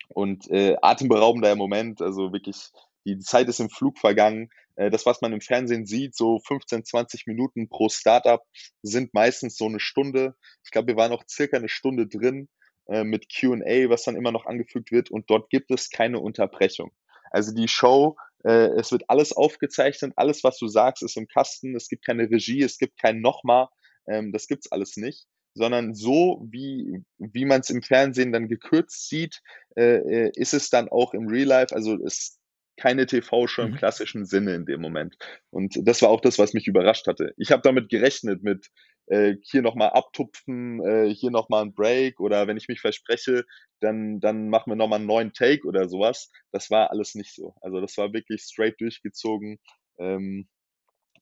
Und 0.08 0.50
äh, 0.50 0.78
atemberaubender 0.82 1.56
Moment, 1.56 2.02
also 2.02 2.32
wirklich 2.32 2.72
die 3.06 3.20
Zeit 3.20 3.48
ist 3.48 3.60
im 3.60 3.70
Flug 3.70 3.98
vergangen. 3.98 4.50
Äh, 4.76 4.90
das, 4.90 5.06
was 5.06 5.22
man 5.22 5.34
im 5.34 5.42
Fernsehen 5.42 5.86
sieht, 5.86 6.16
so 6.16 6.40
15, 6.40 6.86
20 6.86 7.28
Minuten 7.28 7.70
pro 7.70 7.90
Startup, 7.90 8.42
sind 8.82 9.14
meistens 9.14 9.58
so 9.58 9.66
eine 9.66 9.80
Stunde. 9.80 10.36
Ich 10.64 10.72
glaube, 10.72 10.88
wir 10.88 10.96
waren 10.98 11.12
noch 11.12 11.24
circa 11.28 11.58
eine 11.58 11.70
Stunde 11.70 12.08
drin 12.08 12.50
äh, 12.88 13.04
mit 13.04 13.28
QA, 13.34 13.90
was 13.90 14.04
dann 14.04 14.16
immer 14.16 14.32
noch 14.32 14.46
angefügt 14.46 14.92
wird. 14.92 15.12
Und 15.12 15.30
dort 15.30 15.50
gibt 15.50 15.72
es 15.72 15.90
keine 15.90 16.20
Unterbrechung. 16.20 16.92
Also 17.32 17.54
die 17.54 17.68
Show, 17.68 18.18
äh, 18.44 18.70
es 18.78 18.92
wird 18.92 19.10
alles 19.10 19.34
aufgezeichnet, 19.34 20.14
alles, 20.16 20.44
was 20.44 20.58
du 20.58 20.68
sagst, 20.68 21.04
ist 21.04 21.18
im 21.18 21.28
Kasten. 21.28 21.76
Es 21.76 21.88
gibt 21.88 22.06
keine 22.06 22.30
Regie, 22.30 22.62
es 22.62 22.78
gibt 22.78 23.00
kein 23.00 23.22
Nochmal. 23.22 23.68
Ähm, 24.08 24.32
das 24.32 24.48
gibt's 24.48 24.72
alles 24.72 24.98
nicht 24.98 25.28
sondern 25.54 25.94
so 25.94 26.48
wie, 26.50 27.04
wie 27.18 27.46
man 27.46 27.62
es 27.62 27.70
im 27.70 27.82
Fernsehen 27.82 28.32
dann 28.32 28.48
gekürzt 28.48 29.10
sieht, 29.10 29.42
äh, 29.76 30.30
ist 30.34 30.54
es 30.54 30.70
dann 30.70 30.90
auch 30.90 31.14
im 31.14 31.28
Real 31.28 31.48
Life. 31.48 31.76
Also 31.76 31.98
es 32.06 32.40
keine 32.82 33.06
TV-Show 33.06 33.62
im 33.62 33.72
mhm. 33.72 33.76
klassischen 33.76 34.26
Sinne 34.26 34.56
in 34.56 34.66
dem 34.66 34.82
Moment. 34.82 35.16
Und 35.52 35.78
das 35.88 36.02
war 36.02 36.10
auch 36.10 36.20
das, 36.20 36.40
was 36.40 36.54
mich 36.54 36.66
überrascht 36.66 37.06
hatte. 37.06 37.34
Ich 37.38 37.52
habe 37.52 37.62
damit 37.62 37.90
gerechnet, 37.90 38.42
mit 38.42 38.72
äh, 39.06 39.36
hier 39.44 39.62
nochmal 39.62 39.92
abtupfen, 39.92 40.84
äh, 40.84 41.14
hier 41.14 41.30
nochmal 41.30 41.64
ein 41.64 41.76
Break 41.76 42.20
oder 42.20 42.48
wenn 42.48 42.58
ich 42.58 42.68
mich 42.68 42.82
verspreche, 42.82 43.46
dann, 43.82 44.20
dann 44.20 44.50
machen 44.50 44.72
wir 44.72 44.76
nochmal 44.76 44.98
einen 44.98 45.08
neuen 45.08 45.32
Take 45.32 45.68
oder 45.68 45.88
sowas. 45.90 46.32
Das 46.52 46.72
war 46.72 46.90
alles 46.90 47.14
nicht 47.14 47.36
so. 47.36 47.54
Also 47.62 47.82
das 47.82 47.98
war 47.98 48.14
wirklich 48.14 48.42
straight 48.42 48.82
durchgezogen. 48.82 49.60
Ähm, 50.00 50.48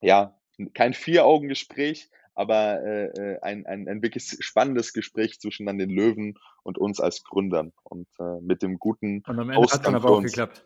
ja, 0.02 0.40
kein 0.74 0.94
Vier-Augen-Gespräch, 0.94 2.10
aber 2.36 2.82
äh, 2.82 3.06
äh, 3.08 3.40
ein, 3.42 3.66
ein, 3.66 3.90
ein 3.90 4.02
wirklich 4.02 4.38
spannendes 4.40 4.94
Gespräch 4.94 5.42
zwischen 5.42 5.66
dann 5.66 5.78
den 5.78 5.90
Löwen 5.90 6.36
und 6.64 6.78
uns 6.78 7.02
als 7.02 7.24
Gründern 7.26 7.74
und 7.84 8.08
äh, 8.18 8.40
mit 8.42 8.62
dem 8.62 8.80
guten 8.80 9.24
Und 9.28 9.40
am 9.40 9.50
Ende 9.50 9.68
hat 9.70 9.86
dann 9.86 9.96
aber 9.96 10.10
auch 10.10 10.22
geklappt. 10.22 10.66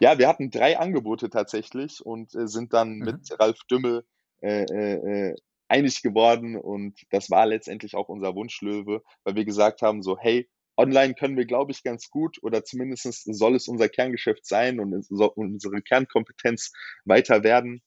Ja, 0.00 0.18
wir 0.18 0.28
hatten 0.28 0.50
drei 0.50 0.78
Angebote 0.78 1.30
tatsächlich 1.30 2.04
und 2.04 2.34
äh, 2.34 2.48
sind 2.48 2.72
dann 2.72 2.96
mhm. 2.96 3.04
mit 3.04 3.40
Ralf 3.40 3.58
Dümmel 3.70 4.04
äh, 4.40 4.64
äh, 4.64 5.30
äh, 5.30 5.36
einig 5.68 6.02
geworden 6.02 6.56
und 6.56 7.00
das 7.10 7.30
war 7.30 7.46
letztendlich 7.46 7.94
auch 7.94 8.08
unser 8.08 8.34
Wunschlöwe, 8.34 9.02
weil 9.24 9.34
wir 9.34 9.44
gesagt 9.44 9.82
haben, 9.82 10.02
so 10.02 10.18
hey, 10.18 10.48
online 10.76 11.14
können 11.14 11.36
wir, 11.36 11.46
glaube 11.46 11.72
ich, 11.72 11.82
ganz 11.82 12.10
gut 12.10 12.38
oder 12.42 12.64
zumindest 12.64 13.24
soll 13.24 13.54
es 13.54 13.68
unser 13.68 13.88
Kerngeschäft 13.88 14.46
sein 14.46 14.80
und 14.80 14.94
unsere 15.36 15.82
Kernkompetenz 15.82 16.72
weiter 17.04 17.42
werden. 17.42 17.82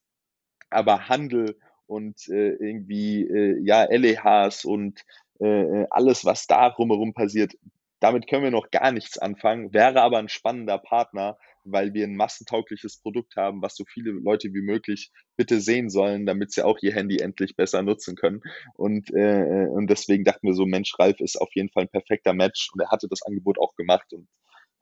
Aber 0.70 1.10
Handel 1.10 1.60
und 1.88 2.28
äh, 2.30 2.54
irgendwie 2.54 3.24
äh, 3.24 3.60
ja 3.64 3.84
LEHs 3.84 4.66
und 4.66 5.02
äh, 5.40 5.46
äh, 5.46 5.88
alles, 5.90 6.26
was 6.26 6.48
da 6.48 6.68
rumherum 6.68 7.14
passiert, 7.14 7.54
damit 8.00 8.28
können 8.28 8.44
wir 8.44 8.52
noch 8.52 8.72
gar 8.72 8.92
nichts 8.92 9.18
anfangen, 9.18 9.74
wäre 9.74 10.02
aber 10.02 10.20
ein 10.20 10.30
spannender 10.30 10.78
Partner, 10.78 11.38
weil 11.66 11.94
wir 11.94 12.06
ein 12.06 12.16
massentaugliches 12.16 13.02
Produkt 13.02 13.36
haben, 13.36 13.62
was 13.62 13.76
so 13.76 13.84
viele 13.86 14.12
Leute 14.12 14.54
wie 14.54 14.62
möglich 14.62 15.12
bitte 15.36 15.60
sehen 15.60 15.90
sollen, 15.90 16.26
damit 16.26 16.52
sie 16.52 16.64
auch 16.64 16.78
ihr 16.82 16.94
Handy 16.94 17.20
endlich 17.20 17.56
besser 17.56 17.82
nutzen 17.82 18.16
können. 18.16 18.42
Und, 18.76 19.12
äh, 19.14 19.68
und 19.70 19.90
deswegen 19.90 20.24
dachten 20.24 20.48
wir 20.48 20.54
so, 20.54 20.66
Mensch, 20.66 20.94
Ralf 20.98 21.20
ist 21.20 21.42
auf 21.42 21.50
jeden 21.54 21.70
Fall 21.70 21.84
ein 21.84 21.90
perfekter 21.90 22.34
Match 22.34 22.70
und 22.74 22.80
er 22.80 22.92
hatte 22.92 23.08
das 23.10 23.24
Angebot 23.24 23.60
auch 23.60 23.76
gemacht 23.76 24.14
und 24.14 24.28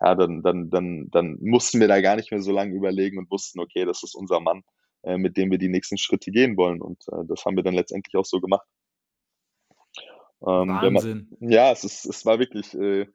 ja, 0.02 0.16
dann, 0.16 0.42
dann, 0.44 0.70
dann, 0.70 1.10
dann 1.12 1.38
mussten 1.40 1.80
wir 1.80 1.88
da 1.88 2.02
gar 2.02 2.18
nicht 2.18 2.32
mehr 2.32 2.42
so 2.42 2.52
lange 2.52 2.76
überlegen 2.76 3.18
und 3.18 3.32
wussten, 3.32 3.60
okay, 3.60 3.86
das 3.86 4.04
ist 4.04 4.16
unser 4.16 4.42
Mann, 4.42 4.64
äh, 5.04 5.18
mit 5.18 5.38
dem 5.38 5.50
wir 5.50 5.58
die 5.58 5.70
nächsten 5.70 5.98
Schritte 5.98 6.32
gehen 6.32 6.58
wollen. 6.58 6.82
Und 6.82 7.04
äh, 7.08 7.26
das 7.28 7.46
haben 7.46 7.56
wir 7.56 7.64
dann 7.64 7.74
letztendlich 7.76 8.16
auch 8.16 8.26
so 8.26 8.42
gemacht. 8.42 8.68
Ähm, 10.46 10.70
Wahnsinn. 10.70 11.28
Man, 11.40 11.50
ja, 11.50 11.72
es, 11.72 11.86
ist, 11.86 12.06
es 12.06 12.26
war 12.26 12.38
wirklich, 12.40 12.74
äh, 12.74 13.08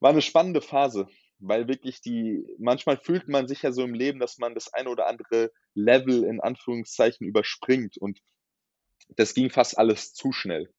war 0.00 0.10
eine 0.10 0.22
spannende 0.22 0.62
Phase 0.62 1.06
weil 1.38 1.68
wirklich 1.68 2.00
die, 2.00 2.46
manchmal 2.58 2.96
fühlt 2.96 3.28
man 3.28 3.48
sich 3.48 3.62
ja 3.62 3.72
so 3.72 3.82
im 3.82 3.94
Leben, 3.94 4.18
dass 4.18 4.38
man 4.38 4.54
das 4.54 4.72
eine 4.72 4.88
oder 4.88 5.06
andere 5.06 5.52
Level 5.74 6.24
in 6.24 6.40
Anführungszeichen 6.40 7.26
überspringt 7.26 7.98
und 7.98 8.20
das 9.16 9.34
ging 9.34 9.50
fast 9.50 9.78
alles 9.78 10.14
zu 10.14 10.32
schnell. 10.32 10.70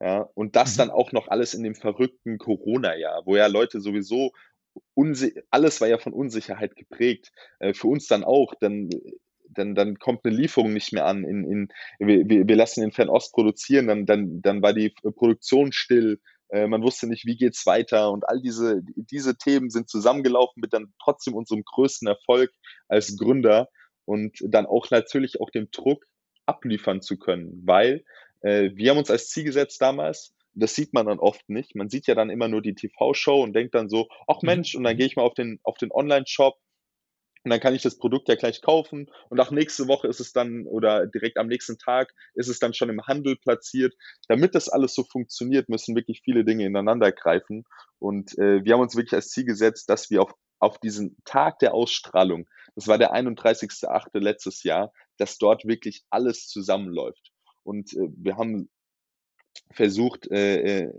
Ja, 0.00 0.28
und 0.34 0.54
das 0.54 0.74
mhm. 0.74 0.78
dann 0.78 0.90
auch 0.90 1.12
noch 1.12 1.28
alles 1.28 1.54
in 1.54 1.64
dem 1.64 1.74
verrückten 1.74 2.38
Corona-Jahr, 2.38 3.22
wo 3.26 3.36
ja 3.36 3.48
Leute 3.48 3.80
sowieso 3.80 4.32
alles 5.50 5.80
war 5.80 5.88
ja 5.88 5.98
von 5.98 6.12
Unsicherheit 6.12 6.76
geprägt. 6.76 7.32
Äh, 7.58 7.74
für 7.74 7.88
uns 7.88 8.06
dann 8.06 8.24
auch, 8.24 8.54
dann, 8.60 8.90
dann, 9.48 9.74
dann 9.74 9.98
kommt 9.98 10.24
eine 10.24 10.36
Lieferung 10.36 10.72
nicht 10.72 10.92
mehr 10.92 11.06
an. 11.06 11.24
In, 11.24 11.44
in, 11.44 11.68
wir, 11.98 12.46
wir 12.46 12.56
lassen 12.56 12.82
in 12.82 12.92
Fernost 12.92 13.32
produzieren, 13.32 13.86
dann, 13.86 14.06
dann, 14.06 14.42
dann 14.42 14.62
war 14.62 14.72
die 14.72 14.90
Produktion 14.90 15.72
still 15.72 16.20
äh, 16.50 16.66
man 16.66 16.82
wusste 16.82 17.06
nicht, 17.06 17.26
wie 17.26 17.36
geht's 17.36 17.66
weiter 17.66 18.10
und 18.10 18.28
all 18.28 18.40
diese, 18.40 18.82
diese 18.96 19.36
Themen 19.36 19.70
sind 19.70 19.88
zusammengelaufen 19.88 20.60
mit 20.60 20.72
dann 20.72 20.92
trotzdem 21.02 21.34
unserem 21.34 21.62
größten 21.64 22.08
Erfolg 22.08 22.50
als 22.88 23.16
Gründer 23.16 23.68
und 24.04 24.38
dann 24.40 24.66
auch 24.66 24.90
natürlich 24.90 25.40
auch 25.40 25.50
dem 25.50 25.70
Druck 25.70 26.04
abliefern 26.46 27.02
zu 27.02 27.18
können, 27.18 27.62
weil 27.64 28.04
äh, 28.40 28.70
wir 28.74 28.90
haben 28.90 28.98
uns 28.98 29.10
als 29.10 29.28
Ziel 29.28 29.44
gesetzt 29.44 29.82
damals, 29.82 30.34
das 30.54 30.74
sieht 30.74 30.92
man 30.92 31.06
dann 31.06 31.18
oft 31.18 31.48
nicht. 31.48 31.74
Man 31.76 31.88
sieht 31.88 32.06
ja 32.06 32.14
dann 32.14 32.30
immer 32.30 32.48
nur 32.48 32.62
die 32.62 32.74
TV-Show 32.74 33.42
und 33.42 33.54
denkt 33.54 33.74
dann 33.74 33.88
so, 33.88 34.08
ach 34.26 34.42
mhm. 34.42 34.46
Mensch, 34.46 34.74
und 34.74 34.84
dann 34.84 34.96
gehe 34.96 35.06
ich 35.06 35.16
mal 35.16 35.22
auf 35.22 35.34
den, 35.34 35.60
auf 35.62 35.76
den 35.78 35.92
Online-Shop 35.92 36.58
und 37.44 37.50
dann 37.50 37.60
kann 37.60 37.74
ich 37.74 37.82
das 37.82 37.98
Produkt 37.98 38.28
ja 38.28 38.34
gleich 38.34 38.62
kaufen 38.62 39.10
und 39.28 39.40
auch 39.40 39.50
nächste 39.50 39.88
Woche 39.88 40.08
ist 40.08 40.20
es 40.20 40.32
dann 40.32 40.66
oder 40.66 41.06
direkt 41.06 41.36
am 41.38 41.46
nächsten 41.46 41.78
Tag 41.78 42.14
ist 42.34 42.48
es 42.48 42.58
dann 42.58 42.74
schon 42.74 42.88
im 42.88 43.06
Handel 43.06 43.36
platziert. 43.36 43.94
Damit 44.28 44.54
das 44.54 44.68
alles 44.68 44.94
so 44.94 45.04
funktioniert, 45.04 45.68
müssen 45.68 45.96
wirklich 45.96 46.22
viele 46.24 46.44
Dinge 46.44 46.66
ineinander 46.66 47.12
greifen. 47.12 47.64
Und 47.98 48.36
äh, 48.38 48.64
wir 48.64 48.74
haben 48.74 48.80
uns 48.80 48.96
wirklich 48.96 49.14
als 49.14 49.30
Ziel 49.30 49.44
gesetzt, 49.44 49.88
dass 49.88 50.10
wir 50.10 50.22
auf, 50.22 50.32
auf 50.58 50.78
diesen 50.78 51.16
Tag 51.24 51.58
der 51.60 51.74
Ausstrahlung, 51.74 52.48
das 52.74 52.86
war 52.88 52.98
der 52.98 53.12
31.8. 53.12 54.18
letztes 54.18 54.62
Jahr, 54.62 54.92
dass 55.16 55.38
dort 55.38 55.64
wirklich 55.64 56.04
alles 56.10 56.48
zusammenläuft. 56.48 57.32
Und 57.62 57.92
äh, 57.94 58.08
wir 58.16 58.36
haben 58.36 58.68
versucht, 59.72 60.30
äh, 60.30 60.84
äh, 60.84 60.92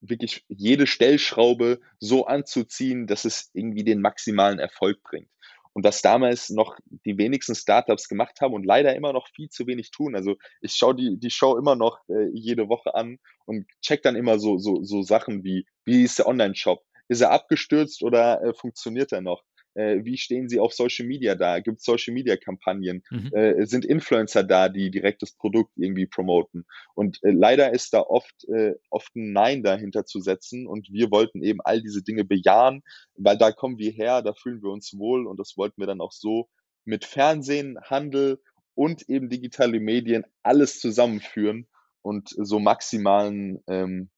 wirklich 0.00 0.44
jede 0.48 0.86
Stellschraube 0.86 1.80
so 1.98 2.26
anzuziehen, 2.26 3.06
dass 3.06 3.24
es 3.24 3.50
irgendwie 3.54 3.84
den 3.84 4.00
maximalen 4.00 4.58
Erfolg 4.58 5.02
bringt. 5.02 5.30
Und 5.76 5.84
das 5.84 6.00
damals 6.00 6.48
noch 6.48 6.78
die 7.04 7.18
wenigsten 7.18 7.54
Startups 7.54 8.08
gemacht 8.08 8.40
haben 8.40 8.54
und 8.54 8.64
leider 8.64 8.96
immer 8.96 9.12
noch 9.12 9.28
viel 9.28 9.50
zu 9.50 9.66
wenig 9.66 9.90
tun. 9.90 10.16
Also 10.16 10.36
ich 10.62 10.72
schaue 10.72 10.94
die, 10.94 11.18
die 11.18 11.28
Show 11.28 11.58
immer 11.58 11.76
noch 11.76 11.98
äh, 12.08 12.30
jede 12.32 12.70
Woche 12.70 12.94
an 12.94 13.18
und 13.44 13.66
check 13.82 14.00
dann 14.00 14.16
immer 14.16 14.38
so, 14.38 14.56
so, 14.56 14.82
so 14.82 15.02
Sachen 15.02 15.44
wie, 15.44 15.66
wie 15.84 16.02
ist 16.02 16.18
der 16.18 16.28
Online-Shop? 16.28 16.82
Ist 17.08 17.20
er 17.20 17.30
abgestürzt 17.30 18.02
oder 18.02 18.42
äh, 18.42 18.54
funktioniert 18.54 19.12
er 19.12 19.20
noch? 19.20 19.42
Äh, 19.76 20.04
wie 20.04 20.16
stehen 20.16 20.48
sie 20.48 20.58
auf 20.58 20.72
Social 20.72 21.06
Media 21.06 21.34
da? 21.34 21.60
Gibt 21.60 21.78
es 21.78 21.84
Social 21.84 22.14
Media 22.14 22.36
Kampagnen? 22.36 23.02
Mhm. 23.10 23.32
Äh, 23.34 23.66
sind 23.66 23.84
Influencer 23.84 24.42
da, 24.42 24.68
die 24.68 24.90
direkt 24.90 25.22
das 25.22 25.32
Produkt 25.32 25.72
irgendwie 25.76 26.06
promoten? 26.06 26.64
Und 26.94 27.22
äh, 27.22 27.30
leider 27.30 27.72
ist 27.72 27.92
da 27.92 28.00
oft, 28.00 28.48
äh, 28.48 28.74
oft 28.90 29.14
ein 29.14 29.32
Nein 29.32 29.62
dahinter 29.62 30.06
zu 30.06 30.20
setzen 30.20 30.66
und 30.66 30.88
wir 30.90 31.10
wollten 31.10 31.42
eben 31.42 31.60
all 31.62 31.82
diese 31.82 32.02
Dinge 32.02 32.24
bejahen, 32.24 32.82
weil 33.16 33.38
da 33.38 33.52
kommen 33.52 33.78
wir 33.78 33.90
her, 33.90 34.22
da 34.22 34.32
fühlen 34.32 34.62
wir 34.62 34.70
uns 34.70 34.98
wohl 34.98 35.26
und 35.26 35.38
das 35.38 35.56
wollten 35.56 35.80
wir 35.80 35.86
dann 35.86 36.00
auch 36.00 36.12
so 36.12 36.48
mit 36.84 37.04
Fernsehen, 37.04 37.78
Handel 37.82 38.40
und 38.74 39.08
eben 39.08 39.28
digitale 39.28 39.80
Medien 39.80 40.24
alles 40.42 40.80
zusammenführen 40.80 41.66
und 42.02 42.30
so 42.30 42.60
maximalen 42.60 43.62
ähm, 43.66 44.10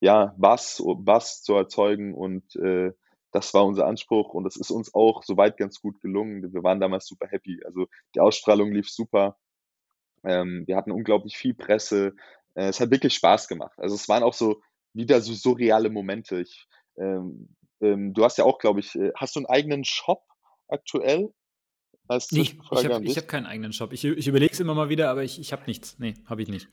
ja, 0.00 0.34
Bass, 0.36 0.82
Bass 0.98 1.42
zu 1.42 1.54
erzeugen 1.54 2.14
und 2.14 2.54
äh, 2.56 2.92
das 3.32 3.52
war 3.54 3.66
unser 3.66 3.86
Anspruch 3.86 4.34
und 4.34 4.44
das 4.44 4.56
ist 4.56 4.70
uns 4.70 4.94
auch 4.94 5.22
soweit 5.22 5.56
ganz 5.56 5.80
gut 5.80 6.00
gelungen. 6.00 6.52
Wir 6.52 6.62
waren 6.62 6.80
damals 6.80 7.06
super 7.06 7.26
happy. 7.28 7.60
Also 7.64 7.86
die 8.14 8.20
Ausstrahlung 8.20 8.72
lief 8.72 8.88
super. 8.88 9.36
Ähm, 10.24 10.64
wir 10.66 10.76
hatten 10.76 10.92
unglaublich 10.92 11.36
viel 11.36 11.54
Presse. 11.54 12.14
Äh, 12.54 12.68
es 12.68 12.80
hat 12.80 12.90
wirklich 12.90 13.14
Spaß 13.14 13.48
gemacht. 13.48 13.78
Also 13.78 13.94
es 13.94 14.08
waren 14.08 14.22
auch 14.22 14.34
so 14.34 14.60
wieder 14.92 15.20
so 15.20 15.34
surreale 15.34 15.90
Momente. 15.90 16.40
Ich, 16.40 16.66
ähm, 16.96 17.54
ähm, 17.80 18.14
du 18.14 18.24
hast 18.24 18.38
ja 18.38 18.44
auch, 18.44 18.58
glaube 18.58 18.80
ich, 18.80 18.94
äh, 18.94 19.12
hast 19.14 19.36
du 19.36 19.40
einen 19.40 19.46
eigenen 19.46 19.84
Shop 19.84 20.22
aktuell? 20.68 21.32
nee, 22.30 22.40
ich 22.42 22.58
habe 22.70 23.04
hab 23.04 23.28
keinen 23.28 23.46
eigenen 23.46 23.72
Shop. 23.72 23.92
Ich, 23.92 24.04
ich 24.04 24.28
überlege 24.28 24.52
es 24.52 24.60
immer 24.60 24.74
mal 24.74 24.88
wieder, 24.88 25.10
aber 25.10 25.24
ich, 25.24 25.40
ich 25.40 25.52
habe 25.52 25.64
nichts. 25.66 25.98
Nee, 25.98 26.14
habe 26.26 26.42
ich 26.42 26.48
nicht. 26.48 26.68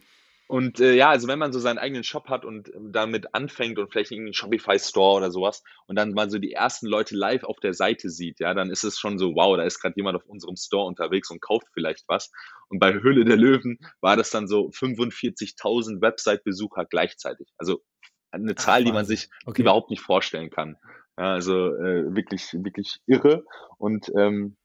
Und 0.54 0.80
äh, 0.80 0.94
ja, 0.94 1.10
also 1.10 1.28
wenn 1.28 1.40
man 1.40 1.52
so 1.52 1.58
seinen 1.58 1.80
eigenen 1.80 2.04
Shop 2.04 2.30
hat 2.30 2.46
und 2.46 2.72
ähm, 2.76 2.92
damit 2.92 3.34
anfängt 3.34 3.80
und 3.80 3.92
vielleicht 3.92 4.12
irgendeinen 4.12 4.36
Shopify 4.36 4.78
Store 4.78 5.18
oder 5.18 5.32
sowas 5.32 5.64
und 5.88 5.96
dann 5.96 6.14
mal 6.14 6.30
so 6.30 6.38
die 6.38 6.52
ersten 6.52 6.86
Leute 6.86 7.16
live 7.16 7.44
auf 7.44 7.60
der 7.60 7.74
Seite 7.74 8.12
sieht, 8.12 8.40
ja, 8.40 8.54
dann 8.54 8.70
ist 8.70 8.84
es 8.84 9.00
schon 9.00 9.18
so, 9.18 9.34
wow, 9.34 9.58
da 9.58 9.64
ist 9.64 9.80
gerade 9.80 9.96
jemand 9.98 10.16
auf 10.16 10.28
unserem 10.28 10.56
Store 10.56 10.86
unterwegs 10.86 11.32
und 11.32 11.42
kauft 11.42 11.66
vielleicht 11.74 12.04
was. 12.08 12.32
Und 12.70 12.78
bei 12.78 12.94
Höhle 12.94 13.26
der 13.26 13.36
Löwen 13.36 13.80
war 14.00 14.16
das 14.16 14.30
dann 14.30 14.48
so 14.48 14.68
45.000 14.68 16.02
Website-Besucher 16.02 16.86
gleichzeitig. 16.86 17.48
Also 17.58 17.82
eine 18.30 18.54
Zahl, 18.54 18.82
Ach, 18.82 18.86
die 18.86 18.92
man 18.92 19.08
sich 19.08 19.30
okay. 19.48 19.64
überhaupt 19.64 19.90
nicht 19.90 20.02
vorstellen 20.02 20.52
kann. 20.52 20.78
Ja, 21.18 21.34
also 21.34 21.74
äh, 21.74 22.16
wirklich, 22.16 22.54
wirklich 22.54 23.00
irre. 23.08 23.44
Und 23.80 24.12
ähm, 24.16 24.58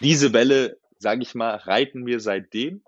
diese 0.00 0.32
Welle, 0.32 0.76
sage 0.98 1.22
ich 1.22 1.36
mal, 1.36 1.54
reiten 1.54 2.04
wir 2.04 2.18
seitdem, 2.18 2.82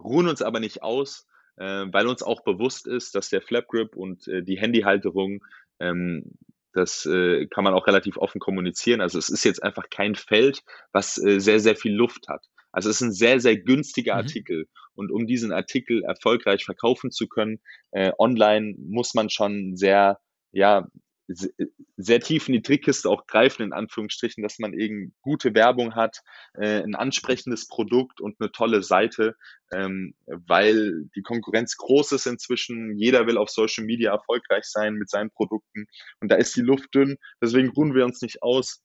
ruhen 0.00 0.28
uns 0.28 0.40
aber 0.40 0.60
nicht 0.60 0.80
aus, 0.80 1.26
äh, 1.56 1.86
weil 1.90 2.06
uns 2.06 2.22
auch 2.22 2.42
bewusst 2.42 2.86
ist, 2.86 3.14
dass 3.14 3.28
der 3.28 3.42
Flapgrip 3.42 3.96
und 3.96 4.26
äh, 4.28 4.42
die 4.42 4.58
Handyhalterung, 4.58 5.44
ähm, 5.80 6.32
das 6.72 7.06
äh, 7.06 7.46
kann 7.46 7.64
man 7.64 7.74
auch 7.74 7.86
relativ 7.86 8.16
offen 8.16 8.40
kommunizieren. 8.40 9.00
Also 9.00 9.18
es 9.18 9.28
ist 9.28 9.44
jetzt 9.44 9.62
einfach 9.62 9.90
kein 9.90 10.16
Feld, 10.16 10.62
was 10.92 11.18
äh, 11.18 11.38
sehr, 11.38 11.60
sehr 11.60 11.76
viel 11.76 11.94
Luft 11.94 12.28
hat. 12.28 12.44
Also 12.72 12.90
es 12.90 12.96
ist 12.96 13.02
ein 13.02 13.12
sehr, 13.12 13.38
sehr 13.40 13.56
günstiger 13.56 14.14
mhm. 14.14 14.20
Artikel. 14.20 14.68
Und 14.94 15.12
um 15.12 15.26
diesen 15.26 15.52
Artikel 15.52 16.02
erfolgreich 16.02 16.64
verkaufen 16.64 17.10
zu 17.12 17.28
können, 17.28 17.60
äh, 17.92 18.12
online 18.18 18.74
muss 18.78 19.14
man 19.14 19.30
schon 19.30 19.76
sehr, 19.76 20.18
ja, 20.50 20.88
sehr 21.26 22.20
tief 22.20 22.48
in 22.48 22.54
die 22.54 22.62
Trickkiste 22.62 23.08
auch 23.08 23.26
greifen, 23.26 23.62
in 23.62 23.72
Anführungsstrichen, 23.72 24.42
dass 24.42 24.58
man 24.58 24.74
eben 24.74 25.14
gute 25.22 25.54
Werbung 25.54 25.94
hat, 25.94 26.20
äh, 26.54 26.82
ein 26.82 26.94
ansprechendes 26.94 27.66
Produkt 27.66 28.20
und 28.20 28.36
eine 28.40 28.52
tolle 28.52 28.82
Seite, 28.82 29.36
ähm, 29.72 30.14
weil 30.26 31.06
die 31.14 31.22
Konkurrenz 31.22 31.76
groß 31.76 32.12
ist 32.12 32.26
inzwischen. 32.26 32.96
Jeder 32.98 33.26
will 33.26 33.38
auf 33.38 33.48
Social 33.48 33.84
Media 33.84 34.12
erfolgreich 34.12 34.64
sein 34.64 34.94
mit 34.94 35.08
seinen 35.08 35.30
Produkten 35.30 35.86
und 36.20 36.30
da 36.30 36.36
ist 36.36 36.56
die 36.56 36.62
Luft 36.62 36.94
dünn. 36.94 37.16
Deswegen 37.42 37.70
ruhen 37.70 37.94
wir 37.94 38.04
uns 38.04 38.20
nicht 38.20 38.42
aus, 38.42 38.82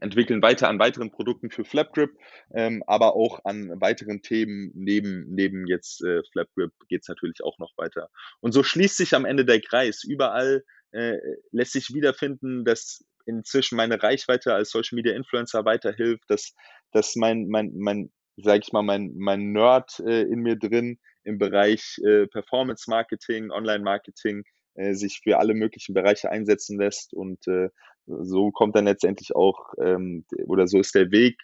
entwickeln 0.00 0.42
weiter 0.42 0.68
an 0.68 0.78
weiteren 0.78 1.10
Produkten 1.10 1.50
für 1.50 1.64
Flapgrip, 1.64 2.10
ähm, 2.54 2.82
aber 2.86 3.14
auch 3.14 3.44
an 3.44 3.80
weiteren 3.80 4.22
Themen 4.22 4.70
neben, 4.74 5.26
neben 5.34 5.66
jetzt 5.66 6.02
äh, 6.04 6.22
Flapgrip 6.32 6.72
geht 6.88 7.02
es 7.02 7.08
natürlich 7.08 7.42
auch 7.42 7.58
noch 7.58 7.72
weiter. 7.76 8.08
Und 8.40 8.52
so 8.52 8.62
schließt 8.62 8.96
sich 8.96 9.14
am 9.14 9.24
Ende 9.24 9.44
der 9.44 9.60
Kreis. 9.60 10.04
Überall 10.04 10.64
äh, 10.92 11.18
lässt 11.50 11.72
sich 11.72 11.92
wiederfinden, 11.92 12.64
dass 12.64 13.04
inzwischen 13.26 13.76
meine 13.76 14.02
Reichweite 14.02 14.54
als 14.54 14.70
Social 14.70 14.96
Media 14.96 15.14
Influencer 15.14 15.64
weiterhilft, 15.64 16.24
dass, 16.28 16.54
dass 16.92 17.14
mein, 17.14 17.48
mein, 17.48 17.72
mein, 17.76 18.10
sag 18.36 18.60
ich 18.62 18.72
mal, 18.72 18.82
mein, 18.82 19.12
mein 19.16 19.52
Nerd 19.52 20.00
äh, 20.00 20.22
in 20.22 20.40
mir 20.40 20.56
drin 20.56 20.98
im 21.24 21.38
Bereich 21.38 21.98
äh, 22.04 22.26
Performance 22.26 22.88
Marketing, 22.88 23.50
Online 23.50 23.84
Marketing 23.84 24.44
äh, 24.74 24.94
sich 24.94 25.20
für 25.22 25.38
alle 25.38 25.54
möglichen 25.54 25.92
Bereiche 25.92 26.30
einsetzen 26.30 26.78
lässt 26.78 27.12
und 27.12 27.46
äh, 27.46 27.68
so 28.06 28.50
kommt 28.50 28.74
dann 28.74 28.86
letztendlich 28.86 29.34
auch 29.36 29.74
ähm, 29.78 30.24
oder 30.46 30.66
so 30.66 30.80
ist 30.80 30.94
der 30.94 31.10
Weg 31.10 31.36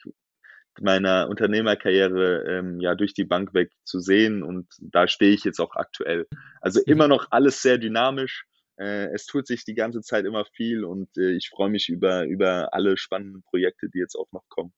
meiner 0.80 1.28
Unternehmerkarriere 1.28 2.45
ähm, 2.49 2.80
ja 2.80 2.95
durch 2.95 3.14
die 3.14 3.24
Bank 3.24 3.55
weg 3.55 3.70
zu 3.84 4.01
sehen 4.01 4.42
und 4.42 4.66
da 4.80 5.07
stehe 5.07 5.32
ich 5.32 5.45
jetzt 5.45 5.61
auch 5.61 5.76
aktuell. 5.76 6.26
Also 6.61 6.80
mhm. 6.80 6.92
immer 6.92 7.09
noch 7.09 7.26
alles 7.30 7.62
sehr 7.62 7.78
dynamisch, 7.78 8.47
äh, 8.79 9.07
es 9.12 9.27
tut 9.27 9.47
sich 9.47 9.64
die 9.64 9.75
ganze 9.75 10.01
Zeit 10.03 10.25
immer 10.25 10.45
viel 10.45 10.85
und 10.85 11.09
äh, 11.16 11.33
ich 11.33 11.49
freue 11.49 11.70
mich 11.70 11.89
über, 11.89 12.25
über 12.25 12.72
alle 12.75 12.97
spannenden 12.97 13.43
Projekte, 13.43 13.89
die 13.89 13.99
jetzt 13.99 14.16
auch 14.16 14.31
noch 14.33 14.45
kommen. 14.49 14.72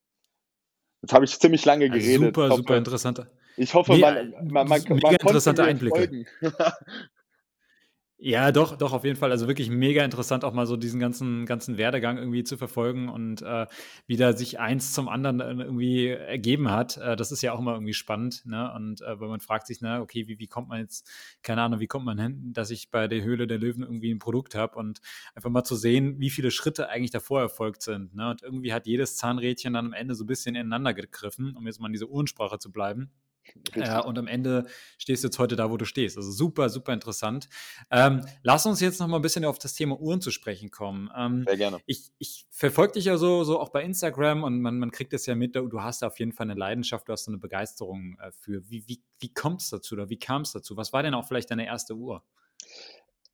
Jetzt 1.03 1.13
habe 1.13 1.25
ich 1.25 1.39
ziemlich 1.39 1.65
lange 1.65 1.89
geredet. 1.89 2.27
super, 2.27 2.49
hoffe, 2.49 2.57
super 2.57 2.77
interessant. 2.77 3.27
Ich 3.57 3.75
hoffe, 3.75 3.93
nee, 3.93 4.01
man, 4.01 4.31
man, 4.31 4.51
man, 4.51 4.69
man, 4.69 4.99
man 5.01 5.13
interessante 5.13 5.65
Einblicke. 5.65 6.27
Ja, 8.19 8.51
doch, 8.51 8.79
doch, 8.79 8.95
auf 8.95 9.05
jeden 9.05 9.17
Fall. 9.19 9.31
Also 9.31 9.47
wirklich 9.47 9.69
mega 9.69 10.03
interessant, 10.03 10.43
auch 10.43 10.55
mal 10.55 10.67
so 10.67 10.79
diesen 10.79 10.99
ganzen, 10.99 11.45
ganzen 11.45 11.77
Werdegang 11.77 12.17
irgendwie 12.17 12.45
zu 12.45 12.57
verfolgen 12.57 13.11
und 13.11 13.43
äh, 13.43 13.67
wie 14.07 14.17
da 14.17 14.33
sich 14.33 14.59
eins 14.59 14.95
zum 14.95 15.11
anderen 15.11 15.41
äh, 15.41 15.65
irgendwie 15.65 16.09
ergeben 16.09 16.71
hat. 16.71 16.97
Äh, 16.97 17.15
das 17.17 17.31
ist 17.31 17.43
ja 17.43 17.53
auch 17.53 17.59
immer 17.59 17.75
irgendwie 17.75 17.93
spannend, 17.93 18.47
ne? 18.47 18.73
Und 18.75 19.03
äh, 19.03 19.21
weil 19.21 19.29
man 19.29 19.41
fragt 19.41 19.67
sich, 19.67 19.83
ne, 19.83 20.01
okay, 20.01 20.27
wie, 20.29 20.39
wie 20.39 20.47
kommt 20.47 20.69
man 20.69 20.81
jetzt, 20.81 21.07
keine 21.43 21.61
Ahnung, 21.61 21.79
wie 21.79 21.87
kommt 21.89 22.07
man 22.07 22.19
hin, 22.19 22.53
dass 22.55 22.71
ich 22.71 22.91
bei 22.91 23.07
der 23.07 23.23
Höhle 23.23 23.47
der 23.47 23.59
Löwen 23.59 23.83
irgendwie 23.83 24.11
ein 24.15 24.19
Produkt 24.19 24.55
habe 24.55 24.79
und 24.79 25.01
einfach 25.35 25.51
mal 25.51 25.65
zu 25.65 25.77
sehen, 25.77 26.19
wie 26.19 26.31
viele 26.31 26.51
Schritte 26.51 26.89
eigentlich 26.89 27.11
davor 27.11 27.43
erfolgt 27.43 27.83
sind. 27.83 28.15
Ne? 28.15 28.31
Und 28.31 28.43
irgendwie 28.43 28.73
hat 28.73 28.87
jedes 28.87 29.17
Zahnrädchen 29.17 29.75
dann 29.75 29.87
am 29.87 29.93
Ende 29.93 30.15
so 30.15 30.25
ein 30.25 30.27
bisschen 30.27 30.55
ineinander 30.55 30.95
gegriffen, 30.95 31.55
um 31.55 31.67
jetzt 31.67 31.81
mal 31.81 31.89
in 31.89 31.93
dieser 31.93 32.09
Uhrensprache 32.09 32.59
zu 32.59 32.73
bleiben. 32.73 33.11
Äh, 33.75 34.01
und 34.01 34.19
am 34.19 34.27
Ende 34.27 34.67
stehst 34.99 35.23
du 35.23 35.29
jetzt 35.29 35.39
heute 35.39 35.57
da, 35.57 35.71
wo 35.71 35.77
du 35.77 35.85
stehst. 35.85 36.17
Also 36.17 36.31
super, 36.31 36.69
super 36.69 36.93
interessant. 36.93 37.49
Ähm, 37.91 38.25
lass 38.43 38.67
uns 38.67 38.81
jetzt 38.81 39.01
noch 39.01 39.07
mal 39.07 39.17
ein 39.17 39.23
bisschen 39.23 39.45
auf 39.45 39.59
das 39.59 39.75
Thema 39.75 40.01
Uhren 40.01 40.21
zu 40.21 40.31
sprechen 40.31 40.71
kommen. 40.71 41.11
Ähm, 41.17 41.45
Sehr 41.47 41.57
gerne. 41.57 41.81
Ich, 41.87 42.11
ich 42.19 42.47
verfolge 42.51 42.95
dich 42.95 43.07
ja 43.07 43.17
so, 43.17 43.45
so 43.45 43.61
auch 43.61 43.71
bei 43.71 43.83
Instagram 43.83 44.45
und 44.45 44.61
man, 44.61 44.79
man 44.79 44.91
kriegt 44.91 45.13
es 45.13 45.27
ja 45.27 45.35
mit, 45.35 45.57
du 45.57 45.83
hast 45.83 46.03
da 46.03 46.09
auf 46.09 46.19
jeden 46.19 46.33
Fall 46.33 46.45
eine 46.45 46.59
Leidenschaft, 46.59 47.09
du 47.09 47.13
hast 47.13 47.25
so 47.25 47.31
eine 47.31 47.39
Begeisterung 47.39 48.19
äh, 48.21 48.31
für. 48.33 48.69
Wie, 48.69 48.87
wie, 48.87 49.03
wie 49.19 49.33
kommt 49.33 49.63
es 49.63 49.71
dazu 49.71 49.95
oder 49.95 50.09
wie 50.09 50.19
kam 50.19 50.43
es 50.43 50.53
dazu? 50.53 50.77
Was 50.77 50.93
war 50.93 51.03
denn 51.03 51.15
auch 51.15 51.27
vielleicht 51.27 51.51
deine 51.51 51.67
erste 51.67 51.95
Uhr? 51.95 52.23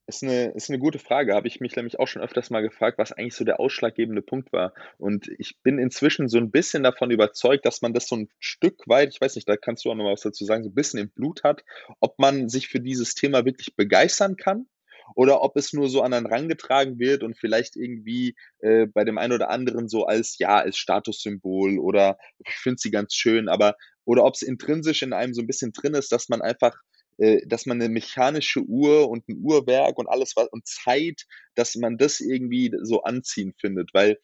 Ist 0.07 0.24
eine, 0.24 0.50
ist 0.53 0.68
eine 0.68 0.80
gute 0.80 0.98
Frage. 0.98 1.34
Habe 1.34 1.46
ich 1.46 1.61
mich 1.61 1.76
nämlich 1.76 1.98
auch 2.00 2.09
schon 2.09 2.22
öfters 2.22 2.50
mal 2.50 2.61
gefragt, 2.61 2.98
was 2.98 3.12
eigentlich 3.12 3.34
so 3.34 3.44
der 3.44 3.61
ausschlaggebende 3.61 4.20
Punkt 4.20 4.53
war. 4.53 4.74
Und 4.98 5.28
ich 5.38 5.59
bin 5.62 5.78
inzwischen 5.78 6.28
so 6.28 6.38
ein 6.38 6.50
bisschen 6.50 6.82
davon 6.82 7.12
überzeugt, 7.12 7.64
dass 7.64 7.82
man 7.82 7.94
das 7.94 8.09
so 8.09 8.16
ein 8.16 8.28
Stück 8.40 8.88
weit, 8.88 9.11
ich 9.14 9.20
weiß 9.20 9.36
nicht, 9.36 9.48
da 9.48 9.57
kannst 9.57 9.84
du 9.84 9.90
auch 9.90 9.94
noch 9.94 10.11
was 10.11 10.22
dazu 10.22 10.44
sagen, 10.44 10.64
so 10.64 10.70
ein 10.70 10.74
bisschen 10.74 10.98
im 10.98 11.11
Blut 11.11 11.44
hat, 11.44 11.64
ob 12.00 12.18
man 12.18 12.48
sich 12.48 12.68
für 12.68 12.80
dieses 12.80 13.14
Thema 13.14 13.44
wirklich 13.44 13.76
begeistern 13.76 14.36
kann 14.36 14.66
oder 15.14 15.42
ob 15.42 15.57
es 15.57 15.72
nur 15.72 15.88
so 15.88 16.03
an 16.03 16.12
einen 16.12 16.26
rangetragen 16.26 16.98
wird 16.98 17.22
und 17.22 17.36
vielleicht 17.36 17.76
irgendwie 17.76 18.34
äh, 18.59 18.86
bei 18.86 19.05
dem 19.05 19.18
einen 19.18 19.32
oder 19.32 19.50
anderen 19.50 19.88
so 19.88 20.05
als, 20.05 20.38
ja, 20.38 20.59
als 20.59 20.76
Statussymbol 20.78 21.78
oder 21.78 22.18
ich 22.38 22.55
finde 22.55 22.78
sie 22.80 22.90
ganz 22.90 23.14
schön, 23.14 23.48
aber 23.48 23.76
oder 24.05 24.24
ob 24.24 24.34
es 24.34 24.42
intrinsisch 24.42 25.03
in 25.03 25.12
einem 25.12 25.34
so 25.34 25.42
ein 25.42 25.46
bisschen 25.46 25.72
drin 25.72 25.94
ist, 25.94 26.11
dass 26.11 26.28
man 26.28 26.42
einfach 26.42 26.76
dass 27.18 27.66
man 27.66 27.80
eine 27.80 27.90
mechanische 27.90 28.60
Uhr 28.60 29.08
und 29.08 29.28
ein 29.28 29.36
Uhrwerk 29.42 29.98
und 29.98 30.08
alles 30.08 30.34
was 30.34 30.48
und 30.48 30.66
Zeit, 30.66 31.26
dass 31.54 31.76
man 31.76 31.98
das 31.98 32.20
irgendwie 32.20 32.72
so 32.82 33.02
anziehen 33.02 33.54
findet, 33.58 33.92
weil 33.92 34.18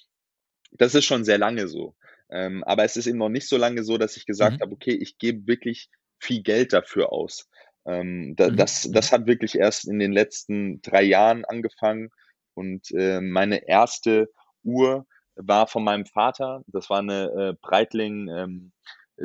das 0.72 0.94
ist 0.94 1.04
schon 1.04 1.24
sehr 1.24 1.38
lange 1.38 1.68
so. 1.68 1.94
Ähm, 2.30 2.62
aber 2.64 2.84
es 2.84 2.96
ist 2.96 3.06
eben 3.06 3.18
noch 3.18 3.28
nicht 3.28 3.48
so 3.48 3.56
lange 3.56 3.84
so, 3.84 3.98
dass 3.98 4.16
ich 4.16 4.26
gesagt 4.26 4.58
mhm. 4.58 4.62
habe, 4.62 4.72
okay, 4.72 4.92
ich 4.94 5.18
gebe 5.18 5.46
wirklich 5.46 5.90
viel 6.18 6.42
Geld 6.42 6.72
dafür 6.72 7.12
aus. 7.12 7.48
Ähm, 7.86 8.34
da, 8.36 8.50
mhm. 8.50 8.56
das, 8.56 8.88
das 8.92 9.12
hat 9.12 9.26
wirklich 9.26 9.54
erst 9.54 9.88
in 9.88 9.98
den 9.98 10.12
letzten 10.12 10.82
drei 10.82 11.02
Jahren 11.02 11.44
angefangen. 11.44 12.10
Und 12.54 12.90
äh, 12.92 13.20
meine 13.20 13.66
erste 13.66 14.30
Uhr 14.62 15.06
war 15.36 15.66
von 15.68 15.84
meinem 15.84 16.04
Vater. 16.04 16.62
Das 16.66 16.90
war 16.90 16.98
eine 16.98 17.30
äh, 17.30 17.54
Breitling 17.60 18.28
ähm, 18.28 18.72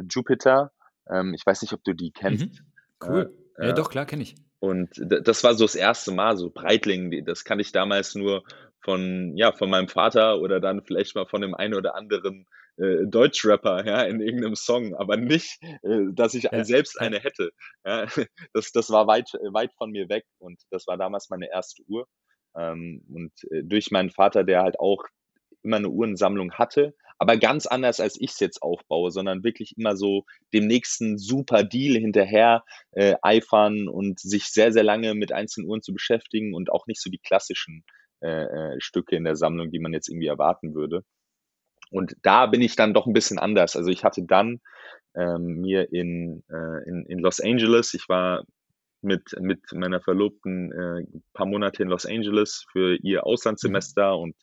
Jupiter. 0.09 0.71
Ähm, 1.09 1.33
ich 1.33 1.45
weiß 1.45 1.61
nicht, 1.61 1.73
ob 1.73 1.83
du 1.83 1.93
die 1.93 2.11
kennst. 2.11 2.45
Mhm. 2.45 2.59
Cool. 3.05 3.33
Äh, 3.37 3.42
ja, 3.59 3.73
doch, 3.73 3.89
klar, 3.89 4.05
kenne 4.05 4.23
ich. 4.23 4.35
Und 4.59 4.89
das 4.95 5.43
war 5.43 5.55
so 5.55 5.65
das 5.65 5.75
erste 5.75 6.11
Mal, 6.11 6.37
so 6.37 6.49
Breitling, 6.49 7.25
das 7.25 7.43
kann 7.43 7.59
ich 7.59 7.71
damals 7.71 8.15
nur 8.15 8.43
von, 8.79 9.35
ja, 9.35 9.51
von 9.51 9.69
meinem 9.69 9.87
Vater 9.87 10.39
oder 10.39 10.59
dann 10.59 10.83
vielleicht 10.83 11.15
mal 11.15 11.25
von 11.25 11.41
dem 11.41 11.53
einen 11.53 11.73
oder 11.73 11.95
anderen 11.95 12.47
äh, 12.77 13.05
Deutschrapper, 13.05 13.85
ja, 13.85 14.03
in 14.03 14.21
irgendeinem 14.21 14.55
Song, 14.55 14.95
aber 14.95 15.17
nicht, 15.17 15.61
äh, 15.83 16.05
dass 16.13 16.33
ich 16.33 16.43
ja. 16.43 16.63
selbst 16.63 16.99
eine 16.99 17.19
hätte. 17.19 17.51
Ja, 17.85 18.05
das, 18.53 18.71
das 18.71 18.89
war 18.89 19.07
weit, 19.07 19.29
weit 19.51 19.73
von 19.73 19.91
mir 19.91 20.09
weg 20.09 20.25
und 20.39 20.61
das 20.71 20.87
war 20.87 20.97
damals 20.97 21.29
meine 21.29 21.49
erste 21.51 21.83
Uhr. 21.87 22.07
Ähm, 22.55 23.03
und 23.09 23.31
äh, 23.51 23.63
durch 23.63 23.91
meinen 23.91 24.11
Vater, 24.11 24.43
der 24.43 24.61
halt 24.61 24.79
auch 24.79 25.03
immer 25.61 25.77
eine 25.77 25.89
Uhrensammlung 25.89 26.53
hatte, 26.53 26.95
aber 27.17 27.37
ganz 27.37 27.65
anders, 27.65 27.99
als 27.99 28.19
ich 28.19 28.31
es 28.31 28.39
jetzt 28.39 28.61
aufbaue, 28.61 29.11
sondern 29.11 29.43
wirklich 29.43 29.75
immer 29.77 29.95
so 29.95 30.25
dem 30.53 30.67
nächsten 30.67 31.17
super 31.17 31.63
Deal 31.63 31.99
hinterher 31.99 32.63
äh, 32.91 33.15
eifern 33.21 33.87
und 33.87 34.19
sich 34.19 34.45
sehr, 34.45 34.71
sehr 34.71 34.83
lange 34.83 35.13
mit 35.15 35.31
einzelnen 35.31 35.69
Uhren 35.69 35.81
zu 35.81 35.93
beschäftigen 35.93 36.53
und 36.53 36.71
auch 36.71 36.87
nicht 36.87 37.01
so 37.01 37.09
die 37.09 37.19
klassischen 37.19 37.83
äh, 38.21 38.43
äh, 38.43 38.75
Stücke 38.79 39.15
in 39.15 39.23
der 39.23 39.35
Sammlung, 39.35 39.71
die 39.71 39.79
man 39.79 39.93
jetzt 39.93 40.09
irgendwie 40.09 40.27
erwarten 40.27 40.73
würde. 40.75 41.03
Und 41.91 42.15
da 42.23 42.47
bin 42.47 42.61
ich 42.61 42.75
dann 42.75 42.93
doch 42.93 43.05
ein 43.05 43.13
bisschen 43.13 43.37
anders. 43.37 43.75
Also 43.75 43.91
ich 43.91 44.03
hatte 44.03 44.23
dann 44.25 44.61
ähm, 45.15 45.61
mir 45.61 45.91
in, 45.91 46.43
äh, 46.49 46.89
in, 46.89 47.05
in 47.07 47.19
Los 47.19 47.39
Angeles, 47.39 47.93
ich 47.93 48.09
war 48.09 48.43
mit, 49.01 49.35
mit 49.39 49.59
meiner 49.73 50.01
Verlobten 50.01 50.71
äh, 50.71 51.05
paar 51.33 51.45
Monate 51.45 51.83
in 51.83 51.89
Los 51.89 52.05
Angeles 52.05 52.65
für 52.71 52.95
ihr 52.95 53.25
Auslandssemester 53.25 54.15
mhm. 54.15 54.23
und 54.23 54.35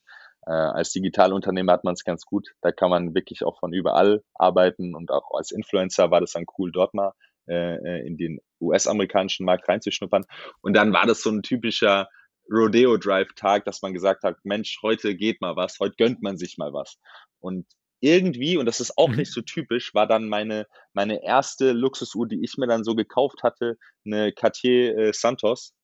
äh, 0.50 0.52
als 0.52 0.90
Digitalunternehmer 0.90 1.72
hat 1.72 1.84
man 1.84 1.94
es 1.94 2.02
ganz 2.02 2.24
gut. 2.24 2.48
Da 2.60 2.72
kann 2.72 2.90
man 2.90 3.14
wirklich 3.14 3.44
auch 3.44 3.60
von 3.60 3.72
überall 3.72 4.24
arbeiten 4.34 4.96
und 4.96 5.12
auch 5.12 5.30
als 5.32 5.52
Influencer 5.52 6.10
war 6.10 6.20
das 6.20 6.32
dann 6.32 6.44
cool, 6.58 6.72
dort 6.72 6.92
mal 6.92 7.12
äh, 7.48 7.76
äh 7.76 8.06
in 8.06 8.16
den 8.16 8.40
US-amerikanischen 8.60 9.46
Markt 9.46 9.68
reinzuschnuppern. 9.68 10.24
Und 10.60 10.74
dann 10.74 10.92
war 10.92 11.06
das 11.06 11.22
so 11.22 11.30
ein 11.30 11.42
typischer 11.42 12.08
Rodeo 12.50 12.96
Drive 12.96 13.32
Tag, 13.36 13.64
dass 13.64 13.80
man 13.80 13.94
gesagt 13.94 14.24
hat, 14.24 14.38
Mensch, 14.42 14.80
heute 14.82 15.14
geht 15.14 15.40
mal 15.40 15.54
was, 15.54 15.78
heute 15.78 15.94
gönnt 15.96 16.20
man 16.20 16.36
sich 16.36 16.58
mal 16.58 16.72
was. 16.72 16.98
Und 17.38 17.66
irgendwie, 18.00 18.56
und 18.56 18.66
das 18.66 18.80
ist 18.80 18.98
auch 18.98 19.10
mhm. 19.10 19.16
nicht 19.16 19.32
so 19.32 19.42
typisch, 19.42 19.94
war 19.94 20.08
dann 20.08 20.28
meine, 20.28 20.66
meine 20.94 21.22
erste 21.22 21.70
Luxusuhr, 21.70 22.26
die 22.26 22.42
ich 22.42 22.56
mir 22.56 22.66
dann 22.66 22.82
so 22.82 22.96
gekauft 22.96 23.44
hatte, 23.44 23.78
eine 24.04 24.32
Cartier 24.32 24.98
äh, 24.98 25.12
Santos, 25.12 25.74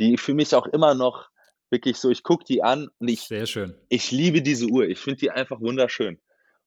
die 0.00 0.16
für 0.16 0.34
mich 0.34 0.52
auch 0.52 0.66
immer 0.66 0.96
noch 0.96 1.28
wirklich 1.70 1.96
so, 1.96 2.10
ich 2.10 2.22
gucke 2.22 2.44
die 2.44 2.62
an 2.62 2.88
und 2.98 3.08
ich, 3.08 3.22
Sehr 3.22 3.46
schön. 3.46 3.74
ich 3.88 4.10
liebe 4.10 4.42
diese 4.42 4.66
Uhr. 4.66 4.86
Ich 4.86 4.98
finde 4.98 5.20
die 5.20 5.30
einfach 5.30 5.60
wunderschön. 5.60 6.18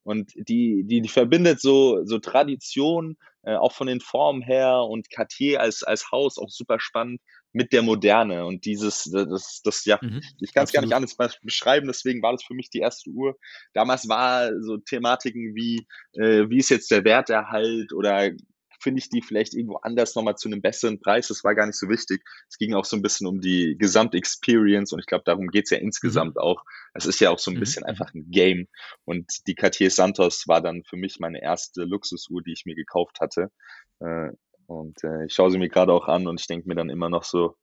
Und 0.04 0.32
die, 0.36 0.84
die, 0.86 1.02
die 1.02 1.10
verbindet 1.10 1.62
so, 1.62 2.04
so 2.06 2.20
Tradition, 2.20 3.18
äh, 3.44 3.56
auch 3.56 3.74
von 3.74 3.88
den 3.88 4.02
Formen 4.02 4.42
her 4.42 4.82
und 4.82 5.10
Cartier 5.10 5.62
als, 5.62 5.84
als 5.84 6.12
Haus 6.12 6.38
auch 6.38 6.50
super 6.50 6.80
spannend 6.80 7.22
mit 7.52 7.74
der 7.74 7.82
Moderne 7.82 8.46
und 8.46 8.66
dieses, 8.66 9.04
das, 9.12 9.62
das, 9.64 9.86
ja, 9.86 9.98
mhm, 10.02 10.22
ich 10.40 10.54
kann 10.54 10.66
es 10.66 10.72
gar 10.72 10.82
nicht 10.82 10.94
anders 10.94 11.16
beschreiben, 11.42 11.88
deswegen 11.88 12.22
war 12.22 12.32
das 12.32 12.44
für 12.44 12.54
mich 12.54 12.70
die 12.70 12.80
erste 12.80 13.10
Uhr. 13.10 13.36
Damals 13.74 14.08
war 14.08 14.52
so 14.62 14.78
Thematiken 14.78 15.56
wie, 15.56 15.88
äh, 16.14 16.50
wie 16.50 16.58
ist 16.58 16.70
jetzt 16.70 16.92
der 16.92 17.04
Werterhalt 17.04 17.92
oder 17.94 18.32
finde 18.80 19.00
ich 19.00 19.10
die 19.10 19.22
vielleicht 19.22 19.54
irgendwo 19.54 19.78
anders 19.78 20.16
nochmal 20.16 20.36
zu 20.36 20.50
einem 20.50 20.62
besseren 20.62 21.00
Preis. 21.00 21.28
Das 21.28 21.44
war 21.44 21.56
gar 21.56 21.66
nicht 21.66 21.78
so 21.78 21.90
wichtig. 21.90 22.24
Es 22.50 22.58
ging 22.58 22.74
auch 22.74 22.86
so 22.86 22.96
ein 22.96 23.02
bisschen 23.02 23.28
um 23.28 23.42
die 23.42 23.76
Gesamtexperience 23.78 24.94
und 24.94 25.00
ich 25.00 25.06
glaube, 25.06 25.24
darum 25.26 25.48
geht's 25.48 25.70
ja 25.70 25.78
insgesamt 25.78 26.36
mhm. 26.36 26.42
auch. 26.42 26.64
Es 26.94 27.06
ist 27.06 27.20
ja 27.20 27.30
auch 27.30 27.40
so 27.40 27.52
ein 27.52 27.56
mhm. 27.56 27.60
bisschen 27.60 27.84
mhm. 27.84 27.90
einfach 27.90 28.14
ein 28.14 28.30
Game. 28.30 28.68
Und 29.06 29.48
die 29.48 29.56
Cartier 29.56 29.92
Santos 29.92 30.48
war 30.48 30.62
dann 30.62 30.84
für 30.84 30.98
mich 30.98 31.20
meine 31.20 31.42
erste 31.42 31.84
Luxusuhr, 31.84 32.42
die 32.42 32.54
ich 32.54 32.66
mir 32.66 32.76
gekauft 32.76 33.20
hatte. 33.20 33.52
Äh, 34.00 34.30
und 34.68 35.04
äh, 35.04 35.26
ich 35.26 35.34
schaue 35.34 35.52
sie 35.52 35.58
mir 35.58 35.70
gerade 35.70 35.94
auch 35.94 36.08
an 36.08 36.28
und 36.28 36.40
ich 36.40 36.48
denke 36.48 36.68
mir 36.68 36.76
dann 36.76 36.90
immer 36.90 37.10
noch 37.10 37.24
so, 37.24 37.56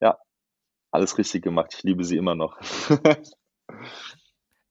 ja, 0.00 0.18
alles 0.90 1.18
richtig 1.18 1.42
gemacht. 1.42 1.74
Ich 1.76 1.82
liebe 1.82 2.04
sie 2.04 2.16
immer 2.16 2.34
noch. 2.34 2.58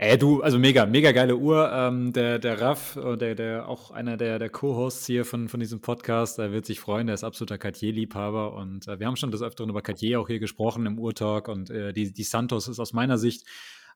Ey, 0.06 0.18
du, 0.18 0.42
also 0.42 0.60
mega, 0.60 0.86
mega 0.86 1.14
geile 1.14 1.38
Uhr. 1.38 1.72
Ähm, 1.72 2.12
der, 2.12 2.38
der 2.38 2.60
Raff, 2.60 2.98
äh, 2.98 3.16
der, 3.16 3.36
der 3.36 3.70
auch 3.70 3.90
einer 3.90 4.18
der, 4.18 4.38
der 4.38 4.50
Co-Hosts 4.50 5.06
hier 5.06 5.24
von, 5.24 5.48
von 5.48 5.62
diesem 5.62 5.80
Podcast, 5.80 6.38
der 6.38 6.52
wird 6.52 6.66
sich 6.66 6.82
freuen, 6.82 7.08
der 7.08 7.14
ist 7.14 7.24
absoluter 7.24 7.58
Cartier-Liebhaber 7.58 8.54
und 8.54 8.86
äh, 8.90 9.00
wir 9.00 9.08
haben 9.08 9.16
schon 9.16 9.32
des 9.32 9.42
Öfteren 9.42 9.70
über 9.70 9.82
Cartier 9.82 10.20
auch 10.20 10.28
hier 10.28 10.40
gesprochen 10.40 10.88
im 10.88 11.00
Uhrtalk 11.00 11.48
und 11.48 11.70
äh, 11.70 11.94
die, 11.94 12.12
die 12.12 12.24
Santos 12.24 12.68
ist 12.68 12.82
aus 12.82 12.92
meiner 12.92 13.18
Sicht 13.18 13.48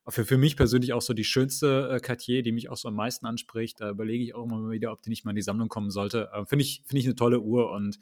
für, 0.08 0.24
für 0.24 0.38
mich 0.38 0.56
persönlich 0.56 0.94
auch 0.94 1.02
so 1.02 1.14
die 1.14 1.26
schönste 1.26 1.90
äh, 1.92 2.00
Cartier, 2.00 2.42
die 2.42 2.54
mich 2.54 2.70
auch 2.70 2.78
so 2.78 2.88
am 2.88 2.96
meisten 2.96 3.26
anspricht. 3.26 3.82
Da 3.82 3.90
überlege 3.90 4.24
ich 4.24 4.34
auch 4.34 4.46
immer 4.46 4.70
wieder, 4.70 4.94
ob 4.94 5.02
die 5.02 5.10
nicht 5.10 5.26
mal 5.26 5.32
in 5.32 5.36
die 5.36 5.42
Sammlung 5.42 5.68
kommen 5.68 5.90
sollte. 5.90 6.30
Äh, 6.34 6.46
Finde 6.46 6.64
ich, 6.64 6.84
find 6.86 7.00
ich 7.00 7.06
eine 7.06 7.16
tolle 7.16 7.42
Uhr 7.42 7.72
und 7.72 8.00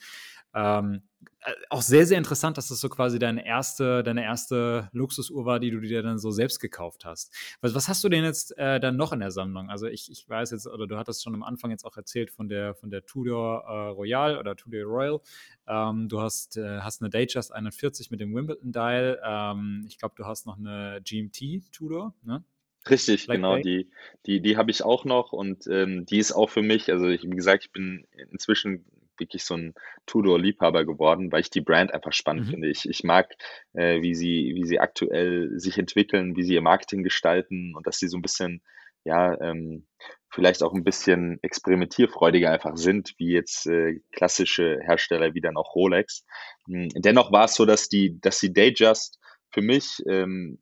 ähm, 0.56 1.02
äh, 1.42 1.52
auch 1.70 1.82
sehr, 1.82 2.08
sehr 2.08 2.18
interessant, 2.18 2.58
dass 2.58 2.70
das 2.70 2.80
so 2.80 2.90
quasi 2.90 3.20
deine 3.20 3.46
erste, 3.46 4.04
deine 4.04 4.24
erste 4.24 4.90
Luxusuhr 4.94 5.46
war, 5.46 5.60
die 5.60 5.70
du 5.70 5.80
dir 5.82 6.02
dann 6.02 6.18
so 6.18 6.32
selbst 6.32 6.60
gekauft 6.60 7.06
hast. 7.06 7.34
Was, 7.62 7.76
was 7.76 7.88
hast 7.88 8.04
du 8.04 8.10
denn 8.10 8.24
jetzt 8.24 8.58
äh, 8.58 8.80
dann 8.80 8.96
noch 8.96 9.12
in 9.12 9.20
der 9.20 9.32
Sammlung? 9.32 9.70
Also 9.70 9.88
ich, 9.88 10.10
ich 10.10 10.28
weiß 10.28 10.52
jetzt, 10.52 10.66
oder 10.66 10.88
du 10.88 10.98
hattest 10.98 11.24
schon 11.24 11.36
am 11.36 11.44
Anfang 11.44 11.72
jetzt 11.72 11.86
auch 11.86 11.98
erzählt 11.98 12.32
von 12.32 12.48
der, 12.48 12.74
von 12.74 12.90
der 12.90 13.06
Tudor 13.06 13.64
äh, 13.68 13.90
Royal 13.90 14.38
oder 14.38 14.56
Tudor 14.56 14.84
Royal. 14.84 15.20
Ähm, 15.68 16.08
du 16.08 16.22
hast, 16.22 16.58
äh, 16.58 16.80
hast 16.80 17.02
eine 17.02 17.10
Datejust 17.10 17.54
41 17.54 18.12
mit 18.12 18.22
dem 18.22 18.34
Wimbledon 18.34 18.72
Dial. 18.72 19.20
Ähm, 19.24 19.86
ich 19.88 20.00
glaube, 20.00 20.16
du 20.18 20.26
hast 20.26 20.46
noch 20.46 20.58
eine 20.58 21.02
GMT 21.04 21.72
Tudor, 21.72 22.16
ne? 22.24 22.44
Richtig, 22.88 23.26
Black 23.26 23.38
genau, 23.38 23.58
die, 23.58 23.90
die, 24.28 24.42
die 24.42 24.58
habe 24.58 24.70
ich 24.70 24.84
auch 24.84 25.06
noch 25.06 25.34
und 25.34 25.66
ähm, 25.66 26.06
die 26.06 26.20
ist 26.20 26.34
auch 26.34 26.52
für 26.52 26.62
mich, 26.62 26.92
also 26.92 27.08
ich, 27.08 27.24
wie 27.24 27.36
gesagt, 27.36 27.64
ich 27.64 27.72
bin 27.72 28.06
inzwischen 28.32 28.86
wirklich 29.20 29.44
so 29.44 29.56
ein 29.56 29.74
Tudor-Liebhaber 30.06 30.86
geworden, 30.86 31.32
weil 31.32 31.42
ich 31.42 31.50
die 31.50 31.62
Brand 31.62 31.94
einfach 31.94 32.14
spannend 32.14 32.48
mhm. 32.48 32.52
finde. 32.52 32.70
Ich, 32.70 32.88
ich 32.88 33.04
mag, 33.04 33.34
äh, 33.74 34.02
wie 34.02 34.16
sie, 34.16 34.54
wie 34.56 34.66
sie 34.66 34.80
aktuell 34.80 35.52
sich 35.60 35.78
entwickeln, 35.78 36.36
wie 36.36 36.44
sie 36.44 36.54
ihr 36.54 36.62
Marketing 36.62 37.04
gestalten 37.04 37.74
und 37.76 37.88
dass 37.88 37.98
sie 37.98 38.08
so 38.08 38.18
ein 38.18 38.22
bisschen, 38.22 38.62
ja, 39.04 39.40
ähm, 39.42 39.88
vielleicht 40.30 40.64
auch 40.64 40.74
ein 40.74 40.84
bisschen 40.84 41.40
experimentierfreudiger 41.42 42.52
einfach 42.52 42.76
sind, 42.76 43.14
wie 43.18 43.32
jetzt 43.32 43.68
äh, 43.68 44.02
klassische 44.12 44.80
Hersteller 44.82 45.34
wie 45.34 45.42
dann 45.42 45.58
auch 45.58 45.76
Rolex. 45.76 46.26
Hm, 46.68 46.90
dennoch 46.96 47.32
war 47.32 47.46
es 47.46 47.56
so, 47.56 47.66
dass 47.66 47.88
die, 47.88 48.20
dass 48.20 48.40
die 48.40 48.54
Datejust 48.54 49.20
für 49.52 49.62
mich 49.62 50.04
ähm, 50.08 50.60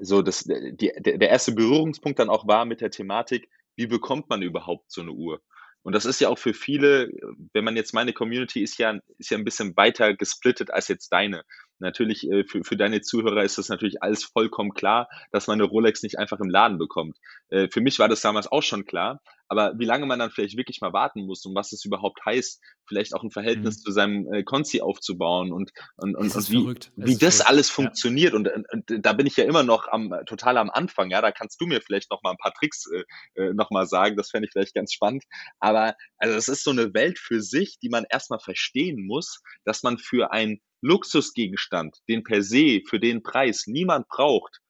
so 0.00 0.22
das, 0.22 0.44
die, 0.44 0.92
der 0.96 1.28
erste 1.28 1.52
Berührungspunkt 1.52 2.18
dann 2.18 2.30
auch 2.30 2.46
war 2.46 2.64
mit 2.64 2.80
der 2.80 2.90
Thematik, 2.90 3.48
wie 3.76 3.86
bekommt 3.86 4.28
man 4.28 4.42
überhaupt 4.42 4.90
so 4.90 5.02
eine 5.02 5.12
Uhr? 5.12 5.40
Und 5.82 5.94
das 5.94 6.04
ist 6.04 6.20
ja 6.20 6.28
auch 6.28 6.38
für 6.38 6.54
viele, 6.54 7.10
wenn 7.52 7.64
man 7.64 7.76
jetzt 7.76 7.92
meine 7.92 8.12
Community 8.12 8.62
ist 8.62 8.78
ja, 8.78 8.98
ist 9.18 9.30
ja 9.30 9.38
ein 9.38 9.44
bisschen 9.44 9.76
weiter 9.76 10.14
gesplittet 10.14 10.70
als 10.70 10.88
jetzt 10.88 11.08
deine. 11.12 11.42
Natürlich, 11.82 12.30
äh, 12.30 12.44
für, 12.44 12.64
für 12.64 12.76
deine 12.76 13.00
Zuhörer 13.00 13.42
ist 13.42 13.58
das 13.58 13.68
natürlich 13.68 14.02
alles 14.02 14.24
vollkommen 14.24 14.72
klar, 14.72 15.08
dass 15.32 15.48
man 15.48 15.60
eine 15.60 15.68
Rolex 15.68 16.02
nicht 16.02 16.18
einfach 16.18 16.40
im 16.40 16.48
Laden 16.48 16.78
bekommt. 16.78 17.18
Äh, 17.48 17.68
für 17.68 17.80
mich 17.80 17.98
war 17.98 18.08
das 18.08 18.20
damals 18.20 18.50
auch 18.50 18.62
schon 18.62 18.84
klar, 18.84 19.20
aber 19.52 19.78
wie 19.78 19.84
lange 19.84 20.06
man 20.06 20.18
dann 20.18 20.30
vielleicht 20.30 20.56
wirklich 20.56 20.80
mal 20.80 20.94
warten 20.94 21.26
muss 21.26 21.44
und 21.44 21.54
was 21.54 21.72
es 21.72 21.84
überhaupt 21.84 22.24
heißt, 22.24 22.62
vielleicht 22.86 23.14
auch 23.14 23.22
ein 23.22 23.30
Verhältnis 23.30 23.78
mhm. 23.78 23.82
zu 23.82 23.90
seinem 23.90 24.32
äh, 24.32 24.42
Konzi 24.44 24.80
aufzubauen 24.80 25.52
und, 25.52 25.72
und, 25.96 26.16
und, 26.16 26.34
und 26.34 26.50
wie, 26.50 26.64
wie 26.96 27.18
das 27.18 27.36
verrückt. 27.36 27.50
alles 27.50 27.68
funktioniert. 27.68 28.32
Ja. 28.32 28.38
Und, 28.38 28.48
und, 28.48 28.66
und, 28.72 29.04
da 29.04 29.12
bin 29.12 29.26
ich 29.26 29.36
ja 29.36 29.44
immer 29.44 29.62
noch 29.62 29.88
am, 29.88 30.14
total 30.24 30.56
am 30.56 30.70
Anfang. 30.70 31.10
Ja, 31.10 31.20
da 31.20 31.32
kannst 31.32 31.60
du 31.60 31.66
mir 31.66 31.82
vielleicht 31.82 32.10
noch 32.10 32.22
mal 32.22 32.30
ein 32.30 32.38
paar 32.38 32.54
Tricks 32.54 32.86
äh, 32.90 33.42
äh 33.42 33.52
noch 33.52 33.70
mal 33.70 33.86
sagen. 33.86 34.16
Das 34.16 34.30
fände 34.30 34.46
ich 34.46 34.52
vielleicht 34.52 34.74
ganz 34.74 34.92
spannend. 34.92 35.24
Aber 35.58 35.96
also 36.16 36.34
es 36.34 36.48
ist 36.48 36.64
so 36.64 36.70
eine 36.70 36.94
Welt 36.94 37.18
für 37.18 37.42
sich, 37.42 37.78
die 37.78 37.90
man 37.90 38.06
erstmal 38.08 38.40
verstehen 38.40 39.04
muss, 39.06 39.42
dass 39.66 39.82
man 39.82 39.98
für 39.98 40.32
ein 40.32 40.60
Luxusgegenstand, 40.82 41.96
den 42.08 42.22
per 42.22 42.42
se 42.42 42.82
für 42.86 43.00
den 43.00 43.22
Preis 43.22 43.66
niemand 43.66 44.08
braucht, 44.08 44.60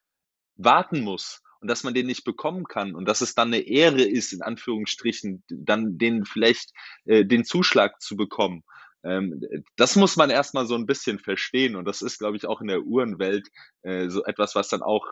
warten 0.56 1.00
muss 1.00 1.40
und 1.60 1.68
dass 1.68 1.84
man 1.84 1.94
den 1.94 2.06
nicht 2.06 2.24
bekommen 2.24 2.64
kann 2.64 2.94
und 2.94 3.06
dass 3.06 3.20
es 3.20 3.34
dann 3.34 3.48
eine 3.48 3.60
Ehre 3.60 4.02
ist, 4.02 4.32
in 4.32 4.42
Anführungsstrichen, 4.42 5.42
dann 5.48 5.98
den 5.98 6.24
vielleicht 6.24 6.72
äh, 7.04 7.24
den 7.24 7.44
Zuschlag 7.44 8.00
zu 8.00 8.16
bekommen. 8.16 8.62
Ähm, 9.04 9.40
das 9.76 9.96
muss 9.96 10.16
man 10.16 10.30
erstmal 10.30 10.66
so 10.66 10.74
ein 10.74 10.86
bisschen 10.86 11.18
verstehen 11.18 11.76
und 11.76 11.86
das 11.86 12.02
ist, 12.02 12.18
glaube 12.18 12.36
ich, 12.36 12.46
auch 12.46 12.60
in 12.60 12.68
der 12.68 12.82
Uhrenwelt 12.82 13.48
äh, 13.82 14.08
so 14.08 14.24
etwas, 14.24 14.54
was 14.54 14.68
dann 14.68 14.82
auch 14.82 15.06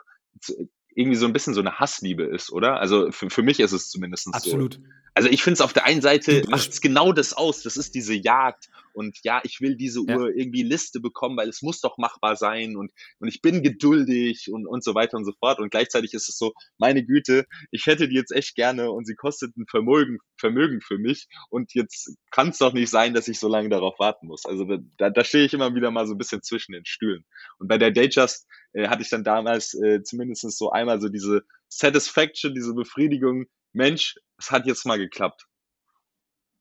irgendwie 0.94 1.16
so 1.16 1.26
ein 1.26 1.32
bisschen 1.32 1.54
so 1.54 1.60
eine 1.60 1.78
Hassliebe 1.78 2.24
ist, 2.24 2.50
oder? 2.52 2.80
Also 2.80 3.10
für, 3.12 3.30
für 3.30 3.42
mich 3.42 3.60
ist 3.60 3.72
es 3.72 3.88
zumindest 3.90 4.28
Absolut. 4.32 4.74
so. 4.74 4.80
Also 5.14 5.28
ich 5.28 5.42
finde 5.42 5.54
es 5.54 5.60
auf 5.60 5.72
der 5.72 5.86
einen 5.86 6.02
Seite 6.02 6.42
macht 6.48 6.70
es 6.70 6.80
genau 6.80 7.12
das 7.12 7.32
aus. 7.32 7.62
Das 7.62 7.76
ist 7.76 7.94
diese 7.94 8.14
Jagd. 8.14 8.68
Und 8.92 9.18
ja, 9.22 9.40
ich 9.44 9.60
will 9.60 9.76
diese 9.76 10.00
ja. 10.06 10.16
Uhr 10.16 10.34
irgendwie 10.34 10.62
Liste 10.62 11.00
bekommen, 11.00 11.36
weil 11.36 11.48
es 11.48 11.62
muss 11.62 11.80
doch 11.80 11.96
machbar 11.96 12.36
sein 12.36 12.76
und, 12.76 12.92
und 13.18 13.28
ich 13.28 13.40
bin 13.40 13.62
geduldig 13.62 14.50
und, 14.52 14.66
und 14.66 14.82
so 14.82 14.94
weiter 14.94 15.16
und 15.16 15.24
so 15.24 15.32
fort. 15.38 15.60
Und 15.60 15.70
gleichzeitig 15.70 16.12
ist 16.12 16.28
es 16.28 16.36
so, 16.36 16.52
meine 16.78 17.04
Güte, 17.04 17.46
ich 17.70 17.86
hätte 17.86 18.08
die 18.08 18.16
jetzt 18.16 18.32
echt 18.32 18.54
gerne 18.56 18.90
und 18.90 19.06
sie 19.06 19.14
kostet 19.14 19.56
ein 19.56 19.66
Vermögen, 19.68 20.18
Vermögen 20.36 20.80
für 20.80 20.98
mich. 20.98 21.28
Und 21.50 21.74
jetzt 21.74 22.16
kann 22.30 22.48
es 22.48 22.58
doch 22.58 22.72
nicht 22.72 22.90
sein, 22.90 23.14
dass 23.14 23.28
ich 23.28 23.38
so 23.38 23.48
lange 23.48 23.68
darauf 23.68 23.98
warten 23.98 24.26
muss. 24.26 24.44
Also 24.44 24.64
da, 24.98 25.10
da 25.10 25.24
stehe 25.24 25.44
ich 25.44 25.54
immer 25.54 25.74
wieder 25.74 25.90
mal 25.90 26.06
so 26.06 26.14
ein 26.14 26.18
bisschen 26.18 26.42
zwischen 26.42 26.72
den 26.72 26.84
Stühlen. 26.84 27.24
Und 27.58 27.68
bei 27.68 27.78
der 27.78 27.90
Datejust 27.90 28.46
äh, 28.72 28.88
hatte 28.88 29.02
ich 29.02 29.10
dann 29.10 29.24
damals 29.24 29.74
äh, 29.74 30.02
zumindest 30.02 30.42
so 30.56 30.70
einmal 30.70 31.00
so 31.00 31.08
diese 31.08 31.42
Satisfaction, 31.68 32.54
diese 32.54 32.74
Befriedigung, 32.74 33.46
Mensch, 33.72 34.16
es 34.38 34.50
hat 34.50 34.66
jetzt 34.66 34.86
mal 34.86 34.98
geklappt. 34.98 35.46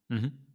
Mhm. 0.09 0.45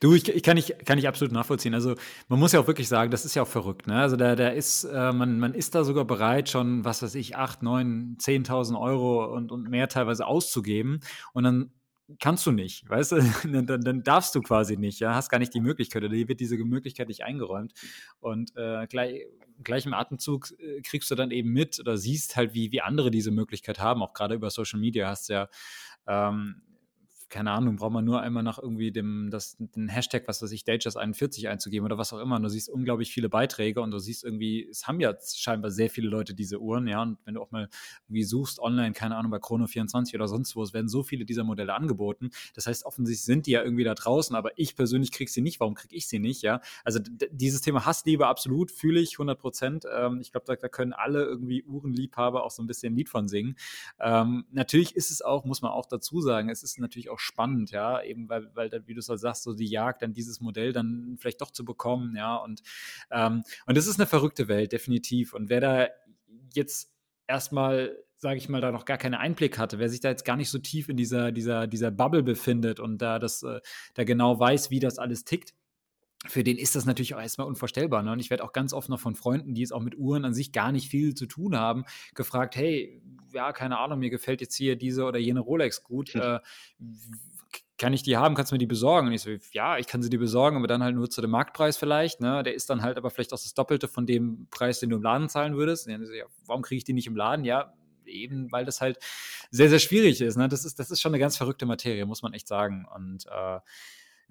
Du, 0.00 0.14
ich, 0.14 0.28
ich, 0.28 0.42
kann, 0.42 0.56
ich 0.56 0.74
kann 0.84 0.98
ich 0.98 1.08
absolut 1.08 1.32
nachvollziehen. 1.32 1.74
Also 1.74 1.94
man 2.28 2.38
muss 2.38 2.52
ja 2.52 2.60
auch 2.60 2.66
wirklich 2.66 2.88
sagen, 2.88 3.10
das 3.10 3.24
ist 3.24 3.34
ja 3.34 3.42
auch 3.42 3.48
verrückt. 3.48 3.86
Ne? 3.86 3.96
Also 3.96 4.16
da, 4.16 4.36
da 4.36 4.48
ist, 4.48 4.84
äh, 4.84 5.12
man, 5.12 5.38
man 5.38 5.54
ist 5.54 5.74
da 5.74 5.84
sogar 5.84 6.04
bereit, 6.04 6.48
schon, 6.48 6.84
was 6.84 7.02
weiß 7.02 7.14
ich, 7.16 7.36
8, 7.36 7.62
9, 7.62 8.16
10.000 8.20 8.80
Euro 8.80 9.34
und, 9.34 9.50
und 9.50 9.68
mehr 9.68 9.88
teilweise 9.88 10.26
auszugeben. 10.26 11.00
Und 11.32 11.44
dann 11.44 11.72
kannst 12.20 12.46
du 12.46 12.52
nicht, 12.52 12.88
weißt 12.88 13.12
du, 13.12 13.16
dann, 13.66 13.80
dann, 13.80 14.02
darfst 14.02 14.34
du 14.34 14.40
quasi 14.40 14.76
nicht, 14.76 15.00
ja, 15.00 15.14
hast 15.14 15.30
gar 15.30 15.38
nicht 15.38 15.54
die 15.54 15.60
Möglichkeit 15.60 16.02
oder 16.02 16.14
dir 16.14 16.28
wird 16.28 16.40
diese 16.40 16.56
Möglichkeit 16.58 17.08
nicht 17.08 17.24
eingeräumt. 17.24 17.72
Und 18.20 18.56
äh, 18.56 18.86
gleich, 18.86 19.26
gleich 19.62 19.86
im 19.86 19.94
Atemzug 19.94 20.52
äh, 20.58 20.82
kriegst 20.82 21.10
du 21.10 21.14
dann 21.14 21.30
eben 21.30 21.50
mit 21.52 21.80
oder 21.80 21.96
siehst 21.96 22.36
halt, 22.36 22.54
wie, 22.54 22.72
wie 22.72 22.80
andere 22.80 23.10
diese 23.10 23.30
Möglichkeit 23.30 23.78
haben, 23.78 24.02
auch 24.02 24.12
gerade 24.12 24.34
über 24.34 24.50
Social 24.50 24.80
Media 24.80 25.08
hast 25.08 25.28
du 25.28 25.32
ja 25.34 25.48
ähm, 26.06 26.62
keine 27.34 27.50
Ahnung, 27.50 27.74
braucht 27.74 27.90
man 27.90 28.04
nur 28.04 28.20
einmal 28.20 28.44
nach 28.44 28.60
irgendwie 28.60 28.92
dem, 28.92 29.28
das, 29.28 29.56
den 29.58 29.88
Hashtag, 29.88 30.28
was 30.28 30.40
weiß 30.40 30.52
ich, 30.52 30.62
Datejust41 30.62 31.48
einzugeben 31.48 31.84
oder 31.84 31.98
was 31.98 32.12
auch 32.12 32.20
immer. 32.20 32.36
Und 32.36 32.44
du 32.44 32.48
siehst 32.48 32.68
unglaublich 32.68 33.10
viele 33.10 33.28
Beiträge 33.28 33.80
und 33.80 33.90
du 33.90 33.98
siehst 33.98 34.22
irgendwie, 34.22 34.68
es 34.70 34.86
haben 34.86 35.00
ja 35.00 35.12
scheinbar 35.20 35.72
sehr 35.72 35.90
viele 35.90 36.08
Leute 36.08 36.32
diese 36.32 36.60
Uhren, 36.60 36.86
ja. 36.86 37.02
Und 37.02 37.18
wenn 37.24 37.34
du 37.34 37.42
auch 37.42 37.50
mal 37.50 37.68
irgendwie 38.06 38.22
suchst 38.22 38.60
online, 38.60 38.92
keine 38.92 39.16
Ahnung, 39.16 39.32
bei 39.32 39.38
Chrono24 39.38 40.14
oder 40.14 40.28
sonst 40.28 40.54
wo, 40.54 40.62
es 40.62 40.72
werden 40.72 40.86
so 40.86 41.02
viele 41.02 41.24
dieser 41.24 41.42
Modelle 41.42 41.74
angeboten. 41.74 42.30
Das 42.54 42.68
heißt, 42.68 42.84
offensichtlich 42.84 43.24
sind 43.24 43.46
die 43.46 43.50
ja 43.50 43.64
irgendwie 43.64 43.82
da 43.82 43.96
draußen, 43.96 44.36
aber 44.36 44.52
ich 44.56 44.76
persönlich 44.76 45.10
krieg 45.10 45.28
sie 45.28 45.40
nicht. 45.40 45.58
Warum 45.58 45.74
krieg 45.74 45.92
ich 45.92 46.06
sie 46.06 46.20
nicht, 46.20 46.42
ja? 46.42 46.60
Also 46.84 47.00
dieses 47.32 47.62
Thema 47.62 47.84
Hassliebe 47.84 48.28
absolut, 48.28 48.70
fühle 48.70 49.00
ich 49.00 49.14
100 49.14 49.40
Prozent. 49.40 49.84
Ähm, 49.92 50.20
ich 50.20 50.30
glaube, 50.30 50.46
da, 50.46 50.54
da, 50.54 50.68
können 50.68 50.92
alle 50.92 51.24
irgendwie 51.24 51.64
Uhrenliebhaber 51.64 52.44
auch 52.44 52.52
so 52.52 52.62
ein 52.62 52.68
bisschen 52.68 52.92
ein 52.92 52.96
Lied 52.96 53.08
von 53.08 53.26
singen. 53.26 53.56
Ähm, 53.98 54.44
natürlich 54.52 54.94
ist 54.94 55.10
es 55.10 55.20
auch, 55.20 55.44
muss 55.44 55.62
man 55.62 55.72
auch 55.72 55.86
dazu 55.86 56.20
sagen, 56.20 56.48
es 56.48 56.62
ist 56.62 56.78
natürlich 56.78 57.10
auch 57.10 57.23
spannend, 57.24 57.70
ja, 57.70 58.02
eben 58.02 58.28
weil, 58.28 58.50
weil 58.54 58.70
wie 58.86 58.94
du 58.94 59.00
es 59.00 59.08
halt 59.08 59.20
sagst, 59.20 59.42
so 59.42 59.54
die 59.54 59.68
Jagd 59.68 60.02
dann 60.02 60.12
dieses 60.12 60.40
Modell 60.40 60.72
dann 60.72 61.16
vielleicht 61.18 61.40
doch 61.40 61.50
zu 61.50 61.64
bekommen, 61.64 62.14
ja, 62.16 62.36
und, 62.36 62.62
ähm, 63.10 63.42
und 63.66 63.76
das 63.76 63.86
ist 63.86 63.98
eine 63.98 64.06
verrückte 64.06 64.48
Welt, 64.48 64.72
definitiv. 64.72 65.34
Und 65.34 65.48
wer 65.48 65.60
da 65.60 65.88
jetzt 66.52 66.92
erstmal 67.26 67.96
sage 68.24 68.38
ich 68.38 68.48
mal, 68.48 68.62
da 68.62 68.72
noch 68.72 68.86
gar 68.86 68.96
keinen 68.96 69.14
Einblick 69.14 69.58
hatte, 69.58 69.78
wer 69.78 69.90
sich 69.90 70.00
da 70.00 70.08
jetzt 70.08 70.24
gar 70.24 70.36
nicht 70.36 70.48
so 70.48 70.58
tief 70.58 70.88
in 70.88 70.96
dieser, 70.96 71.30
dieser, 71.30 71.66
dieser 71.66 71.90
Bubble 71.90 72.22
befindet 72.22 72.80
und 72.80 73.02
da 73.02 73.18
das, 73.18 73.42
äh, 73.42 73.60
da 73.92 74.04
genau 74.04 74.40
weiß, 74.40 74.70
wie 74.70 74.80
das 74.80 74.98
alles 74.98 75.24
tickt, 75.24 75.52
für 76.26 76.44
den 76.44 76.56
ist 76.56 76.74
das 76.74 76.84
natürlich 76.86 77.14
auch 77.14 77.20
erstmal 77.20 77.46
unvorstellbar. 77.46 78.02
Ne? 78.02 78.12
Und 78.12 78.18
ich 78.18 78.30
werde 78.30 78.44
auch 78.44 78.52
ganz 78.52 78.72
oft 78.72 78.88
noch 78.88 79.00
von 79.00 79.14
Freunden, 79.14 79.54
die 79.54 79.62
es 79.62 79.72
auch 79.72 79.80
mit 79.80 79.96
Uhren 79.96 80.24
an 80.24 80.34
sich 80.34 80.52
gar 80.52 80.72
nicht 80.72 80.88
viel 80.88 81.14
zu 81.14 81.26
tun 81.26 81.56
haben, 81.56 81.84
gefragt, 82.14 82.56
hey, 82.56 83.02
ja, 83.32 83.52
keine 83.52 83.78
Ahnung, 83.78 83.98
mir 83.98 84.10
gefällt 84.10 84.40
jetzt 84.40 84.54
hier 84.54 84.76
diese 84.76 85.04
oder 85.04 85.18
jene 85.18 85.40
Rolex 85.40 85.82
gut. 85.82 86.10
Hm. 86.10 86.20
Äh, 86.20 86.38
kann 87.76 87.92
ich 87.92 88.02
die 88.02 88.16
haben? 88.16 88.34
Kannst 88.34 88.52
du 88.52 88.54
mir 88.54 88.60
die 88.60 88.66
besorgen? 88.66 89.08
Und 89.08 89.14
ich 89.14 89.22
so, 89.22 89.30
ja, 89.52 89.78
ich 89.78 89.86
kann 89.86 90.00
sie 90.00 90.08
dir 90.08 90.18
besorgen, 90.18 90.56
aber 90.56 90.68
dann 90.68 90.82
halt 90.82 90.94
nur 90.94 91.10
zu 91.10 91.20
dem 91.20 91.30
Marktpreis 91.30 91.76
vielleicht. 91.76 92.20
Ne? 92.20 92.42
Der 92.42 92.54
ist 92.54 92.70
dann 92.70 92.82
halt 92.82 92.96
aber 92.96 93.10
vielleicht 93.10 93.32
auch 93.32 93.38
das 93.38 93.52
Doppelte 93.52 93.88
von 93.88 94.06
dem 94.06 94.46
Preis, 94.50 94.78
den 94.78 94.90
du 94.90 94.96
im 94.96 95.02
Laden 95.02 95.28
zahlen 95.28 95.56
würdest. 95.56 95.88
Ja, 95.88 95.98
warum 96.46 96.62
kriege 96.62 96.78
ich 96.78 96.84
die 96.84 96.92
nicht 96.92 97.08
im 97.08 97.16
Laden? 97.16 97.44
Ja, 97.44 97.74
eben, 98.06 98.50
weil 98.52 98.64
das 98.64 98.80
halt 98.80 98.98
sehr, 99.50 99.68
sehr 99.68 99.80
schwierig 99.80 100.20
ist. 100.20 100.36
Ne? 100.36 100.48
Das 100.48 100.64
ist. 100.64 100.78
Das 100.78 100.90
ist 100.90 101.00
schon 101.00 101.10
eine 101.10 101.18
ganz 101.18 101.36
verrückte 101.36 101.66
Materie, 101.66 102.06
muss 102.06 102.22
man 102.22 102.32
echt 102.32 102.46
sagen. 102.46 102.86
Und 102.94 103.26
äh, 103.26 103.58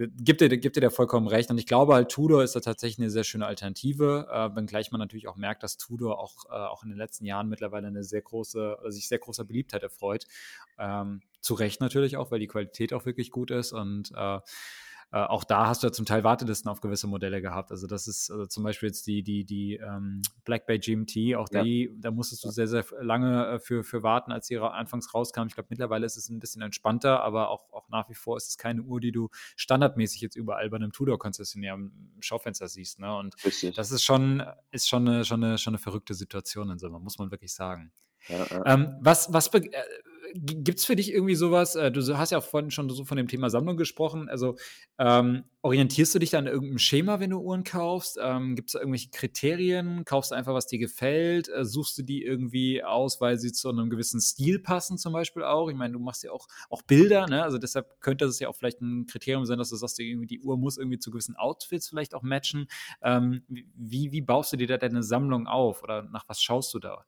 gibt 0.07 0.41
dir, 0.41 0.49
gibt 0.49 0.75
dir 0.75 0.81
da 0.81 0.89
vollkommen 0.89 1.27
recht. 1.27 1.49
Und 1.49 1.57
ich 1.57 1.65
glaube 1.65 1.93
halt, 1.93 2.09
Tudor 2.09 2.43
ist 2.43 2.55
da 2.55 2.59
tatsächlich 2.59 2.99
eine 2.99 3.09
sehr 3.09 3.23
schöne 3.23 3.45
Alternative, 3.45 4.27
äh, 4.31 4.55
wenngleich 4.55 4.91
man 4.91 4.99
natürlich 4.99 5.27
auch 5.27 5.35
merkt, 5.35 5.63
dass 5.63 5.77
Tudor 5.77 6.19
auch, 6.19 6.45
äh, 6.49 6.53
auch 6.53 6.83
in 6.83 6.89
den 6.89 6.97
letzten 6.97 7.25
Jahren 7.25 7.49
mittlerweile 7.49 7.87
eine 7.87 8.03
sehr 8.03 8.21
große, 8.21 8.77
also 8.79 8.89
sich 8.89 9.07
sehr 9.07 9.19
großer 9.19 9.45
Beliebtheit 9.45 9.83
erfreut. 9.83 10.25
Ähm, 10.77 11.21
zu 11.41 11.53
Recht 11.55 11.81
natürlich 11.81 12.17
auch, 12.17 12.31
weil 12.31 12.39
die 12.39 12.47
Qualität 12.47 12.93
auch 12.93 13.05
wirklich 13.05 13.29
gut 13.29 13.51
ist 13.51 13.73
und 13.73 14.11
äh, 14.15 14.39
äh, 15.13 15.17
auch 15.17 15.43
da 15.43 15.67
hast 15.67 15.83
du 15.83 15.87
ja 15.87 15.91
zum 15.91 16.07
Teil 16.07 16.23
Wartelisten 16.23 16.71
auf 16.71 16.81
gewisse 16.81 17.05
Modelle 17.05 17.39
gehabt. 17.39 17.69
Also 17.69 17.85
das 17.85 18.07
ist 18.07 18.31
also 18.31 18.47
zum 18.47 18.63
Beispiel 18.63 18.89
jetzt 18.89 19.05
die, 19.05 19.21
die, 19.21 19.45
die 19.45 19.75
ähm, 19.75 20.23
Black 20.43 20.65
Bay 20.65 20.79
GMT, 20.79 21.35
auch 21.35 21.47
ja. 21.51 21.61
die, 21.63 21.91
da 21.99 22.09
musstest 22.09 22.43
du 22.43 22.49
sehr, 22.49 22.67
sehr 22.67 22.83
lange 22.99 23.45
äh, 23.45 23.59
für, 23.59 23.83
für 23.83 24.01
warten, 24.01 24.31
als 24.31 24.47
sie 24.47 24.57
anfangs 24.57 25.13
rauskam. 25.13 25.45
Ich 25.45 25.53
glaube, 25.53 25.67
mittlerweile 25.69 26.07
ist 26.07 26.17
es 26.17 26.29
ein 26.29 26.39
bisschen 26.39 26.63
entspannter, 26.63 27.21
aber 27.21 27.51
auch, 27.51 27.71
auch 27.71 27.89
nach 27.89 28.09
wie 28.09 28.15
vor 28.15 28.37
ist 28.37 28.47
es 28.47 28.57
keine 28.57 28.81
Uhr, 28.81 28.99
die 28.99 29.11
du 29.11 29.29
standardmäßig 29.55 30.19
jetzt 30.19 30.35
überall 30.35 30.67
bei 30.71 30.77
einem 30.77 30.91
Tudor-Konzessionär 30.91 31.75
im 31.75 31.91
Schaufenster 32.19 32.67
siehst. 32.67 32.97
Ne? 32.97 33.15
Und 33.15 33.35
Richtig. 33.45 33.75
das 33.75 33.91
ist 33.91 34.03
schon, 34.03 34.43
ist 34.71 34.89
schon 34.89 35.07
eine, 35.07 35.25
schon 35.25 35.43
eine, 35.43 35.59
schon 35.59 35.75
eine 35.75 35.79
verrückte 35.79 36.15
Situation 36.15 36.71
in 36.71 36.79
Summe, 36.79 36.99
muss 36.99 37.19
man 37.19 37.29
wirklich 37.29 37.53
sagen. 37.53 37.91
Ja, 38.27 38.47
ja. 38.49 38.65
Ähm, 38.65 38.95
was, 38.99 39.31
was, 39.31 39.47
äh, 39.53 39.69
gibt 40.33 40.79
es 40.79 40.85
für 40.85 40.95
dich 40.95 41.11
irgendwie 41.11 41.35
sowas? 41.35 41.75
Äh, 41.75 41.91
du 41.91 42.17
hast 42.17 42.31
ja 42.31 42.41
vorhin 42.41 42.71
schon 42.71 42.89
so 42.89 43.05
von 43.05 43.17
dem 43.17 43.27
Thema 43.27 43.49
Sammlung 43.49 43.77
gesprochen. 43.77 44.29
Also 44.29 44.55
ähm, 44.97 45.43
orientierst 45.61 46.15
du 46.15 46.19
dich 46.19 46.35
an 46.35 46.47
irgendeinem 46.47 46.79
Schema, 46.79 47.19
wenn 47.19 47.29
du 47.29 47.39
Uhren 47.39 47.63
kaufst? 47.63 48.17
Ähm, 48.21 48.55
gibt 48.55 48.69
es 48.69 48.75
irgendwelche 48.75 49.09
Kriterien? 49.11 50.05
Kaufst 50.05 50.31
du 50.31 50.35
einfach, 50.35 50.53
was 50.53 50.67
dir 50.67 50.79
gefällt? 50.79 51.49
Äh, 51.49 51.65
suchst 51.65 51.97
du 51.97 52.03
die 52.03 52.23
irgendwie 52.23 52.83
aus, 52.83 53.21
weil 53.21 53.37
sie 53.37 53.51
zu 53.51 53.69
einem 53.69 53.89
gewissen 53.89 54.19
Stil 54.19 54.59
passen, 54.59 54.97
zum 54.97 55.13
Beispiel 55.13 55.43
auch? 55.43 55.69
Ich 55.69 55.75
meine, 55.75 55.93
du 55.93 55.99
machst 55.99 56.23
ja 56.23 56.31
auch, 56.31 56.47
auch 56.69 56.81
Bilder, 56.81 57.27
ne? 57.27 57.43
Also 57.43 57.57
deshalb 57.57 58.01
könnte 58.01 58.25
das 58.25 58.39
ja 58.39 58.49
auch 58.49 58.55
vielleicht 58.55 58.81
ein 58.81 59.05
Kriterium 59.05 59.45
sein, 59.45 59.59
dass 59.59 59.69
du 59.69 59.75
sagst, 59.75 59.99
die 59.99 60.41
Uhr 60.41 60.57
muss 60.57 60.77
irgendwie 60.77 60.99
zu 60.99 61.11
gewissen 61.11 61.35
Outfits 61.35 61.89
vielleicht 61.89 62.15
auch 62.15 62.23
matchen. 62.23 62.67
Ähm, 63.01 63.43
wie, 63.47 64.11
wie 64.11 64.21
baust 64.21 64.53
du 64.53 64.57
dir 64.57 64.67
da 64.67 64.77
deine 64.77 65.03
Sammlung 65.03 65.47
auf 65.47 65.83
oder 65.83 66.03
nach 66.03 66.27
was 66.27 66.41
schaust 66.41 66.73
du 66.73 66.79
da? 66.79 67.05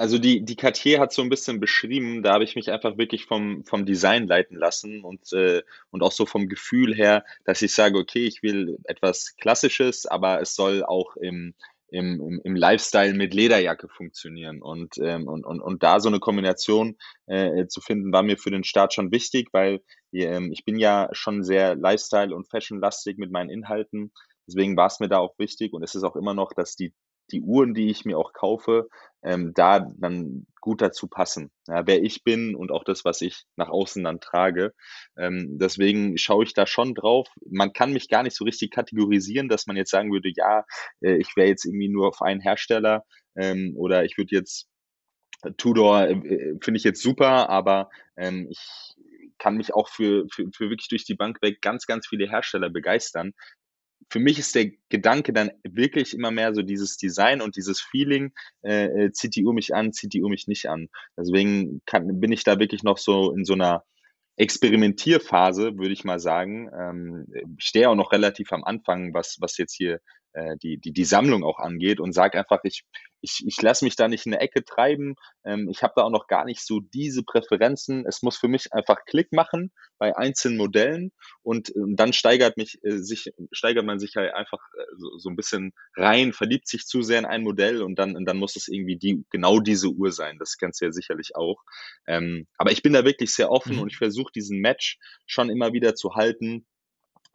Also 0.00 0.18
die, 0.18 0.44
die 0.44 0.54
Cartier 0.54 1.00
hat 1.00 1.12
so 1.12 1.22
ein 1.22 1.28
bisschen 1.28 1.58
beschrieben, 1.58 2.22
da 2.22 2.34
habe 2.34 2.44
ich 2.44 2.54
mich 2.54 2.70
einfach 2.70 2.96
wirklich 2.98 3.26
vom, 3.26 3.64
vom 3.64 3.84
Design 3.84 4.28
leiten 4.28 4.56
lassen 4.56 5.02
und, 5.02 5.32
äh, 5.32 5.62
und 5.90 6.02
auch 6.04 6.12
so 6.12 6.24
vom 6.24 6.48
Gefühl 6.48 6.94
her, 6.94 7.24
dass 7.44 7.62
ich 7.62 7.74
sage, 7.74 7.98
okay, 7.98 8.24
ich 8.24 8.42
will 8.44 8.78
etwas 8.84 9.36
Klassisches, 9.38 10.06
aber 10.06 10.40
es 10.40 10.54
soll 10.54 10.84
auch 10.84 11.16
im, 11.16 11.52
im, 11.88 12.40
im 12.44 12.54
Lifestyle 12.54 13.12
mit 13.14 13.34
Lederjacke 13.34 13.88
funktionieren. 13.88 14.62
Und, 14.62 14.98
ähm, 14.98 15.26
und, 15.26 15.44
und, 15.44 15.60
und 15.60 15.82
da 15.82 15.98
so 15.98 16.08
eine 16.08 16.20
Kombination 16.20 16.96
äh, 17.26 17.66
zu 17.66 17.80
finden, 17.80 18.12
war 18.12 18.22
mir 18.22 18.38
für 18.38 18.52
den 18.52 18.62
Start 18.62 18.94
schon 18.94 19.10
wichtig, 19.10 19.48
weil 19.52 19.80
ähm, 20.12 20.52
ich 20.52 20.64
bin 20.64 20.78
ja 20.78 21.08
schon 21.10 21.42
sehr 21.42 21.74
Lifestyle- 21.74 22.36
und 22.36 22.48
Fashion-lastig 22.48 23.18
mit 23.18 23.32
meinen 23.32 23.50
Inhalten. 23.50 24.12
Deswegen 24.46 24.76
war 24.76 24.86
es 24.86 25.00
mir 25.00 25.08
da 25.08 25.18
auch 25.18 25.36
wichtig 25.38 25.72
und 25.72 25.82
es 25.82 25.96
ist 25.96 26.04
auch 26.04 26.14
immer 26.14 26.34
noch, 26.34 26.52
dass 26.52 26.76
die 26.76 26.94
die 27.32 27.42
Uhren, 27.42 27.74
die 27.74 27.90
ich 27.90 28.04
mir 28.04 28.18
auch 28.18 28.32
kaufe, 28.32 28.88
ähm, 29.22 29.52
da 29.54 29.80
dann 29.98 30.46
gut 30.60 30.80
dazu 30.82 31.08
passen. 31.08 31.50
Ja, 31.66 31.86
wer 31.86 32.02
ich 32.02 32.24
bin 32.24 32.54
und 32.54 32.70
auch 32.70 32.84
das, 32.84 33.04
was 33.04 33.20
ich 33.20 33.44
nach 33.56 33.68
außen 33.68 34.02
dann 34.04 34.20
trage. 34.20 34.74
Ähm, 35.16 35.58
deswegen 35.58 36.18
schaue 36.18 36.44
ich 36.44 36.54
da 36.54 36.66
schon 36.66 36.94
drauf. 36.94 37.28
Man 37.48 37.72
kann 37.72 37.92
mich 37.92 38.08
gar 38.08 38.22
nicht 38.22 38.36
so 38.36 38.44
richtig 38.44 38.70
kategorisieren, 38.70 39.48
dass 39.48 39.66
man 39.66 39.76
jetzt 39.76 39.90
sagen 39.90 40.12
würde, 40.12 40.30
ja, 40.34 40.64
äh, 41.00 41.16
ich 41.16 41.36
wäre 41.36 41.48
jetzt 41.48 41.64
irgendwie 41.64 41.88
nur 41.88 42.08
auf 42.08 42.22
einen 42.22 42.40
Hersteller 42.40 43.04
ähm, 43.36 43.74
oder 43.76 44.04
ich 44.04 44.18
würde 44.18 44.34
jetzt 44.34 44.68
äh, 45.42 45.52
Tudor 45.56 46.08
äh, 46.08 46.54
finde 46.60 46.76
ich 46.76 46.84
jetzt 46.84 47.02
super, 47.02 47.48
aber 47.48 47.90
ähm, 48.16 48.48
ich 48.50 48.94
kann 49.38 49.56
mich 49.56 49.72
auch 49.72 49.88
für, 49.88 50.26
für, 50.32 50.46
für 50.52 50.68
wirklich 50.68 50.88
durch 50.88 51.04
die 51.04 51.14
Bank 51.14 51.40
weg 51.42 51.62
ganz, 51.62 51.86
ganz 51.86 52.08
viele 52.08 52.28
Hersteller 52.28 52.70
begeistern 52.70 53.32
für 54.10 54.20
mich 54.20 54.38
ist 54.38 54.54
der 54.54 54.70
Gedanke 54.88 55.32
dann 55.32 55.50
wirklich 55.64 56.14
immer 56.14 56.30
mehr 56.30 56.54
so 56.54 56.62
dieses 56.62 56.96
Design 56.96 57.42
und 57.42 57.56
dieses 57.56 57.80
Feeling, 57.80 58.32
äh, 58.62 58.86
äh 58.86 59.12
zieht 59.12 59.36
die 59.36 59.44
Uhr 59.44 59.52
mich 59.52 59.74
an, 59.74 59.92
zieht 59.92 60.14
die 60.14 60.22
Uhr 60.22 60.30
mich 60.30 60.46
nicht 60.48 60.68
an. 60.68 60.88
Deswegen 61.16 61.82
kann, 61.84 62.20
bin 62.20 62.32
ich 62.32 62.44
da 62.44 62.58
wirklich 62.58 62.82
noch 62.82 62.98
so 62.98 63.32
in 63.32 63.44
so 63.44 63.52
einer 63.52 63.84
Experimentierphase, 64.36 65.76
würde 65.78 65.92
ich 65.92 66.04
mal 66.04 66.20
sagen. 66.20 66.70
Ähm, 66.72 67.26
ich 67.58 67.64
stehe 67.66 67.90
auch 67.90 67.96
noch 67.96 68.12
relativ 68.12 68.52
am 68.52 68.64
Anfang, 68.64 69.12
was, 69.12 69.36
was 69.40 69.58
jetzt 69.58 69.74
hier 69.74 70.00
äh, 70.38 70.56
die, 70.62 70.78
die, 70.78 70.92
die 70.92 71.04
Sammlung 71.04 71.42
auch 71.42 71.58
angeht 71.58 72.00
und 72.00 72.12
sage 72.12 72.38
einfach, 72.38 72.60
ich, 72.62 72.84
ich, 73.20 73.42
ich 73.44 73.60
lasse 73.60 73.84
mich 73.84 73.96
da 73.96 74.06
nicht 74.06 74.26
in 74.26 74.32
eine 74.32 74.40
Ecke 74.40 74.64
treiben. 74.64 75.16
Ähm, 75.44 75.68
ich 75.68 75.82
habe 75.82 75.94
da 75.96 76.02
auch 76.04 76.10
noch 76.10 76.28
gar 76.28 76.44
nicht 76.44 76.64
so 76.64 76.80
diese 76.80 77.24
Präferenzen. 77.24 78.04
Es 78.06 78.22
muss 78.22 78.36
für 78.36 78.48
mich 78.48 78.72
einfach 78.72 79.04
Klick 79.06 79.32
machen 79.32 79.72
bei 79.98 80.16
einzelnen 80.16 80.56
Modellen 80.56 81.10
und, 81.42 81.70
und 81.70 81.96
dann 81.96 82.12
steigert 82.12 82.56
mich 82.56 82.78
äh, 82.84 82.98
sich 82.98 83.32
steigert 83.50 83.84
man 83.84 83.98
sich 83.98 84.14
halt 84.16 84.32
einfach 84.32 84.60
äh, 84.78 84.84
so, 84.96 85.18
so 85.18 85.28
ein 85.28 85.36
bisschen 85.36 85.72
rein, 85.96 86.32
verliebt 86.32 86.68
sich 86.68 86.86
zu 86.86 87.02
sehr 87.02 87.18
in 87.18 87.26
ein 87.26 87.42
Modell 87.42 87.82
und 87.82 87.98
dann 87.98 88.16
und 88.16 88.24
dann 88.24 88.36
muss 88.36 88.56
es 88.56 88.68
irgendwie 88.68 88.96
die 88.96 89.24
genau 89.30 89.58
diese 89.58 89.88
Uhr 89.88 90.12
sein. 90.12 90.38
Das 90.38 90.56
kennst 90.56 90.80
du 90.80 90.86
ja 90.86 90.92
sicherlich 90.92 91.34
auch. 91.34 91.62
Ähm, 92.06 92.46
aber 92.56 92.70
ich 92.70 92.82
bin 92.82 92.92
da 92.92 93.04
wirklich 93.04 93.34
sehr 93.34 93.50
offen 93.50 93.76
mhm. 93.76 93.82
und 93.82 93.92
ich 93.92 93.98
versuche 93.98 94.32
diesen 94.32 94.60
Match 94.60 94.98
schon 95.26 95.50
immer 95.50 95.72
wieder 95.72 95.94
zu 95.94 96.14
halten 96.14 96.66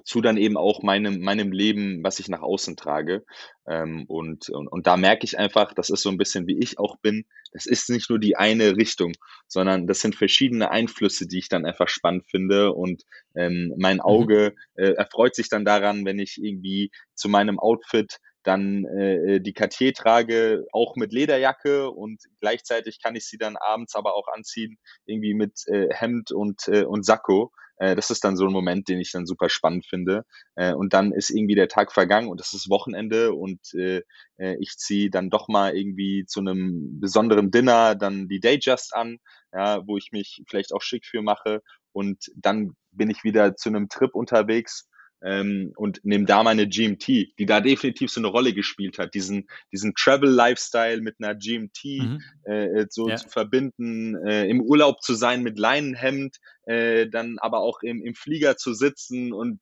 zu 0.03 0.21
dann 0.21 0.38
eben 0.38 0.57
auch 0.57 0.84
meinem, 0.84 1.21
meinem 1.21 1.51
Leben, 1.51 2.03
was 2.03 2.19
ich 2.19 2.27
nach 2.27 2.41
außen 2.41 2.75
trage. 2.75 3.23
Ähm, 3.67 4.05
und, 4.07 4.49
und, 4.49 4.67
und 4.67 4.88
da 4.88 4.97
merke 4.97 5.25
ich 5.25 5.38
einfach, 5.38 5.73
das 5.73 5.89
ist 5.89 6.01
so 6.01 6.09
ein 6.09 6.17
bisschen 6.17 6.47
wie 6.47 6.59
ich 6.59 6.80
auch 6.80 6.97
bin, 6.97 7.25
das 7.53 7.65
ist 7.65 7.89
nicht 7.89 8.09
nur 8.09 8.19
die 8.19 8.35
eine 8.35 8.75
Richtung, 8.75 9.13
sondern 9.47 9.88
das 9.88 10.01
sind 10.01 10.15
verschiedene 10.15 10.71
Einflüsse, 10.71 11.27
die 11.27 11.39
ich 11.39 11.49
dann 11.49 11.65
einfach 11.65 11.88
spannend 11.88 12.25
finde. 12.30 12.73
Und 12.73 13.03
ähm, 13.35 13.73
mein 13.77 13.97
mhm. 13.97 14.01
Auge 14.01 14.55
äh, 14.75 14.93
erfreut 14.93 15.35
sich 15.35 15.49
dann 15.49 15.63
daran, 15.63 16.05
wenn 16.05 16.19
ich 16.19 16.39
irgendwie 16.41 16.91
zu 17.13 17.30
meinem 17.30 17.59
Outfit 17.59 18.19
dann 18.43 18.85
äh, 18.85 19.39
die 19.39 19.53
Cartier 19.53 19.93
trage, 19.93 20.65
auch 20.73 20.95
mit 20.95 21.13
Lederjacke 21.13 21.89
und 21.89 22.21
gleichzeitig 22.41 23.01
kann 23.01 23.15
ich 23.15 23.25
sie 23.25 23.38
dann 23.38 23.55
abends 23.55 23.95
aber 23.95 24.15
auch 24.15 24.27
anziehen, 24.27 24.77
irgendwie 25.05 25.34
mit 25.34 25.61
äh, 25.67 25.88
Hemd 25.93 26.31
und, 26.31 26.67
äh, 26.67 26.84
und 26.84 27.05
Sakko. 27.05 27.51
Äh, 27.77 27.95
das 27.95 28.09
ist 28.09 28.23
dann 28.23 28.37
so 28.37 28.45
ein 28.45 28.53
Moment, 28.53 28.87
den 28.87 28.99
ich 28.99 29.11
dann 29.11 29.25
super 29.25 29.49
spannend 29.49 29.85
finde. 29.85 30.25
Äh, 30.55 30.73
und 30.73 30.93
dann 30.93 31.11
ist 31.11 31.29
irgendwie 31.29 31.55
der 31.55 31.67
Tag 31.67 31.91
vergangen 31.91 32.29
und 32.29 32.39
es 32.41 32.53
ist 32.53 32.69
Wochenende 32.69 33.33
und 33.33 33.59
äh, 33.73 34.01
äh 34.37 34.57
ich 34.59 34.77
ziehe 34.77 35.09
dann 35.09 35.29
doch 35.29 35.47
mal 35.47 35.75
irgendwie 35.75 36.25
zu 36.25 36.39
einem 36.39 36.99
besonderen 36.99 37.51
Dinner 37.51 37.95
dann 37.95 38.27
die 38.27 38.39
Dayjust 38.39 38.95
an, 38.95 39.17
ja, 39.51 39.85
wo 39.87 39.97
ich 39.97 40.11
mich 40.11 40.43
vielleicht 40.47 40.73
auch 40.73 40.81
schick 40.81 41.05
für 41.05 41.21
mache. 41.21 41.61
Und 41.91 42.31
dann 42.35 42.71
bin 42.91 43.09
ich 43.09 43.23
wieder 43.23 43.55
zu 43.55 43.69
einem 43.69 43.89
Trip 43.89 44.13
unterwegs 44.15 44.87
ähm, 45.23 45.73
und 45.75 46.03
nehme 46.03 46.25
da 46.25 46.43
meine 46.43 46.67
GMT, 46.67 47.07
die 47.07 47.45
da 47.45 47.61
definitiv 47.61 48.11
so 48.11 48.19
eine 48.19 48.27
Rolle 48.27 48.53
gespielt 48.53 48.97
hat, 48.99 49.13
diesen, 49.13 49.47
diesen 49.71 49.95
Travel-Lifestyle 49.95 51.01
mit 51.01 51.15
einer 51.19 51.35
GMT 51.35 51.83
mhm. 51.85 52.23
äh, 52.45 52.65
äh, 52.65 52.87
so 52.89 53.09
ja. 53.09 53.15
zu 53.15 53.29
verbinden, 53.29 54.15
äh, 54.27 54.45
im 54.47 54.61
Urlaub 54.61 55.01
zu 55.01 55.13
sein 55.13 55.41
mit 55.43 55.57
Leinenhemd, 55.57 56.37
äh, 56.65 57.07
dann 57.07 57.39
aber 57.39 57.59
auch 57.59 57.81
im, 57.81 58.03
im 58.03 58.15
Flieger 58.15 58.57
zu 58.57 58.73
sitzen 58.73 59.33
und 59.33 59.59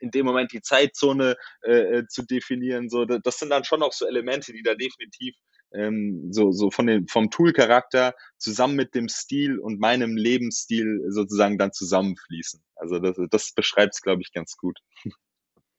in 0.00 0.10
dem 0.10 0.26
Moment 0.26 0.52
die 0.52 0.60
Zeitzone 0.60 1.36
äh, 1.62 1.98
äh, 1.98 2.06
zu 2.06 2.22
definieren. 2.22 2.90
So, 2.90 3.04
das 3.04 3.38
sind 3.38 3.50
dann 3.50 3.64
schon 3.64 3.82
auch 3.82 3.92
so 3.92 4.06
Elemente, 4.06 4.52
die 4.52 4.62
da 4.62 4.74
definitiv 4.74 5.34
ähm, 5.74 6.32
so, 6.32 6.52
so 6.52 6.70
von 6.70 6.86
dem, 6.86 7.08
vom 7.08 7.30
Tool-Charakter 7.30 8.14
zusammen 8.38 8.76
mit 8.76 8.94
dem 8.94 9.08
Stil 9.08 9.58
und 9.58 9.80
meinem 9.80 10.16
Lebensstil 10.16 11.04
sozusagen 11.08 11.58
dann 11.58 11.72
zusammenfließen. 11.72 12.62
Also 12.76 12.98
das, 12.98 13.16
das 13.30 13.52
beschreibt 13.52 13.94
es, 13.94 14.00
glaube 14.00 14.22
ich, 14.22 14.32
ganz 14.32 14.56
gut. 14.56 14.78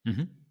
Mhm. 0.04 0.45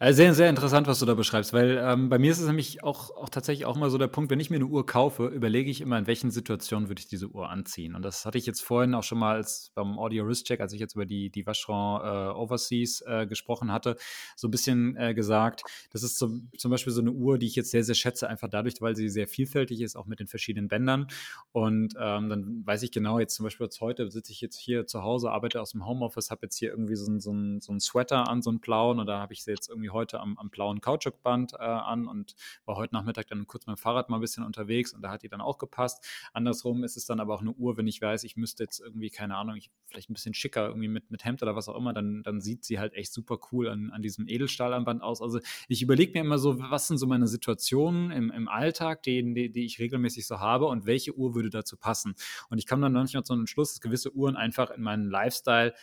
Äh, 0.00 0.12
sehr, 0.12 0.32
sehr 0.34 0.48
interessant, 0.48 0.86
was 0.86 1.00
du 1.00 1.06
da 1.06 1.14
beschreibst, 1.14 1.52
weil 1.52 1.76
ähm, 1.82 2.08
bei 2.08 2.18
mir 2.18 2.30
ist 2.30 2.38
es 2.38 2.46
nämlich 2.46 2.84
auch, 2.84 3.10
auch 3.16 3.28
tatsächlich 3.28 3.66
auch 3.66 3.76
immer 3.76 3.90
so 3.90 3.98
der 3.98 4.06
Punkt, 4.06 4.30
wenn 4.30 4.38
ich 4.38 4.48
mir 4.48 4.56
eine 4.56 4.66
Uhr 4.66 4.86
kaufe, 4.86 5.26
überlege 5.26 5.70
ich 5.70 5.80
immer, 5.80 5.98
in 5.98 6.06
welchen 6.06 6.30
Situationen 6.30 6.88
würde 6.88 7.00
ich 7.00 7.08
diese 7.08 7.26
Uhr 7.28 7.50
anziehen. 7.50 7.96
Und 7.96 8.02
das 8.02 8.24
hatte 8.24 8.38
ich 8.38 8.46
jetzt 8.46 8.60
vorhin 8.60 8.94
auch 8.94 9.02
schon 9.02 9.18
mal 9.18 9.34
als 9.34 9.72
beim 9.74 9.98
Audio 9.98 10.24
Wrist 10.26 10.46
Check, 10.46 10.60
als 10.60 10.72
ich 10.72 10.80
jetzt 10.80 10.94
über 10.94 11.06
die, 11.06 11.30
die 11.30 11.44
Vacheron 11.46 12.00
äh, 12.00 12.38
Overseas 12.38 13.02
äh, 13.06 13.26
gesprochen 13.26 13.72
hatte, 13.72 13.96
so 14.36 14.46
ein 14.46 14.52
bisschen 14.52 14.96
äh, 14.96 15.14
gesagt. 15.14 15.62
Das 15.90 16.04
ist 16.04 16.16
zum, 16.16 16.48
zum 16.56 16.70
Beispiel 16.70 16.92
so 16.92 17.00
eine 17.00 17.10
Uhr, 17.10 17.38
die 17.38 17.46
ich 17.46 17.56
jetzt 17.56 17.72
sehr, 17.72 17.82
sehr 17.82 17.96
schätze, 17.96 18.28
einfach 18.28 18.48
dadurch, 18.48 18.80
weil 18.80 18.94
sie 18.94 19.08
sehr 19.08 19.26
vielfältig 19.26 19.80
ist, 19.80 19.96
auch 19.96 20.06
mit 20.06 20.20
den 20.20 20.28
verschiedenen 20.28 20.68
Bändern. 20.68 21.08
Und 21.50 21.94
ähm, 21.98 22.28
dann 22.28 22.62
weiß 22.64 22.84
ich 22.84 22.92
genau, 22.92 23.18
jetzt 23.18 23.34
zum 23.34 23.42
Beispiel 23.42 23.64
jetzt 23.64 23.80
heute 23.80 24.08
sitze 24.12 24.30
ich 24.30 24.40
jetzt 24.40 24.58
hier 24.58 24.86
zu 24.86 25.02
Hause, 25.02 25.32
arbeite 25.32 25.60
aus 25.60 25.72
dem 25.72 25.84
Homeoffice, 25.84 26.30
habe 26.30 26.42
jetzt 26.42 26.56
hier 26.56 26.70
irgendwie 26.70 26.94
so, 26.94 27.10
ein, 27.10 27.18
so, 27.18 27.32
ein, 27.32 27.60
so 27.60 27.72
ein 27.72 27.80
Sweater 27.80 28.28
an, 28.28 28.42
so 28.42 28.50
einen 28.50 28.60
blauen, 28.60 29.00
oder 29.00 29.18
habe 29.18 29.32
ich 29.32 29.47
sie 29.48 29.52
jetzt 29.52 29.68
irgendwie 29.68 29.90
heute 29.90 30.20
am, 30.20 30.38
am 30.38 30.50
blauen 30.50 30.80
Kautschukband 30.80 31.54
äh, 31.54 31.56
an 31.62 32.06
und 32.06 32.34
war 32.64 32.76
heute 32.76 32.94
Nachmittag 32.94 33.26
dann 33.28 33.46
kurz 33.46 33.66
mit 33.66 33.76
dem 33.76 33.80
Fahrrad 33.80 34.10
mal 34.10 34.18
ein 34.18 34.20
bisschen 34.20 34.44
unterwegs 34.44 34.92
und 34.92 35.02
da 35.02 35.10
hat 35.10 35.22
die 35.22 35.28
dann 35.28 35.40
auch 35.40 35.58
gepasst. 35.58 36.06
Andersrum 36.32 36.84
ist 36.84 36.96
es 36.96 37.06
dann 37.06 37.20
aber 37.20 37.34
auch 37.34 37.40
eine 37.40 37.52
Uhr, 37.52 37.76
wenn 37.76 37.86
ich 37.86 38.00
weiß, 38.00 38.24
ich 38.24 38.36
müsste 38.36 38.64
jetzt 38.64 38.80
irgendwie, 38.80 39.10
keine 39.10 39.36
Ahnung, 39.36 39.56
ich, 39.56 39.70
vielleicht 39.86 40.10
ein 40.10 40.14
bisschen 40.14 40.34
schicker 40.34 40.68
irgendwie 40.68 40.88
mit, 40.88 41.10
mit 41.10 41.24
Hemd 41.24 41.42
oder 41.42 41.56
was 41.56 41.68
auch 41.68 41.76
immer, 41.76 41.92
dann, 41.92 42.22
dann 42.22 42.40
sieht 42.40 42.64
sie 42.64 42.78
halt 42.78 42.94
echt 42.94 43.12
super 43.12 43.38
cool 43.52 43.68
an, 43.68 43.90
an 43.90 44.02
diesem 44.02 44.28
Edelstahlarmband 44.28 45.02
aus. 45.02 45.22
Also 45.22 45.40
ich 45.68 45.82
überlege 45.82 46.12
mir 46.12 46.20
immer 46.20 46.38
so, 46.38 46.58
was 46.58 46.88
sind 46.88 46.98
so 46.98 47.06
meine 47.06 47.26
Situationen 47.26 48.10
im, 48.10 48.30
im 48.30 48.48
Alltag, 48.48 49.02
die, 49.02 49.34
die, 49.34 49.50
die 49.50 49.64
ich 49.64 49.78
regelmäßig 49.78 50.26
so 50.26 50.40
habe 50.40 50.66
und 50.66 50.86
welche 50.86 51.16
Uhr 51.16 51.34
würde 51.34 51.50
dazu 51.50 51.76
passen. 51.76 52.14
Und 52.50 52.58
ich 52.58 52.66
komme 52.66 52.82
dann 52.82 52.92
manchmal 52.92 53.24
zu 53.24 53.32
einem 53.32 53.46
Schluss, 53.46 53.72
dass 53.72 53.80
gewisse 53.80 54.14
Uhren 54.14 54.36
einfach 54.36 54.70
in 54.70 54.82
meinen 54.82 55.08
Lifestyle 55.10 55.74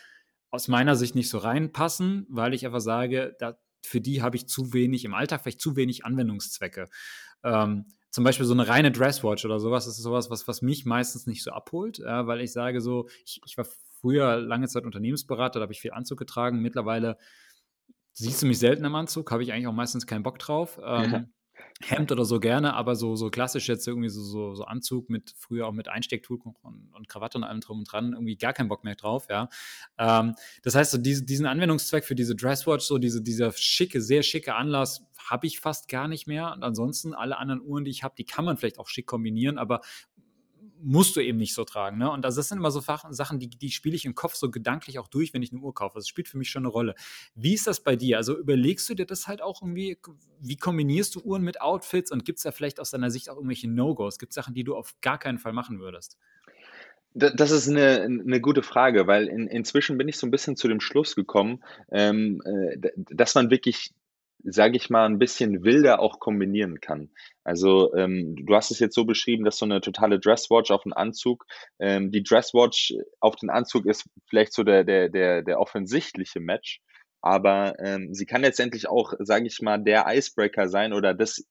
aus 0.50 0.68
meiner 0.68 0.96
Sicht 0.96 1.14
nicht 1.14 1.28
so 1.28 1.38
reinpassen, 1.38 2.26
weil 2.28 2.54
ich 2.54 2.64
einfach 2.66 2.80
sage, 2.80 3.36
da, 3.38 3.58
für 3.84 4.00
die 4.00 4.22
habe 4.22 4.36
ich 4.36 4.48
zu 4.48 4.72
wenig 4.72 5.04
im 5.04 5.14
Alltag, 5.14 5.42
vielleicht 5.42 5.60
zu 5.60 5.76
wenig 5.76 6.04
Anwendungszwecke. 6.04 6.88
Ähm, 7.44 7.86
zum 8.10 8.24
Beispiel 8.24 8.46
so 8.46 8.54
eine 8.54 8.66
reine 8.66 8.90
Dresswatch 8.90 9.44
oder 9.44 9.60
sowas, 9.60 9.84
das 9.84 9.98
ist 9.98 10.02
sowas, 10.02 10.30
was, 10.30 10.48
was 10.48 10.62
mich 10.62 10.86
meistens 10.86 11.26
nicht 11.26 11.42
so 11.42 11.50
abholt, 11.50 11.98
ja, 11.98 12.26
weil 12.26 12.40
ich 12.40 12.52
sage 12.52 12.80
so, 12.80 13.08
ich, 13.24 13.40
ich 13.44 13.58
war 13.58 13.66
früher 14.00 14.38
lange 14.38 14.68
Zeit 14.68 14.84
Unternehmensberater, 14.84 15.58
da 15.58 15.64
habe 15.64 15.72
ich 15.72 15.80
viel 15.80 15.92
Anzug 15.92 16.18
getragen. 16.18 16.60
Mittlerweile 16.60 17.18
siehst 18.12 18.40
du 18.42 18.46
mich 18.46 18.58
selten 18.58 18.84
im 18.84 18.94
Anzug, 18.94 19.30
habe 19.30 19.42
ich 19.42 19.52
eigentlich 19.52 19.66
auch 19.66 19.72
meistens 19.72 20.06
keinen 20.06 20.22
Bock 20.22 20.38
drauf. 20.38 20.80
Ähm. 20.82 21.32
Hemd 21.82 22.10
oder 22.10 22.24
so 22.24 22.40
gerne, 22.40 22.74
aber 22.74 22.96
so, 22.96 23.16
so 23.16 23.30
klassisch 23.30 23.68
jetzt 23.68 23.86
irgendwie 23.86 24.08
so, 24.08 24.22
so, 24.22 24.54
so 24.54 24.64
Anzug 24.64 25.10
mit 25.10 25.34
früher 25.36 25.66
auch 25.66 25.72
mit 25.72 25.88
Einstecktuch 25.88 26.44
und, 26.44 26.56
und 26.94 27.08
Krawatte 27.08 27.38
und 27.38 27.44
allem 27.44 27.60
drum 27.60 27.80
und 27.80 27.92
dran, 27.92 28.12
irgendwie 28.12 28.36
gar 28.36 28.52
keinen 28.52 28.68
Bock 28.68 28.82
mehr 28.84 28.94
drauf, 28.94 29.26
ja. 29.28 29.48
Ähm, 29.98 30.34
das 30.62 30.74
heißt, 30.74 30.90
so 30.92 30.98
diese, 30.98 31.24
diesen 31.24 31.46
Anwendungszweck 31.46 32.04
für 32.04 32.14
diese 32.14 32.34
Dresswatch, 32.34 32.84
so 32.84 32.98
diese, 32.98 33.22
dieser 33.22 33.52
schicke, 33.52 34.00
sehr 34.00 34.22
schicke 34.22 34.54
Anlass, 34.54 35.04
habe 35.30 35.46
ich 35.46 35.60
fast 35.60 35.88
gar 35.88 36.08
nicht 36.08 36.26
mehr. 36.26 36.52
Und 36.52 36.62
ansonsten 36.62 37.14
alle 37.14 37.36
anderen 37.38 37.60
Uhren, 37.60 37.84
die 37.84 37.90
ich 37.90 38.02
habe, 38.02 38.14
die 38.16 38.24
kann 38.24 38.44
man 38.44 38.56
vielleicht 38.56 38.78
auch 38.78 38.88
schick 38.88 39.06
kombinieren, 39.06 39.58
aber 39.58 39.80
musst 40.82 41.16
du 41.16 41.20
eben 41.20 41.38
nicht 41.38 41.54
so 41.54 41.64
tragen. 41.64 41.98
Ne? 41.98 42.10
Und 42.10 42.24
das 42.24 42.34
sind 42.34 42.58
immer 42.58 42.70
so 42.70 42.80
Sachen, 42.80 43.38
die, 43.38 43.48
die 43.48 43.70
spiele 43.70 43.96
ich 43.96 44.04
im 44.04 44.14
Kopf 44.14 44.34
so 44.34 44.50
gedanklich 44.50 44.98
auch 44.98 45.08
durch, 45.08 45.34
wenn 45.34 45.42
ich 45.42 45.52
eine 45.52 45.60
Uhr 45.60 45.74
kaufe. 45.74 45.98
Das 45.98 46.08
spielt 46.08 46.28
für 46.28 46.38
mich 46.38 46.50
schon 46.50 46.62
eine 46.62 46.68
Rolle. 46.68 46.94
Wie 47.34 47.54
ist 47.54 47.66
das 47.66 47.80
bei 47.80 47.96
dir? 47.96 48.16
Also 48.16 48.38
überlegst 48.38 48.88
du 48.88 48.94
dir 48.94 49.06
das 49.06 49.26
halt 49.26 49.42
auch 49.42 49.62
irgendwie, 49.62 49.98
wie 50.40 50.56
kombinierst 50.56 51.14
du 51.14 51.20
Uhren 51.20 51.42
mit 51.42 51.60
Outfits 51.60 52.10
und 52.12 52.24
gibt 52.24 52.38
es 52.38 52.42
da 52.42 52.52
vielleicht 52.52 52.80
aus 52.80 52.90
deiner 52.90 53.10
Sicht 53.10 53.30
auch 53.30 53.36
irgendwelche 53.36 53.68
No-Gos? 53.68 54.18
Gibt 54.18 54.30
es 54.30 54.34
Sachen, 54.34 54.54
die 54.54 54.64
du 54.64 54.76
auf 54.76 54.94
gar 55.00 55.18
keinen 55.18 55.38
Fall 55.38 55.52
machen 55.52 55.80
würdest? 55.80 56.18
Das 57.14 57.50
ist 57.50 57.66
eine, 57.66 58.02
eine 58.02 58.42
gute 58.42 58.62
Frage, 58.62 59.06
weil 59.06 59.28
in, 59.28 59.46
inzwischen 59.46 59.96
bin 59.96 60.06
ich 60.06 60.18
so 60.18 60.26
ein 60.26 60.30
bisschen 60.30 60.54
zu 60.54 60.68
dem 60.68 60.80
Schluss 60.80 61.16
gekommen, 61.16 61.64
ähm, 61.90 62.42
äh, 62.44 62.90
dass 62.94 63.34
man 63.34 63.50
wirklich 63.50 63.94
sage 64.42 64.76
ich 64.76 64.90
mal, 64.90 65.06
ein 65.06 65.18
bisschen 65.18 65.64
wilder 65.64 66.00
auch 66.00 66.20
kombinieren 66.20 66.80
kann. 66.80 67.10
Also 67.44 67.94
ähm, 67.94 68.36
du 68.36 68.54
hast 68.54 68.70
es 68.70 68.78
jetzt 68.78 68.94
so 68.94 69.04
beschrieben, 69.04 69.44
dass 69.44 69.58
so 69.58 69.64
eine 69.64 69.80
totale 69.80 70.18
Dresswatch 70.20 70.70
auf 70.70 70.84
den 70.84 70.92
Anzug, 70.92 71.46
ähm, 71.78 72.10
die 72.10 72.22
Dresswatch 72.22 72.94
auf 73.20 73.36
den 73.36 73.50
Anzug 73.50 73.86
ist 73.86 74.08
vielleicht 74.28 74.52
so 74.52 74.62
der, 74.62 74.84
der, 74.84 75.08
der, 75.08 75.42
der 75.42 75.60
offensichtliche 75.60 76.40
Match, 76.40 76.80
aber 77.20 77.74
ähm, 77.80 78.14
sie 78.14 78.26
kann 78.26 78.42
letztendlich 78.42 78.88
auch, 78.88 79.14
sage 79.18 79.46
ich 79.46 79.60
mal, 79.60 79.82
der 79.82 80.06
Icebreaker 80.06 80.68
sein 80.68 80.92
oder 80.92 81.14
das 81.14 81.44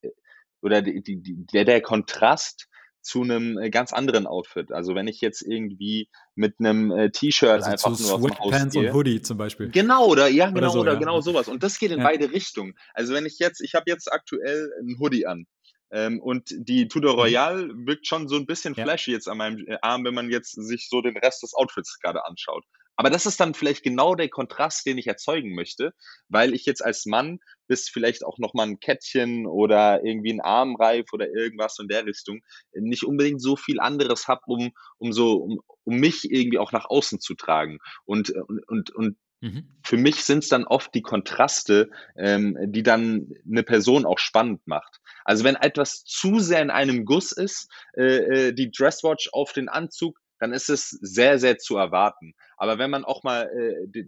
oder 0.62 0.82
die, 0.82 1.02
die, 1.02 1.45
der, 1.53 1.66
der 1.66 1.82
Kontrast 1.82 2.70
zu 3.06 3.22
einem 3.22 3.57
äh, 3.57 3.69
ganz 3.69 3.94
anderen 3.94 4.27
Outfit. 4.27 4.72
Also 4.72 4.95
wenn 4.95 5.07
ich 5.07 5.22
jetzt 5.22 5.41
irgendwie 5.41 6.10
mit 6.34 6.56
einem 6.60 6.91
äh, 6.91 7.11
T-Shirt 7.11 7.49
also 7.49 7.69
einfach 7.69 8.19
nur 8.19 8.30
dem 8.30 8.40
Haus 8.40 8.72
gehe. 8.72 8.88
und 8.88 8.94
Hoodie 8.94 9.22
zum 9.22 9.38
Beispiel. 9.38 9.69
Genau, 9.69 10.07
oder 10.07 10.27
ja, 10.27 10.48
genau, 10.48 10.57
oder, 10.57 10.69
so, 10.72 10.80
oder 10.80 10.94
ja. 10.94 10.99
genau 10.99 11.22
sowas. 11.22 11.48
Und 11.48 11.64
das 11.64 11.77
geht 11.77 11.91
in 11.91 11.99
ja. 11.99 12.03
beide 12.03 12.32
Richtungen. 12.32 12.73
Also 12.94 13.14
wenn 13.14 13.26
ich 13.26 13.38
jetzt, 13.40 13.61
ich 13.61 13.76
habe 13.76 13.86
jetzt 13.88 14.11
aktuell 14.11 14.72
ein 14.82 14.98
Hoodie 14.99 15.27
an. 15.27 15.45
Ähm, 15.91 16.19
und 16.19 16.49
die 16.52 16.88
Tudor 16.88 17.14
mhm. 17.14 17.19
Royale 17.19 17.69
wirkt 17.86 18.07
schon 18.07 18.27
so 18.27 18.36
ein 18.36 18.48
bisschen 18.48 18.73
ja. 18.73 18.84
flashy 18.84 19.11
jetzt 19.11 19.30
an 19.30 19.38
meinem 19.38 19.65
äh, 19.68 19.77
Arm, 19.82 20.03
wenn 20.03 20.15
man 20.15 20.30
jetzt 20.30 20.53
sich 20.53 20.90
so 20.90 21.02
den 21.02 21.15
Rest 21.15 21.44
des 21.44 21.53
Outfits 21.53 21.99
gerade 21.99 22.26
anschaut. 22.26 22.65
Aber 22.95 23.09
das 23.09 23.26
ist 23.26 23.39
dann 23.39 23.53
vielleicht 23.53 23.84
genau 23.84 24.15
der 24.15 24.30
Kontrast, 24.30 24.85
den 24.85 24.97
ich 24.97 25.07
erzeugen 25.07 25.53
möchte, 25.53 25.93
weil 26.30 26.53
ich 26.53 26.65
jetzt 26.65 26.84
als 26.84 27.05
Mann 27.05 27.39
bis 27.67 27.89
vielleicht 27.89 28.23
auch 28.23 28.38
nochmal 28.38 28.67
ein 28.67 28.80
Kettchen 28.80 29.47
oder 29.47 30.03
irgendwie 30.03 30.34
ein 30.34 30.41
Armreif 30.41 31.11
oder 31.11 31.27
irgendwas 31.30 31.77
in 31.80 31.88
der 31.88 32.05
Richtung 32.05 32.41
nicht 32.73 33.03
unbedingt 33.03 33.41
so 33.41 33.55
viel 33.55 33.80
anderes 33.80 34.27
habe, 34.27 34.41
um, 34.45 34.72
um 34.97 35.11
so, 35.11 35.34
um, 35.38 35.59
um 35.84 35.97
mich 35.97 36.31
irgendwie 36.31 36.59
auch 36.59 36.72
nach 36.72 36.85
außen 36.85 37.19
zu 37.19 37.35
tragen. 37.35 37.80
Und, 38.05 38.30
und, 38.30 38.67
und, 38.67 38.91
und 38.91 39.17
mhm. 39.41 39.69
für 39.84 39.97
mich 39.97 40.23
sind 40.23 40.43
es 40.43 40.49
dann 40.49 40.65
oft 40.65 40.93
die 40.93 41.01
Kontraste, 41.01 41.89
ähm, 42.15 42.57
die 42.67 42.84
dann 42.84 43.31
eine 43.49 43.63
Person 43.63 44.05
auch 44.05 44.19
spannend 44.19 44.61
macht. 44.65 44.99
Also 45.23 45.43
wenn 45.43 45.55
etwas 45.55 46.03
zu 46.03 46.39
sehr 46.39 46.61
in 46.61 46.69
einem 46.69 47.05
Guss 47.05 47.31
ist, 47.31 47.69
äh, 47.97 48.03
äh 48.47 48.53
die 48.53 48.72
Dresswatch 48.72 49.30
auf 49.34 49.53
den 49.53 49.69
Anzug 49.69 50.19
dann 50.40 50.53
ist 50.53 50.70
es 50.70 50.90
sehr, 50.90 51.40
sehr 51.40 51.57
zu 51.57 51.78
erwarten. 51.78 52.34
Aber 52.57 52.78
wenn 52.78 52.90
man 52.90 53.06
auch 53.06 53.24
mal 53.24 53.49
äh, 53.49 54.03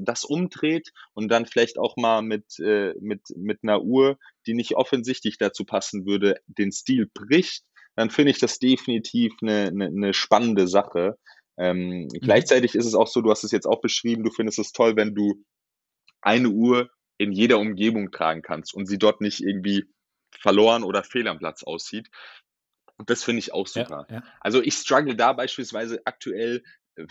das 0.00 0.24
umdreht 0.24 0.90
und 1.14 1.28
dann 1.28 1.46
vielleicht 1.46 1.78
auch 1.78 1.96
mal 1.96 2.22
mit, 2.22 2.58
äh, 2.58 2.94
mit, 3.00 3.22
mit 3.36 3.60
einer 3.62 3.82
Uhr, 3.82 4.18
die 4.46 4.54
nicht 4.54 4.76
offensichtlich 4.76 5.38
dazu 5.38 5.64
passen 5.64 6.06
würde, 6.06 6.40
den 6.46 6.72
Stil 6.72 7.08
bricht, 7.12 7.64
dann 7.96 8.10
finde 8.10 8.30
ich 8.30 8.38
das 8.38 8.58
definitiv 8.58 9.32
eine, 9.42 9.68
eine, 9.68 9.86
eine 9.86 10.14
spannende 10.14 10.66
Sache. 10.66 11.18
Ähm, 11.56 12.02
mhm. 12.02 12.08
Gleichzeitig 12.08 12.74
ist 12.74 12.86
es 12.86 12.94
auch 12.94 13.08
so, 13.08 13.20
du 13.20 13.30
hast 13.30 13.44
es 13.44 13.52
jetzt 13.52 13.66
auch 13.66 13.80
beschrieben, 13.80 14.24
du 14.24 14.30
findest 14.30 14.58
es 14.58 14.72
toll, 14.72 14.96
wenn 14.96 15.14
du 15.14 15.44
eine 16.20 16.48
Uhr 16.48 16.90
in 17.18 17.32
jeder 17.32 17.58
Umgebung 17.58 18.10
tragen 18.10 18.42
kannst 18.42 18.74
und 18.74 18.86
sie 18.86 18.98
dort 18.98 19.20
nicht 19.20 19.40
irgendwie 19.40 19.84
verloren 20.30 20.84
oder 20.84 21.02
fehl 21.02 21.28
am 21.28 21.38
Platz 21.38 21.62
aussieht. 21.62 22.08
Und 23.00 23.08
das 23.08 23.24
finde 23.24 23.38
ich 23.38 23.54
auch 23.54 23.66
super. 23.66 24.06
Ja, 24.10 24.16
ja. 24.16 24.22
Also 24.40 24.60
ich 24.62 24.74
struggle 24.74 25.16
da 25.16 25.32
beispielsweise 25.32 26.02
aktuell, 26.04 26.62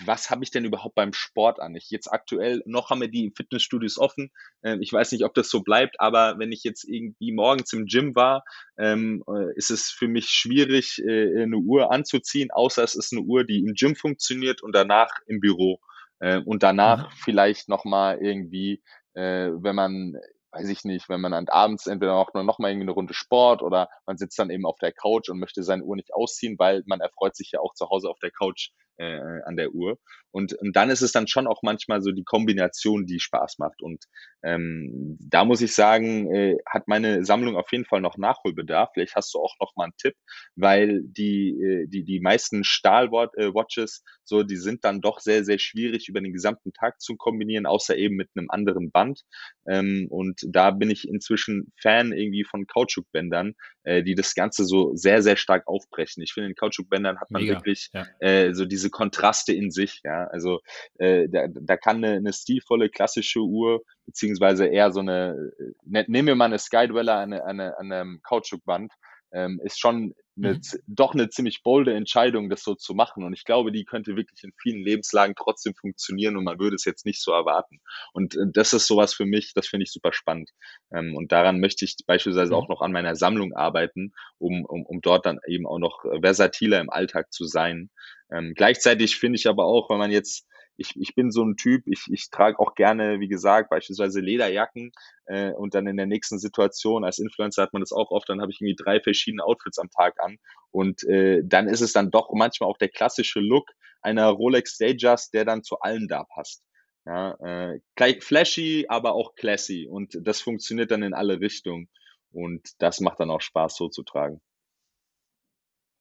was 0.05 0.29
habe 0.29 0.43
ich 0.43 0.51
denn 0.51 0.63
überhaupt 0.63 0.93
beim 0.93 1.13
Sport 1.13 1.59
an? 1.59 1.73
Ich 1.73 1.89
jetzt 1.89 2.13
aktuell, 2.13 2.61
noch 2.67 2.91
haben 2.91 3.01
wir 3.01 3.07
die 3.07 3.33
Fitnessstudios 3.35 3.97
offen. 3.97 4.29
Ähm, 4.61 4.83
ich 4.83 4.93
weiß 4.93 5.11
nicht, 5.11 5.23
ob 5.23 5.33
das 5.33 5.49
so 5.49 5.61
bleibt, 5.61 5.99
aber 5.99 6.37
wenn 6.37 6.51
ich 6.51 6.63
jetzt 6.63 6.83
irgendwie 6.83 7.31
morgens 7.31 7.73
im 7.73 7.87
Gym 7.87 8.13
war, 8.13 8.43
ähm, 8.77 9.23
äh, 9.27 9.51
ist 9.55 9.71
es 9.71 9.89
für 9.89 10.07
mich 10.07 10.29
schwierig, 10.29 11.01
äh, 11.03 11.41
eine 11.41 11.57
Uhr 11.57 11.91
anzuziehen, 11.91 12.51
außer 12.51 12.83
es 12.83 12.93
ist 12.93 13.11
eine 13.11 13.21
Uhr, 13.21 13.43
die 13.43 13.61
im 13.61 13.73
Gym 13.73 13.95
funktioniert 13.95 14.61
und 14.61 14.75
danach 14.75 15.09
im 15.25 15.39
Büro. 15.39 15.79
Äh, 16.19 16.37
und 16.45 16.61
danach 16.61 17.09
mhm. 17.09 17.17
vielleicht 17.23 17.67
nochmal 17.67 18.19
irgendwie, 18.21 18.83
wenn 19.15 19.75
man 19.75 20.13
weiß 20.51 20.69
ich 20.69 20.83
nicht, 20.83 21.09
wenn 21.09 21.21
man 21.21 21.31
dann 21.31 21.47
abends 21.47 21.87
entweder 21.87 22.15
auch 22.15 22.33
nur 22.33 22.43
noch 22.43 22.59
mal 22.59 22.69
irgendwie 22.69 22.85
eine 22.85 22.91
Runde 22.91 23.13
Sport 23.13 23.61
oder 23.61 23.89
man 24.05 24.17
sitzt 24.17 24.39
dann 24.39 24.49
eben 24.49 24.65
auf 24.65 24.77
der 24.79 24.91
Couch 24.91 25.29
und 25.29 25.39
möchte 25.39 25.63
seine 25.63 25.83
Uhr 25.83 25.95
nicht 25.95 26.13
ausziehen, 26.13 26.57
weil 26.57 26.83
man 26.85 27.01
erfreut 27.01 27.35
sich 27.35 27.51
ja 27.51 27.59
auch 27.59 27.73
zu 27.73 27.89
Hause 27.89 28.09
auf 28.09 28.19
der 28.19 28.31
Couch 28.31 28.71
äh, 28.99 29.41
an 29.45 29.55
der 29.55 29.73
Uhr. 29.73 29.97
Und, 30.31 30.53
und 30.53 30.75
dann 30.75 30.91
ist 30.91 31.01
es 31.01 31.11
dann 31.11 31.27
schon 31.27 31.47
auch 31.47 31.61
manchmal 31.63 32.01
so 32.01 32.11
die 32.11 32.23
Kombination, 32.23 33.05
die 33.05 33.19
Spaß 33.19 33.57
macht. 33.57 33.81
Und 33.81 34.05
ähm, 34.43 35.17
da 35.19 35.43
muss 35.43 35.61
ich 35.61 35.73
sagen, 35.73 36.31
äh, 36.33 36.57
hat 36.67 36.87
meine 36.87 37.25
Sammlung 37.25 37.55
auf 37.55 37.71
jeden 37.71 37.85
Fall 37.85 38.01
noch 38.01 38.17
Nachholbedarf. 38.17 38.91
Vielleicht 38.93 39.15
hast 39.15 39.33
du 39.33 39.39
auch 39.39 39.55
noch 39.59 39.75
mal 39.75 39.85
einen 39.85 39.97
Tipp, 39.97 40.13
weil 40.55 41.01
die, 41.03 41.49
äh, 41.59 41.87
die, 41.87 42.03
die 42.03 42.19
meisten 42.19 42.63
Stahl-Watches, 42.63 44.03
äh, 44.05 44.09
so, 44.23 44.43
die 44.43 44.57
sind 44.57 44.83
dann 44.83 45.01
doch 45.01 45.19
sehr, 45.19 45.43
sehr 45.43 45.57
schwierig 45.57 46.07
über 46.09 46.21
den 46.21 46.33
gesamten 46.33 46.73
Tag 46.73 47.01
zu 47.01 47.15
kombinieren, 47.15 47.65
außer 47.65 47.97
eben 47.97 48.15
mit 48.15 48.29
einem 48.35 48.51
anderen 48.51 48.91
Band. 48.91 49.21
Ähm, 49.67 50.07
und 50.09 50.41
da 50.47 50.69
bin 50.69 50.91
ich 50.91 51.07
inzwischen 51.07 51.71
Fan 51.81 52.11
irgendwie 52.11 52.43
von 52.43 52.67
Kautschukbändern, 52.67 53.55
äh, 53.83 54.03
die 54.03 54.13
das 54.13 54.35
Ganze 54.35 54.65
so 54.65 54.93
sehr, 54.93 55.23
sehr 55.23 55.37
stark 55.37 55.67
aufbrechen. 55.67 56.21
Ich 56.21 56.33
finde, 56.33 56.49
in 56.49 56.55
Kautschukbändern 56.55 57.19
hat 57.19 57.31
man 57.31 57.41
Mega, 57.41 57.55
wirklich 57.55 57.89
ja. 57.93 58.05
äh, 58.19 58.53
so 58.53 58.65
diese 58.65 58.88
Kontraste 58.91 59.53
in 59.53 59.71
sich. 59.71 60.01
Ja, 60.03 60.25
also 60.25 60.59
äh, 60.97 61.27
da, 61.29 61.47
da 61.47 61.77
kann 61.77 62.03
eine, 62.03 62.17
eine 62.17 62.33
stilvolle 62.33 62.89
klassische 62.89 63.39
Uhr 63.39 63.81
beziehungsweise 64.05 64.65
eher 64.65 64.91
so 64.91 64.99
eine, 64.99 65.51
äh, 65.59 65.63
ne, 65.85 66.05
nehmen 66.07 66.27
wir 66.27 66.35
mal 66.35 66.45
eine 66.45 66.59
Skydweller 66.59 67.17
an, 67.17 67.33
an, 67.33 67.59
an 67.59 67.91
einem 67.91 68.19
Kautschukband, 68.23 68.93
ähm, 69.31 69.59
ist 69.63 69.79
schon 69.79 70.15
eine, 70.37 70.55
mhm. 70.55 70.61
doch 70.87 71.13
eine 71.13 71.29
ziemlich 71.29 71.63
bolde 71.63 71.93
Entscheidung, 71.93 72.49
das 72.49 72.63
so 72.63 72.75
zu 72.75 72.93
machen. 72.93 73.23
Und 73.23 73.33
ich 73.33 73.43
glaube, 73.43 73.71
die 73.71 73.85
könnte 73.85 74.15
wirklich 74.15 74.43
in 74.43 74.53
vielen 74.61 74.83
Lebenslagen 74.83 75.35
trotzdem 75.35 75.75
funktionieren 75.75 76.37
und 76.37 76.43
man 76.43 76.59
würde 76.59 76.75
es 76.75 76.85
jetzt 76.85 77.05
nicht 77.05 77.21
so 77.21 77.31
erwarten. 77.31 77.79
Und 78.13 78.35
äh, 78.35 78.45
das 78.51 78.73
ist 78.73 78.87
sowas 78.87 79.13
für 79.13 79.25
mich, 79.25 79.53
das 79.53 79.67
finde 79.67 79.83
ich 79.83 79.91
super 79.91 80.13
spannend. 80.13 80.49
Ähm, 80.91 81.15
und 81.15 81.31
daran 81.31 81.59
möchte 81.59 81.85
ich 81.85 81.95
beispielsweise 82.05 82.55
auch 82.55 82.67
mhm. 82.67 82.73
noch 82.73 82.81
an 82.81 82.91
meiner 82.91 83.15
Sammlung 83.15 83.53
arbeiten, 83.53 84.13
um, 84.37 84.65
um, 84.65 84.85
um 84.85 85.01
dort 85.01 85.25
dann 85.25 85.39
eben 85.47 85.67
auch 85.67 85.79
noch 85.79 86.03
versatiler 86.21 86.79
im 86.79 86.89
Alltag 86.89 87.31
zu 87.31 87.45
sein. 87.45 87.89
Ähm, 88.31 88.53
gleichzeitig 88.55 89.17
finde 89.17 89.37
ich 89.37 89.47
aber 89.47 89.65
auch, 89.65 89.89
wenn 89.89 89.97
man 89.97 90.11
jetzt 90.11 90.47
ich, 90.79 90.95
ich 90.95 91.13
bin 91.13 91.31
so 91.31 91.43
ein 91.43 91.57
Typ, 91.57 91.83
ich, 91.85 92.05
ich 92.09 92.29
trage 92.29 92.59
auch 92.59 92.73
gerne, 92.73 93.19
wie 93.19 93.27
gesagt, 93.27 93.69
beispielsweise 93.69 94.21
Lederjacken 94.21 94.91
äh, 95.25 95.51
und 95.51 95.75
dann 95.75 95.87
in 95.87 95.97
der 95.97 96.05
nächsten 96.05 96.39
Situation, 96.39 97.03
als 97.03 97.19
Influencer 97.19 97.63
hat 97.63 97.73
man 97.73 97.81
das 97.81 97.91
auch 97.91 98.11
oft, 98.11 98.29
dann 98.29 98.41
habe 98.41 98.51
ich 98.51 98.61
irgendwie 98.61 98.81
drei 98.81 99.01
verschiedene 99.01 99.43
Outfits 99.43 99.77
am 99.77 99.89
Tag 99.89 100.15
an 100.19 100.37
und 100.71 101.03
äh, 101.03 101.41
dann 101.43 101.67
ist 101.67 101.81
es 101.81 101.93
dann 101.93 102.11
doch 102.11 102.29
manchmal 102.33 102.69
auch 102.69 102.77
der 102.77 102.89
klassische 102.89 103.39
Look 103.39 103.69
einer 104.01 104.29
Rolex 104.29 104.77
Datejust, 104.77 105.33
der 105.33 105.45
dann 105.45 105.63
zu 105.63 105.79
allen 105.79 106.07
da 106.07 106.23
passt. 106.23 106.63
Ja, 107.05 107.73
äh, 107.73 108.21
flashy, 108.21 108.85
aber 108.87 109.13
auch 109.13 109.35
classy 109.35 109.87
und 109.89 110.17
das 110.21 110.41
funktioniert 110.41 110.91
dann 110.91 111.03
in 111.03 111.13
alle 111.13 111.39
Richtungen 111.39 111.89
und 112.31 112.69
das 112.79 112.99
macht 112.99 113.19
dann 113.19 113.31
auch 113.31 113.41
Spaß 113.41 113.75
so 113.75 113.89
zu 113.89 114.03
tragen. 114.03 114.41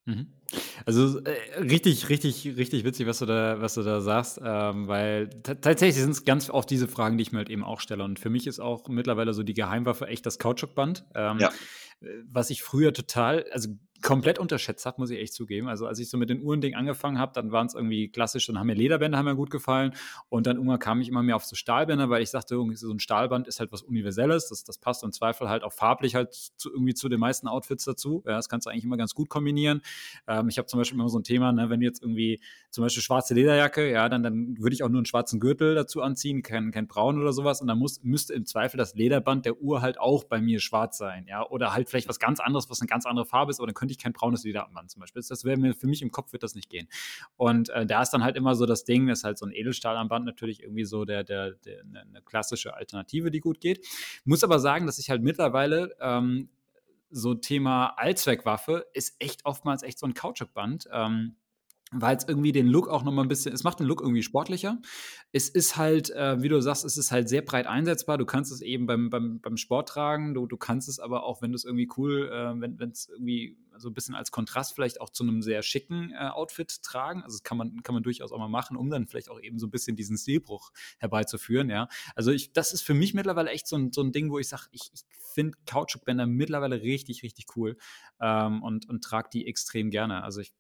Mhm. 0.07 0.38
Also 0.87 1.21
äh, 1.21 1.61
richtig, 1.61 2.09
richtig, 2.09 2.57
richtig 2.57 2.85
witzig, 2.85 3.07
was 3.07 3.19
du 3.19 3.27
da, 3.27 3.61
was 3.61 3.75
du 3.75 3.83
da 3.83 4.01
sagst, 4.01 4.41
ähm, 4.43 4.89
weil 4.89 5.29
tatsächlich 5.43 5.97
sind 5.97 6.11
es 6.11 6.25
ganz 6.25 6.49
oft 6.49 6.71
diese 6.71 6.89
Fragen, 6.89 7.19
die 7.19 7.23
ich 7.23 7.33
mir 7.33 7.39
halt 7.39 7.51
eben 7.51 7.65
auch 7.65 7.81
stelle. 7.81 8.05
Und 8.05 8.19
für 8.19 8.31
mich 8.31 8.47
ist 8.47 8.61
auch 8.61 8.89
mittlerweile 8.89 9.35
so 9.35 9.43
die 9.43 9.55
Geheimwaffe 9.55 10.07
echt 10.07 10.25
das 10.25 10.39
Kautschukband. 10.39 11.05
Ähm, 11.15 11.39
ja. 11.39 11.51
Äh, 12.01 12.07
was 12.31 12.51
ich 12.51 12.63
früher 12.63 12.93
total, 12.93 13.45
also 13.53 13.69
komplett 14.03 14.39
unterschätzt 14.39 14.87
habe, 14.87 15.01
muss 15.01 15.11
ich 15.11 15.19
echt 15.19 15.35
zugeben. 15.35 15.69
Also 15.69 15.87
als 15.87 15.99
ich 15.99 16.09
so 16.09 16.19
mit 16.19 16.31
den 16.31 16.43
Uhrending 16.43 16.75
angefangen 16.75 17.19
habe, 17.19 17.33
dann 17.35 17.51
waren 17.51 17.67
es 17.67 17.75
irgendwie 17.75 18.09
klassisch, 18.09 18.47
dann 18.47 18.59
haben 18.59 18.69
mir 18.69 18.75
Lederbänder 18.75 19.19
haben 19.19 19.25
mir 19.25 19.35
gut 19.35 19.51
gefallen 19.51 19.93
und 20.29 20.47
dann 20.47 20.57
irgendwann 20.57 20.79
kam 20.79 21.01
ich 21.01 21.09
immer 21.09 21.23
mehr 21.23 21.37
auf 21.37 21.45
so 21.45 21.57
Stahlbänder, 21.57 22.09
weil 22.09 22.23
ich 22.23 22.31
sagte, 22.31 22.55
irgendwie 22.55 22.77
so 22.77 22.93
ein 22.93 23.01
Stahlband 23.01 23.49
ist 23.49 23.61
halt 23.61 23.73
was 23.73 23.83
Universelles, 23.83 24.49
das, 24.49 24.65
das 24.65 24.79
passt 24.79 25.03
im 25.03 25.13
Zweifel 25.13 25.49
halt 25.49 25.65
auch 25.65 25.73
farblich 25.73 26.15
halt 26.15 26.33
zu, 26.33 26.73
irgendwie 26.73 26.95
zu 26.95 27.09
den 27.09 27.19
meisten 27.19 27.49
Outfits 27.49 27.85
dazu. 27.85 28.23
Ja, 28.27 28.37
das 28.37 28.49
kannst 28.49 28.67
du 28.67 28.71
eigentlich 28.71 28.85
immer 28.85 28.97
ganz 28.97 29.15
gut 29.15 29.29
kombinieren. 29.29 29.83
Ähm, 30.39 30.49
ich 30.49 30.59
habe 30.59 30.67
zum 30.67 30.79
Beispiel 30.79 30.99
immer 30.99 31.09
so 31.09 31.19
ein 31.19 31.25
Thema, 31.25 31.53
ne, 31.53 31.71
wenn 31.71 31.81
jetzt 31.81 32.03
irgendwie 32.03 32.41
zum 32.71 32.85
Beispiel 32.85 33.03
schwarze 33.03 33.35
Lederjacke, 33.35 33.91
ja, 33.91 34.09
dann, 34.09 34.23
dann 34.23 34.57
würde 34.59 34.75
ich 34.75 34.83
auch 34.83 34.89
nur 34.89 34.99
einen 34.99 35.07
schwarzen 35.07 35.41
Gürtel 35.41 35.75
dazu 35.75 36.03
anziehen, 36.03 36.43
kein, 36.43 36.71
kein 36.71 36.87
braun 36.87 37.21
oder 37.21 37.33
sowas 37.33 37.61
und 37.61 37.69
dann 37.69 37.79
muss, 37.79 38.03
müsste 38.03 38.35
im 38.35 38.45
Zweifel 38.45 38.77
das 38.77 38.95
Lederband 38.95 39.47
der 39.47 39.61
Uhr 39.61 39.81
halt 39.81 39.99
auch 39.99 40.25
bei 40.25 40.41
mir 40.41 40.61
schwarz 40.61 40.99
sein, 40.99 41.27
ja, 41.27 41.47
oder 41.49 41.73
halt 41.73 41.89
vielleicht 41.89 42.09
was 42.09 42.19
ganz 42.19 42.41
anderes, 42.41 42.69
was 42.69 42.81
eine 42.81 42.89
ganz 42.89 43.07
andere 43.07 43.25
Farbe 43.25 43.51
ist, 43.51 43.61
aber 43.61 43.67
dann 43.67 43.75
könnte 43.75 43.93
ich 43.93 43.99
kein 43.99 44.13
braunes 44.13 44.45
Leder 44.45 44.59
Diamanten 44.59 44.89
zum 44.89 45.01
Beispiel. 45.01 45.23
Das 45.27 45.45
wäre 45.45 45.57
mir 45.57 45.75
für 45.75 45.87
mich 45.87 46.03
im 46.03 46.11
Kopf 46.11 46.33
wird 46.33 46.43
das 46.43 46.55
nicht 46.55 46.69
gehen. 46.69 46.89
Und 47.37 47.71
äh, 47.71 47.87
da 47.87 48.03
ist 48.03 48.11
dann 48.11 48.25
halt 48.25 48.37
immer 48.37 48.55
so 48.55 48.67
das 48.67 48.85
Ding, 48.85 49.07
dass 49.07 49.25
halt 49.25 49.39
so 49.39 49.47
ein 49.47 49.53
Edelstahlarmband 49.53 50.25
natürlich 50.25 50.63
irgendwie 50.63 50.85
so 50.85 51.05
der, 51.05 51.25
der, 51.25 51.53
der 51.53 51.81
eine, 51.81 52.03
eine 52.03 52.23
klassische 52.23 52.75
Alternative, 52.75 53.31
die 53.31 53.41
gut 53.41 53.61
geht. 53.61 53.87
Muss 54.25 54.45
aber 54.45 54.59
sagen, 54.59 54.87
dass 54.87 54.99
ich 54.99 55.11
halt 55.11 55.23
mittlerweile 55.23 55.95
ähm, 56.01 56.49
so 57.11 57.35
Thema 57.35 57.99
Allzweckwaffe 57.99 58.87
ist 58.93 59.17
echt 59.19 59.45
oftmals 59.45 59.83
echt 59.83 59.99
so 59.99 60.07
ein 60.07 60.15
Kautschukband. 60.15 60.89
Ähm, 60.93 61.37
weil 61.93 62.17
es 62.17 62.25
irgendwie 62.27 62.53
den 62.53 62.67
Look 62.67 62.89
auch 62.89 63.03
nochmal 63.03 63.25
ein 63.25 63.29
bisschen, 63.29 63.55
es 63.55 63.65
macht 63.65 63.81
den 63.81 63.87
Look 63.87 64.01
irgendwie 64.01 64.23
sportlicher. 64.23 64.79
Es 65.33 65.49
ist 65.49 65.77
halt, 65.77 66.11
äh, 66.11 66.43
wie 66.43 66.49
du 66.49 66.61
sagst, 66.61 66.85
es 66.85 66.97
ist 66.97 67.11
halt 67.11 67.29
sehr 67.29 67.43
breit 67.43 67.67
einsetzbar. 67.67 68.19
Du 68.19 68.27
kannst 68.27 68.53
es 68.53 68.61
eben 68.61 68.87
beim, 68.87 69.11
beim, 69.11 69.41
beim 69.41 69.57
Sport 69.57 69.89
tragen, 69.89 70.35
du, 70.35 70.47
du 70.47 70.57
kannst 70.57 70.89
es 70.89 70.99
aber 70.99 71.25
auch, 71.25 71.43
wenn 71.43 71.53
du 71.53 71.57
es 71.57 71.65
irgendwie 71.65 71.89
cool, 71.97 72.29
äh, 72.33 72.61
wenn 72.61 72.91
es 72.91 73.09
irgendwie 73.09 73.57
so 73.77 73.89
ein 73.89 73.95
bisschen 73.95 74.15
als 74.15 74.31
Kontrast 74.31 74.75
vielleicht 74.75 75.01
auch 75.01 75.11
zu 75.11 75.23
einem 75.23 75.43
sehr 75.43 75.63
schicken 75.63 76.13
äh, 76.13 76.29
Outfit 76.29 76.83
tragen. 76.83 77.23
Also 77.23 77.37
das 77.37 77.43
kann 77.43 77.57
man, 77.57 77.83
kann 77.83 77.95
man 77.95 78.03
durchaus 78.03 78.33
auch 78.33 78.39
mal 78.39 78.49
machen, 78.49 78.77
um 78.77 78.91
dann 78.91 79.07
vielleicht 79.07 79.31
auch 79.31 79.41
eben 79.41 79.59
so 79.59 79.67
ein 79.67 79.71
bisschen 79.71 79.97
diesen 79.97 80.17
Stilbruch 80.17 80.73
herbeizuführen, 80.99 81.71
ja. 81.71 81.89
Also 82.15 82.31
ich, 82.33 82.53
das 82.53 82.73
ist 82.73 82.83
für 82.83 82.95
mich 82.95 83.15
mittlerweile 83.15 83.51
echt 83.51 83.67
so 83.67 83.77
ein, 83.77 83.93
so 83.93 84.03
ein 84.03 84.13
Ding, 84.13 84.31
wo 84.31 84.39
ich 84.39 84.49
sage, 84.49 84.65
ich, 84.73 84.91
ich 84.93 85.03
finde 85.35 85.57
Kautschukbänder 85.67 86.27
mittlerweile 86.27 86.83
richtig, 86.83 87.23
richtig 87.23 87.47
cool 87.57 87.77
ähm, 88.21 88.63
und, 88.63 88.89
und 88.89 89.03
trage 89.03 89.29
die 89.33 89.47
extrem 89.47 89.91
gerne. 89.91 90.23
Also 90.23 90.41
ich 90.41 90.53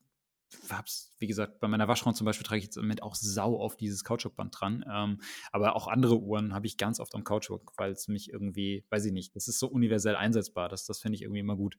hab's, 0.70 1.14
wie 1.18 1.26
gesagt, 1.26 1.60
bei 1.60 1.68
meiner 1.68 1.88
Waschraum 1.88 2.14
zum 2.14 2.24
Beispiel 2.24 2.46
trage 2.46 2.58
ich 2.58 2.64
jetzt 2.64 2.76
im 2.76 2.84
Moment 2.84 3.02
auch 3.02 3.14
sau 3.14 3.58
auf 3.60 3.76
dieses 3.76 4.04
Kautschukband 4.04 4.54
dran. 4.58 4.84
Ähm, 4.90 5.20
aber 5.52 5.76
auch 5.76 5.88
andere 5.88 6.18
Uhren 6.18 6.54
habe 6.54 6.66
ich 6.66 6.76
ganz 6.76 7.00
oft 7.00 7.14
am 7.14 7.24
Kautschuk, 7.24 7.72
weil 7.76 7.92
es 7.92 8.08
mich 8.08 8.32
irgendwie, 8.32 8.84
weiß 8.90 9.04
ich 9.04 9.12
nicht, 9.12 9.36
das 9.36 9.48
ist 9.48 9.58
so 9.58 9.68
universell 9.68 10.16
einsetzbar. 10.16 10.68
Das, 10.68 10.86
das 10.86 11.00
finde 11.00 11.16
ich 11.16 11.22
irgendwie 11.22 11.40
immer 11.40 11.56
gut. 11.56 11.76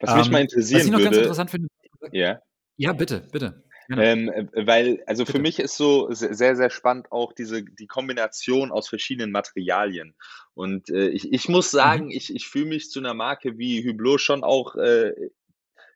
Was 0.00 0.14
mich 0.14 0.26
ähm, 0.26 0.32
mal 0.32 0.40
interessieren 0.42 0.78
was 0.78 0.86
ich 0.86 0.92
noch 0.92 0.98
würde, 0.98 1.10
ganz 1.10 1.16
interessant 1.18 1.50
finde. 1.50 1.68
Ja. 2.12 2.40
Ja, 2.76 2.92
bitte, 2.92 3.26
bitte. 3.32 3.64
Ähm, 3.90 4.28
äh, 4.28 4.66
weil, 4.66 5.02
also 5.06 5.24
Bitte. 5.24 5.32
für 5.32 5.42
mich 5.42 5.58
ist 5.58 5.76
so 5.76 6.08
sehr, 6.10 6.56
sehr 6.56 6.70
spannend 6.70 7.10
auch 7.10 7.32
diese, 7.32 7.64
die 7.64 7.86
Kombination 7.86 8.70
aus 8.70 8.88
verschiedenen 8.88 9.32
Materialien. 9.32 10.14
Und 10.54 10.90
äh, 10.90 11.08
ich, 11.08 11.32
ich 11.32 11.48
muss 11.48 11.70
sagen, 11.70 12.06
mhm. 12.06 12.10
ich, 12.10 12.34
ich 12.34 12.46
fühle 12.48 12.66
mich 12.66 12.90
zu 12.90 12.98
einer 12.98 13.14
Marke 13.14 13.56
wie 13.56 13.88
Hublot 13.88 14.20
schon 14.20 14.44
auch 14.44 14.76
äh, 14.76 15.14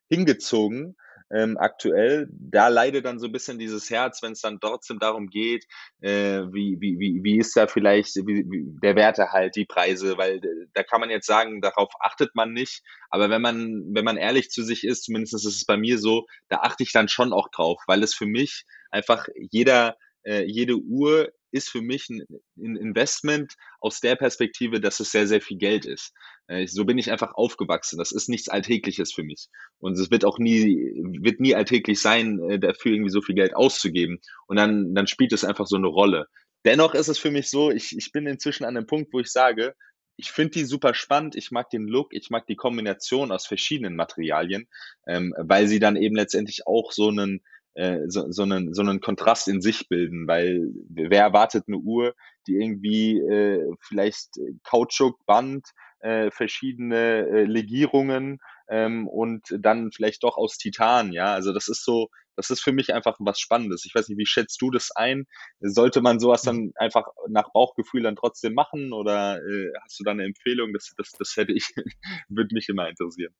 hingezogen, 0.09 0.97
ähm, 1.35 1.57
aktuell. 1.59 2.29
Da 2.31 2.69
leidet 2.69 3.05
dann 3.05 3.19
so 3.19 3.27
ein 3.27 3.33
bisschen 3.33 3.59
dieses 3.59 3.91
Herz, 3.91 4.23
wenn 4.23 4.33
es 4.33 4.41
dann 4.41 4.61
trotzdem 4.61 4.99
darum 4.99 5.29
geht, 5.29 5.65
äh, 6.01 6.43
wie, 6.53 6.77
wie, 6.81 6.99
wie, 6.99 7.21
wie 7.23 7.39
ist 7.39 7.57
da 7.57 7.67
vielleicht 7.67 8.17
wie, 8.17 8.45
wie 8.51 8.65
der 8.83 8.97
Wertehalt, 8.97 9.57
die 9.57 9.65
Preise, 9.65 10.19
weil 10.19 10.37
äh, 10.37 10.67
da 10.75 10.83
kann 10.83 11.01
man 11.01 11.11
jetzt 11.11 11.27
sagen, 11.27 11.61
darauf 11.61 11.91
achtet 12.01 12.35
man 12.35 12.53
nicht. 12.53 12.83
Aber 13.11 13.31
wenn 13.31 13.43
man, 13.43 13.83
wenn 13.95 14.05
man 14.05 14.17
ehrlich 14.17 14.51
zu 14.51 14.63
sich 14.63 14.85
ist, 14.85 15.05
zumindest 15.05 15.35
ist 15.35 15.45
es 15.47 15.65
bei 15.65 15.77
mir 15.77 15.99
so, 15.99 16.27
da 16.49 16.59
achte 16.59 16.83
ich 16.83 16.93
dann 16.93 17.09
schon 17.09 17.33
auch 17.33 17.49
drauf, 17.49 17.83
weil 17.87 18.03
es 18.03 18.15
für 18.15 18.27
mich 18.27 18.65
einfach 18.91 19.27
jeder, 19.51 19.97
äh, 20.25 20.45
jede 20.45 20.77
Uhr 20.77 21.33
ist 21.53 21.69
für 21.69 21.83
mich 21.83 22.09
ein 22.09 22.77
Investment 22.77 23.55
aus 23.81 24.01
der 24.01 24.17
Perspektive, 24.17 24.81
dass 24.81 25.01
es 25.01 25.13
sehr, 25.13 25.27
sehr 25.27 25.41
viel 25.41 25.59
Geld 25.59 25.85
ist. 25.85 26.13
Äh, 26.53 26.67
so 26.67 26.85
bin 26.85 26.99
ich 26.99 27.11
einfach 27.11 27.35
aufgewachsen. 27.35 27.99
Das 27.99 28.13
ist 28.13 28.29
nichts 28.29 28.49
Alltägliches 28.49 29.13
für 29.13 29.23
mich. 29.23 29.49
Und 29.79 29.99
es 29.99 30.11
wird 30.11 30.25
auch 30.25 30.39
nie, 30.39 30.93
wird 31.21 31.41
nie 31.41 31.55
alltäglich 31.55 32.01
sein, 32.01 32.39
äh, 32.51 32.59
dafür 32.59 32.93
irgendwie 32.93 33.11
so 33.11 33.23
viel 33.23 33.35
Geld 33.35 33.57
auszugeben. 33.57 34.21
Und 34.47 34.57
dann, 34.57 34.95
dann 34.95 35.07
spielt 35.07 35.33
es 35.33 35.45
einfach 35.45 35.67
so 35.67 35.77
eine 35.77 35.89
Rolle. 35.89 36.27
Dennoch 36.65 36.95
ist 36.95 37.09
es 37.09 37.19
für 37.19 37.31
mich 37.31 37.49
so, 37.51 37.71
ich, 37.71 37.97
ich 37.97 38.13
bin 38.13 38.27
inzwischen 38.27 38.65
an 38.65 38.77
einem 38.77 38.87
Punkt, 38.87 39.13
wo 39.13 39.19
ich 39.19 39.33
sage, 39.33 39.75
ich 40.17 40.31
finde 40.31 40.53
die 40.53 40.65
super 40.65 40.95
spannend, 40.95 41.35
ich 41.37 41.51
mag 41.51 41.71
den 41.71 41.89
Look, 41.89 42.13
ich 42.13 42.31
mag 42.31 42.47
die 42.47 42.55
Kombination 42.55 43.33
aus 43.33 43.47
verschiedenen 43.47 43.97
Materialien, 43.97 44.69
ähm, 45.07 45.35
weil 45.39 45.67
sie 45.67 45.81
dann 45.81 45.97
eben 45.97 46.15
letztendlich 46.15 46.67
auch 46.67 46.93
so 46.93 47.09
einen, 47.09 47.43
äh, 47.75 48.01
so, 48.07 48.31
so, 48.31 48.43
einen, 48.43 48.75
so 48.75 48.83
einen 48.83 49.01
Kontrast 49.01 49.49
in 49.49 49.63
sich 49.63 49.89
bilden, 49.89 50.29
weil 50.29 50.69
wer 50.89 51.23
erwartet 51.23 51.65
eine 51.67 51.79
Uhr, 51.79 52.15
die 52.47 52.57
irgendwie 52.57 53.19
äh, 53.19 53.75
vielleicht 53.81 54.39
Kautschukband, 54.63 55.67
äh, 56.03 56.31
verschiedene 56.31 57.27
äh, 57.27 57.45
Legierungen 57.45 58.41
ähm, 58.69 59.09
und 59.09 59.43
dann 59.59 59.93
vielleicht 59.93 60.23
doch 60.25 60.37
aus 60.37 60.59
Titan, 60.59 61.13
ja, 61.13 61.33
also 61.33 61.53
das 61.53 61.69
ist 61.69 61.85
so, 61.85 62.11
das 62.37 62.51
ist 62.51 62.63
für 62.63 62.73
mich 62.73 62.95
einfach 62.95 63.17
was 63.21 63.39
Spannendes. 63.39 63.85
Ich 63.85 63.95
weiß 63.95 64.09
nicht, 64.09 64.19
wie 64.19 64.27
schätzt 64.27 64.61
du 64.63 64.71
das 64.71 64.91
ein? 64.95 65.27
Sollte 65.61 66.01
man 66.01 66.19
sowas 66.19 66.43
dann 66.43 66.73
einfach 66.77 67.07
nach 67.29 67.53
Bauchgefühl 67.53 68.03
dann 68.03 68.17
trotzdem 68.17 68.55
machen 68.55 68.93
oder 68.93 69.37
äh, 69.37 69.71
hast 69.83 70.01
du 70.01 70.05
da 70.05 70.13
eine 70.13 70.25
Empfehlung? 70.25 70.73
Das, 70.73 70.93
das, 70.97 71.13
das 71.13 71.37
hätte 71.37 71.53
ich, 71.53 71.73
würde 72.29 72.55
mich 72.55 72.69
immer 72.69 72.89
interessieren. 72.89 73.35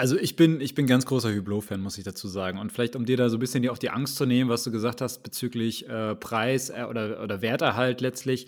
Also 0.00 0.16
ich 0.16 0.34
bin, 0.34 0.62
ich 0.62 0.74
bin 0.74 0.86
ganz 0.86 1.04
großer 1.04 1.30
Hublot-Fan, 1.36 1.78
muss 1.78 1.98
ich 1.98 2.04
dazu 2.04 2.26
sagen. 2.26 2.58
Und 2.58 2.72
vielleicht, 2.72 2.96
um 2.96 3.04
dir 3.04 3.18
da 3.18 3.28
so 3.28 3.36
ein 3.36 3.38
bisschen 3.38 3.60
die, 3.60 3.68
auch 3.68 3.76
die 3.76 3.90
Angst 3.90 4.16
zu 4.16 4.24
nehmen, 4.24 4.48
was 4.48 4.64
du 4.64 4.70
gesagt 4.70 5.02
hast 5.02 5.22
bezüglich 5.22 5.86
äh, 5.90 6.16
Preis 6.16 6.70
äh, 6.70 6.86
oder, 6.88 7.22
oder 7.22 7.42
Werterhalt 7.42 8.00
letztlich. 8.00 8.46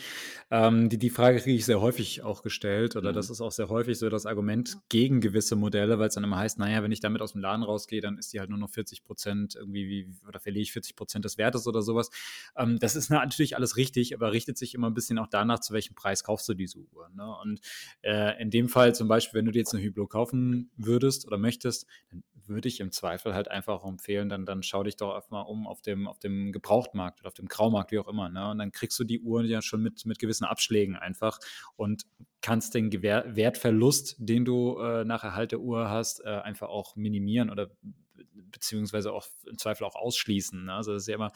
Ähm, 0.50 0.88
die, 0.88 0.96
die 0.96 1.10
Frage 1.10 1.40
kriege 1.40 1.58
ich 1.58 1.66
sehr 1.66 1.82
häufig 1.82 2.22
auch 2.22 2.42
gestellt 2.42 2.96
oder 2.96 3.10
mhm. 3.10 3.16
das 3.16 3.28
ist 3.28 3.42
auch 3.42 3.52
sehr 3.52 3.68
häufig 3.68 3.98
so 3.98 4.08
das 4.08 4.24
Argument 4.24 4.78
gegen 4.88 5.20
gewisse 5.20 5.54
Modelle, 5.54 5.98
weil 5.98 6.08
es 6.08 6.14
dann 6.14 6.24
immer 6.24 6.38
heißt, 6.38 6.58
naja, 6.58 6.82
wenn 6.82 6.90
ich 6.90 7.00
damit 7.00 7.20
aus 7.20 7.32
dem 7.32 7.42
Laden 7.42 7.62
rausgehe, 7.62 8.00
dann 8.00 8.16
ist 8.16 8.32
die 8.32 8.40
halt 8.40 8.48
nur 8.48 8.58
noch 8.58 8.70
40 8.70 9.04
Prozent 9.04 9.54
irgendwie, 9.54 9.88
wie, 9.88 10.26
oder 10.26 10.40
verliere 10.40 10.62
ich 10.62 10.72
40 10.72 10.96
Prozent 10.96 11.26
des 11.26 11.36
Wertes 11.36 11.66
oder 11.66 11.82
sowas. 11.82 12.08
Ähm, 12.56 12.78
das 12.78 12.96
ist 12.96 13.10
natürlich 13.10 13.56
alles 13.56 13.76
richtig, 13.76 14.14
aber 14.14 14.32
richtet 14.32 14.56
sich 14.56 14.72
immer 14.72 14.88
ein 14.88 14.94
bisschen 14.94 15.18
auch 15.18 15.28
danach, 15.28 15.60
zu 15.60 15.74
welchem 15.74 15.94
Preis 15.94 16.24
kaufst 16.24 16.48
du 16.48 16.54
diese 16.54 16.78
Uhr. 16.78 17.10
Ne? 17.14 17.26
Und 17.42 17.60
äh, 18.00 18.40
in 18.40 18.48
dem 18.48 18.70
Fall 18.70 18.94
zum 18.94 19.06
Beispiel, 19.06 19.38
wenn 19.38 19.44
du 19.44 19.52
dir 19.52 19.58
jetzt 19.58 19.74
eine 19.74 19.86
Hublot 19.86 20.08
kaufen 20.08 20.70
würdest 20.78 21.26
oder 21.26 21.41
möchtest, 21.42 21.86
dann 22.10 22.22
würde 22.46 22.68
ich 22.68 22.80
im 22.80 22.90
Zweifel 22.90 23.34
halt 23.34 23.48
einfach 23.48 23.84
empfehlen, 23.84 24.28
dann, 24.28 24.46
dann 24.46 24.62
schau 24.62 24.82
dich 24.82 24.96
doch 24.96 25.14
erstmal 25.14 25.44
um 25.44 25.66
auf 25.66 25.82
dem, 25.82 26.08
auf 26.08 26.18
dem 26.18 26.52
Gebrauchtmarkt 26.52 27.20
oder 27.20 27.28
auf 27.28 27.34
dem 27.34 27.48
Graumarkt, 27.48 27.92
wie 27.92 27.98
auch 27.98 28.08
immer. 28.08 28.28
Ne? 28.28 28.50
Und 28.50 28.58
dann 28.58 28.72
kriegst 28.72 28.98
du 28.98 29.04
die 29.04 29.20
Uhren 29.20 29.46
ja 29.46 29.62
schon 29.62 29.82
mit, 29.82 30.06
mit 30.06 30.18
gewissen 30.18 30.44
Abschlägen 30.44 30.96
einfach 30.96 31.38
und 31.76 32.06
kannst 32.40 32.74
den 32.74 32.90
Gewehr 32.90 33.24
Wertverlust, 33.36 34.16
den 34.18 34.44
du 34.44 34.78
äh, 34.78 35.04
nach 35.04 35.24
Erhalt 35.24 35.52
der 35.52 35.60
Uhr 35.60 35.90
hast, 35.90 36.24
äh, 36.24 36.28
einfach 36.28 36.68
auch 36.68 36.96
minimieren 36.96 37.50
oder 37.50 37.70
beziehungsweise 38.34 39.12
auch 39.12 39.26
im 39.46 39.58
Zweifel 39.58 39.84
auch 39.84 39.96
ausschließen. 39.96 40.64
Ne? 40.64 40.74
Also 40.74 40.92
das 40.92 41.02
ist 41.02 41.08
ja 41.08 41.14
immer, 41.14 41.32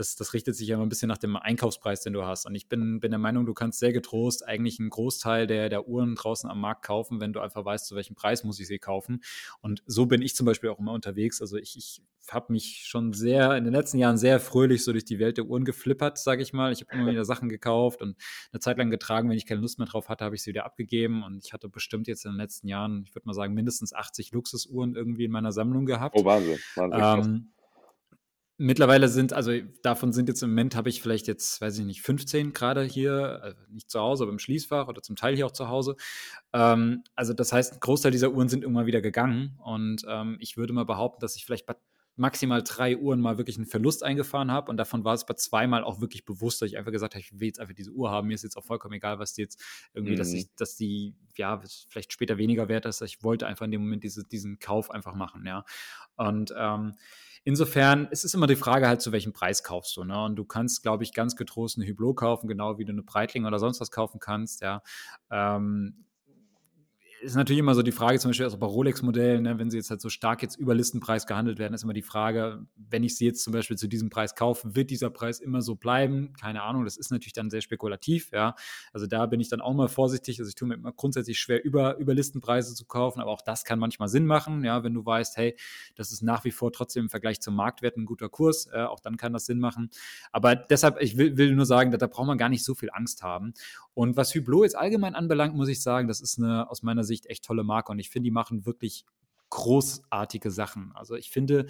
das, 0.00 0.16
das 0.16 0.32
richtet 0.32 0.56
sich 0.56 0.66
ja 0.66 0.76
immer 0.76 0.86
ein 0.86 0.88
bisschen 0.88 1.08
nach 1.08 1.18
dem 1.18 1.36
Einkaufspreis, 1.36 2.00
den 2.00 2.14
du 2.14 2.24
hast. 2.24 2.46
Und 2.46 2.54
ich 2.54 2.68
bin, 2.68 3.00
bin 3.00 3.10
der 3.10 3.18
Meinung, 3.18 3.44
du 3.44 3.52
kannst 3.52 3.78
sehr 3.78 3.92
getrost 3.92 4.46
eigentlich 4.46 4.80
einen 4.80 4.88
Großteil 4.88 5.46
der, 5.46 5.68
der 5.68 5.86
Uhren 5.86 6.14
draußen 6.14 6.48
am 6.48 6.58
Markt 6.58 6.86
kaufen, 6.86 7.20
wenn 7.20 7.34
du 7.34 7.40
einfach 7.40 7.66
weißt, 7.66 7.86
zu 7.86 7.94
welchem 7.94 8.14
Preis 8.16 8.42
muss 8.42 8.58
ich 8.58 8.66
sie 8.66 8.78
kaufen. 8.78 9.22
Und 9.60 9.82
so 9.86 10.06
bin 10.06 10.22
ich 10.22 10.34
zum 10.34 10.46
Beispiel 10.46 10.70
auch 10.70 10.78
immer 10.78 10.92
unterwegs. 10.92 11.42
Also 11.42 11.58
ich, 11.58 11.76
ich 11.76 12.02
habe 12.30 12.50
mich 12.50 12.86
schon 12.86 13.12
sehr 13.12 13.54
in 13.58 13.64
den 13.64 13.74
letzten 13.74 13.98
Jahren 13.98 14.16
sehr 14.16 14.40
fröhlich 14.40 14.84
so 14.84 14.92
durch 14.92 15.04
die 15.04 15.18
Welt 15.18 15.36
der 15.36 15.44
Uhren 15.44 15.66
geflippert, 15.66 16.16
sage 16.16 16.42
ich 16.42 16.54
mal. 16.54 16.72
Ich 16.72 16.80
habe 16.80 16.94
immer 16.94 17.10
wieder 17.10 17.26
Sachen 17.26 17.50
gekauft 17.50 18.00
und 18.00 18.16
eine 18.52 18.60
Zeit 18.60 18.78
lang 18.78 18.88
getragen. 18.88 19.28
Wenn 19.28 19.36
ich 19.36 19.44
keine 19.44 19.60
Lust 19.60 19.78
mehr 19.78 19.88
drauf 19.88 20.08
hatte, 20.08 20.24
habe 20.24 20.34
ich 20.34 20.42
sie 20.42 20.50
wieder 20.50 20.64
abgegeben. 20.64 21.22
Und 21.24 21.44
ich 21.44 21.52
hatte 21.52 21.68
bestimmt 21.68 22.08
jetzt 22.08 22.24
in 22.24 22.32
den 22.32 22.38
letzten 22.38 22.68
Jahren, 22.68 23.04
ich 23.06 23.14
würde 23.14 23.26
mal 23.26 23.34
sagen, 23.34 23.52
mindestens 23.52 23.92
80 23.92 24.32
Luxusuhren 24.32 24.94
irgendwie 24.94 25.24
in 25.24 25.30
meiner 25.30 25.52
Sammlung 25.52 25.84
gehabt. 25.84 26.16
Oh, 26.18 26.24
Wahnsinn. 26.24 26.58
Wahnsinn 26.74 27.34
ähm, 27.34 27.52
Mittlerweile 28.62 29.08
sind, 29.08 29.32
also 29.32 29.52
davon 29.82 30.12
sind 30.12 30.28
jetzt 30.28 30.42
im 30.42 30.50
Moment, 30.50 30.76
habe 30.76 30.90
ich 30.90 31.00
vielleicht 31.00 31.26
jetzt, 31.26 31.62
weiß 31.62 31.78
ich 31.78 31.86
nicht, 31.86 32.02
15 32.02 32.52
gerade 32.52 32.84
hier, 32.84 33.40
also 33.42 33.56
nicht 33.70 33.90
zu 33.90 33.98
Hause, 33.98 34.24
aber 34.24 34.32
im 34.32 34.38
Schließfach 34.38 34.86
oder 34.86 35.00
zum 35.00 35.16
Teil 35.16 35.34
hier 35.34 35.46
auch 35.46 35.52
zu 35.52 35.68
Hause. 35.68 35.96
Ähm, 36.52 37.02
also 37.14 37.32
das 37.32 37.54
heißt, 37.54 37.72
ein 37.72 37.80
Großteil 37.80 38.12
dieser 38.12 38.32
Uhren 38.32 38.50
sind 38.50 38.62
irgendwann 38.62 38.84
wieder 38.84 39.00
gegangen 39.00 39.58
und 39.64 40.04
ähm, 40.06 40.36
ich 40.40 40.58
würde 40.58 40.74
mal 40.74 40.84
behaupten, 40.84 41.22
dass 41.22 41.36
ich 41.36 41.46
vielleicht 41.46 41.64
bei 41.64 41.74
maximal 42.16 42.62
drei 42.62 42.98
Uhren 42.98 43.18
mal 43.18 43.38
wirklich 43.38 43.56
einen 43.56 43.64
Verlust 43.64 44.02
eingefahren 44.02 44.50
habe 44.50 44.70
und 44.70 44.76
davon 44.76 45.04
war 45.04 45.14
es 45.14 45.24
bei 45.24 45.32
zweimal 45.32 45.82
auch 45.82 46.02
wirklich 46.02 46.26
bewusst, 46.26 46.60
dass 46.60 46.68
ich 46.68 46.76
einfach 46.76 46.92
gesagt 46.92 47.14
habe, 47.14 47.22
ich 47.22 47.32
will 47.32 47.46
jetzt 47.46 47.60
einfach 47.60 47.74
diese 47.74 47.92
Uhr 47.92 48.10
haben, 48.10 48.28
mir 48.28 48.34
ist 48.34 48.42
jetzt 48.42 48.58
auch 48.58 48.64
vollkommen 48.64 48.92
egal, 48.92 49.18
was 49.18 49.32
die 49.32 49.40
jetzt 49.40 49.58
irgendwie, 49.94 50.12
mhm. 50.12 50.18
dass 50.18 50.34
ich, 50.34 50.54
dass 50.54 50.76
die, 50.76 51.14
ja, 51.38 51.62
vielleicht 51.88 52.12
später 52.12 52.36
weniger 52.36 52.68
wert 52.68 52.84
ist. 52.84 53.00
Ich 53.00 53.22
wollte 53.22 53.46
einfach 53.46 53.64
in 53.64 53.70
dem 53.70 53.80
Moment 53.80 54.04
diese, 54.04 54.22
diesen 54.22 54.58
Kauf 54.58 54.90
einfach 54.90 55.14
machen, 55.14 55.46
ja. 55.46 55.64
Und 56.16 56.52
ähm, 56.54 56.92
Insofern 57.44 58.08
es 58.10 58.24
ist 58.24 58.34
immer 58.34 58.46
die 58.46 58.56
Frage 58.56 58.86
halt, 58.86 59.00
zu 59.00 59.12
welchem 59.12 59.32
Preis 59.32 59.62
kaufst 59.62 59.96
du. 59.96 60.04
Ne? 60.04 60.24
Und 60.24 60.36
du 60.36 60.44
kannst, 60.44 60.82
glaube 60.82 61.04
ich, 61.04 61.14
ganz 61.14 61.36
getrost 61.36 61.78
eine 61.78 61.88
Hublot 61.88 62.16
kaufen, 62.16 62.48
genau 62.48 62.78
wie 62.78 62.84
du 62.84 62.92
eine 62.92 63.02
Breitling 63.02 63.46
oder 63.46 63.58
sonst 63.58 63.80
was 63.80 63.90
kaufen 63.90 64.20
kannst. 64.20 64.60
Ja. 64.60 64.82
Ähm, 65.30 66.04
ist 67.22 67.36
natürlich 67.36 67.58
immer 67.58 67.74
so 67.74 67.82
die 67.82 67.92
Frage, 67.92 68.18
zum 68.18 68.30
Beispiel 68.30 68.44
also 68.44 68.58
bei 68.58 68.66
Rolex-Modellen, 68.66 69.42
ne, 69.42 69.58
wenn 69.58 69.70
sie 69.70 69.76
jetzt 69.76 69.90
halt 69.90 70.00
so 70.00 70.08
stark 70.08 70.42
jetzt 70.42 70.56
über 70.56 70.74
Listenpreis 70.74 71.26
gehandelt 71.26 71.58
werden, 71.58 71.74
ist 71.74 71.84
immer 71.84 71.92
die 71.92 72.02
Frage, 72.02 72.66
wenn 72.76 73.04
ich 73.04 73.16
sie 73.16 73.26
jetzt 73.26 73.44
zum 73.44 73.52
Beispiel 73.52 73.76
zu 73.76 73.88
diesem 73.88 74.10
Preis 74.10 74.34
kaufe, 74.34 74.74
wird 74.74 74.90
dieser 74.90 75.10
Preis 75.10 75.38
immer 75.38 75.62
so 75.62 75.74
bleiben? 75.76 76.32
Keine 76.40 76.62
Ahnung, 76.62 76.84
das 76.84 76.96
ist 76.96 77.10
natürlich 77.10 77.32
dann 77.32 77.50
sehr 77.50 77.60
spekulativ, 77.60 78.30
ja. 78.32 78.54
Also 78.92 79.06
da 79.06 79.26
bin 79.26 79.40
ich 79.40 79.48
dann 79.48 79.60
auch 79.60 79.74
mal 79.74 79.88
vorsichtig. 79.88 80.38
Also 80.40 80.48
ich 80.48 80.54
tue 80.54 80.68
mir 80.68 80.74
immer 80.74 80.92
grundsätzlich 80.92 81.38
schwer, 81.38 81.64
über, 81.64 81.98
über 81.98 82.14
Listenpreise 82.14 82.74
zu 82.74 82.86
kaufen, 82.86 83.20
aber 83.20 83.30
auch 83.30 83.42
das 83.42 83.64
kann 83.64 83.78
manchmal 83.78 84.08
Sinn 84.08 84.26
machen, 84.26 84.64
ja, 84.64 84.82
wenn 84.82 84.94
du 84.94 85.04
weißt, 85.04 85.36
hey, 85.36 85.56
das 85.96 86.12
ist 86.12 86.22
nach 86.22 86.44
wie 86.44 86.50
vor 86.50 86.72
trotzdem 86.72 87.04
im 87.04 87.10
Vergleich 87.10 87.40
zum 87.40 87.54
Marktwert 87.54 87.96
ein 87.96 88.06
guter 88.06 88.28
Kurs, 88.28 88.66
äh, 88.72 88.82
auch 88.82 89.00
dann 89.00 89.16
kann 89.16 89.32
das 89.32 89.46
Sinn 89.46 89.58
machen. 89.58 89.90
Aber 90.32 90.56
deshalb, 90.56 91.00
ich 91.00 91.16
will, 91.16 91.36
will 91.36 91.54
nur 91.54 91.66
sagen, 91.66 91.90
da, 91.90 91.98
da 91.98 92.06
braucht 92.06 92.26
man 92.26 92.38
gar 92.38 92.48
nicht 92.48 92.64
so 92.64 92.74
viel 92.74 92.90
Angst 92.92 93.22
haben. 93.22 93.52
Und 93.94 94.16
was 94.16 94.34
Hublot 94.34 94.64
jetzt 94.64 94.76
allgemein 94.76 95.14
anbelangt, 95.14 95.54
muss 95.54 95.68
ich 95.68 95.82
sagen, 95.82 96.08
das 96.08 96.20
ist 96.20 96.38
eine 96.38 96.70
aus 96.70 96.82
meiner 96.82 97.04
Sicht 97.04 97.09
echt 97.10 97.44
tolle 97.44 97.64
Marke 97.64 97.92
und 97.92 97.98
ich 97.98 98.10
finde, 98.10 98.28
die 98.28 98.32
machen 98.32 98.66
wirklich 98.66 99.04
großartige 99.50 100.50
Sachen. 100.50 100.92
Also 100.94 101.16
ich 101.16 101.30
finde, 101.30 101.66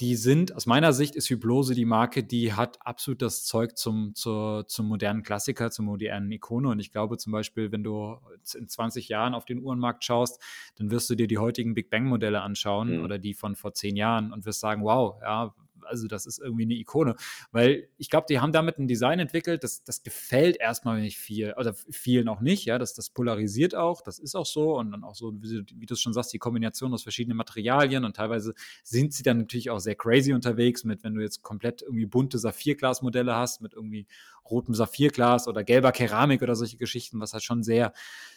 die 0.00 0.14
sind, 0.14 0.54
aus 0.54 0.66
meiner 0.66 0.92
Sicht 0.92 1.16
ist 1.16 1.28
Hyblose 1.28 1.74
die 1.74 1.84
Marke, 1.84 2.22
die 2.22 2.52
hat 2.52 2.78
absolut 2.86 3.20
das 3.20 3.44
Zeug 3.44 3.76
zum, 3.76 4.14
zur, 4.14 4.64
zum 4.68 4.86
modernen 4.86 5.24
Klassiker, 5.24 5.72
zur 5.72 5.86
modernen 5.86 6.30
Ikone. 6.30 6.68
Und 6.68 6.78
ich 6.78 6.92
glaube 6.92 7.18
zum 7.18 7.32
Beispiel, 7.32 7.72
wenn 7.72 7.82
du 7.82 8.16
in 8.56 8.68
20 8.68 9.08
Jahren 9.08 9.34
auf 9.34 9.44
den 9.44 9.60
Uhrenmarkt 9.60 10.04
schaust, 10.04 10.40
dann 10.76 10.92
wirst 10.92 11.10
du 11.10 11.16
dir 11.16 11.26
die 11.26 11.38
heutigen 11.38 11.74
Big 11.74 11.90
Bang 11.90 12.04
Modelle 12.04 12.42
anschauen 12.42 12.98
mhm. 12.98 13.04
oder 13.04 13.18
die 13.18 13.34
von 13.34 13.56
vor 13.56 13.74
zehn 13.74 13.96
Jahren 13.96 14.32
und 14.32 14.46
wirst 14.46 14.60
sagen, 14.60 14.84
wow, 14.84 15.20
ja, 15.20 15.52
also 15.82 16.06
das 16.08 16.26
ist 16.26 16.38
irgendwie 16.38 16.64
eine 16.64 16.74
Ikone. 16.74 17.16
Weil 17.52 17.88
ich 17.96 18.10
glaube, 18.10 18.26
die 18.28 18.40
haben 18.40 18.52
damit 18.52 18.78
ein 18.78 18.88
Design 18.88 19.18
entwickelt, 19.18 19.64
das, 19.64 19.84
das 19.84 20.02
gefällt 20.02 20.56
erstmal 20.58 21.00
nicht 21.00 21.18
viel, 21.18 21.54
oder 21.56 21.74
vielen 21.90 22.28
auch 22.28 22.40
nicht, 22.40 22.64
ja, 22.64 22.78
das, 22.78 22.94
das 22.94 23.10
polarisiert 23.10 23.74
auch, 23.74 24.00
das 24.02 24.18
ist 24.18 24.34
auch 24.34 24.46
so 24.46 24.76
und 24.78 24.90
dann 24.92 25.04
auch 25.04 25.14
so, 25.14 25.32
wie, 25.40 25.64
wie 25.74 25.86
du 25.86 25.94
es 25.94 26.00
schon 26.00 26.12
sagst, 26.12 26.32
die 26.32 26.38
Kombination 26.38 26.92
aus 26.92 27.02
verschiedenen 27.02 27.36
Materialien 27.36 28.04
und 28.04 28.16
teilweise 28.16 28.54
sind 28.82 29.12
sie 29.12 29.22
dann 29.22 29.38
natürlich 29.38 29.70
auch 29.70 29.78
sehr 29.80 29.94
crazy 29.94 30.32
unterwegs 30.32 30.84
mit, 30.84 31.04
wenn 31.04 31.14
du 31.14 31.20
jetzt 31.20 31.42
komplett 31.42 31.82
irgendwie 31.82 32.06
bunte 32.06 32.38
Saphirglas-Modelle 32.38 33.34
hast, 33.34 33.60
mit 33.60 33.74
irgendwie 33.74 34.06
rotem 34.50 34.74
Saphirglas 34.74 35.48
oder 35.48 35.64
gelber 35.64 35.92
Keramik 35.92 36.42
oder 36.42 36.54
solche 36.54 36.78
Geschichten, 36.78 37.20
was 37.20 37.32
halt 37.32 37.42
schon 37.42 37.62
sehr, 37.62 37.92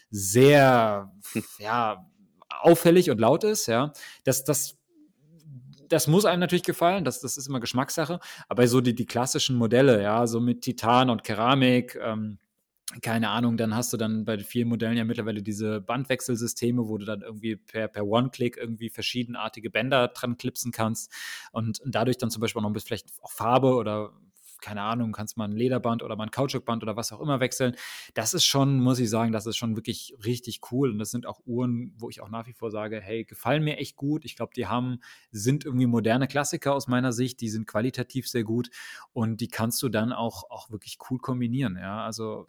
sehr, 0.09 1.11
ja, 1.59 2.07
auffällig 2.49 3.09
und 3.09 3.19
laut 3.19 3.43
ist, 3.43 3.67
ja. 3.67 3.93
Das, 4.23 4.43
das 4.43 4.77
das 5.91 6.07
muss 6.07 6.25
einem 6.25 6.39
natürlich 6.39 6.63
gefallen, 6.63 7.03
das, 7.03 7.19
das 7.19 7.37
ist 7.37 7.47
immer 7.47 7.59
Geschmackssache, 7.59 8.19
aber 8.47 8.67
so 8.67 8.81
die, 8.81 8.95
die 8.95 9.05
klassischen 9.05 9.55
Modelle, 9.55 10.01
ja, 10.01 10.25
so 10.27 10.39
mit 10.39 10.61
Titan 10.61 11.09
und 11.09 11.23
Keramik, 11.23 11.99
ähm, 12.01 12.39
keine 13.01 13.29
Ahnung, 13.29 13.55
dann 13.57 13.75
hast 13.75 13.93
du 13.93 13.97
dann 13.97 14.25
bei 14.25 14.37
vielen 14.39 14.67
Modellen 14.67 14.97
ja 14.97 15.05
mittlerweile 15.05 15.41
diese 15.41 15.79
Bandwechselsysteme, 15.79 16.87
wo 16.87 16.97
du 16.97 17.05
dann 17.05 17.21
irgendwie 17.21 17.55
per, 17.55 17.87
per 17.87 18.05
One-Click 18.05 18.57
irgendwie 18.57 18.89
verschiedenartige 18.89 19.69
Bänder 19.69 20.09
dran 20.09 20.37
klipsen 20.37 20.71
kannst 20.71 21.11
und, 21.51 21.81
dadurch 21.85 22.17
dann 22.17 22.31
zum 22.31 22.41
Beispiel 22.41 22.61
noch 22.61 22.69
ein 22.69 22.73
bisschen 22.73 22.87
vielleicht 22.87 23.07
auch 23.21 23.31
Farbe 23.31 23.75
oder 23.75 24.11
keine 24.61 24.81
Ahnung, 24.81 25.11
kannst 25.11 25.37
mal 25.37 25.45
ein 25.45 25.51
Lederband 25.55 26.03
oder 26.03 26.15
mal 26.15 26.25
ein 26.25 26.31
Kautschukband 26.31 26.83
oder 26.83 26.95
was 26.95 27.11
auch 27.11 27.19
immer 27.19 27.39
wechseln. 27.39 27.75
Das 28.13 28.33
ist 28.33 28.45
schon, 28.45 28.79
muss 28.79 28.99
ich 28.99 29.09
sagen, 29.09 29.31
das 29.31 29.45
ist 29.45 29.57
schon 29.57 29.75
wirklich 29.75 30.15
richtig 30.23 30.59
cool. 30.71 30.91
Und 30.91 30.99
das 30.99 31.11
sind 31.11 31.25
auch 31.25 31.41
Uhren, 31.45 31.93
wo 31.97 32.09
ich 32.09 32.21
auch 32.21 32.29
nach 32.29 32.47
wie 32.47 32.53
vor 32.53 32.71
sage, 32.71 33.01
hey, 33.01 33.25
gefallen 33.25 33.63
mir 33.63 33.77
echt 33.77 33.95
gut. 33.95 34.25
Ich 34.25 34.35
glaube, 34.35 34.53
die 34.55 34.67
haben, 34.67 34.99
sind 35.31 35.65
irgendwie 35.65 35.87
moderne 35.87 36.27
Klassiker 36.27 36.73
aus 36.73 36.87
meiner 36.87 37.11
Sicht, 37.11 37.41
die 37.41 37.49
sind 37.49 37.67
qualitativ 37.67 38.27
sehr 38.27 38.43
gut 38.43 38.69
und 39.13 39.41
die 39.41 39.47
kannst 39.47 39.81
du 39.83 39.89
dann 39.89 40.13
auch, 40.13 40.49
auch 40.49 40.71
wirklich 40.71 40.97
cool 41.09 41.17
kombinieren. 41.17 41.77
Ja, 41.79 42.05
also 42.05 42.47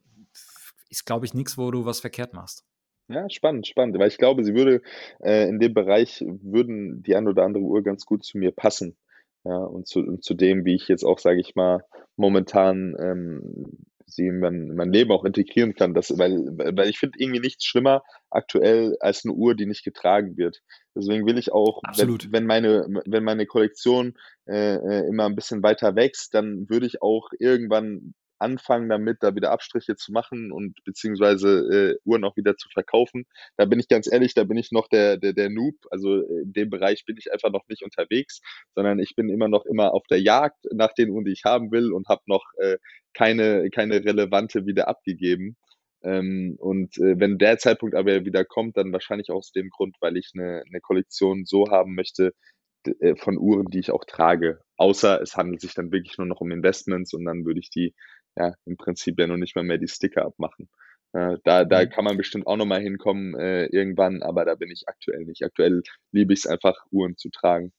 ist, 0.88 1.06
glaube 1.06 1.26
ich, 1.26 1.34
nichts, 1.34 1.56
wo 1.56 1.70
du 1.70 1.86
was 1.86 2.00
verkehrt 2.00 2.34
machst. 2.34 2.64
Ja, 3.08 3.28
spannend, 3.28 3.66
spannend. 3.66 3.98
Weil 3.98 4.08
ich 4.08 4.18
glaube, 4.18 4.44
sie 4.44 4.54
würde 4.54 4.82
äh, 5.20 5.48
in 5.48 5.58
dem 5.58 5.74
Bereich 5.74 6.24
würden 6.26 7.02
die 7.02 7.16
ein 7.16 7.26
oder 7.26 7.44
andere 7.44 7.64
Uhr 7.64 7.82
ganz 7.82 8.06
gut 8.06 8.24
zu 8.24 8.38
mir 8.38 8.52
passen. 8.52 8.96
Ja, 9.44 9.56
und 9.56 9.88
zu, 9.88 10.00
und 10.00 10.22
zu 10.22 10.34
dem, 10.34 10.64
wie 10.64 10.74
ich 10.74 10.88
jetzt 10.88 11.04
auch, 11.04 11.18
sage 11.18 11.40
ich 11.40 11.54
mal, 11.54 11.84
momentan 12.16 12.94
ähm, 12.98 13.86
sie 14.06 14.26
in 14.26 14.40
mein, 14.40 14.74
mein 14.74 14.92
Leben 14.92 15.10
auch 15.10 15.24
integrieren 15.24 15.74
kann. 15.74 15.94
Das, 15.94 16.16
weil, 16.18 16.36
weil 16.56 16.88
ich 16.88 16.98
finde 16.98 17.18
irgendwie 17.18 17.40
nichts 17.40 17.64
schlimmer 17.64 18.02
aktuell 18.30 18.96
als 19.00 19.24
eine 19.24 19.34
Uhr, 19.34 19.54
die 19.54 19.66
nicht 19.66 19.84
getragen 19.84 20.36
wird. 20.36 20.60
Deswegen 20.94 21.26
will 21.26 21.38
ich 21.38 21.52
auch, 21.52 21.82
wenn, 21.96 22.18
wenn, 22.30 22.46
meine, 22.46 22.86
wenn 23.06 23.24
meine 23.24 23.46
Kollektion 23.46 24.14
äh, 24.46 24.76
äh, 24.76 25.08
immer 25.08 25.26
ein 25.26 25.34
bisschen 25.34 25.62
weiter 25.62 25.96
wächst, 25.96 26.34
dann 26.34 26.68
würde 26.68 26.86
ich 26.86 27.02
auch 27.02 27.30
irgendwann 27.38 28.14
anfangen 28.42 28.88
damit, 28.88 29.18
da 29.20 29.34
wieder 29.34 29.52
Abstriche 29.52 29.96
zu 29.96 30.12
machen 30.12 30.52
und 30.52 30.82
beziehungsweise 30.84 31.94
äh, 31.94 31.98
Uhren 32.04 32.24
auch 32.24 32.36
wieder 32.36 32.56
zu 32.56 32.68
verkaufen. 32.68 33.24
Da 33.56 33.64
bin 33.64 33.80
ich 33.80 33.88
ganz 33.88 34.10
ehrlich, 34.10 34.34
da 34.34 34.44
bin 34.44 34.58
ich 34.58 34.72
noch 34.72 34.88
der, 34.88 35.16
der, 35.16 35.32
der 35.32 35.50
Noob. 35.50 35.76
Also 35.90 36.22
in 36.22 36.52
dem 36.52 36.70
Bereich 36.70 37.04
bin 37.06 37.16
ich 37.18 37.32
einfach 37.32 37.50
noch 37.50 37.66
nicht 37.68 37.82
unterwegs, 37.82 38.40
sondern 38.74 38.98
ich 38.98 39.14
bin 39.16 39.28
immer 39.30 39.48
noch 39.48 39.64
immer 39.66 39.94
auf 39.94 40.04
der 40.10 40.20
Jagd 40.20 40.66
nach 40.72 40.92
den 40.92 41.10
Uhren, 41.10 41.24
die 41.24 41.32
ich 41.32 41.44
haben 41.44 41.70
will 41.72 41.92
und 41.92 42.08
habe 42.08 42.22
noch 42.26 42.44
äh, 42.58 42.78
keine, 43.14 43.70
keine 43.70 44.04
relevante 44.04 44.66
wieder 44.66 44.88
abgegeben. 44.88 45.56
Ähm, 46.02 46.56
und 46.58 46.98
äh, 46.98 47.18
wenn 47.18 47.38
der 47.38 47.58
Zeitpunkt 47.58 47.94
aber 47.94 48.24
wieder 48.24 48.44
kommt, 48.44 48.76
dann 48.76 48.92
wahrscheinlich 48.92 49.30
aus 49.30 49.52
dem 49.52 49.70
Grund, 49.70 49.96
weil 50.00 50.16
ich 50.16 50.32
eine, 50.34 50.64
eine 50.66 50.80
Kollektion 50.80 51.44
so 51.44 51.70
haben 51.70 51.94
möchte, 51.94 52.32
äh, 53.00 53.16
von 53.16 53.38
Uhren, 53.38 53.66
die 53.66 53.78
ich 53.78 53.90
auch 53.90 54.04
trage. 54.04 54.60
Außer 54.76 55.20
es 55.22 55.36
handelt 55.36 55.60
sich 55.60 55.74
dann 55.74 55.92
wirklich 55.92 56.18
nur 56.18 56.26
noch 56.26 56.40
um 56.40 56.50
Investments 56.50 57.14
und 57.14 57.24
dann 57.24 57.44
würde 57.44 57.60
ich 57.60 57.70
die 57.70 57.94
ja, 58.36 58.54
im 58.64 58.76
Prinzip 58.76 59.18
ja 59.18 59.26
noch 59.26 59.36
nicht 59.36 59.56
mal 59.56 59.64
mehr 59.64 59.78
die 59.78 59.88
Sticker 59.88 60.24
abmachen. 60.24 60.68
Äh, 61.12 61.36
da, 61.44 61.64
da 61.64 61.84
mhm. 61.84 61.90
kann 61.90 62.04
man 62.04 62.16
bestimmt 62.16 62.46
auch 62.46 62.56
nochmal 62.56 62.80
hinkommen 62.80 63.34
äh, 63.34 63.66
irgendwann, 63.66 64.22
aber 64.22 64.44
da 64.44 64.54
bin 64.54 64.70
ich 64.70 64.84
aktuell 64.88 65.24
nicht. 65.24 65.44
Aktuell 65.44 65.82
liebe 66.10 66.32
ich 66.32 66.40
es 66.40 66.46
einfach, 66.46 66.86
Uhren 66.90 67.16
zu 67.16 67.30
tragen. 67.30 67.72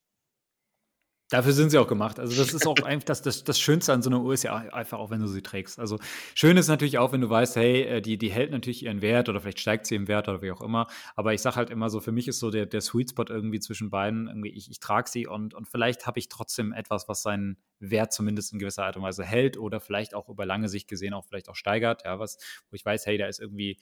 Dafür 1.30 1.52
sind 1.52 1.70
sie 1.70 1.78
auch 1.78 1.88
gemacht. 1.88 2.20
Also 2.20 2.36
das 2.36 2.52
ist 2.52 2.66
auch 2.66 2.76
einfach 2.84 3.06
das, 3.06 3.22
das, 3.22 3.44
das 3.44 3.58
Schönste 3.58 3.94
an 3.94 4.02
so 4.02 4.10
einer 4.10 4.20
Uhr 4.20 4.34
ist 4.34 4.42
ja 4.42 4.54
einfach 4.54 4.98
auch, 4.98 5.10
wenn 5.10 5.20
du 5.20 5.26
sie 5.26 5.40
trägst. 5.40 5.78
Also 5.78 5.98
schön 6.34 6.58
ist 6.58 6.68
natürlich 6.68 6.98
auch, 6.98 7.12
wenn 7.12 7.22
du 7.22 7.30
weißt, 7.30 7.56
hey, 7.56 7.82
äh, 7.82 8.00
die, 8.02 8.18
die 8.18 8.30
hält 8.30 8.50
natürlich 8.50 8.84
ihren 8.84 9.00
Wert 9.00 9.30
oder 9.30 9.40
vielleicht 9.40 9.60
steigt 9.60 9.86
sie 9.86 9.94
im 9.94 10.06
Wert 10.06 10.28
oder 10.28 10.42
wie 10.42 10.52
auch 10.52 10.60
immer. 10.60 10.86
Aber 11.16 11.32
ich 11.32 11.40
sage 11.40 11.56
halt 11.56 11.70
immer 11.70 11.88
so, 11.88 12.00
für 12.00 12.12
mich 12.12 12.28
ist 12.28 12.40
so 12.40 12.50
der, 12.50 12.66
der 12.66 12.82
Sweet 12.82 13.10
Spot 13.10 13.24
irgendwie 13.26 13.58
zwischen 13.58 13.88
beiden, 13.88 14.28
irgendwie 14.28 14.50
ich, 14.50 14.70
ich 14.70 14.80
trage 14.80 15.08
sie 15.08 15.26
und, 15.26 15.54
und 15.54 15.66
vielleicht 15.66 16.06
habe 16.06 16.18
ich 16.18 16.28
trotzdem 16.28 16.74
etwas, 16.74 17.08
was 17.08 17.22
seinen 17.22 17.56
Wert 17.80 18.12
zumindest 18.12 18.52
in 18.52 18.58
gewisser 18.58 18.84
Art 18.84 18.96
und 18.96 19.02
Weise 19.02 19.24
hält 19.24 19.56
oder 19.56 19.80
vielleicht 19.80 20.14
auch 20.14 20.28
über 20.28 20.44
lange 20.44 20.68
Sicht 20.68 20.88
gesehen 20.88 21.14
auch 21.14 21.24
vielleicht 21.24 21.48
auch 21.48 21.56
steigert. 21.56 22.02
Ja, 22.04 22.18
was, 22.18 22.36
wo 22.70 22.74
ich 22.74 22.84
weiß, 22.84 23.06
hey, 23.06 23.16
da 23.16 23.26
ist 23.26 23.40
irgendwie 23.40 23.78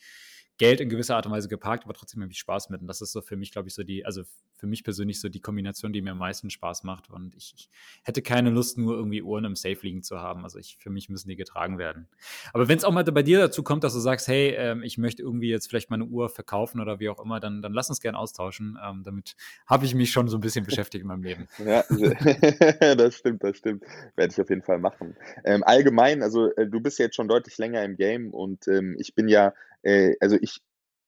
Geld 0.57 0.81
in 0.81 0.89
gewisser 0.89 1.15
Art 1.15 1.25
und 1.25 1.31
Weise 1.31 1.47
geparkt, 1.47 1.83
aber 1.85 1.93
trotzdem 1.93 2.21
ich 2.29 2.37
Spaß 2.37 2.69
mit. 2.69 2.81
Und 2.81 2.87
das 2.87 3.01
ist 3.01 3.11
so 3.11 3.21
für 3.21 3.35
mich, 3.35 3.51
glaube 3.51 3.67
ich, 3.67 3.73
so 3.73 3.83
die, 3.83 4.05
also 4.05 4.23
für 4.55 4.67
mich 4.67 4.83
persönlich 4.83 5.19
so 5.19 5.27
die 5.27 5.41
Kombination, 5.41 5.91
die 5.91 6.01
mir 6.01 6.11
am 6.11 6.19
meisten 6.19 6.49
Spaß 6.49 6.83
macht. 6.83 7.09
Und 7.09 7.35
ich, 7.35 7.53
ich 7.57 7.69
hätte 8.03 8.21
keine 8.21 8.49
Lust, 8.49 8.77
nur 8.77 8.95
irgendwie 8.95 9.21
Uhren 9.21 9.45
im 9.45 9.55
Safe 9.55 9.77
liegen 9.81 10.03
zu 10.03 10.19
haben. 10.19 10.43
Also 10.43 10.59
ich, 10.59 10.77
für 10.79 10.89
mich 10.89 11.09
müssen 11.09 11.27
die 11.27 11.35
getragen 11.35 11.79
werden. 11.79 12.07
Aber 12.53 12.67
wenn 12.67 12.77
es 12.77 12.83
auch 12.83 12.91
mal 12.91 13.03
bei 13.03 13.23
dir 13.23 13.39
dazu 13.39 13.63
kommt, 13.63 13.83
dass 13.83 13.93
du 13.93 13.99
sagst, 13.99 14.27
hey, 14.27 14.53
ähm, 14.55 14.83
ich 14.83 14.97
möchte 14.97 15.21
irgendwie 15.21 15.49
jetzt 15.49 15.67
vielleicht 15.67 15.89
meine 15.89 16.05
Uhr 16.05 16.29
verkaufen 16.29 16.79
oder 16.79 16.99
wie 16.99 17.09
auch 17.09 17.19
immer, 17.23 17.39
dann, 17.39 17.61
dann 17.61 17.73
lass 17.73 17.89
uns 17.89 17.99
gerne 17.99 18.17
austauschen. 18.17 18.77
Ähm, 18.81 19.03
damit 19.03 19.35
habe 19.65 19.85
ich 19.85 19.95
mich 19.95 20.11
schon 20.11 20.27
so 20.27 20.37
ein 20.37 20.41
bisschen 20.41 20.65
beschäftigt 20.65 21.01
in 21.01 21.07
meinem 21.07 21.23
Leben. 21.23 21.47
Ja, 21.63 21.83
das 22.95 23.15
stimmt, 23.15 23.43
das 23.43 23.57
stimmt. 23.57 23.83
Werde 24.15 24.31
ich 24.33 24.41
auf 24.41 24.49
jeden 24.49 24.63
Fall 24.63 24.79
machen. 24.79 25.15
Ähm, 25.45 25.63
allgemein, 25.63 26.21
also 26.21 26.51
äh, 26.55 26.67
du 26.67 26.81
bist 26.81 26.99
jetzt 26.99 27.15
schon 27.15 27.27
deutlich 27.27 27.57
länger 27.57 27.83
im 27.83 27.95
Game 27.95 28.33
und 28.33 28.67
ähm, 28.67 28.95
ich 28.99 29.15
bin 29.15 29.27
ja, 29.27 29.53
äh, 29.83 30.15
also 30.19 30.37
ich 30.41 30.59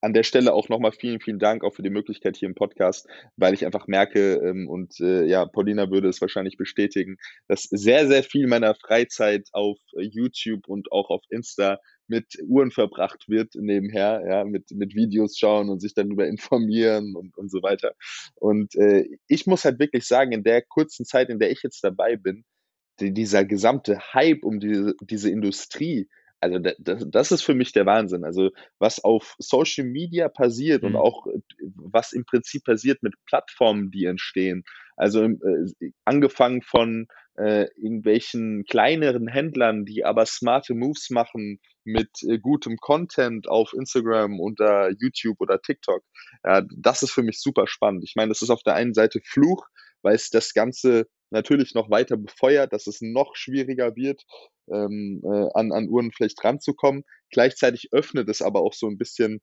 an 0.06 0.14
der 0.14 0.24
Stelle 0.24 0.54
auch 0.54 0.70
nochmal 0.70 0.92
vielen, 0.92 1.20
vielen 1.20 1.40
Dank 1.40 1.64
auch 1.64 1.74
für 1.74 1.82
die 1.82 1.90
Möglichkeit 1.90 2.38
hier 2.38 2.48
im 2.48 2.54
Podcast, 2.54 3.08
weil 3.38 3.56
ich 3.56 3.66
einfach 3.66 3.88
merke, 3.88 4.36
ähm, 4.36 4.70
und 4.70 5.00
äh, 5.00 5.26
ja, 5.26 5.48
Paulina 5.48 5.90
würde 5.90 6.10
es 6.10 6.22
wahrscheinlich 6.22 6.58
bestätigen, 6.58 7.18
dass 7.48 7.64
sehr, 7.64 8.08
sehr 8.08 8.22
viel 8.22 8.46
meiner 8.46 8.76
Freizeit 8.76 9.50
auf 9.52 9.80
YouTube 9.98 10.68
und 10.68 10.92
auch 10.92 11.10
auf 11.10 11.24
Insta 11.30 11.80
mit 12.08 12.38
Uhren 12.44 12.70
verbracht 12.70 13.28
wird 13.28 13.56
nebenher, 13.56 14.24
ja, 14.30 14.44
mit, 14.46 14.70
mit 14.70 14.94
Videos 14.94 15.40
schauen 15.40 15.70
und 15.70 15.80
sich 15.80 15.96
darüber 15.96 16.28
informieren 16.28 17.16
und, 17.16 17.36
und 17.36 17.50
so 17.50 17.64
weiter. 17.64 17.94
Und 18.36 18.76
äh, 18.76 19.08
ich 19.28 19.48
muss 19.48 19.66
halt 19.66 19.80
wirklich 19.80 20.06
sagen, 20.06 20.34
in 20.34 20.44
der 20.44 20.62
kurzen 20.62 21.06
Zeit, 21.06 21.30
in 21.30 21.40
der 21.40 21.50
ich 21.50 21.64
jetzt 21.64 21.84
dabei 21.84 22.16
bin, 22.16 22.46
die, 23.00 23.12
dieser 23.12 23.44
gesamte 23.44 24.14
Hype 24.14 24.44
um 24.44 24.60
diese, 24.60 24.94
diese 25.02 25.32
Industrie, 25.32 26.08
also 26.40 26.60
das, 26.60 27.06
das 27.10 27.32
ist 27.32 27.42
für 27.42 27.56
mich 27.56 27.72
der 27.72 27.86
Wahnsinn. 27.86 28.24
Also 28.24 28.52
was 28.80 29.04
auf 29.04 29.36
Social 29.40 29.86
Media 29.86 30.30
passiert 30.30 30.84
mhm. 30.84 30.90
und 30.90 30.96
auch 30.98 31.26
was 31.76 32.14
im 32.14 32.26
Prinzip 32.26 32.64
passiert 32.66 33.04
mit 33.04 33.14
Plattformen, 33.26 33.92
die 33.92 34.06
entstehen. 34.06 34.64
Also 34.96 35.24
äh, 35.24 35.92
angefangen 36.06 36.62
von 36.62 37.08
äh, 37.38 37.68
irgendwelchen 37.76 38.64
kleineren 38.64 39.28
Händlern, 39.28 39.86
die 39.86 40.06
aber 40.06 40.26
smarte 40.26 40.74
Moves 40.74 41.10
machen 41.10 41.60
mit 41.84 42.10
äh, 42.24 42.40
gutem 42.40 42.78
Content 42.78 43.50
auf 43.50 43.74
Instagram, 43.74 44.40
unter 44.40 44.90
YouTube 45.00 45.42
oder 45.42 45.62
TikTok. 45.62 46.02
Ja, 46.44 46.64
das 46.76 47.04
ist 47.04 47.12
für 47.12 47.24
mich 47.24 47.42
super 47.42 47.68
spannend. 47.68 48.04
Ich 48.06 48.16
meine, 48.16 48.30
das 48.30 48.42
ist 48.42 48.50
auf 48.50 48.64
der 48.64 48.76
einen 48.76 48.94
Seite 48.94 49.20
Fluch, 49.24 49.68
weil 50.02 50.16
es 50.16 50.30
das 50.30 50.54
Ganze 50.54 51.08
natürlich 51.30 51.74
noch 51.74 51.90
weiter 51.90 52.18
befeuert, 52.18 52.74
dass 52.74 52.88
es 52.88 53.02
noch 53.02 53.36
schwieriger 53.36 53.96
wird, 53.96 54.24
ähm, 54.72 55.22
äh, 55.24 55.50
an, 55.54 55.72
an 55.72 55.90
Uhren 55.90 56.12
vielleicht 56.12 56.44
ranzukommen. 56.44 57.04
Gleichzeitig 57.32 57.90
öffnet 57.92 58.30
es 58.30 58.42
aber 58.42 58.62
auch 58.62 58.74
so 58.74 58.88
ein 58.88 58.98
bisschen 58.98 59.42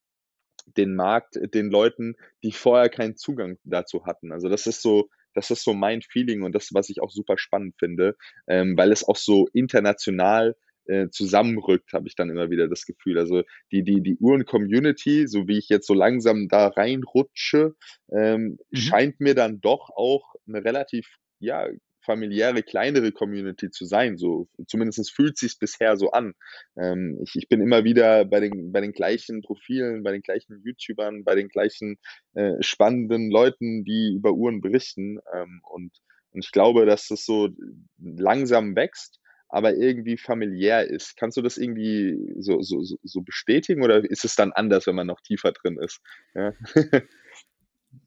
den 0.67 0.95
Markt 0.95 1.39
den 1.55 1.71
Leuten, 1.71 2.15
die 2.43 2.53
vorher 2.53 2.89
keinen 2.89 3.17
Zugang 3.17 3.59
dazu 3.65 4.07
hatten. 4.07 4.33
Also 4.33 4.49
das 4.49 4.67
ist 4.67 4.83
so, 4.83 5.09
das 5.35 5.51
ist 5.51 5.65
so 5.65 5.75
mein 5.75 6.03
Feeling 6.03 6.43
und 6.43 6.55
das, 6.55 6.71
was 6.73 6.89
ich 6.89 7.01
auch 7.01 7.11
super 7.11 7.39
spannend 7.39 7.75
finde, 7.79 8.17
ähm, 8.47 8.77
weil 8.77 8.93
es 8.93 9.07
auch 9.07 9.17
so 9.17 9.49
international 9.53 10.57
äh, 10.87 11.09
zusammenrückt, 11.11 11.93
habe 11.93 12.09
ich 12.09 12.17
dann 12.17 12.31
immer 12.31 12.51
wieder 12.51 12.69
das 12.69 12.85
Gefühl. 12.87 13.19
Also 13.19 13.43
die, 13.71 13.83
die, 13.83 14.03
die 14.03 14.17
Uhren-Community, 14.19 15.27
so 15.29 15.47
wie 15.47 15.59
ich 15.59 15.69
jetzt 15.69 15.87
so 15.87 15.95
langsam 15.95 16.49
da 16.49 16.69
reinrutsche, 16.69 17.75
ähm, 18.13 18.59
mhm. 18.71 18.77
scheint 18.77 19.21
mir 19.21 19.35
dann 19.35 19.61
doch 19.61 19.91
auch 19.95 20.35
eine 20.47 20.65
relativ 20.65 21.19
ja, 21.43 21.69
familiäre, 22.05 22.63
kleinere 22.63 23.13
Community 23.13 23.71
zu 23.71 23.85
sein. 23.85 24.17
So, 24.17 24.49
zumindest 24.67 25.13
fühlt 25.13 25.39
sich 25.39 25.59
bisher 25.59 25.97
so 25.97 26.11
an. 26.11 26.35
Ähm, 26.77 27.19
ich, 27.23 27.37
ich 27.37 27.49
bin 27.49 27.61
immer 27.61 27.85
wieder 27.85 28.25
bei 28.25 28.41
den, 28.41 28.73
bei 28.73 28.81
den 28.81 28.93
gleichen 28.93 29.43
Profilen, 29.43 30.03
bei 30.03 30.13
den 30.13 30.23
gleichen 30.23 30.63
YouTubern, 30.65 31.25
bei 31.25 31.35
den 31.35 31.49
gleichen 31.49 31.99
äh, 32.35 32.61
spannenden 32.61 33.31
Leuten, 33.31 33.85
die 33.85 34.15
über 34.15 34.33
Uhren 34.33 34.61
berichten. 34.61 35.19
Ähm, 35.33 35.61
und, 35.65 35.93
und 36.31 36.45
ich 36.45 36.51
glaube, 36.51 36.87
dass 36.87 37.09
das 37.09 37.25
so 37.25 37.51
langsam 37.99 38.75
wächst 38.77 39.19
aber 39.55 39.75
irgendwie 39.75 40.17
familiär 40.17 40.89
ist. 40.89 41.15
Kannst 41.19 41.37
du 41.37 41.43
das 41.43 41.59
irgendwie 41.59 42.19
so, 42.39 42.63
so, 42.63 42.83
so 43.03 43.21
bestätigen 43.21 43.83
oder 43.83 44.03
ist 44.03 44.25
es 44.25 44.35
dann 44.35 44.51
anders, 44.53 44.87
wenn 44.87 44.95
man 44.95 45.07
noch 45.07 45.21
tiefer 45.21 45.53
drin 45.53 45.79
ist? 45.79 46.01
Ja, 46.35 46.55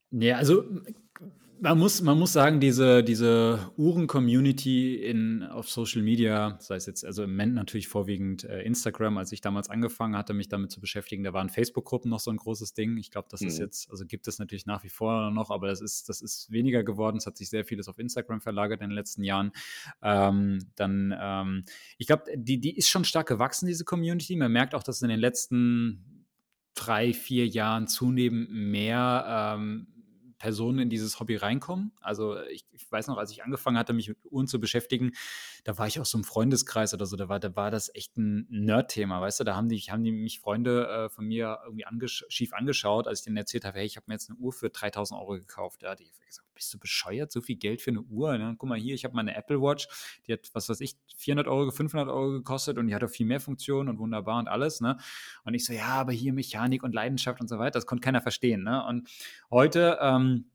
ja 0.10 0.38
also 0.38 0.64
man 1.60 1.80
muss, 1.80 2.02
man 2.02 2.19
muss 2.19 2.34
sagen, 2.34 2.60
diese, 2.60 3.03
diese 3.03 3.72
Uhren-Community 3.77 5.45
auf 5.49 5.69
Social 5.69 6.02
Media, 6.02 6.57
sei 6.60 6.76
es 6.76 6.86
jetzt, 6.86 7.06
also 7.06 7.23
im 7.23 7.32
Moment 7.32 7.56
natürlich 7.56 7.88
vorwiegend 7.88 8.44
äh, 8.44 8.61
Instagram, 8.64 9.18
als 9.18 9.32
ich 9.32 9.41
damals 9.41 9.69
angefangen 9.69 10.15
hatte, 10.15 10.34
mich 10.34 10.49
damit 10.49 10.72
zu 10.72 10.80
beschäftigen, 10.80 11.23
da 11.23 11.34
waren 11.34 11.49
Facebook-Gruppen 11.49 12.10
noch 12.10 12.19
so 12.19 12.32
ein 12.32 12.38
großes 12.38 12.73
Ding. 12.73 12.98
Ich 12.98 13.11
glaube, 13.11 13.27
das 13.30 13.41
mhm. 13.41 13.48
ist 13.48 13.60
jetzt, 13.60 13.90
also 13.90 14.06
gibt 14.06 14.27
es 14.27 14.40
natürlich 14.40 14.65
nach 14.65 14.84
wie 14.84 14.90
vor 14.90 15.32
noch, 15.32 15.49
aber 15.49 15.68
das 15.68 15.82
ist, 15.82 16.10
das 16.10 16.22
ist 16.22 16.52
weniger 16.52 16.84
geworden. 16.84 17.18
Es 17.18 17.26
hat 17.26 17.38
sich 17.38 17.49
sehr 17.49 17.65
vieles 17.65 17.88
auf 17.88 17.99
Instagram 17.99 18.41
verlagert 18.41 18.82
in 18.82 18.90
den 18.90 18.95
letzten 18.95 19.23
Jahren. 19.23 19.52
Ähm, 20.02 20.60
dann, 20.76 21.15
ähm, 21.19 21.64
ich 21.98 22.07
glaube, 22.07 22.23
die, 22.36 22.60
die 22.60 22.76
ist 22.76 22.90
schon 22.90 23.06
stark 23.06 23.27
gewachsen, 23.27 23.68
diese 23.68 23.86
Community. 23.86 24.36
Man 24.36 24.52
merkt 24.52 24.76
auch, 24.76 24.84
dass 24.84 25.02
in 25.02 25.10
den 25.10 25.19
letzten 25.19 26.26
drei, 26.76 27.14
vier 27.14 27.48
Jahren 27.48 27.88
zunehmend 27.88 28.52
mehr 28.52 29.56
ähm, 29.57 29.88
Personen 30.38 30.80
in 30.80 30.90
dieses 30.90 31.20
Hobby 31.20 31.36
reinkommen. 31.36 31.91
Also 32.02 32.40
ich, 32.52 32.66
ich, 32.72 32.91
weiß 32.91 33.07
noch, 33.07 33.18
als 33.18 33.32
ich 33.32 33.44
angefangen 33.44 33.78
hatte, 33.78 33.94
mich 33.94 34.10
mit 34.10 34.18
Uhren 34.30 34.48
zu 34.48 34.60
beschäftigen, 34.60 35.14
da 35.65 35.79
war 35.79 35.87
ich 35.87 35.99
aus 35.99 36.11
so 36.11 36.19
einem 36.19 36.23
Freundeskreis 36.23 36.93
oder 36.93 37.07
so, 37.07 37.17
da 37.17 37.27
war, 37.27 37.39
da 37.39 37.55
war 37.55 37.71
das 37.71 37.93
echt 37.95 38.17
ein 38.17 38.45
Nerd-Thema, 38.49 39.19
weißt 39.19 39.39
du, 39.39 39.43
da 39.43 39.55
haben 39.55 39.67
die, 39.67 39.79
haben 39.79 40.03
die 40.03 40.11
mich 40.11 40.39
Freunde 40.39 40.87
äh, 40.87 41.09
von 41.09 41.25
mir 41.25 41.57
irgendwie 41.63 41.87
angesch 41.87 42.23
schief 42.29 42.53
angeschaut, 42.53 43.07
als 43.07 43.19
ich 43.19 43.25
denen 43.25 43.37
erzählt 43.37 43.65
habe, 43.65 43.79
hey, 43.79 43.85
ich 43.85 43.97
habe 43.97 44.05
mir 44.07 44.13
jetzt 44.13 44.29
eine 44.29 44.37
Uhr 44.37 44.53
für 44.53 44.69
3000 44.69 45.19
Euro 45.19 45.33
gekauft. 45.33 45.81
Da 45.81 45.89
hatte 45.89 46.03
ich 46.03 46.11
gesagt, 46.19 46.47
bist 46.53 46.71
du 46.71 46.77
bescheuert, 46.77 47.31
so 47.31 47.41
viel 47.41 47.55
Geld 47.55 47.81
für 47.81 47.89
eine 47.89 48.01
Uhr? 48.01 48.37
Ne? 48.37 48.55
Guck 48.59 48.69
mal 48.69 48.77
hier, 48.77 48.93
ich 48.93 49.05
habe 49.05 49.15
meine 49.15 49.35
Apple 49.35 49.59
Watch, 49.59 49.87
die 50.27 50.33
hat, 50.33 50.51
was 50.53 50.69
weiß 50.69 50.81
ich, 50.81 50.97
400 51.17 51.47
Euro, 51.47 51.71
500 51.71 52.09
Euro 52.09 52.31
gekostet 52.31 52.77
und 52.77 52.85
die 52.85 52.93
hat 52.93 53.03
auch 53.03 53.09
viel 53.09 53.25
mehr 53.25 53.39
Funktionen 53.39 53.89
und 53.89 53.97
wunderbar 53.97 54.37
und 54.37 54.47
alles, 54.47 54.81
ne? 54.81 54.97
Und 55.45 55.55
ich 55.55 55.65
so, 55.65 55.73
ja, 55.73 55.87
aber 55.87 56.11
hier 56.11 56.31
Mechanik 56.33 56.83
und 56.83 56.93
Leidenschaft 56.93 57.41
und 57.41 57.47
so 57.47 57.57
weiter, 57.57 57.79
das 57.79 57.87
konnte 57.87 58.03
keiner 58.03 58.21
verstehen, 58.21 58.63
ne? 58.63 58.85
Und 58.85 59.09
heute, 59.49 59.97
ähm, 59.99 60.45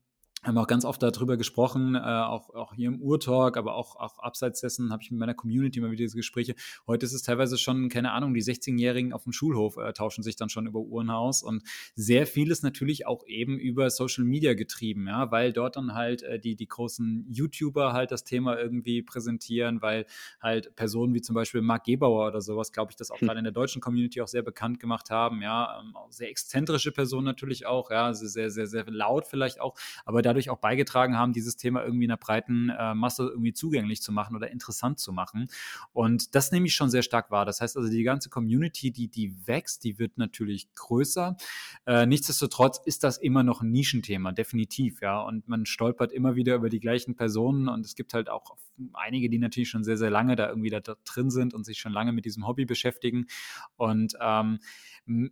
haben 0.43 0.57
auch 0.57 0.67
ganz 0.67 0.85
oft 0.85 1.03
darüber 1.03 1.37
gesprochen, 1.37 1.93
äh, 1.95 1.99
auch, 1.99 2.49
auch 2.55 2.73
hier 2.73 2.87
im 2.87 2.99
Urtalk, 2.99 3.57
aber 3.57 3.75
auch, 3.75 3.95
auch 3.95 4.17
abseits 4.19 4.61
dessen 4.61 4.91
habe 4.91 5.03
ich 5.03 5.11
mit 5.11 5.19
meiner 5.19 5.35
Community 5.35 5.79
immer 5.79 5.91
wieder 5.91 6.03
diese 6.03 6.17
Gespräche. 6.17 6.55
Heute 6.87 7.05
ist 7.05 7.13
es 7.13 7.21
teilweise 7.21 7.59
schon, 7.59 7.89
keine 7.89 8.11
Ahnung, 8.11 8.33
die 8.33 8.41
16-Jährigen 8.41 9.13
auf 9.13 9.23
dem 9.23 9.33
Schulhof 9.33 9.77
äh, 9.77 9.93
tauschen 9.93 10.23
sich 10.23 10.35
dann 10.35 10.49
schon 10.49 10.65
über 10.65 10.79
Uhrenhaus 10.79 11.43
und 11.43 11.63
sehr 11.95 12.25
vieles 12.25 12.63
natürlich 12.63 13.05
auch 13.05 13.23
eben 13.27 13.59
über 13.59 13.89
Social 13.91 14.23
Media 14.23 14.55
getrieben, 14.55 15.07
ja, 15.07 15.31
weil 15.31 15.53
dort 15.53 15.75
dann 15.75 15.93
halt 15.93 16.23
äh, 16.23 16.39
die, 16.39 16.55
die 16.55 16.67
großen 16.67 17.27
YouTuber 17.29 17.93
halt 17.93 18.11
das 18.11 18.23
Thema 18.23 18.57
irgendwie 18.57 19.03
präsentieren, 19.03 19.83
weil 19.83 20.07
halt 20.41 20.75
Personen 20.75 21.13
wie 21.13 21.21
zum 21.21 21.35
Beispiel 21.35 21.61
Marc 21.61 21.83
Gebauer 21.83 22.27
oder 22.27 22.41
sowas, 22.41 22.71
glaube 22.71 22.91
ich, 22.91 22.95
das 22.95 23.11
auch 23.11 23.19
hm. 23.19 23.27
gerade 23.27 23.39
in 23.39 23.43
der 23.43 23.53
deutschen 23.53 23.81
Community 23.81 24.21
auch 24.21 24.27
sehr 24.27 24.41
bekannt 24.41 24.79
gemacht 24.79 25.11
haben, 25.11 25.43
ja, 25.43 25.79
ähm, 25.79 25.93
sehr 26.09 26.29
exzentrische 26.29 26.91
Personen 26.91 27.25
natürlich 27.25 27.67
auch, 27.67 27.91
ja, 27.91 28.11
sehr, 28.15 28.49
sehr, 28.49 28.65
sehr 28.65 28.85
laut 28.87 29.27
vielleicht 29.27 29.61
auch, 29.61 29.75
aber 30.03 30.23
da 30.23 30.30
dadurch 30.31 30.49
auch 30.49 30.59
beigetragen 30.59 31.17
haben, 31.17 31.33
dieses 31.33 31.57
Thema 31.57 31.83
irgendwie 31.83 32.05
in 32.05 32.11
einer 32.11 32.17
breiten 32.17 32.69
äh, 32.69 32.93
Masse 32.93 33.23
irgendwie 33.23 33.53
zugänglich 33.53 34.01
zu 34.01 34.11
machen 34.11 34.35
oder 34.35 34.49
interessant 34.49 34.99
zu 34.99 35.11
machen. 35.11 35.47
Und 35.93 36.35
das 36.35 36.51
nehme 36.51 36.67
ich 36.67 36.73
schon 36.73 36.89
sehr 36.89 37.01
stark 37.01 37.31
wahr. 37.31 37.45
Das 37.45 37.59
heißt 37.61 37.75
also, 37.77 37.89
die 37.89 38.03
ganze 38.03 38.29
Community, 38.29 38.91
die, 38.91 39.09
die 39.09 39.35
wächst, 39.45 39.83
die 39.83 39.99
wird 39.99 40.17
natürlich 40.17 40.73
größer. 40.73 41.35
Äh, 41.85 42.05
nichtsdestotrotz 42.05 42.79
ist 42.85 43.03
das 43.03 43.17
immer 43.17 43.43
noch 43.43 43.61
ein 43.61 43.71
Nischenthema, 43.71 44.31
definitiv, 44.31 45.01
ja. 45.01 45.21
Und 45.21 45.47
man 45.47 45.65
stolpert 45.65 46.11
immer 46.11 46.35
wieder 46.35 46.55
über 46.55 46.69
die 46.69 46.79
gleichen 46.79 47.15
Personen 47.15 47.67
und 47.67 47.85
es 47.85 47.95
gibt 47.95 48.13
halt 48.13 48.29
auch 48.29 48.55
einige, 48.93 49.29
die 49.29 49.37
natürlich 49.37 49.69
schon 49.69 49.83
sehr, 49.83 49.97
sehr 49.97 50.09
lange 50.09 50.35
da 50.35 50.49
irgendwie 50.49 50.69
da, 50.69 50.79
drin 50.79 51.29
sind 51.29 51.53
und 51.53 51.65
sich 51.65 51.79
schon 51.79 51.91
lange 51.91 52.13
mit 52.13 52.25
diesem 52.25 52.47
Hobby 52.47 52.65
beschäftigen. 52.65 53.27
Und 53.75 54.15
ähm, 54.21 54.59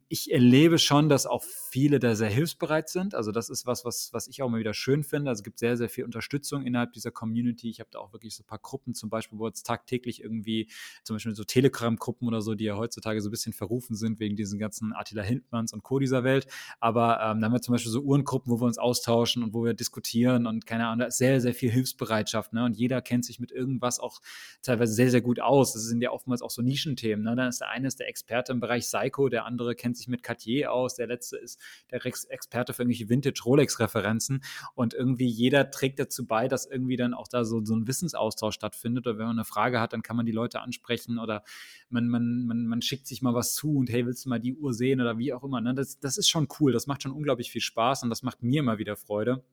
ich 0.07 0.31
erlebe 0.31 0.79
schon, 0.79 1.09
dass 1.09 1.25
auch 1.25 1.43
viele 1.43 1.99
da 1.99 2.15
sehr 2.15 2.29
hilfsbereit 2.29 2.89
sind. 2.89 3.13
Also 3.13 3.31
das 3.31 3.49
ist 3.49 3.65
was, 3.65 3.85
was, 3.85 4.09
was 4.13 4.27
ich 4.27 4.41
auch 4.41 4.47
immer 4.47 4.57
wieder 4.57 4.73
schön 4.73 5.03
finde. 5.03 5.29
Also 5.29 5.41
es 5.41 5.43
gibt 5.43 5.59
sehr, 5.59 5.77
sehr 5.77 5.89
viel 5.89 6.05
Unterstützung 6.05 6.63
innerhalb 6.63 6.93
dieser 6.93 7.11
Community. 7.11 7.69
Ich 7.69 7.79
habe 7.79 7.89
da 7.91 7.99
auch 7.99 8.11
wirklich 8.11 8.35
so 8.35 8.43
ein 8.43 8.47
paar 8.47 8.59
Gruppen 8.59 8.95
zum 8.95 9.09
Beispiel, 9.09 9.37
wo 9.37 9.47
jetzt 9.47 9.63
tagtäglich 9.63 10.23
irgendwie, 10.23 10.69
zum 11.03 11.15
Beispiel 11.15 11.35
so 11.35 11.43
Telegram-Gruppen 11.43 12.27
oder 12.27 12.41
so, 12.41 12.55
die 12.55 12.65
ja 12.65 12.77
heutzutage 12.77 13.21
so 13.21 13.29
ein 13.29 13.31
bisschen 13.31 13.53
verrufen 13.53 13.95
sind 13.95 14.19
wegen 14.19 14.35
diesen 14.35 14.59
ganzen 14.59 14.93
Attila 14.93 15.21
Hindmanns 15.21 15.71
und 15.71 15.83
Co. 15.83 15.99
dieser 15.99 16.23
Welt. 16.23 16.47
Aber 16.79 17.19
ähm, 17.21 17.39
da 17.39 17.45
haben 17.45 17.53
wir 17.53 17.61
zum 17.61 17.73
Beispiel 17.73 17.91
so 17.91 18.01
Uhrengruppen, 18.01 18.51
wo 18.51 18.59
wir 18.59 18.65
uns 18.65 18.79
austauschen 18.79 19.43
und 19.43 19.53
wo 19.53 19.63
wir 19.63 19.75
diskutieren 19.75 20.47
und 20.47 20.65
keine 20.65 20.87
Ahnung, 20.87 20.99
da 20.99 21.05
ist 21.05 21.17
sehr, 21.17 21.39
sehr 21.41 21.53
viel 21.53 21.69
Hilfsbereitschaft. 21.69 22.53
Ne? 22.53 22.65
Und 22.65 22.75
jeder 22.75 23.01
kennt 23.01 23.23
sich 23.23 23.39
mit 23.39 23.51
irgendwas 23.51 23.99
auch 23.99 24.19
teilweise 24.63 24.93
sehr, 24.93 25.11
sehr 25.11 25.21
gut 25.21 25.39
aus. 25.39 25.73
Das 25.73 25.83
sind 25.83 26.01
ja 26.01 26.11
oftmals 26.11 26.41
auch 26.41 26.49
so 26.49 26.61
Nischenthemen. 26.61 27.23
Ne? 27.23 27.35
Dann 27.35 27.49
ist 27.49 27.61
der 27.61 27.69
eine 27.69 27.87
ist 27.87 27.99
der 27.99 28.09
Experte 28.09 28.51
im 28.51 28.59
Bereich 28.59 28.83
Psycho, 28.83 29.29
der 29.29 29.45
andere 29.45 29.58
kennt 29.75 29.97
sich 29.97 30.07
mit 30.07 30.23
Cartier 30.23 30.71
aus, 30.71 30.95
der 30.95 31.07
letzte 31.07 31.37
ist 31.37 31.59
der 31.91 32.05
Experte 32.05 32.73
für 32.73 32.83
irgendwelche 32.83 33.09
Vintage-Rolex-Referenzen. 33.09 34.43
Und 34.75 34.93
irgendwie 34.93 35.27
jeder 35.27 35.71
trägt 35.71 35.99
dazu 35.99 36.25
bei, 36.25 36.47
dass 36.47 36.65
irgendwie 36.65 36.97
dann 36.97 37.13
auch 37.13 37.27
da 37.27 37.45
so, 37.45 37.63
so 37.63 37.75
ein 37.75 37.87
Wissensaustausch 37.87 38.55
stattfindet. 38.55 39.07
Oder 39.07 39.17
wenn 39.17 39.27
man 39.27 39.37
eine 39.37 39.45
Frage 39.45 39.79
hat, 39.79 39.93
dann 39.93 40.01
kann 40.01 40.15
man 40.15 40.25
die 40.25 40.31
Leute 40.31 40.61
ansprechen 40.61 41.19
oder 41.19 41.43
man, 41.89 42.07
man, 42.07 42.45
man, 42.45 42.65
man 42.65 42.81
schickt 42.81 43.07
sich 43.07 43.21
mal 43.21 43.33
was 43.33 43.53
zu 43.53 43.75
und 43.75 43.89
hey, 43.89 44.05
willst 44.05 44.25
du 44.25 44.29
mal 44.29 44.39
die 44.39 44.55
Uhr 44.55 44.73
sehen 44.73 45.01
oder 45.01 45.17
wie 45.17 45.33
auch 45.33 45.43
immer. 45.43 45.61
Ne? 45.61 45.73
Das, 45.73 45.99
das 45.99 46.17
ist 46.17 46.29
schon 46.29 46.47
cool. 46.59 46.71
Das 46.71 46.87
macht 46.87 47.03
schon 47.03 47.11
unglaublich 47.11 47.51
viel 47.51 47.61
Spaß 47.61 48.03
und 48.03 48.09
das 48.09 48.23
macht 48.23 48.43
mir 48.43 48.59
immer 48.59 48.77
wieder 48.77 48.95
Freude. 48.95 49.43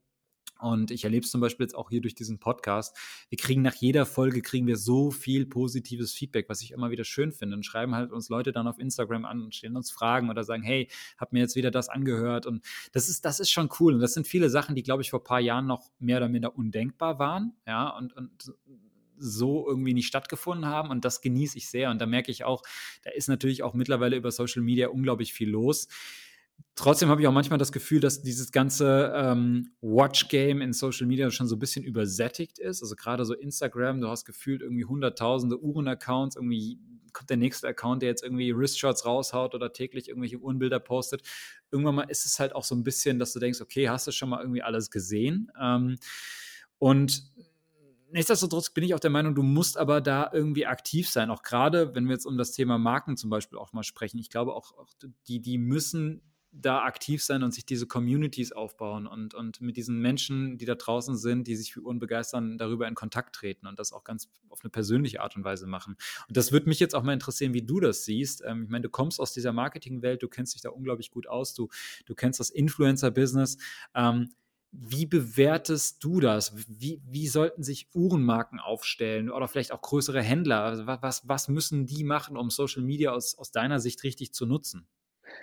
Und 0.58 0.90
ich 0.90 1.04
erlebe 1.04 1.24
es 1.24 1.30
zum 1.30 1.40
Beispiel 1.40 1.64
jetzt 1.64 1.74
auch 1.74 1.90
hier 1.90 2.00
durch 2.00 2.14
diesen 2.14 2.38
Podcast. 2.38 2.96
Wir 3.28 3.38
kriegen 3.38 3.62
nach 3.62 3.74
jeder 3.74 4.06
Folge 4.06 4.42
kriegen 4.42 4.66
wir 4.66 4.76
so 4.76 5.10
viel 5.10 5.46
positives 5.46 6.12
Feedback, 6.12 6.48
was 6.48 6.62
ich 6.62 6.72
immer 6.72 6.90
wieder 6.90 7.04
schön 7.04 7.32
finde. 7.32 7.56
Und 7.56 7.64
schreiben 7.64 7.94
halt 7.94 8.12
uns 8.12 8.28
Leute 8.28 8.52
dann 8.52 8.66
auf 8.66 8.78
Instagram 8.78 9.24
an 9.24 9.42
und 9.42 9.54
stellen 9.54 9.76
uns 9.76 9.90
Fragen 9.90 10.30
oder 10.30 10.44
sagen, 10.44 10.62
hey, 10.62 10.88
hab 11.18 11.32
mir 11.32 11.40
jetzt 11.40 11.56
wieder 11.56 11.70
das 11.70 11.88
angehört. 11.88 12.46
Und 12.46 12.64
das 12.92 13.08
ist, 13.08 13.24
das 13.24 13.40
ist 13.40 13.50
schon 13.50 13.68
cool. 13.80 13.94
Und 13.94 14.00
das 14.00 14.14
sind 14.14 14.26
viele 14.26 14.50
Sachen, 14.50 14.74
die, 14.74 14.82
glaube 14.82 15.02
ich, 15.02 15.10
vor 15.10 15.20
ein 15.20 15.24
paar 15.24 15.40
Jahren 15.40 15.66
noch 15.66 15.90
mehr 15.98 16.18
oder 16.18 16.28
minder 16.28 16.56
undenkbar 16.56 17.18
waren. 17.18 17.52
Ja, 17.66 17.88
und, 17.90 18.14
und 18.14 18.54
so 19.18 19.66
irgendwie 19.66 19.94
nicht 19.94 20.06
stattgefunden 20.06 20.66
haben 20.66 20.90
und 20.90 21.04
das 21.04 21.20
genieße 21.20 21.58
ich 21.58 21.68
sehr 21.68 21.90
und 21.90 22.00
da 22.00 22.06
merke 22.06 22.30
ich 22.30 22.44
auch, 22.44 22.62
da 23.02 23.10
ist 23.10 23.28
natürlich 23.28 23.62
auch 23.62 23.74
mittlerweile 23.74 24.16
über 24.16 24.30
Social 24.30 24.62
Media 24.62 24.88
unglaublich 24.88 25.32
viel 25.32 25.50
los. 25.50 25.88
Trotzdem 26.76 27.08
habe 27.08 27.22
ich 27.22 27.26
auch 27.26 27.32
manchmal 27.32 27.58
das 27.58 27.72
Gefühl, 27.72 28.00
dass 28.00 28.20
dieses 28.20 28.52
ganze 28.52 29.10
ähm, 29.16 29.70
Watch-Game 29.80 30.60
in 30.60 30.74
Social 30.74 31.06
Media 31.06 31.30
schon 31.30 31.48
so 31.48 31.56
ein 31.56 31.58
bisschen 31.58 31.82
übersättigt 31.82 32.58
ist. 32.58 32.82
Also 32.82 32.94
gerade 32.96 33.24
so 33.24 33.32
Instagram, 33.32 34.02
du 34.02 34.08
hast 34.08 34.26
gefühlt 34.26 34.60
irgendwie 34.60 34.84
hunderttausende 34.84 35.58
Uhren-Accounts, 35.58 36.36
irgendwie 36.36 36.78
kommt 37.14 37.30
der 37.30 37.38
nächste 37.38 37.66
Account, 37.66 38.02
der 38.02 38.10
jetzt 38.10 38.22
irgendwie 38.22 38.54
Wristshots 38.54 39.06
raushaut 39.06 39.54
oder 39.54 39.72
täglich 39.72 40.08
irgendwelche 40.08 40.36
Uhrenbilder 40.36 40.78
postet. 40.78 41.22
Irgendwann 41.70 41.94
mal 41.94 42.10
ist 42.10 42.26
es 42.26 42.38
halt 42.38 42.54
auch 42.54 42.64
so 42.64 42.74
ein 42.74 42.84
bisschen, 42.84 43.18
dass 43.18 43.32
du 43.32 43.40
denkst, 43.40 43.62
okay, 43.62 43.88
hast 43.88 44.06
du 44.06 44.12
schon 44.12 44.28
mal 44.28 44.42
irgendwie 44.42 44.62
alles 44.62 44.90
gesehen? 44.90 45.50
Ähm, 45.58 45.96
und 46.78 47.22
nichtsdestotrotz 48.12 48.68
bin 48.68 48.84
ich 48.84 48.94
auch 48.94 49.00
der 49.00 49.08
Meinung, 49.08 49.34
du 49.34 49.42
musst 49.42 49.78
aber 49.78 50.02
da 50.02 50.30
irgendwie 50.30 50.66
aktiv 50.66 51.08
sein. 51.08 51.30
Auch 51.30 51.42
gerade, 51.42 51.94
wenn 51.94 52.04
wir 52.04 52.12
jetzt 52.12 52.26
um 52.26 52.36
das 52.36 52.52
Thema 52.52 52.76
Marken 52.76 53.16
zum 53.16 53.30
Beispiel 53.30 53.58
auch 53.58 53.72
mal 53.72 53.82
sprechen. 53.82 54.18
Ich 54.18 54.28
glaube 54.28 54.52
auch, 54.52 54.76
auch 54.76 54.90
die, 55.26 55.40
die 55.40 55.56
müssen 55.56 56.20
da 56.52 56.82
aktiv 56.84 57.22
sein 57.22 57.42
und 57.42 57.52
sich 57.52 57.66
diese 57.66 57.86
Communities 57.86 58.52
aufbauen 58.52 59.06
und, 59.06 59.34
und 59.34 59.60
mit 59.60 59.76
diesen 59.76 59.98
Menschen, 59.98 60.58
die 60.58 60.64
da 60.64 60.74
draußen 60.74 61.16
sind, 61.16 61.46
die 61.46 61.56
sich 61.56 61.72
für 61.72 61.80
Uhren 61.80 61.98
begeistern, 61.98 62.56
darüber 62.58 62.88
in 62.88 62.94
Kontakt 62.94 63.34
treten 63.34 63.66
und 63.66 63.78
das 63.78 63.92
auch 63.92 64.04
ganz 64.04 64.28
auf 64.48 64.60
eine 64.62 64.70
persönliche 64.70 65.20
Art 65.20 65.36
und 65.36 65.44
Weise 65.44 65.66
machen. 65.66 65.96
Und 66.28 66.36
das 66.36 66.52
würde 66.52 66.68
mich 66.68 66.80
jetzt 66.80 66.94
auch 66.94 67.02
mal 67.02 67.12
interessieren, 67.12 67.52
wie 67.52 67.62
du 67.62 67.80
das 67.80 68.04
siehst. 68.04 68.42
Ähm, 68.44 68.64
ich 68.64 68.70
meine, 68.70 68.82
du 68.82 68.90
kommst 68.90 69.20
aus 69.20 69.32
dieser 69.32 69.52
Marketingwelt, 69.52 70.22
du 70.22 70.28
kennst 70.28 70.54
dich 70.54 70.62
da 70.62 70.70
unglaublich 70.70 71.10
gut 71.10 71.26
aus, 71.26 71.54
du, 71.54 71.68
du 72.06 72.14
kennst 72.14 72.40
das 72.40 72.50
Influencer-Business. 72.50 73.58
Ähm, 73.94 74.30
wie 74.72 75.06
bewertest 75.06 76.04
du 76.04 76.20
das? 76.20 76.52
Wie, 76.68 77.00
wie 77.06 77.28
sollten 77.28 77.62
sich 77.62 77.88
Uhrenmarken 77.94 78.60
aufstellen 78.60 79.30
oder 79.30 79.48
vielleicht 79.48 79.72
auch 79.72 79.80
größere 79.80 80.22
Händler? 80.22 80.62
Also 80.62 80.86
was, 80.86 81.26
was 81.26 81.48
müssen 81.48 81.86
die 81.86 82.04
machen, 82.04 82.36
um 82.36 82.50
Social 82.50 82.82
Media 82.82 83.12
aus, 83.12 83.36
aus 83.38 83.52
deiner 83.52 83.80
Sicht 83.80 84.02
richtig 84.02 84.32
zu 84.32 84.44
nutzen? 84.44 84.86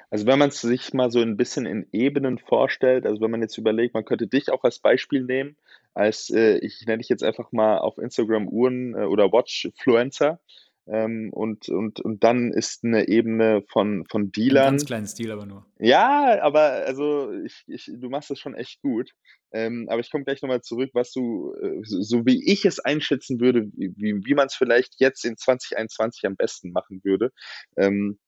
Also 0.10 0.26
wenn 0.26 0.39
man 0.39 0.49
es 0.49 0.61
sich 0.61 0.93
mal 0.93 1.11
so 1.11 1.19
ein 1.19 1.38
bisschen 1.38 1.65
in 1.65 1.88
Ebenen 1.91 2.38
vorstellt, 2.38 3.05
also 3.05 3.22
wenn 3.22 3.31
man 3.31 3.41
jetzt 3.41 3.57
überlegt, 3.57 3.93
man 3.93 4.05
könnte 4.05 4.27
dich 4.27 4.51
auch 4.51 4.64
als 4.64 4.80
Beispiel 4.80 5.23
nehmen, 5.23 5.57
als 5.93 6.30
äh, 6.30 6.57
ich 6.57 6.85
nenne 6.85 6.99
dich 6.99 7.10
jetzt 7.10 7.23
einfach 7.23 7.51
mal 7.51 7.77
auf 7.77 7.97
Instagram 7.97 8.47
Uhren 8.47 8.95
äh, 8.95 9.05
oder 9.05 9.31
Watchfluencer. 9.31 10.39
Ähm, 10.85 11.30
und, 11.31 11.69
und, 11.69 12.01
und 12.01 12.26
dann 12.26 12.51
ist 12.51 12.84
eine 12.84 13.07
Ebene 13.07 13.64
von, 13.69 14.03
von 14.10 14.31
Dealern. 14.34 14.65
Ein 14.65 14.72
ganz 14.72 14.85
kleinen 14.85 15.07
Stil 15.07 15.31
aber 15.31 15.45
nur. 15.45 15.65
Ja, 15.80 16.41
aber 16.41 16.60
also 16.85 17.31
ich, 17.31 17.64
ich, 17.68 17.89
du 17.93 18.10
machst 18.10 18.30
das 18.30 18.39
schon 18.39 18.53
echt 18.53 18.81
gut. 18.81 19.11
Ähm, 19.53 19.88
aber 19.88 20.01
ich 20.01 20.11
komme 20.11 20.26
gleich 20.26 20.41
nochmal 20.41 20.61
zurück, 20.61 20.89
was 20.93 21.14
du, 21.14 21.53
äh, 21.61 21.80
so, 21.84 22.01
so, 22.01 22.26
wie 22.26 22.51
ich 22.51 22.65
es 22.65 22.80
einschätzen 22.80 23.39
würde, 23.39 23.69
wie, 23.76 24.26
wie 24.26 24.34
man 24.34 24.47
es 24.47 24.55
vielleicht 24.55 24.95
jetzt 24.99 25.23
in 25.23 25.38
2021 25.38 26.26
am 26.26 26.35
besten 26.35 26.72
machen 26.72 27.01
würde. 27.03 27.31
Ähm, 27.77 28.19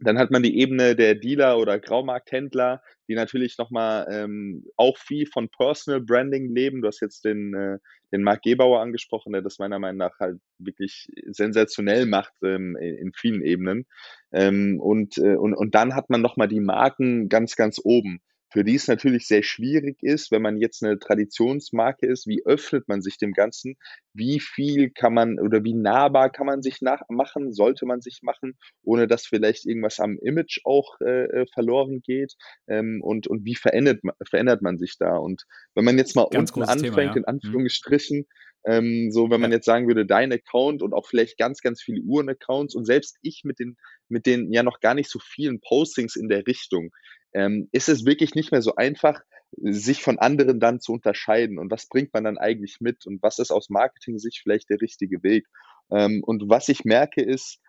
dann 0.00 0.18
hat 0.18 0.30
man 0.30 0.42
die 0.42 0.58
Ebene 0.58 0.94
der 0.94 1.14
Dealer 1.14 1.58
oder 1.58 1.78
Graumarkthändler, 1.78 2.82
die 3.08 3.14
natürlich 3.14 3.58
nochmal 3.58 4.06
ähm, 4.10 4.64
auch 4.76 4.96
viel 4.98 5.26
von 5.26 5.48
Personal 5.48 6.00
Branding 6.00 6.54
leben. 6.54 6.82
Du 6.82 6.88
hast 6.88 7.00
jetzt 7.00 7.24
den, 7.24 7.54
äh, 7.54 7.78
den 8.12 8.22
Marc 8.22 8.42
Gebauer 8.42 8.80
angesprochen, 8.80 9.32
der 9.32 9.42
das 9.42 9.58
meiner 9.58 9.78
Meinung 9.78 9.98
nach 9.98 10.18
halt 10.20 10.38
wirklich 10.58 11.08
sensationell 11.26 12.06
macht 12.06 12.32
ähm, 12.44 12.76
in 12.76 13.12
vielen 13.14 13.42
Ebenen. 13.42 13.86
Ähm, 14.32 14.78
und, 14.80 15.18
äh, 15.18 15.36
und, 15.36 15.54
und 15.54 15.74
dann 15.74 15.94
hat 15.94 16.10
man 16.10 16.20
nochmal 16.20 16.48
die 16.48 16.60
Marken 16.60 17.28
ganz, 17.28 17.56
ganz 17.56 17.80
oben 17.82 18.20
für 18.50 18.64
die 18.64 18.74
es 18.74 18.88
natürlich 18.88 19.26
sehr 19.26 19.42
schwierig 19.42 20.02
ist, 20.02 20.30
wenn 20.30 20.42
man 20.42 20.58
jetzt 20.58 20.82
eine 20.82 20.98
Traditionsmarke 20.98 22.06
ist, 22.06 22.26
wie 22.26 22.44
öffnet 22.44 22.88
man 22.88 23.02
sich 23.02 23.18
dem 23.18 23.32
Ganzen, 23.32 23.76
wie 24.14 24.40
viel 24.40 24.90
kann 24.90 25.14
man 25.14 25.38
oder 25.38 25.64
wie 25.64 25.74
nahbar 25.74 26.30
kann 26.30 26.46
man 26.46 26.62
sich 26.62 26.80
machen, 27.08 27.52
sollte 27.52 27.86
man 27.86 28.00
sich 28.00 28.20
machen, 28.22 28.58
ohne 28.82 29.06
dass 29.06 29.26
vielleicht 29.26 29.66
irgendwas 29.66 30.00
am 30.00 30.18
Image 30.18 30.60
auch 30.64 31.00
äh, 31.00 31.24
äh, 31.24 31.46
verloren 31.52 32.00
geht 32.02 32.34
ähm, 32.66 33.00
und, 33.02 33.26
und 33.26 33.44
wie 33.44 33.54
verändert, 33.54 34.00
verändert 34.28 34.62
man 34.62 34.78
sich 34.78 34.96
da 34.98 35.16
und 35.16 35.44
wenn 35.74 35.84
man 35.84 35.98
jetzt 35.98 36.16
mal 36.16 36.26
Ganz 36.30 36.50
unten 36.50 36.68
anfängt, 36.68 36.94
Thema, 36.94 37.02
ja. 37.02 37.12
in 37.12 37.20
mhm. 37.20 37.24
Anführungsstrichen, 37.26 38.26
ähm, 38.64 39.10
so, 39.10 39.30
wenn 39.30 39.40
man 39.40 39.52
jetzt 39.52 39.66
sagen 39.66 39.86
würde, 39.86 40.04
dein 40.04 40.32
Account 40.32 40.82
und 40.82 40.92
auch 40.92 41.06
vielleicht 41.06 41.38
ganz, 41.38 41.60
ganz 41.60 41.80
viele 41.80 42.02
Uhren-Accounts 42.02 42.74
und 42.74 42.84
selbst 42.84 43.16
ich 43.22 43.42
mit 43.44 43.58
den, 43.58 43.76
mit 44.08 44.26
den 44.26 44.52
ja 44.52 44.62
noch 44.62 44.80
gar 44.80 44.94
nicht 44.94 45.10
so 45.10 45.18
vielen 45.20 45.60
Postings 45.60 46.16
in 46.16 46.28
der 46.28 46.46
Richtung, 46.46 46.90
ähm, 47.32 47.68
ist 47.72 47.88
es 47.88 48.04
wirklich 48.04 48.34
nicht 48.34 48.52
mehr 48.52 48.62
so 48.62 48.74
einfach, 48.76 49.20
sich 49.56 50.02
von 50.02 50.18
anderen 50.18 50.60
dann 50.60 50.80
zu 50.80 50.92
unterscheiden 50.92 51.58
und 51.58 51.70
was 51.70 51.88
bringt 51.88 52.12
man 52.12 52.24
dann 52.24 52.38
eigentlich 52.38 52.78
mit 52.80 53.06
und 53.06 53.22
was 53.22 53.38
ist 53.38 53.50
aus 53.50 53.70
Marketing-Sicht 53.70 54.40
vielleicht 54.42 54.68
der 54.68 54.80
richtige 54.80 55.22
Weg. 55.22 55.46
Ähm, 55.90 56.22
und 56.24 56.48
was 56.48 56.68
ich 56.68 56.84
merke 56.84 57.22
ist, 57.22 57.60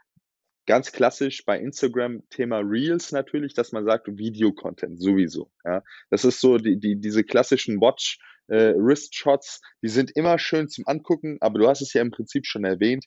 ganz 0.65 0.91
klassisch 0.91 1.45
bei 1.45 1.59
Instagram 1.59 2.21
Thema 2.29 2.59
Reels 2.59 3.11
natürlich, 3.11 3.53
dass 3.53 3.71
man 3.71 3.85
sagt 3.85 4.07
Video-Content 4.07 5.01
sowieso. 5.01 5.51
Ja. 5.65 5.83
Das 6.09 6.25
ist 6.25 6.41
so 6.41 6.57
die, 6.57 6.77
die, 6.79 6.99
diese 6.99 7.23
klassischen 7.23 7.79
Watch 7.81 8.19
äh, 8.49 8.73
Wrist 8.75 9.15
Shots, 9.15 9.61
die 9.81 9.87
sind 9.87 10.11
immer 10.15 10.37
schön 10.37 10.67
zum 10.67 10.85
Angucken, 10.87 11.37
aber 11.39 11.59
du 11.59 11.67
hast 11.67 11.81
es 11.81 11.93
ja 11.93 12.01
im 12.01 12.11
Prinzip 12.11 12.45
schon 12.45 12.65
erwähnt, 12.65 13.05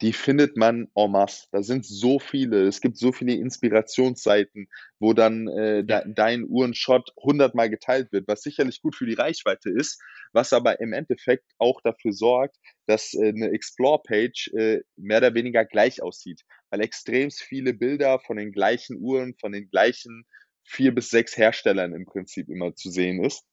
die 0.00 0.12
findet 0.12 0.56
man 0.56 0.88
en 0.94 1.10
masse. 1.10 1.48
Da 1.50 1.62
sind 1.62 1.84
so 1.84 2.18
viele. 2.18 2.66
Es 2.68 2.80
gibt 2.80 2.96
so 2.96 3.12
viele 3.12 3.34
Inspirationsseiten, 3.34 4.68
wo 5.00 5.12
dann 5.12 5.48
äh, 5.48 5.84
de 5.84 6.02
dein 6.06 6.44
Uhrenshot 6.44 7.12
hundertmal 7.16 7.68
geteilt 7.68 8.12
wird, 8.12 8.28
was 8.28 8.42
sicherlich 8.42 8.80
gut 8.80 8.94
für 8.94 9.06
die 9.06 9.14
Reichweite 9.14 9.70
ist, 9.70 10.00
was 10.32 10.52
aber 10.52 10.80
im 10.80 10.92
Endeffekt 10.92 11.44
auch 11.58 11.80
dafür 11.80 12.12
sorgt, 12.12 12.56
dass 12.86 13.14
äh, 13.14 13.28
eine 13.28 13.50
Explore-Page 13.50 14.52
äh, 14.54 14.80
mehr 14.96 15.18
oder 15.18 15.34
weniger 15.34 15.64
gleich 15.64 16.00
aussieht, 16.00 16.42
weil 16.70 16.80
extrem 16.80 17.30
viele 17.30 17.74
Bilder 17.74 18.20
von 18.20 18.36
den 18.36 18.52
gleichen 18.52 18.98
Uhren, 19.00 19.34
von 19.40 19.52
den 19.52 19.68
gleichen 19.68 20.24
vier 20.64 20.94
bis 20.94 21.10
sechs 21.10 21.36
Herstellern 21.36 21.92
im 21.92 22.04
Prinzip 22.04 22.48
immer 22.48 22.74
zu 22.74 22.90
sehen 22.90 23.24
ist. 23.24 23.44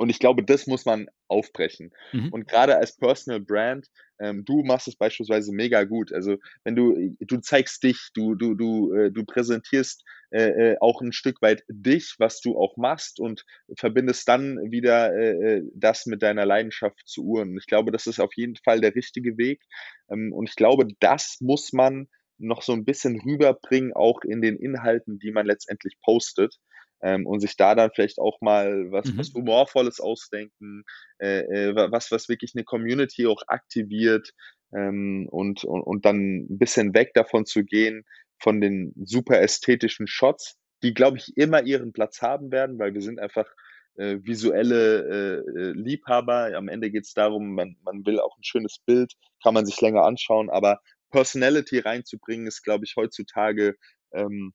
Und 0.00 0.08
ich 0.08 0.18
glaube, 0.18 0.42
das 0.42 0.66
muss 0.66 0.86
man 0.86 1.08
aufbrechen. 1.28 1.92
Mhm. 2.12 2.32
Und 2.32 2.48
gerade 2.48 2.78
als 2.78 2.96
Personal 2.96 3.38
Brand, 3.38 3.86
ähm, 4.18 4.46
du 4.46 4.62
machst 4.62 4.88
es 4.88 4.96
beispielsweise 4.96 5.52
mega 5.52 5.84
gut. 5.84 6.10
Also 6.10 6.38
wenn 6.64 6.74
du, 6.74 7.14
du 7.20 7.36
zeigst 7.42 7.82
dich, 7.82 8.08
du, 8.14 8.34
du, 8.34 8.54
du, 8.54 8.94
äh, 8.94 9.12
du 9.12 9.26
präsentierst 9.26 10.02
äh, 10.30 10.70
äh, 10.72 10.76
auch 10.80 11.02
ein 11.02 11.12
Stück 11.12 11.42
weit 11.42 11.64
dich, 11.68 12.14
was 12.16 12.40
du 12.40 12.56
auch 12.56 12.78
machst 12.78 13.20
und 13.20 13.44
verbindest 13.76 14.26
dann 14.26 14.56
wieder 14.70 15.14
äh, 15.14 15.58
äh 15.58 15.62
das 15.74 16.06
mit 16.06 16.22
deiner 16.22 16.46
Leidenschaft 16.46 17.02
zu 17.04 17.22
Uhren. 17.22 17.58
Ich 17.58 17.66
glaube, 17.66 17.92
das 17.92 18.06
ist 18.06 18.20
auf 18.20 18.32
jeden 18.36 18.56
Fall 18.56 18.80
der 18.80 18.94
richtige 18.94 19.36
Weg. 19.36 19.60
Ähm, 20.10 20.32
und 20.32 20.48
ich 20.48 20.56
glaube, 20.56 20.88
das 21.00 21.36
muss 21.40 21.74
man 21.74 22.08
noch 22.38 22.62
so 22.62 22.72
ein 22.72 22.86
bisschen 22.86 23.20
rüberbringen, 23.20 23.92
auch 23.92 24.22
in 24.22 24.40
den 24.40 24.56
Inhalten, 24.56 25.18
die 25.18 25.30
man 25.30 25.44
letztendlich 25.44 26.00
postet 26.00 26.56
ähm, 27.02 27.26
und 27.26 27.40
sich 27.40 27.56
da 27.56 27.74
dann 27.74 27.90
vielleicht 27.94 28.18
auch 28.18 28.40
mal 28.40 28.90
was, 28.90 29.06
mhm. 29.06 29.18
was 29.18 29.32
Humorvolles 29.32 30.00
ausdenken, 30.00 30.84
äh, 31.18 31.40
äh, 31.40 31.74
was, 31.90 32.10
was 32.10 32.28
wirklich 32.28 32.52
eine 32.54 32.64
Community 32.64 33.26
auch 33.26 33.42
aktiviert 33.46 34.32
ähm, 34.74 35.28
und, 35.30 35.64
und, 35.64 35.82
und 35.82 36.04
dann 36.04 36.46
ein 36.50 36.58
bisschen 36.58 36.94
weg 36.94 37.12
davon 37.14 37.46
zu 37.46 37.64
gehen, 37.64 38.04
von 38.38 38.60
den 38.60 38.94
super 38.96 39.40
ästhetischen 39.40 40.06
Shots, 40.06 40.56
die, 40.82 40.94
glaube 40.94 41.18
ich, 41.18 41.36
immer 41.36 41.62
ihren 41.62 41.92
Platz 41.92 42.22
haben 42.22 42.50
werden, 42.50 42.78
weil 42.78 42.94
wir 42.94 43.02
sind 43.02 43.20
einfach 43.20 43.46
äh, 43.96 44.18
visuelle 44.22 45.44
äh, 45.54 45.60
äh 45.60 45.72
Liebhaber. 45.72 46.56
Am 46.56 46.68
Ende 46.68 46.90
geht 46.90 47.04
es 47.04 47.12
darum, 47.12 47.54
man, 47.54 47.76
man 47.82 48.04
will 48.06 48.18
auch 48.18 48.36
ein 48.38 48.44
schönes 48.44 48.78
Bild, 48.86 49.12
kann 49.42 49.54
man 49.54 49.66
sich 49.66 49.80
länger 49.80 50.04
anschauen, 50.04 50.48
aber 50.48 50.80
Personality 51.10 51.80
reinzubringen, 51.80 52.46
ist, 52.46 52.62
glaube 52.62 52.84
ich, 52.84 52.94
heutzutage 52.96 53.76
ähm, 54.12 54.54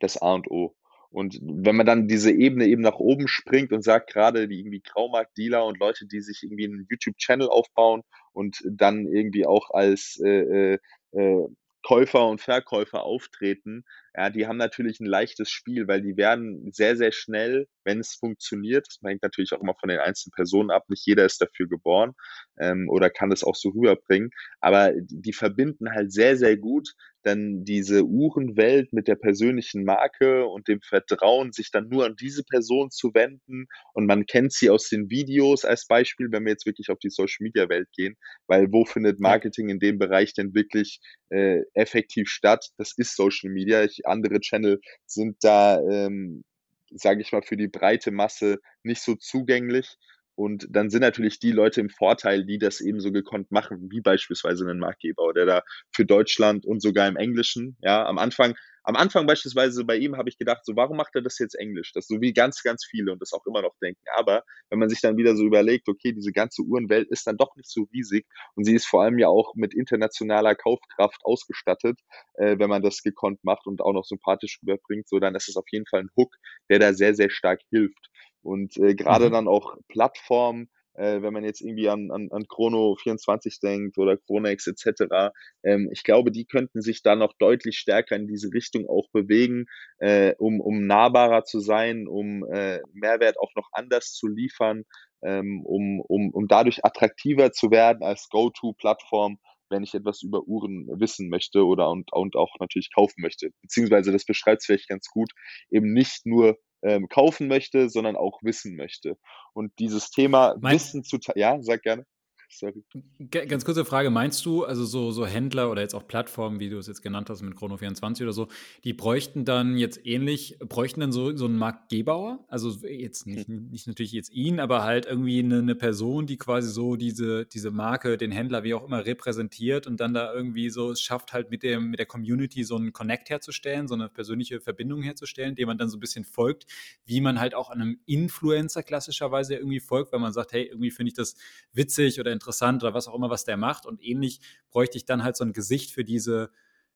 das 0.00 0.20
A 0.20 0.34
und 0.34 0.50
O. 0.50 0.74
Und 1.14 1.38
wenn 1.40 1.76
man 1.76 1.86
dann 1.86 2.08
diese 2.08 2.32
Ebene 2.32 2.66
eben 2.66 2.82
nach 2.82 2.98
oben 2.98 3.28
springt 3.28 3.72
und 3.72 3.82
sagt, 3.82 4.12
gerade 4.12 4.48
die 4.48 4.58
irgendwie 4.58 4.80
Graumarkt-Dealer 4.80 5.64
und 5.64 5.78
Leute, 5.78 6.06
die 6.06 6.20
sich 6.20 6.42
irgendwie 6.42 6.64
einen 6.64 6.88
YouTube-Channel 6.90 7.48
aufbauen 7.48 8.02
und 8.32 8.60
dann 8.68 9.06
irgendwie 9.06 9.46
auch 9.46 9.70
als 9.70 10.20
äh, 10.24 10.74
äh, 10.74 10.78
äh 11.12 11.46
Käufer 11.86 12.26
und 12.26 12.40
Verkäufer 12.40 13.02
auftreten, 13.02 13.84
ja, 14.16 14.30
die 14.30 14.46
haben 14.46 14.56
natürlich 14.56 15.00
ein 15.00 15.06
leichtes 15.06 15.50
Spiel, 15.50 15.86
weil 15.86 16.00
die 16.00 16.16
werden 16.16 16.72
sehr, 16.72 16.96
sehr 16.96 17.12
schnell, 17.12 17.68
wenn 17.84 18.00
es 18.00 18.14
funktioniert, 18.14 18.86
das 18.86 18.98
hängt 19.04 19.22
natürlich 19.22 19.52
auch 19.52 19.60
immer 19.60 19.74
von 19.78 19.90
den 19.90 19.98
einzelnen 19.98 20.32
Personen 20.32 20.70
ab, 20.70 20.84
nicht 20.88 21.06
jeder 21.06 21.26
ist 21.26 21.42
dafür 21.42 21.68
geboren 21.68 22.14
ähm, 22.58 22.88
oder 22.88 23.10
kann 23.10 23.28
das 23.28 23.44
auch 23.44 23.54
so 23.54 23.68
rüberbringen, 23.68 24.30
aber 24.60 24.92
die 24.96 25.34
verbinden 25.34 25.90
halt 25.90 26.10
sehr, 26.10 26.38
sehr 26.38 26.56
gut 26.56 26.94
dann 27.24 27.64
diese 27.64 28.04
Uhrenwelt 28.04 28.92
mit 28.92 29.08
der 29.08 29.16
persönlichen 29.16 29.84
Marke 29.84 30.46
und 30.46 30.68
dem 30.68 30.80
Vertrauen, 30.80 31.52
sich 31.52 31.70
dann 31.70 31.88
nur 31.88 32.04
an 32.04 32.16
diese 32.16 32.44
Person 32.44 32.90
zu 32.90 33.14
wenden 33.14 33.66
und 33.94 34.06
man 34.06 34.26
kennt 34.26 34.52
sie 34.52 34.70
aus 34.70 34.88
den 34.88 35.10
Videos 35.10 35.64
als 35.64 35.86
Beispiel, 35.86 36.28
wenn 36.30 36.44
wir 36.44 36.52
jetzt 36.52 36.66
wirklich 36.66 36.90
auf 36.90 36.98
die 36.98 37.10
Social-Media-Welt 37.10 37.88
gehen, 37.96 38.16
weil 38.46 38.70
wo 38.72 38.84
findet 38.84 39.20
Marketing 39.20 39.68
in 39.68 39.78
dem 39.78 39.98
Bereich 39.98 40.34
denn 40.34 40.54
wirklich 40.54 41.00
äh, 41.30 41.62
effektiv 41.74 42.28
statt? 42.28 42.68
Das 42.76 42.92
ist 42.96 43.16
Social 43.16 43.50
Media. 43.50 43.84
Ich 43.84 44.06
andere 44.06 44.40
Channel 44.40 44.80
sind 45.06 45.36
da, 45.42 45.80
ähm, 45.80 46.44
sage 46.90 47.22
ich 47.22 47.32
mal, 47.32 47.42
für 47.42 47.56
die 47.56 47.68
breite 47.68 48.10
Masse 48.10 48.58
nicht 48.82 49.02
so 49.02 49.14
zugänglich. 49.14 49.96
Und 50.36 50.66
dann 50.70 50.90
sind 50.90 51.02
natürlich 51.02 51.38
die 51.38 51.52
Leute 51.52 51.80
im 51.80 51.90
Vorteil, 51.90 52.44
die 52.44 52.58
das 52.58 52.80
eben 52.80 53.00
so 53.00 53.12
gekonnt 53.12 53.50
machen, 53.52 53.88
wie 53.90 54.00
beispielsweise 54.00 54.68
ein 54.68 54.78
Marktgeber, 54.78 55.32
der 55.32 55.46
da 55.46 55.62
für 55.92 56.04
Deutschland 56.04 56.66
und 56.66 56.82
sogar 56.82 57.06
im 57.08 57.16
Englischen, 57.16 57.76
ja, 57.80 58.04
am 58.06 58.18
Anfang 58.18 58.54
am 58.86 58.96
Anfang 58.96 59.26
beispielsweise 59.26 59.82
bei 59.84 59.96
ihm 59.96 60.16
habe 60.16 60.28
ich 60.28 60.36
gedacht, 60.36 60.64
so 60.64 60.76
warum 60.76 60.98
macht 60.98 61.14
er 61.14 61.22
das 61.22 61.38
jetzt 61.38 61.54
Englisch? 61.54 61.92
Das 61.92 62.06
so 62.06 62.20
wie 62.20 62.34
ganz, 62.34 62.62
ganz 62.62 62.84
viele 62.84 63.12
und 63.12 63.22
das 63.22 63.32
auch 63.32 63.44
immer 63.46 63.62
noch 63.62 63.74
denken. 63.82 64.02
Aber 64.14 64.44
wenn 64.68 64.78
man 64.78 64.90
sich 64.90 65.00
dann 65.00 65.16
wieder 65.16 65.36
so 65.36 65.44
überlegt, 65.44 65.88
okay, 65.88 66.12
diese 66.12 66.32
ganze 66.32 66.62
Uhrenwelt 66.62 67.08
ist 67.10 67.26
dann 67.26 67.38
doch 67.38 67.56
nicht 67.56 67.70
so 67.70 67.86
riesig 67.94 68.26
und 68.54 68.64
sie 68.64 68.74
ist 68.74 68.86
vor 68.86 69.02
allem 69.02 69.18
ja 69.18 69.28
auch 69.28 69.54
mit 69.54 69.72
internationaler 69.74 70.54
Kaufkraft 70.54 71.24
ausgestattet, 71.24 71.98
äh, 72.34 72.58
wenn 72.58 72.68
man 72.68 72.82
das 72.82 73.02
gekonnt 73.02 73.42
macht 73.42 73.66
und 73.66 73.80
auch 73.80 73.94
noch 73.94 74.04
sympathisch 74.04 74.58
rüberbringt, 74.62 75.08
so 75.08 75.18
dann 75.18 75.34
ist 75.34 75.48
es 75.48 75.56
auf 75.56 75.66
jeden 75.70 75.86
Fall 75.86 76.00
ein 76.00 76.10
Hook, 76.14 76.34
der 76.68 76.78
da 76.78 76.92
sehr, 76.92 77.14
sehr 77.14 77.30
stark 77.30 77.60
hilft. 77.70 78.10
Und 78.44 78.76
äh, 78.76 78.94
gerade 78.94 79.28
mhm. 79.28 79.32
dann 79.32 79.48
auch 79.48 79.76
Plattformen, 79.88 80.68
äh, 80.94 81.22
wenn 81.22 81.32
man 81.32 81.44
jetzt 81.44 81.60
irgendwie 81.60 81.88
an, 81.88 82.10
an, 82.10 82.28
an 82.30 82.46
Chrono 82.48 82.96
24 82.96 83.60
denkt 83.60 83.98
oder 83.98 84.16
Chronex 84.16 84.66
etc. 84.66 85.32
Ähm, 85.62 85.88
ich 85.92 86.02
glaube, 86.02 86.30
die 86.30 86.44
könnten 86.44 86.80
sich 86.82 87.02
da 87.02 87.16
noch 87.16 87.32
deutlich 87.38 87.78
stärker 87.78 88.16
in 88.16 88.26
diese 88.26 88.52
Richtung 88.52 88.88
auch 88.88 89.08
bewegen, 89.12 89.66
äh, 89.98 90.34
um, 90.38 90.60
um 90.60 90.86
nahbarer 90.86 91.44
zu 91.44 91.60
sein, 91.60 92.06
um 92.06 92.44
äh, 92.44 92.80
Mehrwert 92.92 93.38
auch 93.38 93.54
noch 93.56 93.68
anders 93.72 94.12
zu 94.12 94.28
liefern, 94.28 94.84
ähm, 95.22 95.62
um, 95.64 96.00
um, 96.00 96.30
um 96.30 96.46
dadurch 96.46 96.84
attraktiver 96.84 97.52
zu 97.52 97.70
werden 97.70 98.02
als 98.02 98.28
Go-To-Plattform 98.28 99.38
wenn 99.70 99.82
ich 99.82 99.94
etwas 99.94 100.22
über 100.22 100.42
Uhren 100.46 100.86
wissen 100.98 101.28
möchte 101.28 101.64
oder 101.64 101.90
und, 101.90 102.12
und 102.12 102.36
auch 102.36 102.54
natürlich 102.60 102.90
kaufen 102.94 103.22
möchte. 103.22 103.50
Beziehungsweise 103.62 104.12
das 104.12 104.24
beschreibt 104.24 104.60
es 104.60 104.66
vielleicht 104.66 104.88
ganz 104.88 105.08
gut, 105.08 105.30
eben 105.70 105.92
nicht 105.92 106.26
nur 106.26 106.58
ähm, 106.82 107.08
kaufen 107.08 107.48
möchte, 107.48 107.88
sondern 107.88 108.16
auch 108.16 108.40
wissen 108.42 108.76
möchte. 108.76 109.16
Und 109.54 109.72
dieses 109.78 110.10
Thema 110.10 110.54
mein 110.60 110.74
Wissen 110.74 111.04
zu, 111.04 111.18
ja, 111.34 111.58
sag 111.62 111.82
gerne. 111.82 112.04
Sorry. 112.48 112.84
Ganz 113.30 113.64
kurze 113.64 113.84
Frage, 113.84 114.10
meinst 114.10 114.44
du, 114.46 114.64
also 114.64 114.84
so, 114.84 115.10
so 115.10 115.26
Händler 115.26 115.70
oder 115.70 115.82
jetzt 115.82 115.94
auch 115.94 116.06
Plattformen, 116.06 116.60
wie 116.60 116.68
du 116.68 116.78
es 116.78 116.86
jetzt 116.86 117.02
genannt 117.02 117.30
hast 117.30 117.42
mit 117.42 117.54
Chrono24 117.54 118.22
oder 118.22 118.32
so, 118.32 118.48
die 118.84 118.92
bräuchten 118.92 119.44
dann 119.44 119.76
jetzt 119.76 120.04
ähnlich, 120.06 120.58
bräuchten 120.60 121.00
dann 121.00 121.12
so, 121.12 121.36
so 121.36 121.46
einen 121.46 121.56
Markt 121.56 121.88
Gebauer? 121.90 122.44
Also 122.48 122.70
jetzt 122.86 123.26
nicht, 123.26 123.48
hm. 123.48 123.70
nicht 123.70 123.86
natürlich 123.86 124.12
jetzt 124.12 124.30
ihn, 124.30 124.60
aber 124.60 124.84
halt 124.84 125.06
irgendwie 125.06 125.40
eine, 125.40 125.58
eine, 125.58 125.74
Person, 125.74 126.26
die 126.26 126.36
quasi 126.36 126.70
so 126.70 126.96
diese, 126.96 127.46
diese 127.46 127.70
Marke, 127.70 128.16
den 128.16 128.30
Händler, 128.30 128.62
wie 128.62 128.74
auch 128.74 128.84
immer, 128.84 129.04
repräsentiert 129.04 129.86
und 129.86 129.98
dann 130.00 130.14
da 130.14 130.32
irgendwie 130.32 130.70
so 130.70 130.90
es 130.90 131.00
schafft 131.00 131.32
halt 131.32 131.50
mit, 131.50 131.62
dem, 131.62 131.90
mit 131.90 131.98
der 131.98 132.06
Community 132.06 132.64
so 132.64 132.76
einen 132.76 132.92
Connect 132.92 133.30
herzustellen, 133.30 133.88
so 133.88 133.94
eine 133.94 134.08
persönliche 134.08 134.60
Verbindung 134.60 135.02
herzustellen, 135.02 135.54
dem 135.54 135.66
man 135.66 135.78
dann 135.78 135.88
so 135.88 135.96
ein 135.96 136.00
bisschen 136.00 136.24
folgt, 136.24 136.66
wie 137.04 137.20
man 137.20 137.40
halt 137.40 137.54
auch 137.54 137.70
einem 137.70 137.98
Influencer 138.06 138.82
klassischerweise 138.82 139.56
irgendwie 139.56 139.80
folgt, 139.80 140.12
weil 140.12 140.20
man 140.20 140.32
sagt, 140.32 140.52
hey, 140.52 140.64
irgendwie 140.64 140.90
finde 140.90 141.08
ich 141.08 141.14
das 141.14 141.34
witzig 141.72 142.20
oder 142.20 142.32
interessant 142.34 142.82
oder 142.82 142.92
was 142.92 143.08
auch 143.08 143.14
immer, 143.14 143.30
was 143.30 143.44
der 143.44 143.56
macht. 143.56 143.86
Und 143.86 144.04
ähnlich 144.04 144.40
bräuchte 144.70 144.98
ich 144.98 145.06
dann 145.06 145.24
halt 145.24 145.36
so 145.36 145.44
ein 145.44 145.52
Gesicht 145.52 145.92
für 145.92 146.04
diese, 146.04 146.50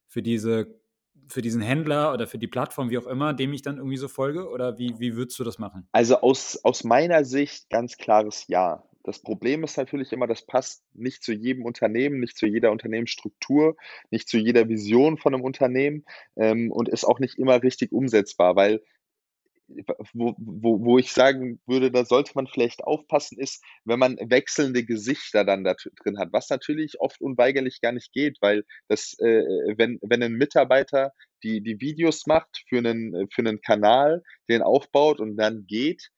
für 0.06 0.22
diese, 0.22 0.78
für 1.28 1.42
diesen 1.42 1.62
Händler 1.62 2.12
oder 2.12 2.26
für 2.26 2.38
die 2.38 2.46
Plattform, 2.46 2.90
wie 2.90 2.98
auch 2.98 3.06
immer, 3.06 3.32
dem 3.32 3.52
ich 3.52 3.62
dann 3.62 3.78
irgendwie 3.78 3.96
so 3.96 4.08
folge? 4.08 4.50
Oder 4.50 4.78
wie, 4.78 4.98
wie 4.98 5.16
würdest 5.16 5.38
du 5.38 5.44
das 5.44 5.58
machen? 5.58 5.88
Also 5.92 6.20
aus, 6.20 6.60
aus 6.62 6.84
meiner 6.84 7.24
Sicht 7.24 7.70
ganz 7.70 7.96
klares 7.96 8.46
Ja. 8.48 8.84
Das 9.04 9.20
Problem 9.20 9.64
ist 9.64 9.78
natürlich 9.78 10.12
immer, 10.12 10.26
das 10.26 10.44
passt 10.44 10.84
nicht 10.92 11.22
zu 11.22 11.32
jedem 11.32 11.64
Unternehmen, 11.64 12.20
nicht 12.20 12.36
zu 12.36 12.46
jeder 12.46 12.70
Unternehmensstruktur, 12.70 13.74
nicht 14.10 14.28
zu 14.28 14.36
jeder 14.36 14.68
Vision 14.68 15.16
von 15.16 15.32
einem 15.32 15.44
Unternehmen 15.44 16.04
ähm, 16.36 16.70
und 16.70 16.90
ist 16.90 17.04
auch 17.04 17.18
nicht 17.18 17.38
immer 17.38 17.62
richtig 17.62 17.90
umsetzbar, 17.90 18.54
weil 18.54 18.82
wo, 20.12 20.34
wo, 20.38 20.84
wo 20.84 20.98
ich 20.98 21.12
sagen 21.12 21.60
würde, 21.66 21.90
da 21.90 22.04
sollte 22.04 22.32
man 22.34 22.46
vielleicht 22.46 22.84
aufpassen, 22.84 23.38
ist, 23.38 23.62
wenn 23.84 23.98
man 23.98 24.16
wechselnde 24.16 24.84
Gesichter 24.84 25.44
dann 25.44 25.64
da 25.64 25.74
drin 26.02 26.18
hat, 26.18 26.32
was 26.32 26.48
natürlich 26.48 27.00
oft 27.00 27.20
unweigerlich 27.20 27.80
gar 27.80 27.92
nicht 27.92 28.12
geht, 28.12 28.38
weil 28.40 28.64
das, 28.88 29.16
äh, 29.18 29.42
wenn, 29.76 29.98
wenn 30.02 30.22
ein 30.22 30.34
Mitarbeiter 30.34 31.12
die, 31.42 31.62
die 31.62 31.80
Videos 31.80 32.26
macht 32.26 32.64
für 32.68 32.78
einen, 32.78 33.28
für 33.30 33.42
einen 33.42 33.60
Kanal, 33.60 34.22
den 34.48 34.62
aufbaut 34.62 35.20
und 35.20 35.36
dann 35.36 35.66
geht, 35.66 36.10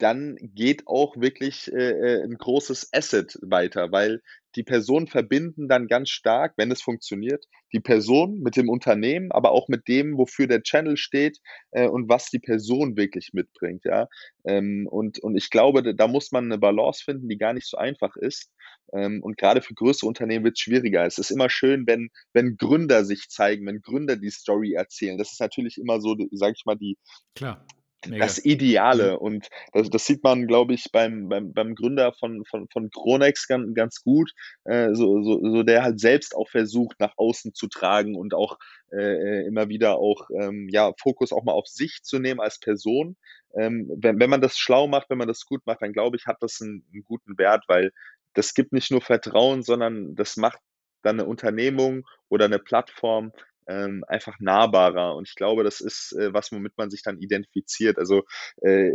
dann 0.00 0.36
geht 0.40 0.86
auch 0.86 1.16
wirklich 1.16 1.72
äh, 1.72 1.90
äh, 1.90 2.22
ein 2.24 2.36
großes 2.36 2.90
Asset 2.92 3.38
weiter, 3.42 3.92
weil 3.92 4.22
die 4.56 4.62
Personen 4.62 5.06
verbinden 5.06 5.68
dann 5.68 5.86
ganz 5.86 6.10
stark, 6.10 6.54
wenn 6.56 6.72
es 6.72 6.82
funktioniert, 6.82 7.44
die 7.72 7.80
Person 7.80 8.40
mit 8.40 8.56
dem 8.56 8.68
Unternehmen, 8.68 9.30
aber 9.30 9.52
auch 9.52 9.68
mit 9.68 9.86
dem, 9.86 10.16
wofür 10.16 10.46
der 10.48 10.62
Channel 10.62 10.96
steht 10.96 11.38
äh, 11.70 11.86
und 11.86 12.08
was 12.08 12.30
die 12.30 12.40
Person 12.40 12.96
wirklich 12.96 13.30
mitbringt, 13.32 13.84
ja. 13.84 14.08
Ähm, 14.44 14.88
und, 14.90 15.20
und 15.20 15.36
ich 15.36 15.50
glaube, 15.50 15.94
da 15.94 16.08
muss 16.08 16.32
man 16.32 16.46
eine 16.46 16.58
Balance 16.58 17.04
finden, 17.04 17.28
die 17.28 17.38
gar 17.38 17.52
nicht 17.52 17.68
so 17.68 17.76
einfach 17.76 18.16
ist. 18.16 18.50
Ähm, 18.92 19.22
und 19.22 19.36
gerade 19.36 19.62
für 19.62 19.74
größere 19.74 20.08
Unternehmen 20.08 20.44
wird 20.44 20.56
es 20.56 20.62
schwieriger. 20.62 21.04
Es 21.06 21.18
ist 21.18 21.30
immer 21.30 21.48
schön, 21.48 21.86
wenn, 21.86 22.10
wenn 22.32 22.56
Gründer 22.56 23.04
sich 23.04 23.28
zeigen, 23.28 23.66
wenn 23.66 23.82
Gründer 23.82 24.16
die 24.16 24.30
Story 24.30 24.72
erzählen. 24.72 25.18
Das 25.18 25.30
ist 25.30 25.40
natürlich 25.40 25.78
immer 25.78 26.00
so, 26.00 26.16
sage 26.32 26.54
ich 26.56 26.64
mal, 26.64 26.76
die, 26.76 26.98
Klar 27.36 27.64
das 28.08 28.44
Ideale. 28.44 29.12
Mhm. 29.12 29.18
Und 29.18 29.48
das, 29.72 29.90
das, 29.90 30.06
sieht 30.06 30.22
man, 30.22 30.46
glaube 30.46 30.74
ich, 30.74 30.90
beim, 30.92 31.28
beim, 31.28 31.52
beim 31.52 31.74
Gründer 31.74 32.12
von, 32.12 32.44
von, 32.44 32.68
von 32.68 32.90
Kronex 32.90 33.46
ganz, 33.46 33.74
ganz 33.74 34.02
gut, 34.02 34.32
äh, 34.64 34.94
so, 34.94 35.22
so, 35.22 35.40
so 35.42 35.62
der 35.62 35.82
halt 35.82 36.00
selbst 36.00 36.34
auch 36.34 36.48
versucht, 36.48 36.98
nach 36.98 37.14
außen 37.16 37.54
zu 37.54 37.68
tragen 37.68 38.16
und 38.16 38.34
auch 38.34 38.58
äh, 38.92 39.46
immer 39.46 39.68
wieder 39.68 39.96
auch 39.96 40.28
ähm, 40.40 40.68
ja, 40.70 40.92
Fokus 41.00 41.32
auch 41.32 41.44
mal 41.44 41.52
auf 41.52 41.66
sich 41.66 42.00
zu 42.02 42.18
nehmen 42.18 42.40
als 42.40 42.58
Person. 42.58 43.16
Ähm, 43.54 43.90
wenn, 43.96 44.18
wenn 44.18 44.30
man 44.30 44.40
das 44.40 44.58
schlau 44.58 44.86
macht, 44.86 45.10
wenn 45.10 45.18
man 45.18 45.28
das 45.28 45.44
gut 45.44 45.66
macht, 45.66 45.82
dann 45.82 45.92
glaube 45.92 46.16
ich, 46.16 46.26
hat 46.26 46.38
das 46.40 46.60
einen, 46.60 46.84
einen 46.92 47.04
guten 47.04 47.36
Wert, 47.38 47.64
weil 47.68 47.92
das 48.34 48.54
gibt 48.54 48.72
nicht 48.72 48.90
nur 48.90 49.00
Vertrauen, 49.00 49.62
sondern 49.62 50.14
das 50.14 50.36
macht 50.36 50.60
dann 51.02 51.18
eine 51.18 51.28
Unternehmung 51.28 52.06
oder 52.28 52.44
eine 52.44 52.58
Plattform 52.58 53.32
ähm, 53.68 54.04
einfach 54.08 54.38
nahbarer. 54.40 55.14
Und 55.16 55.28
ich 55.28 55.34
glaube, 55.34 55.64
das 55.64 55.80
ist 55.80 56.12
äh, 56.12 56.32
was, 56.32 56.52
womit 56.52 56.76
man 56.76 56.90
sich 56.90 57.02
dann 57.02 57.18
identifiziert. 57.18 57.98
Also 57.98 58.24
äh, 58.62 58.92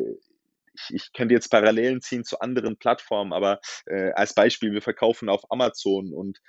ich, 0.73 0.93
ich 0.93 1.13
könnte 1.13 1.33
jetzt 1.33 1.49
Parallelen 1.49 2.01
ziehen 2.01 2.23
zu 2.23 2.39
anderen 2.39 2.77
Plattformen, 2.77 3.33
aber 3.33 3.59
äh, 3.85 4.11
als 4.11 4.33
Beispiel, 4.33 4.73
wir 4.73 4.81
verkaufen 4.81 5.29
auf 5.29 5.49
Amazon 5.49 6.13
und 6.13 6.39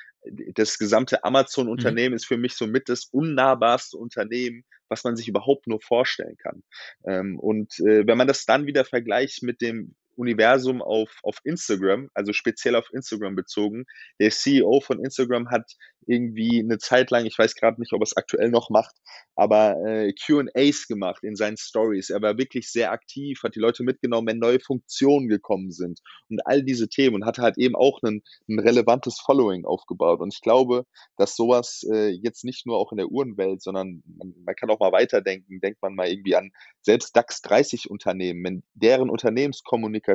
das 0.54 0.78
gesamte 0.78 1.22
Amazon-Unternehmen 1.24 2.10
mhm. 2.10 2.16
ist 2.16 2.26
für 2.26 2.36
mich 2.36 2.54
somit 2.54 2.88
das 2.88 3.04
unnahbarste 3.04 3.96
Unternehmen, 3.96 4.64
was 4.88 5.04
man 5.04 5.16
sich 5.16 5.28
überhaupt 5.28 5.66
nur 5.66 5.80
vorstellen 5.80 6.36
kann. 6.36 6.62
Ähm, 7.06 7.38
und 7.38 7.78
äh, 7.80 8.06
wenn 8.06 8.18
man 8.18 8.26
das 8.26 8.44
dann 8.44 8.66
wieder 8.66 8.84
vergleicht 8.84 9.42
mit 9.42 9.60
dem 9.60 9.94
Universum 10.16 10.82
auf, 10.82 11.20
auf 11.22 11.38
Instagram, 11.44 12.10
also 12.14 12.32
speziell 12.32 12.74
auf 12.74 12.88
Instagram 12.92 13.36
bezogen. 13.36 13.84
Der 14.20 14.30
CEO 14.30 14.80
von 14.80 15.04
Instagram 15.04 15.50
hat 15.50 15.72
irgendwie 16.06 16.60
eine 16.60 16.78
Zeit 16.78 17.10
lang, 17.10 17.26
ich 17.26 17.38
weiß 17.38 17.54
gerade 17.54 17.80
nicht, 17.80 17.92
ob 17.92 18.00
er 18.00 18.04
es 18.04 18.16
aktuell 18.16 18.50
noch 18.50 18.70
macht, 18.70 18.94
aber 19.34 19.76
äh, 19.84 20.12
QAs 20.12 20.86
gemacht 20.86 21.22
in 21.22 21.36
seinen 21.36 21.56
Stories. 21.56 22.10
Er 22.10 22.22
war 22.22 22.38
wirklich 22.38 22.70
sehr 22.70 22.92
aktiv, 22.92 23.40
hat 23.42 23.54
die 23.54 23.60
Leute 23.60 23.82
mitgenommen, 23.82 24.28
wenn 24.28 24.38
neue 24.38 24.60
Funktionen 24.60 25.28
gekommen 25.28 25.72
sind 25.72 26.00
und 26.30 26.46
all 26.46 26.62
diese 26.62 26.88
Themen 26.88 27.16
und 27.16 27.26
hatte 27.26 27.42
halt 27.42 27.58
eben 27.58 27.74
auch 27.74 28.00
ein, 28.02 28.22
ein 28.48 28.60
relevantes 28.60 29.18
Following 29.18 29.64
aufgebaut. 29.64 30.20
Und 30.20 30.32
ich 30.32 30.40
glaube, 30.40 30.86
dass 31.16 31.34
sowas 31.34 31.84
äh, 31.92 32.08
jetzt 32.08 32.44
nicht 32.44 32.66
nur 32.66 32.78
auch 32.78 32.92
in 32.92 32.98
der 32.98 33.10
Uhrenwelt, 33.10 33.60
sondern 33.62 34.02
man, 34.06 34.34
man 34.44 34.54
kann 34.54 34.70
auch 34.70 34.80
mal 34.80 34.92
weiterdenken. 34.92 35.60
Denkt 35.60 35.82
man 35.82 35.94
mal 35.94 36.08
irgendwie 36.08 36.36
an 36.36 36.50
selbst 36.82 37.16
DAX 37.16 37.42
30 37.42 37.90
Unternehmen, 37.90 38.44
wenn 38.44 38.62
deren 38.74 39.10
Unternehmenskommunikation 39.10 40.05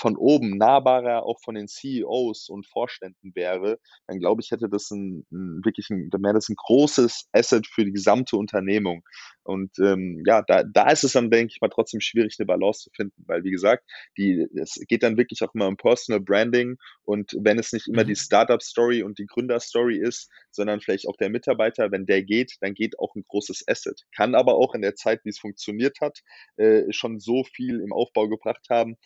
von 0.00 0.16
oben 0.16 0.56
nahbarer 0.56 1.24
auch 1.24 1.38
von 1.42 1.54
den 1.54 1.68
CEOs 1.68 2.48
und 2.48 2.66
Vorständen 2.66 3.32
wäre, 3.34 3.78
dann 4.06 4.18
glaube 4.18 4.42
ich, 4.42 4.50
hätte 4.50 4.68
das 4.68 4.90
ein, 4.90 5.26
ein 5.30 5.64
wirklich 5.64 5.90
ein, 5.90 6.10
dann 6.10 6.22
wäre 6.22 6.34
das 6.34 6.48
ein 6.48 6.56
großes 6.56 7.28
Asset 7.32 7.66
für 7.66 7.84
die 7.84 7.92
gesamte 7.92 8.36
Unternehmung. 8.36 9.02
Und 9.44 9.78
ähm, 9.78 10.22
ja, 10.26 10.42
da, 10.42 10.64
da 10.64 10.90
ist 10.90 11.04
es 11.04 11.12
dann, 11.12 11.30
denke 11.30 11.52
ich 11.54 11.60
mal, 11.60 11.68
trotzdem 11.68 12.00
schwierig, 12.00 12.36
eine 12.38 12.46
Balance 12.46 12.84
zu 12.84 12.90
finden, 12.90 13.24
weil 13.26 13.44
wie 13.44 13.50
gesagt, 13.50 13.84
die, 14.16 14.46
es 14.56 14.80
geht 14.88 15.02
dann 15.02 15.16
wirklich 15.18 15.42
auch 15.42 15.54
immer 15.54 15.68
um 15.68 15.76
Personal 15.76 16.20
Branding 16.20 16.76
und 17.02 17.36
wenn 17.38 17.58
es 17.58 17.72
nicht 17.72 17.86
immer 17.88 18.04
die 18.04 18.12
mhm. 18.12 18.16
Startup-Story 18.16 19.02
und 19.02 19.18
die 19.18 19.26
Gründer-Story 19.26 19.98
ist, 19.98 20.30
sondern 20.50 20.80
vielleicht 20.80 21.06
auch 21.06 21.16
der 21.16 21.28
Mitarbeiter, 21.28 21.92
wenn 21.92 22.06
der 22.06 22.22
geht, 22.22 22.56
dann 22.60 22.74
geht 22.74 22.98
auch 22.98 23.14
ein 23.14 23.24
großes 23.28 23.64
Asset. 23.68 24.02
Kann 24.16 24.34
aber 24.34 24.54
auch 24.54 24.74
in 24.74 24.82
der 24.82 24.94
Zeit, 24.94 25.20
wie 25.24 25.30
es 25.30 25.38
funktioniert 25.38 26.00
hat, 26.00 26.20
äh, 26.56 26.90
schon 26.90 27.20
so 27.20 27.44
viel 27.44 27.80
im 27.80 27.92
Aufbau 27.92 28.28
gebracht 28.28 28.66
haben, 28.70 28.96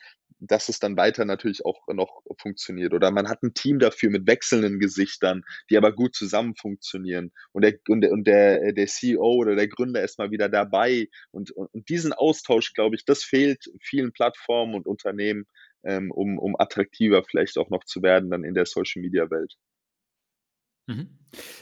dass 0.40 0.69
es 0.69 0.78
dann 0.78 0.97
weiter 0.97 1.24
natürlich 1.24 1.65
auch 1.65 1.86
noch 1.89 2.23
funktioniert. 2.39 2.93
Oder 2.94 3.10
man 3.10 3.28
hat 3.28 3.43
ein 3.43 3.55
Team 3.55 3.78
dafür 3.78 4.10
mit 4.10 4.27
wechselnden 4.27 4.78
Gesichtern, 4.78 5.43
die 5.70 5.77
aber 5.77 5.93
gut 5.93 6.15
zusammen 6.15 6.55
funktionieren. 6.55 7.32
Und 7.52 7.65
der, 7.65 7.74
und 7.89 8.02
der, 8.02 8.12
und 8.12 8.27
der, 8.27 8.73
der 8.73 8.86
CEO 8.86 9.35
oder 9.35 9.56
der 9.56 9.69
Gründer 9.69 10.02
ist 10.02 10.19
mal 10.19 10.31
wieder 10.31 10.48
dabei. 10.48 11.09
Und, 11.31 11.51
und 11.51 11.89
diesen 11.89 12.12
Austausch, 12.12 12.73
glaube 12.74 12.97
ich, 12.97 13.05
das 13.05 13.24
fehlt 13.24 13.65
vielen 13.81 14.12
Plattformen 14.12 14.74
und 14.74 14.86
Unternehmen, 14.86 15.47
ähm, 15.85 16.10
um, 16.10 16.39
um 16.39 16.56
attraktiver 16.59 17.24
vielleicht 17.24 17.59
auch 17.59 17.70
noch 17.70 17.85
zu 17.85 18.02
werden 18.02 18.31
dann 18.31 18.44
in 18.44 18.55
der 18.55 18.66
Social 18.66 19.02
Media 19.02 19.31
Welt. 19.31 19.55
Mhm. 19.55 19.67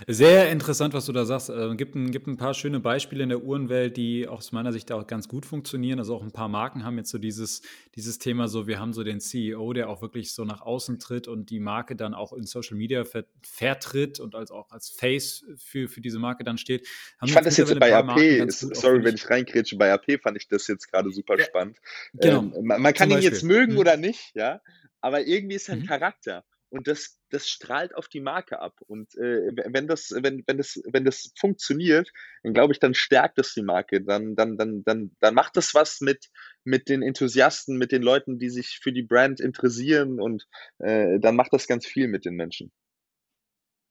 Sehr 0.07 0.51
interessant, 0.51 0.94
was 0.94 1.07
du 1.07 1.12
da 1.12 1.24
sagst. 1.24 1.51
Äh, 1.51 1.74
gibt, 1.74 1.97
ein, 1.97 2.12
gibt 2.12 2.28
ein 2.28 2.36
paar 2.36 2.55
schöne 2.55 2.78
Beispiele 2.78 3.24
in 3.24 3.28
der 3.28 3.43
Uhrenwelt, 3.43 3.97
die 3.97 4.28
aus 4.28 4.53
meiner 4.53 4.73
Sicht 4.73 4.93
auch 4.93 5.07
ganz 5.07 5.27
gut 5.27 5.44
funktionieren. 5.44 5.98
Also 5.98 6.15
auch 6.15 6.23
ein 6.23 6.31
paar 6.31 6.48
Marken 6.48 6.85
haben 6.85 6.97
jetzt 6.97 7.11
so 7.11 7.19
dieses, 7.19 7.62
dieses 7.97 8.19
Thema 8.19 8.47
so, 8.47 8.69
wir 8.69 8.78
haben 8.78 8.93
so 8.93 9.03
den 9.03 9.20
CEO, 9.20 9.73
der 9.73 9.89
auch 9.89 10.03
wirklich 10.03 10.32
so 10.32 10.44
nach 10.44 10.61
außen 10.61 11.01
tritt 11.01 11.27
und 11.27 11.51
die 11.51 11.59
Marke 11.59 11.97
dann 11.97 12.15
auch 12.15 12.32
in 12.32 12.44
Social 12.44 12.77
Media 12.77 13.05
ver 13.05 13.24
vertritt 13.43 14.20
und 14.20 14.36
als 14.36 14.53
auch 14.53 14.70
als 14.70 14.89
Face 14.89 15.44
für, 15.57 15.89
für 15.89 16.01
diese 16.01 16.20
Marke 16.20 16.44
dann 16.44 16.59
steht. 16.59 16.86
Haben 17.19 17.28
ich 17.28 17.32
fand 17.32 17.47
das 17.47 17.57
jetzt 17.57 17.78
bei 17.81 17.94
AP, 17.94 18.51
sorry, 18.51 19.03
wenn 19.03 19.16
ich 19.16 19.28
reinkrätsche, 19.28 19.77
bei 19.77 19.93
AP 19.93 20.20
fand 20.23 20.36
ich 20.36 20.47
das 20.47 20.69
jetzt 20.69 20.90
gerade 20.90 21.11
super 21.11 21.36
ja, 21.39 21.44
spannend. 21.44 21.78
Genau. 22.15 22.43
Ähm, 22.43 22.53
man, 22.62 22.81
man 22.81 22.94
kann 22.94 23.11
ihn 23.11 23.20
jetzt 23.20 23.43
mögen 23.43 23.73
mhm. 23.73 23.78
oder 23.78 23.97
nicht, 23.97 24.35
ja, 24.35 24.61
aber 25.01 25.27
irgendwie 25.27 25.57
ist 25.57 25.69
er 25.69 25.74
ein 25.74 25.81
mhm. 25.81 25.86
Charakter 25.86 26.44
und 26.77 26.86
das, 26.86 27.19
das 27.31 27.48
strahlt 27.48 27.94
auf 27.94 28.09
die 28.09 28.20
Marke 28.20 28.61
ab. 28.61 28.74
Und 28.86 29.15
äh, 29.16 29.51
wenn 29.70 29.86
das, 29.86 30.12
wenn, 30.15 30.43
wenn 30.47 30.59
das, 30.59 30.81
wenn 30.90 31.05
das 31.05 31.32
funktioniert, 31.39 32.11
dann 32.43 32.55
glaube 32.55 32.73
ich, 32.73 32.78
dann 32.78 32.94
stärkt 32.94 33.39
es 33.39 33.55
die 33.55 33.62
Marke. 33.62 34.03
Dann, 34.03 34.36
dann, 34.36 34.57
dann, 34.57 34.82
dann, 34.85 35.16
dann 35.20 35.35
macht 35.35 35.57
das 35.57 35.74
was 35.74 36.01
mit, 36.01 36.27
mit 36.65 36.89
den 36.89 37.03
Enthusiasten, 37.03 37.77
mit 37.78 37.93
den 37.93 38.03
Leuten, 38.03 38.39
die 38.39 38.51
sich 38.51 38.78
für 38.82 38.93
die 38.93 39.03
Brand 39.03 39.40
interessieren 39.40 40.20
und 40.20 40.47
äh, 40.78 41.19
dann 41.19 41.36
macht 41.36 41.53
das 41.53 41.66
ganz 41.66 41.86
viel 41.86 42.09
mit 42.09 42.24
den 42.24 42.35
Menschen. 42.35 42.73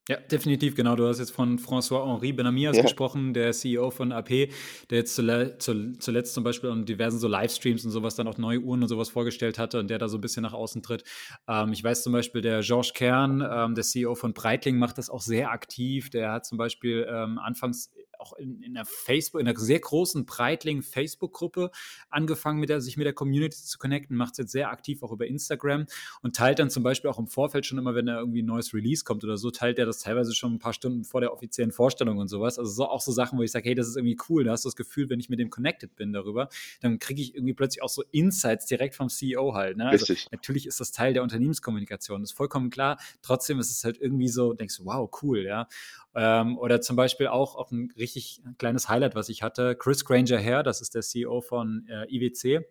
Ja, 0.08 0.18
definitiv, 0.18 0.76
genau. 0.76 0.96
Du 0.96 1.08
hast 1.08 1.18
jetzt 1.18 1.32
von 1.32 1.58
François-Henri 1.58 2.32
Benamias 2.32 2.78
ja. 2.78 2.84
gesprochen, 2.84 3.34
der 3.34 3.54
CEO 3.54 3.90
von 3.90 4.12
AP, 4.12 4.50
der 4.92 5.00
jetzt 5.00 5.16
zuletzt 5.16 6.34
zum 6.34 6.44
Beispiel 6.44 6.70
an 6.70 6.86
diversen 6.86 7.18
so 7.18 7.28
Livestreams 7.28 7.84
und 7.86 7.90
sowas 7.90 8.14
dann 8.14 8.28
auch 8.28 8.38
neue 8.38 8.60
Uhren 8.60 8.84
und 8.84 8.88
sowas 8.88 9.10
vorgestellt 9.10 9.58
hatte 9.58 9.80
und 9.80 9.90
der 9.90 9.98
da 9.98 10.08
so 10.08 10.20
ein 10.20 10.22
bisschen 10.22 10.44
nach 10.44 10.54
außen 10.54 10.84
tritt. 10.84 11.04
Ähm, 11.48 11.74
ich 11.74 11.84
weiß 11.84 12.04
zum 12.04 12.14
Beispiel, 12.14 12.42
der 12.42 12.62
Georges 12.62 12.94
Kern, 12.94 13.44
ähm, 13.52 13.74
der 13.74 13.84
CEO 13.84 14.14
von 14.14 14.34
Breitling, 14.36 14.78
macht 14.78 15.00
das 15.00 15.10
auch 15.10 15.22
sehr 15.22 15.50
aktiv. 15.50 16.12
Der 16.12 16.34
hat 16.34 16.46
zum 16.46 16.60
Beispiel 16.60 17.08
ähm, 17.10 17.40
anfangs 17.40 17.92
auch 18.20 18.34
in, 18.34 18.62
in 18.62 18.76
einer 18.76 18.86
Facebook, 18.86 19.42
in 19.42 19.48
einer 19.48 19.58
sehr 19.58 19.80
großen 19.80 20.26
Breitling 20.26 20.82
Facebook-Gruppe 20.82 21.72
angefangen, 22.10 22.60
mit 22.60 22.70
der, 22.70 22.82
sich 22.82 22.98
mit 22.98 23.06
der 23.06 23.14
Community 23.14 23.58
zu 23.58 23.78
connecten, 23.78 24.16
macht 24.16 24.34
es 24.34 24.38
jetzt 24.38 24.52
sehr 24.52 24.70
aktiv 24.70 25.04
auch 25.04 25.12
über 25.12 25.28
Instagram 25.28 25.86
und 26.22 26.36
teilt 26.36 26.60
dann 26.60 26.70
zum 26.70 26.84
Beispiel 26.84 27.10
auch 27.10 27.20
im 27.20 27.28
Vorfeld 27.28 27.66
schon 27.66 27.78
immer, 27.78 27.96
wenn 27.96 28.06
da 28.06 28.20
irgendwie 28.20 28.42
ein 28.42 28.46
neues 28.46 28.74
Release 28.74 29.04
kommt 29.04 29.24
oder 29.24 29.38
so, 29.38 29.52
teilt 29.52 29.80
er 29.80 29.86
das 29.86 30.00
teilweise 30.00 30.34
schon 30.34 30.54
ein 30.54 30.60
paar 30.60 30.74
Stunden 30.74 31.04
vor 31.04 31.22
der 31.22 31.34
offiziellen 31.34 31.72
Vorstellung 31.72 32.18
und 32.18 32.28
sowas. 32.28 32.60
Also 32.60 32.72
so, 32.72 32.86
auch 32.86 33.02
so 33.02 33.12
Sachen, 33.12 33.38
wo 33.38 33.44
ich 33.44 33.52
sage, 33.52 33.70
hey, 33.70 33.76
das 33.76 33.88
ist 33.88 33.98
irgendwie 33.98 34.18
cool, 34.30 34.44
da 34.44 34.52
hast 34.52 34.66
du 34.66 34.70
das 34.70 34.76
Gefühl, 34.76 35.10
wenn 35.10 35.20
ich 35.20 35.30
mit 35.30 35.40
dem 35.40 35.50
connected 35.50 35.96
bin 35.96 36.14
darüber, 36.14 36.50
dann 36.82 37.00
kriege 37.00 37.22
ich 37.22 37.36
irgendwie 37.36 37.54
plötzlich 37.54 37.84
auch 37.84 37.90
so 37.90 38.04
Insights 38.12 38.66
direkt 38.66 38.96
vom 38.96 39.10
CEO 39.10 39.54
halt. 39.54 39.78
Ne? 39.78 39.88
Also, 39.88 40.14
natürlich 40.32 40.68
ist 40.68 40.80
das 40.80 40.92
Teil 40.92 41.14
der 41.14 41.24
Unternehmenskommunikation, 41.24 42.22
das 42.22 42.32
ist 42.32 42.38
vollkommen 42.38 42.70
klar. 42.70 43.00
Trotzdem 43.22 43.60
ist 43.60 43.72
es 43.72 43.84
halt 43.84 44.00
irgendwie 44.00 44.28
so, 44.28 44.54
denkst 44.54 44.78
du, 44.78 44.86
wow, 44.86 45.10
cool, 45.22 45.44
ja. 45.44 45.68
Ähm, 46.16 46.58
oder 46.58 46.82
zum 46.82 46.96
Beispiel 46.96 47.28
auch, 47.28 47.56
auch 47.56 47.72
ein 47.72 47.92
richtig 47.98 48.42
kleines 48.58 48.88
Highlight, 48.90 49.16
was 49.16 49.30
ich 49.30 49.44
hatte, 49.44 49.76
Chris 49.76 50.06
Granger 50.06 50.40
Hair, 50.40 50.64
das 50.64 50.82
ist 50.82 50.96
der 50.96 51.02
CEO 51.02 51.42
von 51.42 51.88
äh, 51.90 52.06
IWC. 52.10 52.66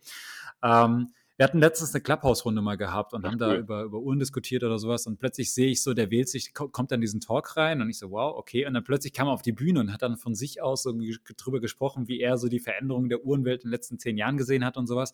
Ähm, 0.63 1.13
wir 1.37 1.45
hatten 1.45 1.59
letztens 1.59 1.93
eine 1.93 2.01
Clubhouse-Runde 2.01 2.63
mal 2.63 2.77
gehabt 2.77 3.13
und 3.13 3.25
Ach, 3.25 3.31
haben 3.31 3.39
da 3.39 3.57
über, 3.57 3.83
über 3.83 3.99
Uhren 3.99 4.21
diskutiert 4.21 4.63
oder 4.63 4.79
sowas. 4.79 5.07
Und 5.09 5.19
plötzlich 5.19 5.53
sehe 5.53 5.69
ich 5.69 5.83
so, 5.83 5.93
der 5.93 6.13
wählt 6.13 6.29
sich, 6.29 6.55
kommt 6.55 6.93
dann 6.93 7.01
diesen 7.01 7.21
Talk 7.21 7.57
rein 7.57 7.83
und 7.83 7.91
ich 7.91 7.99
so, 7.99 8.13
wow, 8.13 8.37
okay. 8.37 8.67
Und 8.67 8.75
dann 8.75 8.85
plötzlich 8.85 9.13
kam 9.13 9.27
er 9.27 9.33
auf 9.33 9.43
die 9.43 9.53
Bühne 9.53 9.81
und 9.81 9.93
hat 9.93 10.03
dann 10.03 10.17
von 10.17 10.37
sich 10.37 10.63
aus 10.63 10.85
so 10.85 10.97
drüber 11.37 11.61
gesprochen, 11.61 12.07
wie 12.07 12.21
er 12.21 12.39
so 12.39 12.49
die 12.49 12.61
Veränderungen 12.61 13.09
der 13.09 13.25
Uhrenwelt 13.25 13.65
in 13.65 13.69
den 13.69 13.73
letzten 13.73 13.99
zehn 13.99 14.17
Jahren 14.17 14.37
gesehen 14.37 14.65
hat 14.65 14.77
und 14.77 14.87
sowas. 14.87 15.13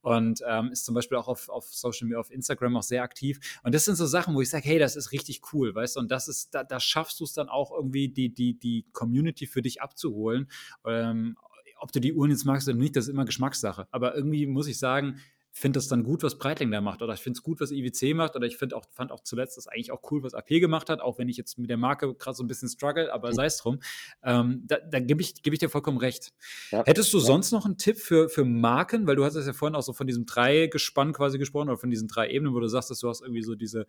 Und 0.00 0.42
ähm, 0.48 0.70
ist 0.72 0.86
zum 0.86 0.94
Beispiel 0.94 1.18
auch 1.18 1.28
auf, 1.28 1.50
auf 1.50 1.66
Social 1.66 2.06
Media, 2.06 2.18
auf 2.18 2.30
Instagram 2.30 2.76
auch 2.76 2.82
sehr 2.82 3.02
aktiv. 3.02 3.38
Und 3.62 3.74
das 3.74 3.84
sind 3.84 3.96
so 3.96 4.06
Sachen, 4.06 4.34
wo 4.34 4.40
ich 4.40 4.48
sage, 4.48 4.66
hey, 4.66 4.78
das 4.78 4.96
ist 4.96 5.12
richtig 5.12 5.42
cool, 5.52 5.74
weißt 5.74 5.96
du? 5.96 6.00
Und 6.00 6.10
das 6.10 6.28
ist, 6.28 6.54
da, 6.54 6.64
da 6.64 6.80
schaffst 6.80 7.20
du 7.20 7.24
es 7.24 7.34
dann 7.34 7.50
auch 7.50 7.72
irgendwie, 7.72 8.08
die, 8.08 8.32
die, 8.32 8.58
die 8.58 8.86
Community 8.92 9.46
für 9.46 9.60
dich 9.60 9.82
abzuholen. 9.82 10.48
Ähm, 10.86 11.36
ob 11.80 11.92
du 11.92 12.00
die 12.00 12.14
Uhren 12.14 12.30
jetzt 12.30 12.44
magst 12.44 12.68
oder 12.68 12.76
nicht, 12.76 12.96
das 12.96 13.04
ist 13.04 13.10
immer 13.10 13.26
Geschmackssache. 13.26 13.86
Aber 13.90 14.14
irgendwie 14.14 14.46
muss 14.46 14.66
ich 14.66 14.78
sagen, 14.78 15.20
finde 15.58 15.78
das 15.78 15.88
dann 15.88 16.02
gut, 16.02 16.22
was 16.22 16.38
Breitling 16.38 16.70
da 16.70 16.80
macht 16.80 17.02
oder 17.02 17.14
ich 17.14 17.20
finde 17.20 17.38
es 17.38 17.42
gut, 17.42 17.60
was 17.60 17.70
IWC 17.70 18.14
macht 18.14 18.36
oder 18.36 18.46
ich 18.46 18.56
finde 18.56 18.76
auch, 18.76 18.84
fand 18.92 19.12
auch 19.12 19.20
zuletzt 19.20 19.56
das 19.56 19.66
eigentlich 19.66 19.90
auch 19.92 20.00
cool, 20.10 20.22
was 20.22 20.34
AP 20.34 20.48
gemacht 20.48 20.90
hat, 20.90 21.00
auch 21.00 21.18
wenn 21.18 21.28
ich 21.28 21.36
jetzt 21.36 21.58
mit 21.58 21.70
der 21.70 21.76
Marke 21.76 22.14
gerade 22.14 22.36
so 22.36 22.42
ein 22.42 22.46
bisschen 22.46 22.68
struggle, 22.68 23.12
aber 23.12 23.28
mhm. 23.28 23.34
sei 23.34 23.46
es 23.46 23.58
drum. 23.58 23.80
Ähm, 24.22 24.64
da 24.66 24.76
da 24.78 25.00
gebe 25.00 25.20
ich, 25.20 25.42
geb 25.42 25.52
ich 25.52 25.58
dir 25.58 25.68
vollkommen 25.68 25.98
recht. 25.98 26.32
Ja. 26.70 26.84
Hättest 26.84 27.12
du 27.12 27.18
ja. 27.18 27.24
sonst 27.24 27.52
noch 27.52 27.64
einen 27.64 27.78
Tipp 27.78 27.98
für, 27.98 28.28
für 28.28 28.44
Marken, 28.44 29.06
weil 29.06 29.16
du 29.16 29.24
hast 29.24 29.36
ja 29.36 29.52
vorhin 29.52 29.74
auch 29.74 29.82
so 29.82 29.92
von 29.92 30.06
diesem 30.06 30.26
Drei-Gespann 30.26 31.12
quasi 31.12 31.38
gesprochen 31.38 31.68
oder 31.68 31.78
von 31.78 31.90
diesen 31.90 32.08
drei 32.08 32.30
Ebenen, 32.30 32.54
wo 32.54 32.60
du 32.60 32.68
sagst, 32.68 32.90
dass 32.90 33.00
du 33.00 33.08
hast 33.08 33.22
irgendwie 33.22 33.42
so 33.42 33.54
diese 33.54 33.86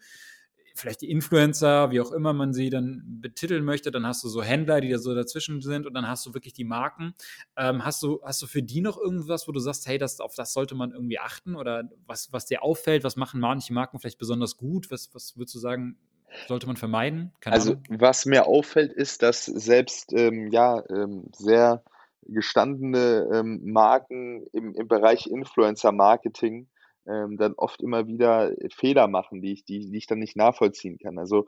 vielleicht 0.75 1.01
die 1.01 1.09
Influencer, 1.09 1.91
wie 1.91 2.01
auch 2.01 2.11
immer 2.11 2.33
man 2.33 2.53
sie 2.53 2.69
dann 2.69 3.03
betiteln 3.21 3.63
möchte. 3.63 3.91
Dann 3.91 4.05
hast 4.05 4.23
du 4.23 4.29
so 4.29 4.41
Händler, 4.41 4.81
die 4.81 4.89
da 4.89 4.97
so 4.97 5.13
dazwischen 5.13 5.61
sind 5.61 5.85
und 5.85 5.93
dann 5.93 6.07
hast 6.07 6.25
du 6.25 6.33
wirklich 6.33 6.53
die 6.53 6.63
Marken. 6.63 7.13
Ähm, 7.57 7.85
hast, 7.85 8.03
du, 8.03 8.21
hast 8.23 8.41
du 8.41 8.47
für 8.47 8.63
die 8.63 8.81
noch 8.81 8.97
irgendwas, 8.97 9.47
wo 9.47 9.51
du 9.51 9.59
sagst, 9.59 9.87
hey, 9.87 9.97
das, 9.97 10.19
auf 10.19 10.35
das 10.35 10.53
sollte 10.53 10.75
man 10.75 10.91
irgendwie 10.91 11.19
achten 11.19 11.55
oder 11.55 11.83
was, 12.05 12.31
was 12.31 12.45
dir 12.45 12.63
auffällt? 12.63 13.03
Was 13.03 13.15
machen 13.15 13.39
manche 13.39 13.73
Marken 13.73 13.99
vielleicht 13.99 14.19
besonders 14.19 14.57
gut? 14.57 14.91
Was, 14.91 15.09
was 15.13 15.37
würdest 15.37 15.55
du 15.55 15.59
sagen, 15.59 15.97
sollte 16.47 16.67
man 16.67 16.77
vermeiden? 16.77 17.33
Keine 17.39 17.55
also, 17.55 17.73
Ahnung. 17.73 17.83
was 17.89 18.25
mir 18.25 18.45
auffällt, 18.45 18.93
ist, 18.93 19.23
dass 19.23 19.45
selbst 19.45 20.13
ähm, 20.13 20.51
ja, 20.51 20.83
ähm, 20.89 21.25
sehr 21.35 21.83
gestandene 22.23 23.27
ähm, 23.33 23.61
Marken 23.63 24.45
im, 24.53 24.75
im 24.75 24.87
Bereich 24.87 25.27
Influencer-Marketing 25.27 26.67
ähm, 27.09 27.37
dann 27.37 27.53
oft 27.53 27.81
immer 27.81 28.07
wieder 28.07 28.51
Fehler 28.75 29.07
machen, 29.07 29.41
die 29.41 29.53
ich, 29.53 29.65
die, 29.65 29.89
die 29.89 29.97
ich 29.97 30.07
dann 30.07 30.19
nicht 30.19 30.35
nachvollziehen 30.35 30.97
kann. 30.97 31.17
Also 31.17 31.45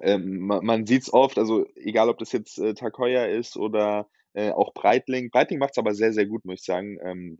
ähm, 0.00 0.40
man, 0.40 0.64
man 0.64 0.86
sieht 0.86 1.02
es 1.02 1.12
oft, 1.12 1.38
also 1.38 1.66
egal 1.74 2.08
ob 2.08 2.18
das 2.18 2.32
jetzt 2.32 2.58
äh, 2.58 2.74
Takoya 2.74 3.26
ist 3.26 3.56
oder 3.56 4.08
äh, 4.34 4.50
auch 4.50 4.72
Breitling. 4.74 5.30
Breitling 5.30 5.58
macht 5.58 5.72
es 5.72 5.78
aber 5.78 5.94
sehr, 5.94 6.12
sehr 6.12 6.26
gut, 6.26 6.44
muss 6.44 6.60
ich 6.60 6.64
sagen. 6.64 6.98
Ähm, 7.02 7.38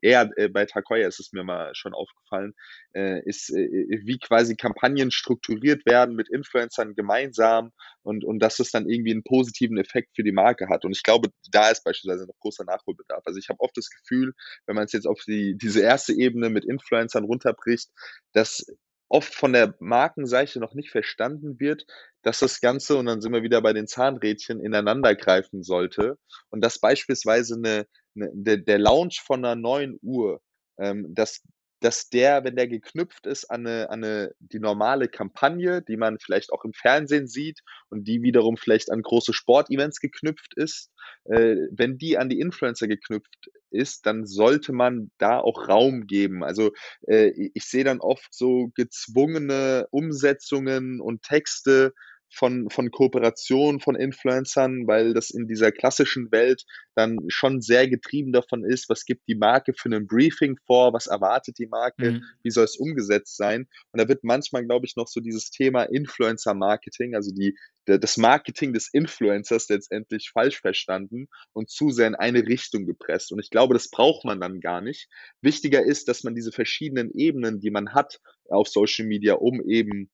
eher 0.00 0.30
äh, 0.36 0.48
bei 0.48 0.64
Takoya 0.66 1.08
ist 1.08 1.20
es 1.20 1.32
mir 1.32 1.44
mal 1.44 1.74
schon 1.74 1.94
aufgefallen, 1.94 2.54
äh, 2.94 3.20
ist, 3.24 3.50
äh, 3.50 4.00
wie 4.04 4.18
quasi 4.18 4.56
Kampagnen 4.56 5.10
strukturiert 5.10 5.84
werden 5.86 6.14
mit 6.14 6.28
Influencern 6.28 6.94
gemeinsam 6.94 7.72
und, 8.02 8.24
und 8.24 8.38
dass 8.38 8.60
es 8.60 8.70
dann 8.70 8.88
irgendwie 8.88 9.12
einen 9.12 9.24
positiven 9.24 9.78
Effekt 9.78 10.14
für 10.14 10.22
die 10.22 10.32
Marke 10.32 10.68
hat. 10.68 10.84
Und 10.84 10.92
ich 10.92 11.02
glaube, 11.02 11.30
da 11.50 11.70
ist 11.70 11.84
beispielsweise 11.84 12.26
noch 12.26 12.38
großer 12.40 12.64
Nachholbedarf. 12.64 13.22
Also 13.26 13.38
ich 13.38 13.48
habe 13.48 13.60
oft 13.60 13.76
das 13.76 13.90
Gefühl, 13.90 14.32
wenn 14.66 14.76
man 14.76 14.84
es 14.84 14.92
jetzt 14.92 15.06
auf 15.06 15.22
die, 15.26 15.56
diese 15.56 15.82
erste 15.82 16.12
Ebene 16.12 16.50
mit 16.50 16.64
Influencern 16.64 17.24
runterbricht, 17.24 17.90
dass 18.32 18.64
oft 19.12 19.34
von 19.34 19.52
der 19.52 19.74
Markenseite 19.78 20.58
noch 20.58 20.72
nicht 20.74 20.90
verstanden 20.90 21.60
wird, 21.60 21.86
dass 22.22 22.38
das 22.38 22.60
Ganze, 22.60 22.96
und 22.96 23.06
dann 23.06 23.20
sind 23.20 23.32
wir 23.32 23.42
wieder 23.42 23.60
bei 23.60 23.74
den 23.74 23.86
Zahnrädchen, 23.86 24.64
ineinander 24.64 25.14
greifen 25.14 25.62
sollte. 25.62 26.18
Und 26.48 26.62
dass 26.62 26.78
beispielsweise 26.78 27.56
eine, 27.56 27.86
eine 28.16 28.30
der, 28.32 28.56
der 28.56 28.78
Launch 28.78 29.20
von 29.20 29.44
einer 29.44 29.54
neuen 29.54 29.98
Uhr, 30.02 30.40
ähm, 30.78 31.14
dass, 31.14 31.42
dass 31.82 32.08
der, 32.08 32.44
wenn 32.44 32.56
der 32.56 32.68
geknüpft 32.68 33.26
ist 33.26 33.44
an 33.50 33.66
eine, 33.66 33.90
an 33.90 34.04
eine, 34.04 34.34
die 34.38 34.60
normale 34.60 35.08
Kampagne, 35.08 35.82
die 35.82 35.96
man 35.96 36.18
vielleicht 36.18 36.52
auch 36.52 36.64
im 36.64 36.72
Fernsehen 36.72 37.26
sieht 37.26 37.60
und 37.90 38.06
die 38.06 38.22
wiederum 38.22 38.56
vielleicht 38.56 38.90
an 38.90 39.02
große 39.02 39.32
Sportevents 39.32 40.00
geknüpft 40.00 40.54
ist, 40.56 40.90
äh, 41.24 41.56
wenn 41.70 41.98
die 41.98 42.18
an 42.18 42.28
die 42.28 42.40
Influencer 42.40 42.88
geknüpft 42.88 43.50
ist, 43.70 44.06
dann 44.06 44.26
sollte 44.26 44.72
man 44.72 45.10
da 45.18 45.38
auch 45.38 45.68
Raum 45.68 46.06
geben. 46.06 46.44
Also 46.44 46.70
äh, 47.06 47.50
ich 47.54 47.64
sehe 47.64 47.84
dann 47.84 48.00
oft 48.00 48.32
so 48.32 48.70
gezwungene 48.74 49.86
Umsetzungen 49.90 51.00
und 51.00 51.22
Texte, 51.22 51.92
von, 52.32 52.70
von 52.70 52.90
Kooperation 52.90 53.80
von 53.80 53.94
Influencern, 53.94 54.86
weil 54.86 55.12
das 55.12 55.30
in 55.30 55.46
dieser 55.46 55.70
klassischen 55.70 56.32
Welt 56.32 56.64
dann 56.94 57.18
schon 57.28 57.60
sehr 57.60 57.88
getrieben 57.88 58.32
davon 58.32 58.64
ist, 58.64 58.88
was 58.88 59.04
gibt 59.04 59.28
die 59.28 59.34
Marke 59.34 59.74
für 59.74 59.90
ein 59.90 60.06
Briefing 60.06 60.56
vor, 60.66 60.92
was 60.92 61.06
erwartet 61.06 61.58
die 61.58 61.66
Marke, 61.66 62.12
mhm. 62.12 62.24
wie 62.42 62.50
soll 62.50 62.64
es 62.64 62.76
umgesetzt 62.76 63.36
sein. 63.36 63.68
Und 63.92 64.00
da 64.00 64.08
wird 64.08 64.24
manchmal, 64.24 64.64
glaube 64.64 64.86
ich, 64.86 64.96
noch 64.96 65.08
so 65.08 65.20
dieses 65.20 65.50
Thema 65.50 65.84
Influencer-Marketing, 65.84 67.14
also 67.14 67.32
die, 67.34 67.56
der, 67.86 67.98
das 67.98 68.16
Marketing 68.16 68.72
des 68.72 68.88
Influencers 68.92 69.68
letztendlich 69.68 70.30
falsch 70.30 70.60
verstanden 70.60 71.28
und 71.52 71.68
zu 71.68 71.90
sehr 71.90 72.06
in 72.06 72.14
eine 72.14 72.46
Richtung 72.46 72.86
gepresst. 72.86 73.32
Und 73.32 73.40
ich 73.40 73.50
glaube, 73.50 73.74
das 73.74 73.90
braucht 73.90 74.24
man 74.24 74.40
dann 74.40 74.60
gar 74.60 74.80
nicht. 74.80 75.08
Wichtiger 75.42 75.84
ist, 75.84 76.08
dass 76.08 76.24
man 76.24 76.34
diese 76.34 76.52
verschiedenen 76.52 77.10
Ebenen, 77.12 77.60
die 77.60 77.70
man 77.70 77.92
hat 77.92 78.20
auf 78.48 78.68
Social 78.68 79.06
Media, 79.06 79.34
um 79.34 79.62
eben 79.62 80.10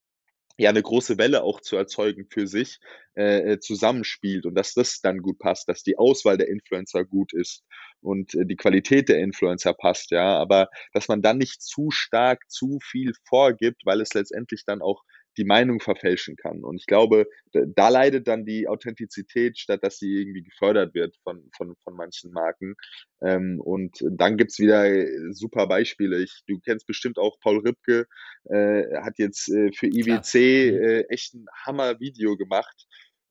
ja 0.59 0.71
eine 0.71 0.83
große 0.83 1.19
Welle 1.19 1.43
auch 1.43 1.61
zu 1.61 1.77
erzeugen 1.77 2.27
für 2.29 2.47
sich, 2.47 2.81
äh, 3.17 3.53
äh, 3.53 3.61
zusammenspielt 3.61 4.45
und 4.45 4.55
dass 4.55 4.75
das 4.75 5.01
dann 5.01 5.23
gut 5.23 5.39
passt, 5.39 5.69
dass 5.69 5.83
die 5.83 5.97
Auswahl 5.97 6.37
der 6.37 6.49
Influencer 6.49 7.05
gut 7.05 7.33
ist 7.33 7.65
und 8.01 8.35
äh, 8.35 8.45
die 8.45 8.57
Qualität 8.57 9.09
der 9.09 9.19
Influencer 9.19 9.73
passt, 9.73 10.11
ja, 10.11 10.37
aber 10.37 10.69
dass 10.93 11.09
man 11.09 11.23
dann 11.23 11.39
nicht 11.39 11.63
zu 11.63 11.91
stark 11.91 12.43
zu 12.49 12.79
viel 12.83 13.13
vorgibt, 13.25 13.83
weil 13.85 14.01
es 14.01 14.15
letztendlich 14.15 14.65
dann 14.67 14.83
auch 14.83 15.05
die 15.39 15.45
Meinung 15.45 15.81
verfälschen 15.81 16.37
kann. 16.37 16.65
Und 16.65 16.77
ich 16.77 16.87
glaube, 16.87 17.27
da 17.53 17.89
leidet 17.89 18.29
dann 18.29 18.45
die 18.45 18.69
Authentizität, 18.69 19.59
statt 19.59 19.81
dass 19.83 19.99
sie 19.99 20.21
irgendwie 20.21 20.43
gefördert 20.43 20.95
wird 20.95 21.17
von, 21.23 21.49
von, 21.57 21.77
von 21.83 21.95
manchen 21.95 22.33
Marken. 22.33 22.75
Ähm, 23.23 23.61
und 23.61 23.99
dann 24.11 24.37
gibt's 24.37 24.59
wieder 24.59 24.85
super 25.33 25.67
Beispiele. 25.67 26.19
Ich, 26.19 26.43
du 26.47 26.59
kennst 26.61 26.87
bestimmt 26.87 27.19
auch 27.19 27.39
Paul 27.41 27.61
Ripke, 27.61 28.07
äh, 28.45 28.83
hat 29.01 29.19
jetzt 29.19 29.49
äh, 29.49 29.71
für 29.73 29.87
IWC 29.87 30.35
mhm. 30.35 30.83
äh, 30.83 31.01
echt 31.09 31.35
ein 31.35 31.47
Hammer-Video 31.65 32.37
gemacht 32.37 32.87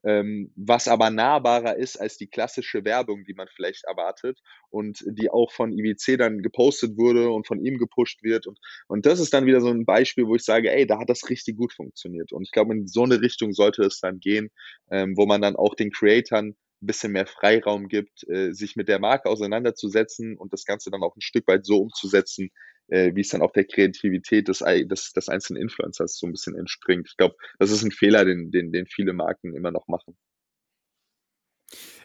ähm, 0.07 0.53
was 0.55 0.87
aber 0.87 1.09
nahbarer 1.09 1.75
ist 1.75 1.97
als 1.97 2.17
die 2.17 2.27
klassische 2.27 2.85
Werbung, 2.85 3.25
die 3.25 3.33
man 3.33 3.49
vielleicht 3.53 3.83
erwartet 3.83 4.39
und 4.69 5.03
die 5.05 5.29
auch 5.29 5.51
von 5.51 5.73
IWC 5.73 6.15
dann 6.15 6.41
gepostet 6.41 6.97
wurde 6.97 7.29
und 7.29 7.45
von 7.45 7.59
ihm 7.59 7.77
gepusht 7.77 8.23
wird. 8.23 8.47
Und, 8.47 8.57
und 8.87 9.05
das 9.05 9.19
ist 9.19 9.33
dann 9.33 9.45
wieder 9.45 9.59
so 9.59 9.69
ein 9.69 9.83
Beispiel, 9.83 10.25
wo 10.25 10.35
ich 10.35 10.45
sage, 10.45 10.71
ey, 10.71 10.87
da 10.87 10.99
hat 10.99 11.09
das 11.09 11.29
richtig 11.29 11.57
gut 11.57 11.73
funktioniert. 11.73 12.31
Und 12.31 12.43
ich 12.43 12.51
glaube, 12.51 12.73
in 12.73 12.87
so 12.87 13.03
eine 13.03 13.19
Richtung 13.19 13.51
sollte 13.51 13.83
es 13.83 13.99
dann 13.99 14.19
gehen, 14.19 14.49
ähm, 14.89 15.17
wo 15.17 15.25
man 15.25 15.41
dann 15.41 15.57
auch 15.57 15.75
den 15.75 15.91
Creatoren 15.91 16.55
ein 16.81 16.87
bisschen 16.87 17.11
mehr 17.11 17.25
Freiraum 17.25 17.87
gibt, 17.87 18.27
äh, 18.29 18.51
sich 18.53 18.75
mit 18.75 18.87
der 18.87 18.99
Marke 18.99 19.29
auseinanderzusetzen 19.29 20.37
und 20.37 20.53
das 20.53 20.65
Ganze 20.65 20.91
dann 20.91 21.03
auch 21.03 21.15
ein 21.15 21.21
Stück 21.21 21.47
weit 21.47 21.65
so 21.65 21.79
umzusetzen, 21.79 22.51
äh, 22.87 23.13
wie 23.15 23.21
es 23.21 23.29
dann 23.29 23.41
auch 23.41 23.51
der 23.51 23.65
Kreativität 23.65 24.47
des, 24.47 24.59
des, 24.59 25.11
des 25.11 25.29
einzelnen 25.29 25.61
Influencers 25.61 26.17
so 26.17 26.27
ein 26.27 26.31
bisschen 26.31 26.55
entspringt. 26.55 27.07
Ich 27.09 27.17
glaube, 27.17 27.35
das 27.59 27.71
ist 27.71 27.83
ein 27.83 27.91
Fehler, 27.91 28.25
den, 28.25 28.51
den, 28.51 28.71
den 28.71 28.85
viele 28.85 29.13
Marken 29.13 29.55
immer 29.55 29.71
noch 29.71 29.87
machen. 29.87 30.17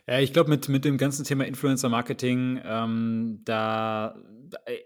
Ja, 0.09 0.19
ich 0.19 0.33
glaube, 0.33 0.51
mit, 0.51 0.69
mit 0.69 0.85
dem 0.85 0.99
ganzen 0.99 1.24
Thema 1.24 1.47
Influencer-Marketing, 1.47 2.61
ähm, 2.65 3.41
da, 3.45 4.16
äh, 4.65 4.79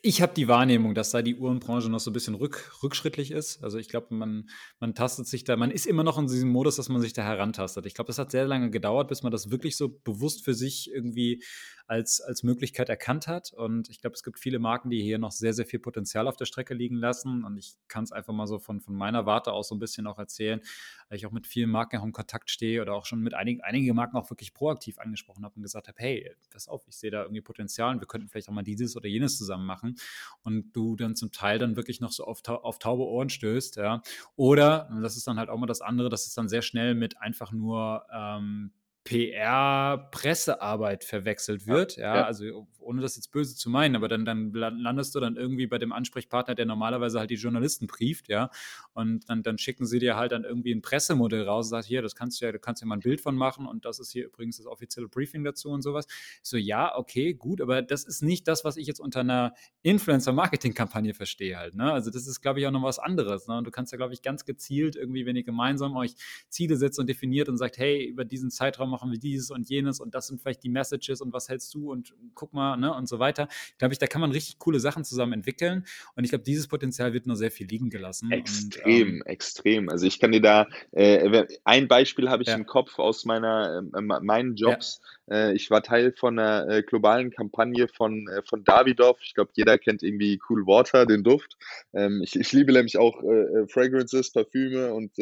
ich 0.00 0.22
habe 0.22 0.32
die 0.32 0.48
Wahrnehmung, 0.48 0.94
dass 0.94 1.10
da 1.10 1.20
die 1.20 1.36
Uhrenbranche 1.36 1.90
noch 1.90 2.00
so 2.00 2.10
ein 2.10 2.14
bisschen 2.14 2.34
rück, 2.34 2.72
rückschrittlich 2.82 3.32
ist. 3.32 3.62
Also 3.62 3.76
ich 3.76 3.90
glaube, 3.90 4.14
man, 4.14 4.48
man 4.80 4.94
tastet 4.94 5.26
sich 5.26 5.44
da, 5.44 5.56
man 5.56 5.70
ist 5.70 5.86
immer 5.86 6.04
noch 6.04 6.18
in 6.18 6.26
diesem 6.26 6.48
Modus, 6.48 6.76
dass 6.76 6.88
man 6.88 7.02
sich 7.02 7.12
da 7.12 7.22
herantastet. 7.22 7.84
Ich 7.84 7.92
glaube, 7.92 8.06
das 8.06 8.18
hat 8.18 8.30
sehr 8.30 8.46
lange 8.46 8.70
gedauert, 8.70 9.08
bis 9.08 9.22
man 9.22 9.30
das 9.30 9.50
wirklich 9.50 9.76
so 9.76 9.90
bewusst 9.90 10.42
für 10.42 10.54
sich 10.54 10.90
irgendwie 10.90 11.42
als, 11.86 12.20
als 12.20 12.42
Möglichkeit 12.42 12.88
erkannt 12.88 13.26
hat. 13.26 13.52
Und 13.52 13.88
ich 13.88 14.00
glaube, 14.00 14.14
es 14.14 14.22
gibt 14.22 14.38
viele 14.38 14.58
Marken, 14.58 14.90
die 14.90 15.02
hier 15.02 15.18
noch 15.18 15.32
sehr, 15.32 15.52
sehr 15.52 15.66
viel 15.66 15.78
Potenzial 15.78 16.28
auf 16.28 16.36
der 16.36 16.44
Strecke 16.44 16.74
liegen 16.74 16.96
lassen. 16.96 17.44
Und 17.44 17.56
ich 17.56 17.76
kann 17.88 18.04
es 18.04 18.12
einfach 18.12 18.32
mal 18.32 18.46
so 18.46 18.58
von, 18.58 18.80
von 18.80 18.94
meiner 18.94 19.26
Warte 19.26 19.52
aus 19.52 19.68
so 19.68 19.74
ein 19.74 19.78
bisschen 19.78 20.06
auch 20.06 20.18
erzählen, 20.18 20.60
weil 21.08 21.18
ich 21.18 21.26
auch 21.26 21.32
mit 21.32 21.46
vielen 21.46 21.70
Marken 21.70 21.98
auch 21.98 22.04
in 22.04 22.12
Kontakt 22.12 22.50
stehe 22.50 22.82
oder 22.82 22.94
auch 22.94 23.06
schon 23.06 23.20
mit 23.20 23.34
einigen, 23.34 23.60
einige 23.60 23.94
Marken 23.94 24.16
auch 24.16 24.30
wirklich 24.30 24.54
proaktiv 24.54 24.98
angesprochen 24.98 25.44
habe 25.44 25.56
und 25.56 25.62
gesagt 25.62 25.88
habe, 25.88 25.96
hey, 26.00 26.34
pass 26.50 26.68
auf, 26.68 26.86
ich 26.88 26.96
sehe 26.96 27.10
da 27.10 27.22
irgendwie 27.22 27.42
Potenzial 27.42 27.94
und 27.94 28.00
wir 28.00 28.06
könnten 28.06 28.28
vielleicht 28.28 28.48
auch 28.48 28.54
mal 28.54 28.62
dieses 28.62 28.96
oder 28.96 29.08
jenes 29.08 29.36
zusammen 29.36 29.66
machen. 29.66 29.96
Und 30.42 30.72
du 30.72 30.96
dann 30.96 31.16
zum 31.16 31.32
Teil 31.32 31.58
dann 31.58 31.76
wirklich 31.76 32.00
noch 32.00 32.12
so 32.12 32.24
auf, 32.24 32.46
auf 32.46 32.78
taube 32.78 33.04
Ohren 33.04 33.28
stößt, 33.28 33.76
ja. 33.76 34.02
Oder, 34.36 34.90
das 35.02 35.16
ist 35.16 35.26
dann 35.26 35.38
halt 35.38 35.48
auch 35.48 35.58
mal 35.58 35.66
das 35.66 35.80
andere, 35.80 36.08
dass 36.08 36.26
es 36.26 36.34
dann 36.34 36.48
sehr 36.48 36.62
schnell 36.62 36.94
mit 36.94 37.18
einfach 37.18 37.52
nur 37.52 38.06
ähm, 38.12 38.72
PR-Pressearbeit 39.04 41.02
verwechselt 41.04 41.66
wird. 41.66 41.96
Ja, 41.96 42.16
ja, 42.16 42.24
also 42.24 42.68
ohne 42.78 43.00
das 43.00 43.16
jetzt 43.16 43.32
böse 43.32 43.56
zu 43.56 43.70
meinen, 43.70 43.96
aber 43.96 44.08
dann, 44.08 44.24
dann 44.24 44.52
landest 44.52 45.14
du 45.14 45.20
dann 45.20 45.36
irgendwie 45.36 45.66
bei 45.66 45.78
dem 45.78 45.92
Ansprechpartner, 45.92 46.54
der 46.54 46.66
normalerweise 46.66 47.18
halt 47.18 47.30
die 47.30 47.36
Journalisten 47.36 47.86
brieft, 47.86 48.28
ja. 48.28 48.50
Und 48.92 49.28
dann, 49.28 49.42
dann 49.42 49.58
schicken 49.58 49.86
sie 49.86 49.98
dir 49.98 50.16
halt 50.16 50.32
dann 50.32 50.44
irgendwie 50.44 50.72
ein 50.72 50.82
Pressemodell 50.82 51.44
raus 51.44 51.66
und 51.66 51.70
sagst, 51.70 51.88
hier, 51.88 52.02
das 52.02 52.14
kannst 52.14 52.40
du 52.40 52.44
ja, 52.44 52.52
du 52.52 52.58
kannst 52.58 52.82
ja 52.82 52.86
mal 52.86 52.96
ein 52.96 53.00
Bild 53.00 53.20
von 53.20 53.36
machen 53.36 53.66
und 53.66 53.84
das 53.84 53.98
ist 53.98 54.12
hier 54.12 54.26
übrigens 54.26 54.56
das 54.58 54.66
offizielle 54.66 55.08
Briefing 55.08 55.44
dazu 55.44 55.70
und 55.70 55.82
sowas. 55.82 56.06
So, 56.42 56.56
ja, 56.56 56.96
okay, 56.96 57.34
gut, 57.34 57.60
aber 57.60 57.82
das 57.82 58.04
ist 58.04 58.22
nicht 58.22 58.46
das, 58.48 58.64
was 58.64 58.76
ich 58.76 58.86
jetzt 58.86 59.00
unter 59.00 59.20
einer 59.20 59.54
Influencer-Marketing-Kampagne 59.82 61.14
verstehe 61.14 61.56
halt. 61.56 61.74
Ne? 61.74 61.92
Also 61.92 62.10
das 62.10 62.26
ist, 62.26 62.40
glaube 62.40 62.60
ich, 62.60 62.66
auch 62.66 62.70
noch 62.70 62.82
was 62.82 62.98
anderes. 62.98 63.48
Ne? 63.48 63.56
Und 63.56 63.64
du 63.64 63.70
kannst 63.70 63.92
ja, 63.92 63.96
glaube 63.96 64.14
ich, 64.14 64.22
ganz 64.22 64.44
gezielt 64.44 64.96
irgendwie, 64.96 65.26
wenn 65.26 65.36
ihr 65.36 65.44
gemeinsam 65.44 65.96
euch 65.96 66.14
Ziele 66.48 66.76
setzt 66.76 66.98
und 66.98 67.08
definiert 67.08 67.48
und 67.48 67.56
sagt, 67.56 67.78
hey, 67.78 68.04
über 68.04 68.24
diesen 68.24 68.50
Zeitraum 68.50 68.91
machen 68.92 69.10
wir 69.10 69.18
dieses 69.18 69.50
und 69.50 69.68
jenes 69.68 69.98
und 69.98 70.14
das 70.14 70.28
sind 70.28 70.40
vielleicht 70.40 70.62
die 70.62 70.68
Messages 70.68 71.20
und 71.20 71.32
was 71.32 71.48
hältst 71.48 71.74
du 71.74 71.90
und 71.90 72.14
guck 72.34 72.52
mal, 72.52 72.76
ne, 72.76 72.94
und 72.94 73.08
so 73.08 73.18
weiter. 73.18 73.48
Glaube 73.78 73.94
ich, 73.94 73.98
da 73.98 74.06
kann 74.06 74.20
man 74.20 74.30
richtig 74.30 74.58
coole 74.58 74.78
Sachen 74.78 75.04
zusammen 75.04 75.32
entwickeln. 75.32 75.84
Und 76.14 76.24
ich 76.24 76.30
glaube, 76.30 76.44
dieses 76.44 76.68
Potenzial 76.68 77.12
wird 77.12 77.26
nur 77.26 77.36
sehr 77.36 77.50
viel 77.50 77.66
liegen 77.66 77.90
gelassen. 77.90 78.30
Extrem, 78.30 79.08
und, 79.08 79.14
ähm, 79.14 79.22
extrem. 79.26 79.88
Also 79.88 80.06
ich 80.06 80.20
kann 80.20 80.32
dir 80.32 80.40
da, 80.40 80.68
äh, 80.92 81.46
ein 81.64 81.88
Beispiel 81.88 82.28
habe 82.30 82.42
ich 82.42 82.48
ja. 82.48 82.54
im 82.54 82.66
Kopf 82.66 82.98
aus 82.98 83.24
meiner, 83.24 83.82
äh, 83.94 84.00
meinen 84.00 84.54
Jobs. 84.54 85.00
Ja. 85.02 85.08
Äh, 85.30 85.54
ich 85.54 85.70
war 85.70 85.82
Teil 85.82 86.12
von 86.12 86.38
einer 86.38 86.68
äh, 86.68 86.82
globalen 86.82 87.30
Kampagne 87.30 87.88
von, 87.88 88.26
äh, 88.28 88.42
von 88.48 88.64
Davidoff. 88.64 89.18
Ich 89.22 89.34
glaube, 89.34 89.50
jeder 89.54 89.78
kennt 89.78 90.02
irgendwie 90.02 90.40
Cool 90.48 90.66
Water, 90.66 91.06
den 91.06 91.22
Duft. 91.22 91.56
Ähm, 91.94 92.20
ich, 92.24 92.36
ich 92.36 92.52
liebe 92.52 92.72
nämlich 92.72 92.98
auch 92.98 93.22
Fragrances, 93.68 94.32
Parfüme 94.32 94.92
und, 94.94 95.12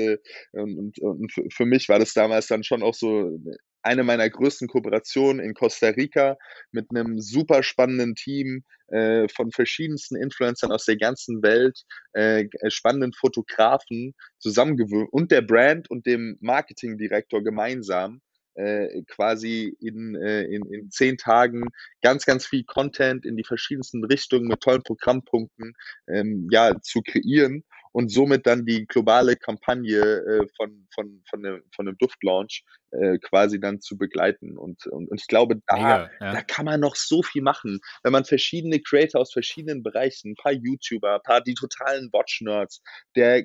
und, 0.53 0.99
und, 0.99 1.39
und 1.39 1.53
für 1.53 1.67
mich 1.67 1.89
war 1.89 1.99
das 1.99 2.15
damals 2.15 2.47
dann 2.47 2.65
schon 2.65 2.83
auch 2.83 2.95
so 2.95 3.39
eine 3.83 4.05
meiner 4.05 4.29
größten 4.29 4.69
Kooperationen 4.69 5.45
in 5.45 5.55
Costa 5.55 5.89
Rica 5.89 6.37
mit 6.71 6.91
einem 6.91 7.21
super 7.21 7.63
spannenden 7.63 8.15
Team 8.15 8.65
äh, 8.89 9.29
von 9.29 9.51
verschiedensten 9.53 10.17
Influencern 10.17 10.73
aus 10.73 10.85
der 10.85 10.97
ganzen 10.97 11.43
Welt, 11.43 11.85
äh, 12.13 12.47
spannenden 12.69 13.13
Fotografen 13.13 14.15
zusammengewöhnt 14.39 15.13
und 15.13 15.31
der 15.31 15.43
Brand 15.43 15.91
und 15.91 16.07
dem 16.07 16.37
Marketingdirektor 16.41 17.43
gemeinsam 17.43 18.21
äh, 18.55 19.03
quasi 19.09 19.77
in, 19.81 20.15
äh, 20.17 20.43
in, 20.43 20.65
in 20.73 20.91
zehn 20.91 21.17
Tagen 21.17 21.69
ganz, 22.03 22.27
ganz 22.27 22.47
viel 22.47 22.65
Content 22.65 23.25
in 23.25 23.37
die 23.37 23.45
verschiedensten 23.45 24.05
Richtungen 24.05 24.49
mit 24.49 24.61
tollen 24.61 24.83
Programmpunkten 24.83 25.75
ähm, 26.09 26.49
ja, 26.51 26.81
zu 26.81 27.01
kreieren 27.03 27.65
und 27.93 28.11
somit 28.11 28.47
dann 28.47 28.65
die 28.67 28.87
globale 28.87 29.37
Kampagne 29.37 29.99
äh, 29.99 30.47
von, 30.57 30.87
von, 30.95 31.23
von, 31.29 31.43
dem, 31.43 31.63
von 31.75 31.87
dem 31.87 31.97
Duftlaunch 31.99 32.65
äh, 32.93 33.19
quasi 33.19 33.61
dann 33.61 33.81
zu 33.81 33.97
begleiten. 33.97 34.57
Und, 34.57 34.87
und, 34.87 35.11
und 35.11 35.21
ich 35.21 35.27
glaube, 35.27 35.61
da, 35.67 35.77
Mega, 35.77 36.11
ja. 36.21 36.33
da 36.33 36.43
kann 36.43 36.65
man 36.65 36.81
noch 36.81 36.97
so 36.97 37.23
viel 37.23 37.43
machen. 37.43 37.81
Wenn 38.03 38.13
man 38.13 38.25
verschiedene 38.25 38.81
Creator 38.81 39.21
aus 39.21 39.33
verschiedenen 39.33 39.83
Bereichen, 39.83 40.33
ein 40.33 40.37
paar 40.37 40.53
YouTuber, 40.53 41.17
ein 41.17 41.23
paar 41.23 41.41
die 41.41 41.55
totalen 41.55 42.11
Watch-Nerds, 42.13 42.83
der 43.17 43.45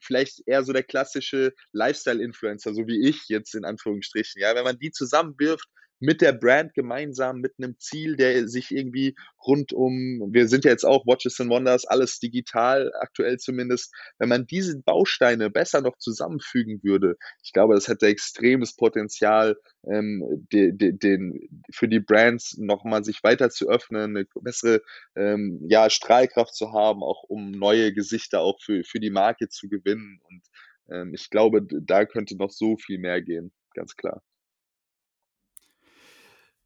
vielleicht 0.00 0.42
eher 0.46 0.64
so 0.64 0.72
der 0.72 0.82
klassische 0.82 1.54
Lifestyle-Influencer, 1.72 2.74
so 2.74 2.86
wie 2.86 3.08
ich 3.08 3.28
jetzt 3.28 3.54
in 3.54 3.64
Anführungsstrichen, 3.64 4.40
ja, 4.40 4.54
wenn 4.54 4.64
man 4.64 4.78
die 4.78 4.90
zusammenwirft 4.90 5.68
mit 6.02 6.20
der 6.20 6.32
Brand 6.32 6.74
gemeinsam, 6.74 7.40
mit 7.40 7.54
einem 7.58 7.78
Ziel, 7.78 8.16
der 8.16 8.48
sich 8.48 8.72
irgendwie 8.72 9.14
rund 9.46 9.72
um, 9.72 10.30
wir 10.32 10.48
sind 10.48 10.64
ja 10.64 10.72
jetzt 10.72 10.84
auch 10.84 11.06
Watches 11.06 11.40
and 11.40 11.48
Wonders, 11.48 11.84
alles 11.84 12.18
digital, 12.18 12.92
aktuell 13.00 13.38
zumindest, 13.38 13.94
wenn 14.18 14.28
man 14.28 14.44
diese 14.46 14.80
Bausteine 14.82 15.48
besser 15.48 15.80
noch 15.80 15.96
zusammenfügen 15.98 16.82
würde, 16.82 17.16
ich 17.44 17.52
glaube, 17.52 17.74
das 17.74 17.86
hätte 17.86 18.06
extremes 18.06 18.74
Potenzial, 18.74 19.56
ähm, 19.84 20.24
de, 20.52 20.72
de, 20.72 20.92
den, 20.92 21.64
für 21.72 21.86
die 21.86 22.00
Brands 22.00 22.58
nochmal 22.58 23.04
sich 23.04 23.22
weiter 23.22 23.50
zu 23.50 23.68
öffnen, 23.68 24.16
eine 24.16 24.26
bessere 24.40 24.82
ähm, 25.14 25.60
ja, 25.68 25.88
Strahlkraft 25.88 26.54
zu 26.54 26.72
haben, 26.72 27.04
auch 27.04 27.22
um 27.28 27.52
neue 27.52 27.92
Gesichter 27.92 28.40
auch 28.40 28.60
für, 28.60 28.82
für 28.82 28.98
die 28.98 29.10
Marke 29.10 29.48
zu 29.48 29.68
gewinnen. 29.68 30.20
Und 30.28 30.42
ähm, 30.90 31.14
ich 31.14 31.30
glaube, 31.30 31.64
da 31.64 32.06
könnte 32.06 32.36
noch 32.36 32.50
so 32.50 32.76
viel 32.76 32.98
mehr 32.98 33.22
gehen, 33.22 33.52
ganz 33.74 33.94
klar. 33.94 34.20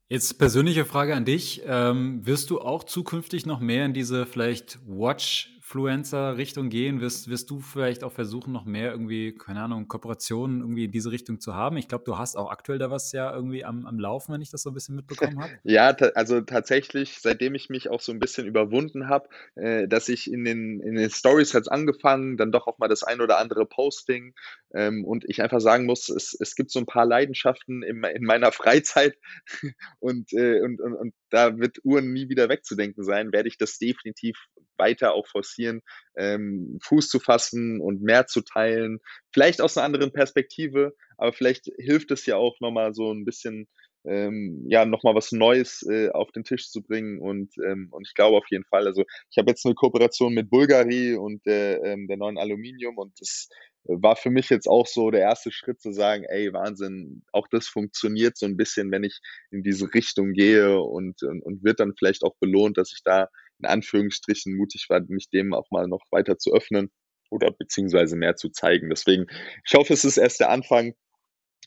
Jetzt 0.09 0.39
persönliche 0.39 0.85
Frage 0.85 1.17
an 1.17 1.25
dich. 1.25 1.63
Ähm, 1.67 2.25
wirst 2.25 2.51
du 2.51 2.61
auch 2.61 2.85
zukünftig 2.85 3.45
noch 3.45 3.59
mehr 3.59 3.85
in 3.87 3.93
diese 3.93 4.25
vielleicht 4.25 4.79
Watch 4.87 5.56
Influencer-Richtung 5.67 6.69
gehen? 6.69 7.01
Wirst, 7.01 7.29
wirst 7.29 7.51
du 7.51 7.59
vielleicht 7.59 8.05
auch 8.05 8.13
versuchen, 8.13 8.53
noch 8.53 8.65
mehr 8.65 8.93
irgendwie, 8.93 9.35
keine 9.35 9.63
Ahnung, 9.63 9.89
Kooperationen 9.89 10.61
irgendwie 10.61 10.85
in 10.85 10.93
diese 10.93 11.11
Richtung 11.11 11.41
zu 11.41 11.57
haben? 11.57 11.77
Ich 11.77 11.89
glaube, 11.89 12.05
du 12.05 12.17
hast 12.17 12.37
auch 12.37 12.51
aktuell 12.53 12.79
da 12.79 12.93
was 12.93 13.11
ja 13.11 13.35
irgendwie 13.35 13.65
am, 13.65 13.85
am 13.85 13.99
Laufen, 13.99 14.33
wenn 14.33 14.41
ich 14.41 14.51
das 14.51 14.63
so 14.63 14.71
ein 14.71 14.75
bisschen 14.75 14.95
mitbekommen 14.95 15.41
habe. 15.41 15.53
ja, 15.65 15.89
also 16.15 16.41
tatsächlich, 16.41 17.19
seitdem 17.21 17.57
ich 17.57 17.69
mich 17.69 17.91
auch 17.91 18.01
so 18.01 18.13
ein 18.13 18.21
bisschen 18.21 18.47
überwunden 18.47 19.09
habe, 19.09 19.29
äh, 19.57 19.89
dass 19.89 20.09
ich 20.09 20.33
in 20.33 20.45
den, 20.45 20.79
in 20.81 20.95
den 20.95 21.11
Stories 21.11 21.53
hat 21.53 21.71
angefangen, 21.71 22.37
dann 22.37 22.53
doch 22.53 22.69
auch 22.69 22.79
mal 22.79 22.89
das 22.89 23.03
ein 23.03 23.21
oder 23.21 23.39
andere 23.39 23.67
Posting 23.67 24.35
ähm, 24.73 25.05
und 25.05 25.25
ich 25.27 25.43
einfach 25.43 25.61
sagen 25.61 25.85
muss, 25.85 26.09
es, 26.09 26.37
es 26.39 26.55
gibt 26.55 26.71
so 26.71 26.79
ein 26.79 26.87
paar 26.87 27.07
Leidenschaften 27.07 27.83
in, 27.83 28.05
in 28.05 28.23
meiner 28.23 28.53
Freizeit 28.53 29.19
und, 29.99 30.33
äh, 30.33 30.61
und, 30.61 30.81
und, 30.81 30.95
und 30.95 31.15
da 31.31 31.59
wird 31.59 31.79
Uhren 31.85 32.13
nie 32.13 32.29
wieder 32.29 32.49
wegzudenken 32.49 33.05
sein, 33.05 33.33
werde 33.33 33.49
ich 33.49 33.59
das 33.59 33.79
definitiv 33.79 34.37
weiter 34.79 35.15
auch 35.15 35.27
forcieren, 35.27 35.81
ähm, 36.17 36.79
Fuß 36.83 37.09
zu 37.09 37.21
fassen 37.21 37.81
und 37.81 38.03
mehr 38.03 38.27
zu 38.27 38.43
teilen. 38.43 38.99
Vielleicht 39.33 39.61
aus 39.61 39.77
einer 39.77 39.87
anderen 39.87 40.13
Perspektive, 40.13 40.95
aber 41.17 41.33
vielleicht 41.33 41.71
hilft 41.79 42.11
es 42.11 42.27
ja 42.27 42.37
auch 42.37 42.61
nochmal 42.61 42.95
so 42.95 43.13
ein 43.13 43.25
bisschen, 43.25 43.69
ähm, 44.05 44.65
ja, 44.69 44.85
nochmal 44.85 45.15
was 45.15 45.33
Neues 45.33 45.83
äh, 45.89 46.11
auf 46.11 46.31
den 46.33 46.45
Tisch 46.45 46.71
zu 46.71 46.83
bringen. 46.83 47.19
Und, 47.21 47.55
ähm, 47.59 47.89
und 47.91 48.07
ich 48.07 48.15
glaube 48.15 48.37
auf 48.37 48.47
jeden 48.51 48.65
Fall, 48.65 48.87
also 48.87 49.05
ich 49.31 49.39
habe 49.39 49.51
jetzt 49.51 49.65
eine 49.67 49.75
Kooperation 49.75 50.35
mit 50.35 50.51
Bulgari 50.51 51.17
und 51.17 51.45
der, 51.47 51.83
ähm, 51.83 52.07
der 52.07 52.17
neuen 52.17 52.39
Aluminium 52.39 52.99
und 52.99 53.21
das 53.21 53.49
war 53.89 54.17
für 54.17 54.31
mich 54.31 54.51
jetzt 54.51 54.69
auch 54.69 54.87
so 54.87 55.11
der 55.11 55.21
erste 55.21 55.53
Schritt 55.53 55.81
zu 55.81 55.93
sagen, 55.93 56.25
ey, 56.25 56.53
Wahnsinn, 56.53 57.23
auch 57.33 57.47
das 57.49 57.69
funktioniert 57.69 58.37
so 58.37 58.47
ein 58.47 58.57
bisschen, 58.57 58.91
wenn 58.91 59.05
ich 59.05 59.21
in 59.51 59.63
diese 59.63 59.93
Richtung 59.95 60.33
gehe 60.33 60.81
und, 60.81 61.23
und, 61.23 61.43
und 61.43 61.65
wird 61.65 61.81
dann 61.81 61.95
vielleicht 61.97 62.25
auch 62.25 62.35
belohnt, 62.41 62.79
dass 62.79 62.93
ich 62.93 63.03
da 63.05 63.29
in 63.59 63.67
Anführungsstrichen 63.67 64.57
mutig 64.57 64.87
war, 64.89 65.01
mich 65.09 65.31
dem 65.31 65.55
auch 65.55 65.71
mal 65.71 65.87
noch 65.89 66.03
weiter 66.11 66.39
zu 66.39 66.53
öffnen 66.53 66.91
oder 67.31 67.51
beziehungsweise 67.51 68.17
mehr 68.17 68.37
zu 68.37 68.51
zeigen. 68.51 68.91
Deswegen, 68.91 69.27
ich 69.65 69.75
hoffe, 69.75 69.93
es 69.93 70.05
ist 70.05 70.17
erst 70.17 70.41
der 70.41 70.51
Anfang 70.51 70.95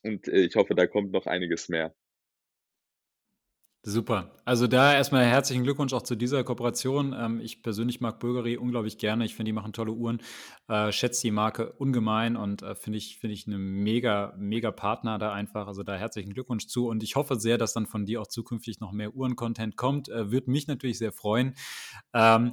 und 0.04 0.28
äh, 0.28 0.42
ich 0.42 0.56
hoffe, 0.56 0.76
da 0.76 0.88
kommt 0.88 1.12
noch 1.12 1.26
einiges 1.26 1.70
mehr. 1.70 1.94
Super. 3.84 4.36
Also 4.44 4.68
da 4.68 4.94
erstmal 4.94 5.24
herzlichen 5.24 5.64
Glückwunsch 5.64 5.94
auch 5.94 6.02
zu 6.02 6.16
dieser 6.16 6.44
Kooperation. 6.44 7.16
Ähm, 7.18 7.40
ich 7.40 7.64
persönlich 7.64 8.02
mag 8.02 8.20
Bulgari 8.20 8.58
unglaublich 8.58 8.98
gerne. 8.98 9.24
Ich 9.24 9.36
finde, 9.36 9.50
die 9.50 9.54
machen 9.54 9.72
tolle 9.72 9.94
Uhren, 9.94 10.22
äh, 10.68 10.92
schätze 10.92 11.22
die 11.22 11.32
Marke 11.32 11.72
ungemein 11.74 12.36
und 12.36 12.62
äh, 12.62 12.76
finde 12.76 12.98
ich, 12.98 13.20
finde 13.20 13.36
ich 13.36 13.48
eine 13.48 13.58
mega, 13.58 14.34
mega 14.38 14.72
Partner 14.72 15.18
da 15.18 15.32
einfach. 15.32 15.66
Also 15.68 15.84
da 15.84 15.96
herzlichen 15.96 16.34
Glückwunsch 16.34 16.68
zu 16.68 16.88
und 16.90 17.04
ich 17.04 17.16
hoffe 17.16 17.40
sehr, 17.40 17.58
dass 17.58 17.72
dann 17.72 17.86
von 17.86 18.06
dir 18.06 18.22
auch 18.22 18.28
zukünftig 18.28 18.82
noch 18.82 18.92
mehr 18.92 19.16
Uhren-Content 19.16 19.78
kommt. 19.78 20.10
Äh, 20.10 20.30
Würde 20.30 20.52
mich 20.52 20.68
natürlich 20.68 20.98
sehr 20.98 21.14
freuen. 21.14 21.56
Ähm, 22.14 22.52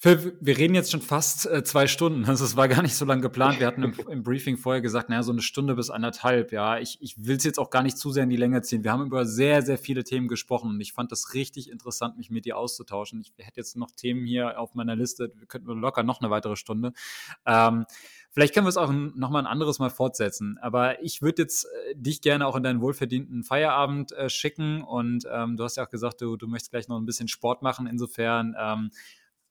wir 0.00 0.56
reden 0.56 0.76
jetzt 0.76 0.92
schon 0.92 1.02
fast 1.02 1.46
äh, 1.46 1.64
zwei 1.64 1.88
Stunden. 1.88 2.24
Also 2.26 2.44
es 2.44 2.54
war 2.54 2.68
gar 2.68 2.82
nicht 2.82 2.94
so 2.94 3.04
lange 3.04 3.20
geplant. 3.20 3.58
Wir 3.58 3.66
hatten 3.66 3.82
im, 3.82 3.94
im 4.08 4.22
Briefing 4.22 4.56
vorher 4.56 4.80
gesagt, 4.80 5.08
naja, 5.08 5.24
so 5.24 5.32
eine 5.32 5.42
Stunde 5.42 5.74
bis 5.74 5.90
anderthalb. 5.90 6.52
Ja, 6.52 6.78
ich, 6.78 6.98
ich 7.00 7.26
will 7.26 7.36
es 7.36 7.42
jetzt 7.42 7.58
auch 7.58 7.70
gar 7.70 7.82
nicht 7.82 7.98
zu 7.98 8.12
sehr 8.12 8.22
in 8.22 8.30
die 8.30 8.36
Länge 8.36 8.62
ziehen. 8.62 8.84
Wir 8.84 8.92
haben 8.92 9.04
über 9.06 9.26
sehr, 9.26 9.62
sehr 9.62 9.76
viele 9.76 10.04
Themen 10.04 10.28
gesprochen 10.28 10.70
und 10.70 10.80
ich 10.80 10.92
fand 10.92 11.10
das 11.10 11.34
richtig 11.34 11.68
interessant, 11.68 12.16
mich 12.16 12.30
mit 12.30 12.44
dir 12.44 12.56
auszutauschen. 12.56 13.20
Ich 13.20 13.32
hätte 13.44 13.56
jetzt 13.56 13.76
noch 13.76 13.90
Themen 13.90 14.24
hier 14.24 14.60
auf 14.60 14.74
meiner 14.74 14.94
Liste. 14.94 15.32
Wir 15.34 15.46
könnten 15.48 15.68
locker 15.80 16.04
noch 16.04 16.20
eine 16.20 16.30
weitere 16.30 16.54
Stunde. 16.54 16.92
Ähm, 17.44 17.84
vielleicht 18.30 18.54
können 18.54 18.66
wir 18.66 18.70
es 18.70 18.76
auch 18.76 18.92
noch 18.92 19.30
mal 19.30 19.40
ein 19.40 19.46
anderes 19.46 19.80
Mal 19.80 19.90
fortsetzen. 19.90 20.58
Aber 20.60 21.02
ich 21.02 21.22
würde 21.22 21.42
jetzt 21.42 21.64
äh, 21.64 21.96
dich 21.96 22.20
gerne 22.20 22.46
auch 22.46 22.54
in 22.54 22.62
deinen 22.62 22.80
wohlverdienten 22.80 23.42
Feierabend 23.42 24.12
äh, 24.12 24.30
schicken 24.30 24.82
und 24.82 25.24
ähm, 25.28 25.56
du 25.56 25.64
hast 25.64 25.76
ja 25.76 25.84
auch 25.84 25.90
gesagt, 25.90 26.20
du, 26.20 26.36
du 26.36 26.46
möchtest 26.46 26.70
gleich 26.70 26.86
noch 26.86 27.00
ein 27.00 27.06
bisschen 27.06 27.26
Sport 27.26 27.62
machen. 27.62 27.88
Insofern 27.88 28.54
ähm, 28.56 28.90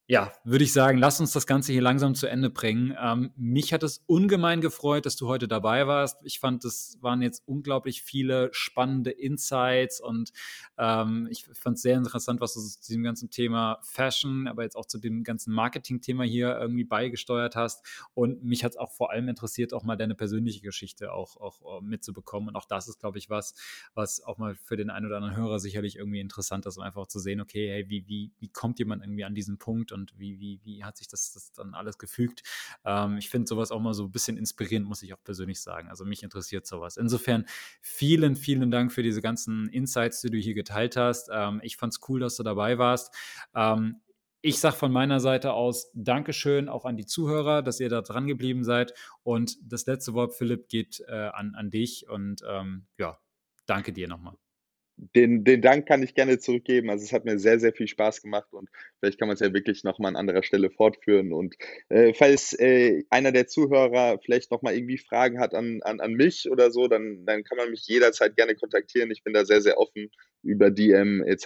ja, 0.10 0.32
würde 0.46 0.64
ich 0.64 0.72
sagen, 0.72 0.98
lass 1.00 1.20
uns 1.20 1.34
das 1.34 1.46
Ganze 1.46 1.74
hier 1.74 1.82
langsam 1.82 2.16
zu 2.16 2.28
Ende 2.28 2.50
bringen. 2.50 2.96
Ähm, 2.98 3.32
mich 3.36 3.74
hat 3.74 3.84
es 3.84 4.06
ungemein 4.08 4.62
gefreut, 4.62 5.06
dass 5.06 5.18
du 5.18 5.28
heute 5.28 5.50
dabei 5.50 5.86
warst. 5.86 6.20
Ich 6.24 6.40
fand, 6.40 6.64
es 6.64 6.98
waren 7.02 7.22
jetzt 7.22 7.44
unglaublich 7.46 8.04
viele 8.04 8.48
spannende 8.54 9.12
Insights 9.12 10.00
und 10.00 10.32
ähm, 10.78 11.28
ich 11.30 11.46
fand 11.52 11.76
es 11.76 11.82
sehr 11.82 11.98
interessant, 11.98 12.40
was 12.40 12.54
du 12.54 12.62
zu 12.62 12.88
diesem 12.88 13.04
ganzen 13.04 13.30
Thema 13.32 13.80
Fashion, 13.84 14.48
aber 14.48 14.64
jetzt 14.64 14.78
auch 14.78 14.86
zu 14.86 14.98
dem 14.98 15.26
ganzen 15.26 15.54
Marketing-Thema 15.54 16.24
hier 16.24 16.58
irgendwie 16.58 16.86
beigesteuert 16.86 17.58
hast. 17.58 17.86
Und 18.14 18.46
mich 18.46 18.64
hat 18.64 18.72
es 18.72 18.78
auch 18.78 18.94
vor 18.94 19.12
allem 19.12 19.28
interessiert, 19.28 19.74
auch 19.74 19.84
mal 19.84 19.98
deine 19.98 20.16
persönliche 20.16 20.62
Geschichte 20.62 21.12
auch, 21.12 21.36
auch 21.36 21.80
äh, 21.80 21.84
mitzubekommen. 21.84 22.48
Und 22.48 22.56
auch 22.56 22.66
das 22.66 22.88
ist, 22.88 23.00
glaube 23.00 23.18
ich, 23.18 23.30
was, 23.30 23.56
was 23.94 24.24
auch 24.24 24.38
mal 24.38 24.56
für 24.56 24.78
den 24.78 24.90
einen 24.90 25.08
oder 25.08 25.18
anderen 25.18 25.36
Hörer 25.36 25.60
sicherlich 25.60 25.98
irgendwie 25.98 26.22
interessant 26.22 26.66
ist, 26.66 26.78
um 26.78 26.84
einfach 26.84 27.08
zu 27.08 27.20
sehen, 27.20 27.42
okay, 27.42 27.68
hey, 27.68 27.90
wie, 27.90 28.08
wie, 28.08 28.32
wie 28.40 28.48
kommt 28.48 28.80
jemand 28.80 29.04
irgendwie 29.04 29.26
an 29.26 29.36
diesen 29.36 29.58
Punkt? 29.58 29.97
Und 29.98 30.18
wie, 30.18 30.40
wie, 30.40 30.62
wie 30.64 30.84
hat 30.84 30.98
sich 30.98 31.08
das, 31.08 31.34
das 31.34 31.52
dann 31.54 31.74
alles 31.74 31.98
gefügt. 31.98 32.44
Ähm, 32.86 33.18
ich 33.18 33.30
finde 33.30 33.48
sowas 33.48 33.72
auch 33.72 33.80
mal 33.80 33.94
so 33.94 34.06
ein 34.06 34.12
bisschen 34.12 34.38
inspirierend, 34.38 34.88
muss 34.88 35.04
ich 35.04 35.14
auch 35.14 35.24
persönlich 35.24 35.62
sagen. 35.62 35.90
Also 35.90 36.06
mich 36.06 36.24
interessiert 36.24 36.68
sowas. 36.68 36.98
Insofern 36.98 37.46
vielen, 37.82 38.36
vielen 38.36 38.72
Dank 38.72 38.92
für 38.92 39.04
diese 39.04 39.22
ganzen 39.22 39.68
Insights, 39.70 40.22
die 40.22 40.30
du 40.30 40.38
hier 40.38 40.54
geteilt 40.54 40.96
hast. 40.96 41.30
Ähm, 41.32 41.60
ich 41.64 41.78
fand 41.78 41.94
es 41.94 42.00
cool, 42.08 42.20
dass 42.20 42.36
du 42.38 42.44
dabei 42.44 42.78
warst. 42.78 43.14
Ähm, 43.56 44.02
ich 44.42 44.60
sage 44.60 44.76
von 44.76 44.92
meiner 44.92 45.20
Seite 45.20 45.54
aus 45.54 45.92
Dankeschön 45.94 46.70
auch 46.70 46.86
an 46.86 46.96
die 46.96 47.06
Zuhörer, 47.06 47.64
dass 47.64 47.80
ihr 47.80 47.90
da 47.90 48.02
dran 48.02 48.28
geblieben 48.28 48.64
seid. 48.64 48.94
Und 49.24 49.58
das 49.62 49.86
letzte 49.88 50.14
Wort, 50.14 50.36
Philipp, 50.36 50.70
geht 50.70 51.04
äh, 51.08 51.30
an, 51.34 51.56
an 51.56 51.70
dich. 51.70 52.08
Und 52.08 52.44
ähm, 52.48 52.86
ja, 52.98 53.18
danke 53.66 53.94
dir 53.94 54.08
nochmal 54.08 54.38
den, 54.98 55.44
den 55.44 55.62
Dank 55.62 55.88
kann 55.88 56.02
ich 56.02 56.16
gerne 56.16 56.40
zurückgeben. 56.40 56.90
Also 56.90 57.06
es 57.06 57.14
hat 57.14 57.24
mir 57.24 57.38
sehr, 57.38 57.60
sehr 57.60 57.72
viel 57.72 57.88
Spaß 57.88 58.22
gemacht 58.22 58.52
und 58.52 58.70
vielleicht 59.00 59.20
kann 59.20 59.28
man 59.28 59.36
es 59.36 59.42
ja 59.42 59.54
wirklich 59.54 59.84
nochmal 59.84 60.10
an 60.10 60.16
anderer 60.16 60.44
Stelle 60.44 60.72
fortführen. 60.72 61.34
Und 61.34 61.56
äh, 61.90 62.14
falls 62.14 62.54
äh, 62.54 63.04
einer 63.10 63.32
der 63.32 63.48
Zuhörer 63.48 64.20
vielleicht 64.24 64.52
nochmal 64.52 64.76
irgendwie 64.76 64.98
Fragen 64.98 65.40
hat 65.40 65.54
an, 65.54 65.80
an, 65.84 66.00
an 66.00 66.14
mich 66.14 66.50
oder 66.50 66.72
so, 66.72 66.88
dann, 66.88 67.26
dann 67.26 67.44
kann 67.44 67.58
man 67.58 67.70
mich 67.70 67.86
jederzeit 67.88 68.36
gerne 68.36 68.56
kontaktieren. 68.56 69.12
Ich 69.12 69.24
bin 69.24 69.34
da 69.34 69.46
sehr, 69.46 69.62
sehr 69.62 69.78
offen 69.78 70.10
über 70.44 70.72
DM 70.72 71.24
etc. 71.24 71.46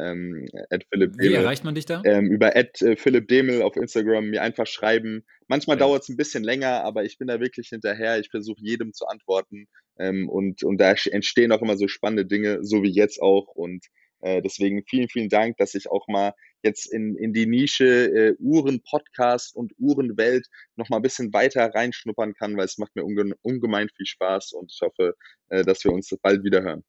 Ähm, 0.00 0.46
at 0.70 0.84
Philipp 0.90 1.14
Wie 1.18 1.32
erreicht 1.32 1.64
man 1.64 1.74
dich 1.74 1.86
da? 1.86 2.02
Ähm, 2.04 2.30
über 2.30 2.54
at 2.56 2.80
äh, 2.82 2.96
Philipp 2.96 3.26
Demel 3.26 3.62
auf 3.62 3.76
Instagram 3.76 4.26
mir 4.26 4.42
einfach 4.42 4.66
schreiben. 4.66 5.24
Manchmal 5.48 5.76
ja. 5.76 5.80
dauert 5.80 6.02
es 6.02 6.08
ein 6.08 6.16
bisschen 6.16 6.44
länger, 6.44 6.84
aber 6.84 7.04
ich 7.04 7.18
bin 7.18 7.28
da 7.28 7.40
wirklich 7.40 7.68
hinterher. 7.68 8.18
Ich 8.18 8.30
versuche 8.30 8.60
jedem 8.60 8.92
zu 8.92 9.06
antworten. 9.06 9.66
Ähm, 9.98 10.28
und, 10.28 10.62
und 10.62 10.78
da 10.78 10.94
entstehen 11.10 11.52
auch 11.52 11.62
immer 11.62 11.76
so 11.76 11.88
spannende 11.88 12.26
Dinge, 12.26 12.64
so 12.64 12.82
wie 12.82 12.90
jetzt 12.90 13.20
auch. 13.20 13.48
Und 13.48 13.86
äh, 14.20 14.42
deswegen 14.42 14.84
vielen, 14.86 15.08
vielen 15.08 15.28
Dank, 15.28 15.56
dass 15.58 15.74
ich 15.74 15.90
auch 15.90 16.08
mal 16.08 16.32
jetzt 16.62 16.92
in, 16.92 17.16
in 17.16 17.32
die 17.32 17.46
Nische 17.46 18.06
äh, 18.06 18.34
Uhren-Podcast 18.38 19.54
und 19.54 19.72
Uhrenwelt 19.78 20.46
noch 20.76 20.88
mal 20.88 20.96
ein 20.96 21.02
bisschen 21.02 21.32
weiter 21.32 21.72
reinschnuppern 21.74 22.34
kann, 22.34 22.56
weil 22.56 22.64
es 22.64 22.78
macht 22.78 22.96
mir 22.96 23.04
unge 23.04 23.34
ungemein 23.42 23.88
viel 23.96 24.06
Spaß 24.06 24.52
und 24.52 24.72
ich 24.72 24.80
hoffe, 24.80 25.14
äh, 25.50 25.62
dass 25.62 25.84
wir 25.84 25.92
uns 25.92 26.08
bald 26.22 26.42
wieder 26.42 26.62
hören. 26.62 26.82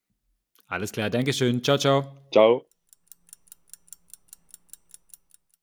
Alles 0.68 0.92
klar, 0.92 1.10
Dankeschön. 1.10 1.64
Ciao, 1.64 1.78
ciao. 1.78 2.18
Ciao. 2.32 2.66